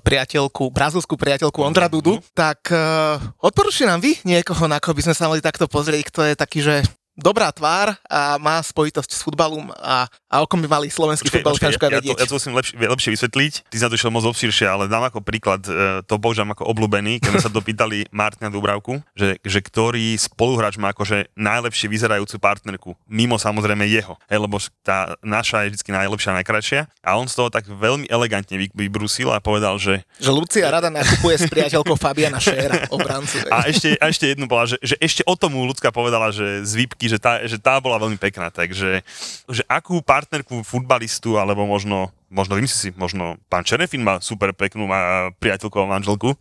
priateľku, 0.02 0.70
brazilskú 0.70 1.16
priateľku 1.16 1.60
Ondra 1.64 1.88
Dudu, 1.88 2.20
tak 2.36 2.70
uh, 2.70 3.18
odporúčite 3.40 3.88
nám 3.90 4.04
vy 4.04 4.20
niekoho, 4.28 4.68
na 4.68 4.78
koho 4.80 4.96
by 4.96 5.12
sme 5.12 5.16
sa 5.16 5.28
mali 5.32 5.40
takto 5.40 5.66
pozrieť, 5.66 6.04
kto 6.12 6.22
je 6.28 6.34
taký, 6.36 6.60
že 6.62 6.76
dobrá 7.16 7.50
tvár 7.56 7.96
a 8.12 8.36
má 8.36 8.60
spojitosť 8.60 9.12
s 9.16 9.24
futbalom 9.24 9.72
a, 9.72 10.12
a 10.36 10.44
o 10.44 10.48
kom 10.52 10.60
by 10.60 10.68
mali 10.68 10.92
slovenský 10.92 11.32
futbal 11.32 11.56
ja, 11.56 11.72
ja, 11.72 12.02
to, 12.04 12.12
ja 12.20 12.28
to 12.28 12.36
musím 12.36 12.60
lepšie, 12.60 12.76
lepšie 12.76 13.12
vysvetliť. 13.16 13.54
Ty 13.72 13.78
sa 13.80 13.88
to 13.88 13.96
išiel 13.96 14.12
moc 14.12 14.28
obširšie, 14.28 14.68
ale 14.68 14.92
dám 14.92 15.08
ako 15.08 15.24
príklad, 15.24 15.64
e, 15.64 16.04
to 16.04 16.20
používam 16.20 16.52
ako 16.52 16.68
obľúbený, 16.76 17.24
keď 17.24 17.40
sme 17.40 17.46
sa 17.48 17.52
dopýtali 17.52 18.10
Martina 18.20 18.52
Dubravku, 18.52 19.00
že, 19.16 19.40
že 19.40 19.60
ktorý 19.64 20.20
spoluhráč 20.20 20.76
má 20.76 20.92
akože 20.92 21.32
najlepšie 21.40 21.88
vyzerajúcu 21.88 22.36
partnerku, 22.36 22.90
mimo 23.08 23.40
samozrejme 23.40 23.88
jeho, 23.88 24.20
hej, 24.28 24.40
lebo 24.44 24.60
tá 24.84 25.16
naša 25.24 25.64
je 25.66 25.80
vždy 25.80 25.96
najlepšia 25.96 26.36
a 26.36 26.38
najkrajšia. 26.44 26.82
A 27.00 27.16
on 27.16 27.32
z 27.32 27.36
toho 27.40 27.48
tak 27.48 27.64
veľmi 27.72 28.12
elegantne 28.12 28.60
vy- 28.60 28.74
vybrusil 28.76 29.32
a 29.32 29.40
povedal, 29.40 29.80
že 29.80 30.04
Že 30.20 30.32
Lucia 30.36 30.68
rada 30.68 30.92
nakupuje 30.92 31.40
s 31.40 31.48
priateľkou 31.48 31.96
Fabiana 31.96 32.44
Šéra, 32.44 32.92
obrancu. 32.92 33.40
a 33.48 33.72
ešte, 33.72 33.96
a 33.96 34.12
ešte 34.12 34.36
jednu 34.36 34.52
bola, 34.52 34.68
že, 34.68 34.76
že 34.84 35.00
ešte 35.00 35.24
o 35.24 35.40
tomu 35.40 35.64
ľudská 35.64 35.96
povedala, 35.96 36.36
že 36.36 36.68
z 36.68 36.74
výpky, 36.76 37.08
že 37.08 37.22
tá, 37.22 37.40
že 37.48 37.56
tá 37.56 37.80
bola 37.80 37.96
veľmi 38.02 38.20
pekná, 38.20 38.52
takže 38.52 39.06
že 39.48 39.64
akú 39.70 40.02
partnerku 40.26 40.66
futbalistu, 40.66 41.38
alebo 41.38 41.70
možno, 41.70 42.10
možno 42.34 42.58
vymyslí 42.58 42.74
si, 42.74 42.90
možno 42.98 43.38
pán 43.46 43.62
Čerefin 43.62 44.02
má 44.02 44.18
super 44.18 44.50
peknú 44.58 44.90
má 44.90 45.30
priateľku 45.38 45.78
a 45.78 45.86
manželku, 45.86 46.34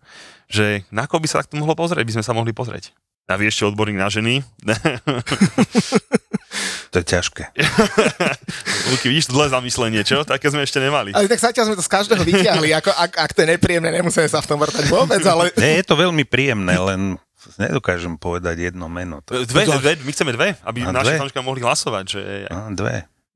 že 0.48 0.88
na 0.88 1.04
koho 1.04 1.20
by 1.20 1.28
sa 1.28 1.44
takto 1.44 1.60
mohlo 1.60 1.76
pozrieť, 1.76 2.00
by 2.00 2.14
sme 2.16 2.24
sa 2.24 2.32
mohli 2.32 2.56
pozrieť. 2.56 2.96
A 3.28 3.36
vy 3.36 3.52
ešte 3.52 3.68
odborník 3.68 4.00
na 4.00 4.08
ženy. 4.08 4.40
To 6.94 7.02
je 7.02 7.10
ťažké. 7.10 7.50
Luky, 8.94 9.10
vidíš, 9.10 9.26
dle 9.26 9.50
zamyslenie, 9.50 10.06
čo? 10.06 10.22
Také 10.22 10.46
sme 10.54 10.62
ešte 10.62 10.78
nemali. 10.78 11.10
Ale 11.10 11.26
tak 11.26 11.42
zatiaľ 11.42 11.66
sme 11.66 11.74
to 11.74 11.82
z 11.82 11.90
každého 11.90 12.22
vyťahli, 12.22 12.70
ako, 12.70 12.94
ak, 12.94 13.12
ak 13.18 13.30
to 13.34 13.42
je 13.42 13.48
nepríjemné, 13.50 13.90
nemusíme 13.90 14.30
sa 14.30 14.38
v 14.38 14.54
tom 14.54 14.62
vrtať 14.62 14.86
vôbec, 14.86 15.18
ale 15.26 15.50
Nie, 15.58 15.82
je 15.82 15.90
to 15.90 15.98
veľmi 15.98 16.22
príjemné, 16.22 16.78
len 16.78 17.18
nedokážem 17.58 18.14
povedať 18.14 18.70
jedno 18.70 18.86
meno. 18.86 19.18
To, 19.26 19.42
Dve, 19.42 19.66
dve, 19.66 19.98
my 20.06 20.10
chceme 20.14 20.30
dve, 20.38 20.54
aby 20.62 20.86
A 20.86 20.94
naši 20.94 21.18
dve? 21.18 21.26
fanúšikovia 21.26 21.42
mohli 21.42 21.60
hlasovať. 21.66 22.04
Že... 22.06 22.20
a, 22.46 22.56
dve. 22.70 22.94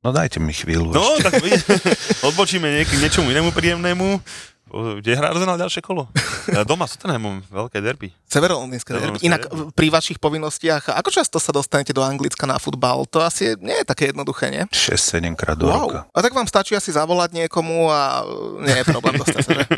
No 0.08 0.16
dajte 0.16 0.40
mi 0.40 0.50
chvíľu 0.50 0.88
No, 0.88 1.04
ešte. 1.14 1.20
tak 1.22 1.32
my 1.38 1.50
odbočíme 2.32 2.64
niekým 2.64 2.96
niečomu 2.98 3.28
inému 3.28 3.52
príjemnému. 3.52 4.24
Kde 4.68 5.16
hrá 5.16 5.32
Arsenal 5.32 5.56
ďalšie 5.56 5.80
kolo? 5.80 6.12
E, 6.46 6.60
Doma 6.60 6.84
s 6.84 6.92
Tottenhamom, 6.92 7.40
veľké 7.42 7.80
derby. 7.80 8.12
severolondýnske 8.24 8.88
derby. 8.90 9.16
Inak 9.22 9.48
derby. 9.48 9.72
pri 9.72 9.88
vašich 9.88 10.16
povinnostiach, 10.16 10.92
ako 10.92 11.08
často 11.10 11.36
sa 11.36 11.52
dostanete 11.52 11.92
do 11.92 12.00
Anglicka 12.00 12.44
na 12.44 12.56
futbal? 12.56 13.04
To 13.06 13.20
asi 13.20 13.56
nie 13.58 13.72
je 13.74 13.84
také 13.84 14.12
jednoduché, 14.12 14.48
nie? 14.48 14.64
6-7 14.68 15.24
krát 15.34 15.56
do 15.56 15.68
roka. 15.68 16.04
A 16.08 16.20
tak 16.20 16.32
vám 16.32 16.44
stačí 16.44 16.72
asi 16.72 16.88
zavolať 16.88 17.32
niekomu 17.34 17.88
a 17.88 18.24
nie 18.60 18.76
je 18.76 18.84
problém 18.86 19.16
dostať 19.16 19.40
sa, 19.40 19.52
že? 19.54 19.64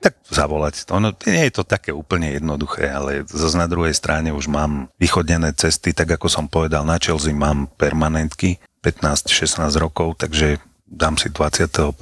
Tak 0.00 0.16
zavolať 0.32 0.88
to. 0.88 0.96
No, 0.96 1.12
nie 1.28 1.44
je 1.44 1.52
to 1.52 1.62
také 1.62 1.92
úplne 1.92 2.32
jednoduché, 2.32 2.88
ale 2.88 3.20
zase 3.22 3.52
na 3.52 3.68
druhej 3.68 3.92
strane 3.92 4.32
už 4.32 4.48
mám 4.48 4.88
vychodené 4.96 5.52
cesty, 5.52 5.92
tak 5.92 6.16
ako 6.16 6.24
som 6.24 6.48
povedal, 6.48 6.88
na 6.88 6.96
Chelsea 6.96 7.36
mám 7.36 7.68
permanentky 7.76 8.56
15-16 8.82 9.60
rokov, 9.76 10.16
takže 10.16 10.56
dám 10.84 11.14
si 11.14 11.28
21. 11.28 11.92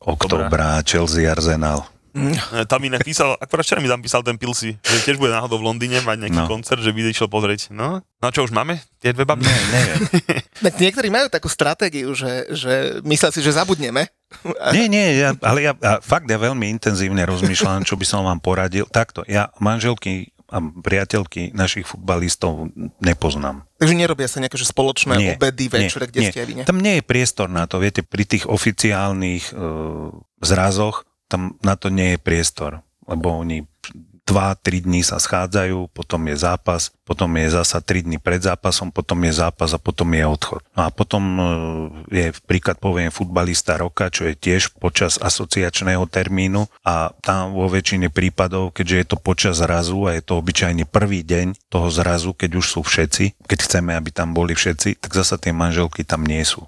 oktobra 0.00 0.80
Chelsea 0.82 1.24
Arsenal. 1.24 1.88
E, 2.14 2.30
Tam 2.70 2.78
mi 2.78 2.86
napísal, 2.86 3.34
akorát 3.42 3.66
včera 3.66 3.82
mi 3.82 3.90
tam 3.90 3.98
písal 3.98 4.22
ten 4.22 4.38
Pilsi, 4.38 4.78
že 4.78 4.96
tiež 5.02 5.18
bude 5.18 5.34
náhodou 5.34 5.58
v 5.58 5.66
Londýne 5.66 5.98
mať 5.98 6.22
nejaký 6.22 6.40
No. 6.40 6.46
koncert, 6.46 6.78
že 6.78 6.94
by 6.94 7.10
išiel 7.10 7.26
pozrieť. 7.26 7.74
No, 7.74 8.06
no 8.06 8.26
čo 8.30 8.46
už 8.46 8.54
máme? 8.54 8.78
Tie 9.02 9.10
dve 9.10 9.26
baby? 9.26 9.42
Ne, 9.42 9.56
neviem. 9.74 9.98
Niektorí 10.86 11.10
majú 11.10 11.26
takú 11.26 11.50
stratégiu, 11.50 12.14
že, 12.14 12.46
že 12.54 13.02
myslia 13.02 13.34
si, 13.34 13.42
že 13.42 13.50
zabudneme. 13.50 14.06
Nie, 14.74 14.86
nie, 14.90 15.14
ja, 15.18 15.30
ale 15.42 15.62
ja 15.62 15.72
a 15.78 15.98
fakt 15.98 16.26
ja 16.26 16.34
veľmi 16.34 16.66
intenzívne 16.66 17.22
rozmýšľam, 17.22 17.86
čo 17.86 17.94
by 17.94 18.02
som 18.02 18.26
vám 18.26 18.38
poradil. 18.38 18.86
Takto, 18.90 19.22
ja 19.26 19.50
manželky 19.58 20.33
a 20.48 20.58
priateľky 20.60 21.56
našich 21.56 21.88
futbalistov 21.88 22.68
nepoznám. 23.00 23.64
Takže 23.80 23.94
nerobia 23.96 24.28
sa 24.28 24.44
nejaké 24.44 24.60
že 24.60 24.68
spoločné 24.68 25.14
Nie, 25.16 25.32
obedy, 25.36 25.66
nie, 25.68 25.88
večere, 25.88 26.04
kde 26.08 26.20
nie. 26.20 26.30
ste 26.30 26.44
vy, 26.44 26.52
nie? 26.60 26.64
Tam 26.68 26.78
nie 26.78 27.00
je 27.00 27.04
priestor 27.04 27.48
na 27.48 27.64
to, 27.64 27.80
viete, 27.80 28.04
pri 28.04 28.28
tých 28.28 28.44
oficiálnych 28.44 29.50
e, 29.50 29.54
zrazoch 30.44 31.08
tam 31.28 31.56
na 31.64 31.74
to 31.74 31.88
nie 31.88 32.14
je 32.14 32.18
priestor, 32.20 32.84
lebo 33.08 33.32
oni 33.34 33.64
2-3 34.24 34.88
dní 34.88 35.04
sa 35.04 35.20
schádzajú, 35.20 35.92
potom 35.92 36.24
je 36.32 36.36
zápas, 36.40 36.88
potom 37.04 37.28
je 37.36 37.52
zasa 37.52 37.84
3 37.84 38.08
dní 38.08 38.16
pred 38.16 38.40
zápasom, 38.40 38.88
potom 38.88 39.20
je 39.28 39.32
zápas 39.36 39.76
a 39.76 39.78
potom 39.78 40.08
je 40.16 40.24
odchod. 40.24 40.64
No 40.72 40.88
a 40.88 40.88
potom 40.88 41.22
e, 41.36 41.44
je, 42.08 42.26
príklad 42.48 42.80
poviem, 42.80 43.12
futbalista 43.12 43.76
roka, 43.76 44.08
čo 44.08 44.24
je 44.24 44.32
tiež 44.32 44.80
počas 44.80 45.20
asociačného 45.20 46.08
termínu 46.08 46.64
a 46.80 47.12
tam 47.20 47.52
vo 47.52 47.68
väčšine 47.68 48.08
prípadov, 48.08 48.72
keďže 48.72 48.96
je 48.96 49.06
to 49.12 49.16
počas 49.20 49.60
zrazu 49.60 50.08
a 50.08 50.16
je 50.16 50.24
to 50.24 50.40
obyčajne 50.40 50.88
prvý 50.88 51.20
deň 51.20 51.68
toho 51.68 51.92
zrazu, 51.92 52.32
keď 52.32 52.64
už 52.64 52.66
sú 52.66 52.80
všetci, 52.80 53.44
keď 53.44 53.58
chceme, 53.60 53.92
aby 53.92 54.08
tam 54.08 54.32
boli 54.32 54.56
všetci, 54.56 55.04
tak 55.04 55.12
zasa 55.12 55.36
tie 55.36 55.52
manželky 55.52 56.00
tam 56.00 56.24
nie 56.24 56.40
sú. 56.48 56.64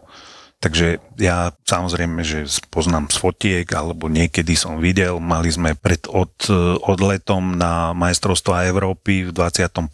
Takže 0.56 0.98
ja 1.20 1.52
samozrejme, 1.68 2.24
že 2.24 2.48
poznám 2.72 3.12
z 3.12 3.16
fotiek, 3.20 3.66
alebo 3.76 4.08
niekedy 4.08 4.56
som 4.56 4.80
videl, 4.80 5.20
mali 5.20 5.52
sme 5.52 5.76
pred 5.76 6.08
od, 6.08 6.32
odletom 6.80 7.60
na 7.60 7.92
majstrovstva 7.92 8.64
Európy 8.64 9.28
v 9.28 9.30
21 9.36 9.92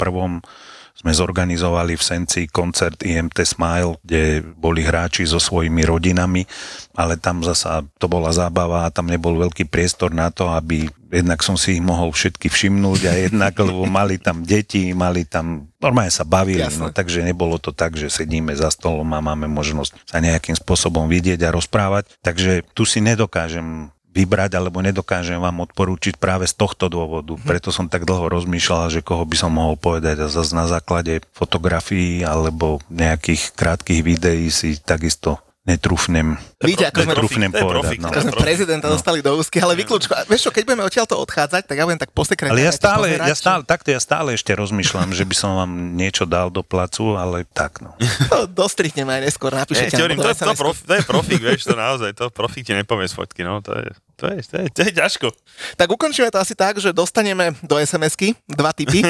sme 0.97 1.11
zorganizovali 1.11 1.99
v 1.99 2.03
Senci 2.03 2.41
koncert 2.47 3.01
IMT 3.03 3.43
Smile, 3.43 3.99
kde 4.05 4.45
boli 4.45 4.87
hráči 4.87 5.27
so 5.27 5.43
svojimi 5.43 5.83
rodinami, 5.83 6.47
ale 6.95 7.19
tam 7.19 7.43
zasa 7.43 7.83
to 7.99 8.07
bola 8.07 8.31
zábava 8.31 8.87
a 8.87 8.93
tam 8.95 9.11
nebol 9.11 9.35
veľký 9.35 9.67
priestor 9.67 10.15
na 10.15 10.31
to, 10.31 10.53
aby 10.53 10.87
jednak 11.13 11.45
som 11.45 11.61
si 11.61 11.77
ich 11.77 11.85
mohol 11.85 12.09
všetky 12.15 12.49
všimnúť 12.49 13.01
a 13.09 13.13
jednak, 13.29 13.53
lebo 13.69 13.85
mali 13.85 14.17
tam 14.17 14.45
deti, 14.47 14.97
mali 14.97 15.29
tam, 15.29 15.69
normálne 15.77 16.13
sa 16.13 16.25
bavili, 16.25 16.65
no, 16.81 16.89
takže 16.95 17.21
nebolo 17.21 17.61
to 17.61 17.75
tak, 17.75 17.97
že 17.97 18.09
sedíme 18.09 18.57
za 18.57 18.73
stolom 18.73 19.09
a 19.13 19.21
máme 19.21 19.51
možnosť 19.51 20.09
sa 20.09 20.21
nejakým 20.21 20.57
spôsobom 20.57 21.09
vidieť 21.11 21.41
a 21.45 21.55
rozprávať, 21.55 22.09
takže 22.25 22.65
tu 22.73 22.89
si 22.89 23.05
nedokážem 23.05 23.93
vybrať, 24.13 24.61
alebo 24.61 24.85
nedokážem 24.85 25.41
vám 25.41 25.65
odporúčiť 25.65 26.21
práve 26.21 26.45
z 26.45 26.55
tohto 26.55 26.93
dôvodu. 26.93 27.35
Preto 27.43 27.73
som 27.73 27.89
tak 27.89 28.05
dlho 28.05 28.29
rozmýšľal, 28.29 28.93
že 28.93 29.05
koho 29.05 29.25
by 29.25 29.37
som 29.37 29.53
mohol 29.57 29.81
povedať 29.81 30.23
a 30.23 30.33
zase 30.33 30.53
na 30.53 30.69
základe 30.69 31.25
fotografií 31.33 32.21
alebo 32.23 32.79
nejakých 32.93 33.57
krátkých 33.57 34.01
videí 34.05 34.53
si 34.53 34.77
takisto 34.77 35.41
netrúfnem, 35.63 36.35
Víte, 36.59 36.91
ako 36.91 37.07
sme, 37.07 37.13
netrúfnem 37.15 37.51
to 37.51 37.63
povedať. 37.63 37.71
profik, 37.71 37.99
No. 38.03 38.11
ako 38.11 38.19
sme 38.21 38.33
prezidenta 38.35 38.87
dostali 38.91 39.23
do 39.23 39.31
úzky, 39.35 39.63
ale 39.63 39.79
vyklúčko, 39.79 40.11
vieš 40.27 40.43
čo, 40.43 40.51
keď 40.51 40.63
budeme 40.67 40.83
odtiaľto 40.83 41.15
odchádzať, 41.17 41.71
tak 41.71 41.77
ja 41.79 41.87
budem 41.87 42.03
tak 42.03 42.11
po 42.11 42.27
sekretariáte 42.27 42.59
Ale 42.59 42.67
ja 42.67 42.75
stále, 42.75 43.07
pozerať, 43.15 43.27
ja 43.31 43.37
stále, 43.39 43.61
takto 43.63 43.89
ja 43.91 44.01
stále 44.03 44.29
ešte 44.35 44.51
rozmýšľam, 44.53 45.15
že 45.15 45.23
by 45.23 45.35
som 45.39 45.51
vám 45.55 45.71
niečo 45.95 46.27
dal 46.27 46.51
do 46.51 46.67
placu, 46.67 47.15
ale 47.15 47.47
tak 47.47 47.79
no. 47.79 47.95
To 48.27 48.51
dostrihneme 48.51 49.23
aj 49.23 49.23
neskôr, 49.23 49.55
napíšete. 49.55 49.95
nám 49.95 50.19
to, 50.19 50.27
to, 50.27 50.35
SMS-ku. 50.35 50.59
prof, 50.59 50.77
to 50.83 50.93
je 50.99 51.03
profík, 51.07 51.41
vieš, 51.41 51.63
to 51.63 51.79
naozaj, 51.79 52.11
to 52.13 52.27
profík 52.29 52.67
ti 52.67 52.75
nepovie 52.75 53.07
z 53.07 53.15
fotky, 53.15 53.47
no, 53.47 53.63
to 53.63 53.71
je, 53.79 53.87
to 54.23 54.31
je, 54.31 54.39
to 54.47 54.55
je, 54.63 54.67
to 54.71 54.81
je 54.87 54.93
ťažko. 54.95 55.29
Tak 55.75 55.91
ukončíme 55.91 56.31
to 56.31 56.39
asi 56.39 56.55
tak, 56.55 56.79
že 56.79 56.95
dostaneme 56.95 57.59
do 57.67 57.75
SMS-ky 57.75 58.39
dva 58.47 58.71
typy. 58.71 59.03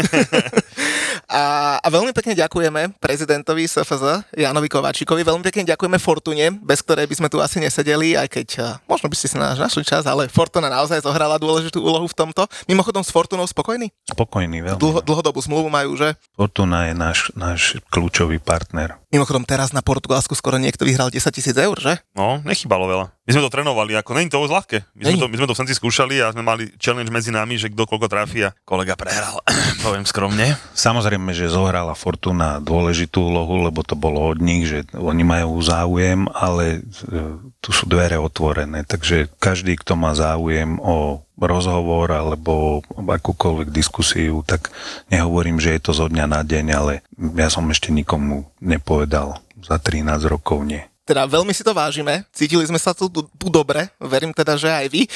a, 1.28 1.76
a 1.76 1.86
veľmi 1.92 2.16
pekne 2.16 2.32
ďakujeme 2.32 2.96
prezidentovi 2.96 3.68
SFZ 3.68 4.24
Janovi 4.32 4.72
Kováčikovi, 4.72 5.20
veľmi 5.20 5.44
pekne 5.44 5.68
ďakujeme 5.68 6.00
Fortune, 6.00 6.56
bez 6.64 6.80
ktorej 6.80 7.04
by 7.04 7.14
sme 7.20 7.28
tu 7.28 7.44
asi 7.44 7.60
nesedeli, 7.60 8.16
aj 8.16 8.28
keď 8.32 8.48
a, 8.64 8.66
možno 8.88 9.12
by 9.12 9.16
ste 9.20 9.28
si 9.28 9.36
na 9.36 9.52
našli 9.52 9.84
čas, 9.84 10.08
ale 10.08 10.32
Fortuna 10.32 10.72
naozaj 10.72 11.04
zohrala 11.04 11.36
dôležitú 11.36 11.84
úlohu 11.84 12.08
v 12.08 12.16
tomto. 12.16 12.48
Mimochodom 12.64 13.04
s 13.04 13.12
Fortunou 13.12 13.44
spokojný? 13.44 13.92
Spokojný 14.08 14.64
veľmi. 14.64 14.80
Dlho, 14.80 15.04
dlhodobú 15.04 15.44
zmluvu 15.44 15.68
majú, 15.68 15.92
že? 15.92 16.16
Fortuna 16.32 16.88
je 16.88 16.94
náš, 16.96 17.18
náš 17.36 17.76
kľúčový 17.92 18.40
partner. 18.40 19.01
Mimochodom 19.12 19.44
teraz 19.44 19.76
na 19.76 19.84
Portugalsku 19.84 20.32
skoro 20.32 20.56
niekto 20.56 20.88
vyhral 20.88 21.12
10 21.12 21.20
tisíc 21.36 21.52
eur, 21.52 21.76
že? 21.76 22.00
No, 22.16 22.40
nechybalo 22.48 22.88
veľa. 22.88 23.06
My 23.22 23.30
sme 23.36 23.44
to 23.44 23.52
trénovali, 23.52 23.92
ako 23.92 24.16
není 24.16 24.32
to 24.32 24.40
vôbec 24.40 24.56
ľahké. 24.56 24.78
My 24.96 25.02
sme, 25.04 25.20
to, 25.20 25.26
my 25.28 25.36
sme 25.36 25.46
to 25.46 25.54
v 25.54 25.60
Senci 25.60 25.74
skúšali 25.76 26.16
a 26.24 26.32
sme 26.32 26.40
mali 26.40 26.72
challenge 26.80 27.12
medzi 27.12 27.28
nami, 27.28 27.60
že 27.60 27.68
kto 27.68 27.84
koľko 27.84 28.08
trafí 28.08 28.40
a 28.48 28.56
kolega 28.64 28.96
prehral, 28.96 29.36
poviem 29.84 30.08
skromne. 30.08 30.56
Samozrejme, 30.72 31.36
že 31.36 31.52
zohrala 31.52 31.92
Fortuna 31.92 32.56
dôležitú 32.64 33.28
úlohu, 33.28 33.68
lebo 33.68 33.84
to 33.84 34.00
bolo 34.00 34.32
od 34.32 34.40
nich, 34.40 34.64
že 34.64 34.88
oni 34.96 35.28
majú 35.28 35.60
záujem, 35.60 36.24
ale 36.32 36.80
e, 36.80 37.12
tu 37.60 37.68
sú 37.68 37.84
dvere 37.84 38.16
otvorené, 38.16 38.80
takže 38.88 39.28
každý, 39.36 39.76
kto 39.76 39.92
má 39.92 40.16
záujem 40.16 40.80
o 40.80 41.20
rozhovor 41.40 42.12
alebo 42.12 42.84
akúkoľvek 42.92 43.72
diskusiu, 43.72 44.44
tak 44.44 44.68
nehovorím, 45.08 45.56
že 45.58 45.74
je 45.74 45.80
to 45.80 45.92
zo 45.96 46.06
dňa 46.12 46.26
na 46.28 46.40
deň, 46.44 46.66
ale 46.76 46.94
ja 47.36 47.48
som 47.48 47.64
ešte 47.72 47.88
nikomu 47.88 48.46
nepovedal 48.60 49.40
za 49.62 49.80
13 49.80 50.06
rokov 50.28 50.60
nie. 50.62 50.91
Teda 51.02 51.26
veľmi 51.26 51.50
si 51.50 51.66
to 51.66 51.74
vážime, 51.74 52.24
cítili 52.30 52.62
sme 52.62 52.78
sa 52.78 52.94
tu, 52.94 53.10
tu, 53.10 53.48
dobre, 53.50 53.90
verím 53.98 54.30
teda, 54.30 54.54
že 54.54 54.70
aj 54.70 54.86
vy 54.86 55.02
e, 55.04 55.08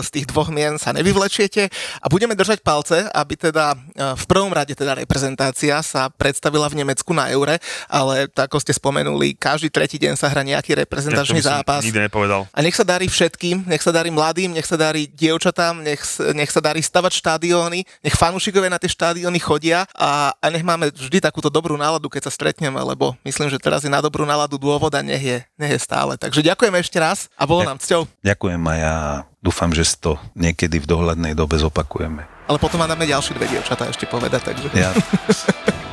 z 0.00 0.08
tých 0.14 0.26
dvoch 0.30 0.46
mien 0.48 0.78
sa 0.78 0.94
nevyvlečiete. 0.94 1.66
A 1.98 2.06
budeme 2.06 2.38
držať 2.38 2.62
palce, 2.62 3.10
aby 3.10 3.34
teda 3.34 3.74
e, 3.74 4.14
v 4.14 4.24
prvom 4.30 4.54
rade 4.54 4.78
teda 4.78 4.94
reprezentácia 4.94 5.82
sa 5.82 6.06
predstavila 6.06 6.70
v 6.70 6.86
Nemecku 6.86 7.10
na 7.10 7.34
Eure, 7.34 7.58
ale 7.90 8.30
tak 8.30 8.54
ako 8.54 8.62
ste 8.62 8.70
spomenuli, 8.70 9.34
každý 9.34 9.74
tretí 9.74 9.98
deň 9.98 10.14
sa 10.14 10.30
hrá 10.30 10.46
nejaký 10.46 10.78
reprezentačný 10.86 11.42
Ja 11.42 11.58
zápas. 11.58 11.82
Nikdy 11.82 12.06
nepovedal. 12.06 12.46
A 12.54 12.62
nech 12.62 12.78
sa 12.78 12.86
darí 12.86 13.10
všetkým, 13.10 13.66
nech 13.66 13.82
sa 13.82 13.90
darí 13.90 14.14
mladým, 14.14 14.54
nech 14.54 14.70
sa 14.70 14.78
darí 14.78 15.10
dievčatám, 15.10 15.82
nech, 15.82 16.06
nech 16.30 16.54
sa 16.54 16.62
darí 16.62 16.78
stavať 16.78 17.18
štadióny, 17.18 17.82
nech 18.06 18.14
fanúšikovia 18.14 18.70
na 18.70 18.78
tie 18.78 18.86
štadióny 18.86 19.42
chodia. 19.42 19.90
A, 19.98 20.30
a 20.38 20.46
nech 20.54 20.62
máme 20.62 20.94
vždy 20.94 21.18
takúto 21.18 21.50
dobrú 21.50 21.74
náladu, 21.74 22.06
keď 22.06 22.30
sa 22.30 22.32
stretneme, 22.38 22.78
lebo 22.78 23.18
myslím, 23.26 23.50
že 23.50 23.58
teraz 23.58 23.82
je 23.82 23.90
na 23.90 23.98
dobrú 23.98 24.22
náladu 24.22 24.54
dôvod 24.54 24.94
a 24.94 25.02
nech 25.02 25.23
je, 25.24 25.38
nech 25.56 25.72
je 25.72 25.80
stále. 25.80 26.20
Takže 26.20 26.44
ďakujeme 26.44 26.76
ešte 26.84 27.00
raz 27.00 27.32
a 27.34 27.48
bolo 27.48 27.64
nám 27.64 27.80
cťou. 27.80 28.04
Ďakujem 28.20 28.62
a 28.68 28.74
ja 28.76 28.96
dúfam, 29.40 29.72
že 29.72 29.88
si 29.88 29.96
to 29.96 30.20
niekedy 30.36 30.76
v 30.78 30.86
dohľadnej 30.86 31.32
dobe 31.32 31.56
zopakujeme. 31.56 32.28
Ale 32.44 32.60
potom 32.60 32.76
vám 32.76 32.92
dáme 32.92 33.08
ďalšie 33.08 33.32
dve 33.40 33.48
dievčatá 33.48 33.88
ešte 33.88 34.04
povedať, 34.04 34.52
takže... 34.52 34.68
Ja 34.76 34.92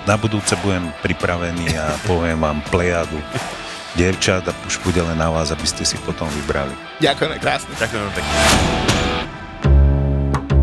na 0.09 0.17
budúce 0.17 0.57
budem 0.65 0.89
pripravený 1.05 1.77
a 1.77 1.93
poviem 2.09 2.41
vám 2.41 2.59
plejadu 2.67 3.17
dievčat 3.93 4.47
a 4.47 4.53
už 4.65 4.79
bude 4.81 5.01
len 5.03 5.17
na 5.19 5.29
vás, 5.29 5.51
aby 5.51 5.67
ste 5.67 5.83
si 5.83 5.99
potom 6.01 6.27
vybrali. 6.41 6.73
Ďakujeme 7.03 7.37
krásne. 7.37 7.71
Ďakujem 7.75 8.11
pekne. 8.15 9.40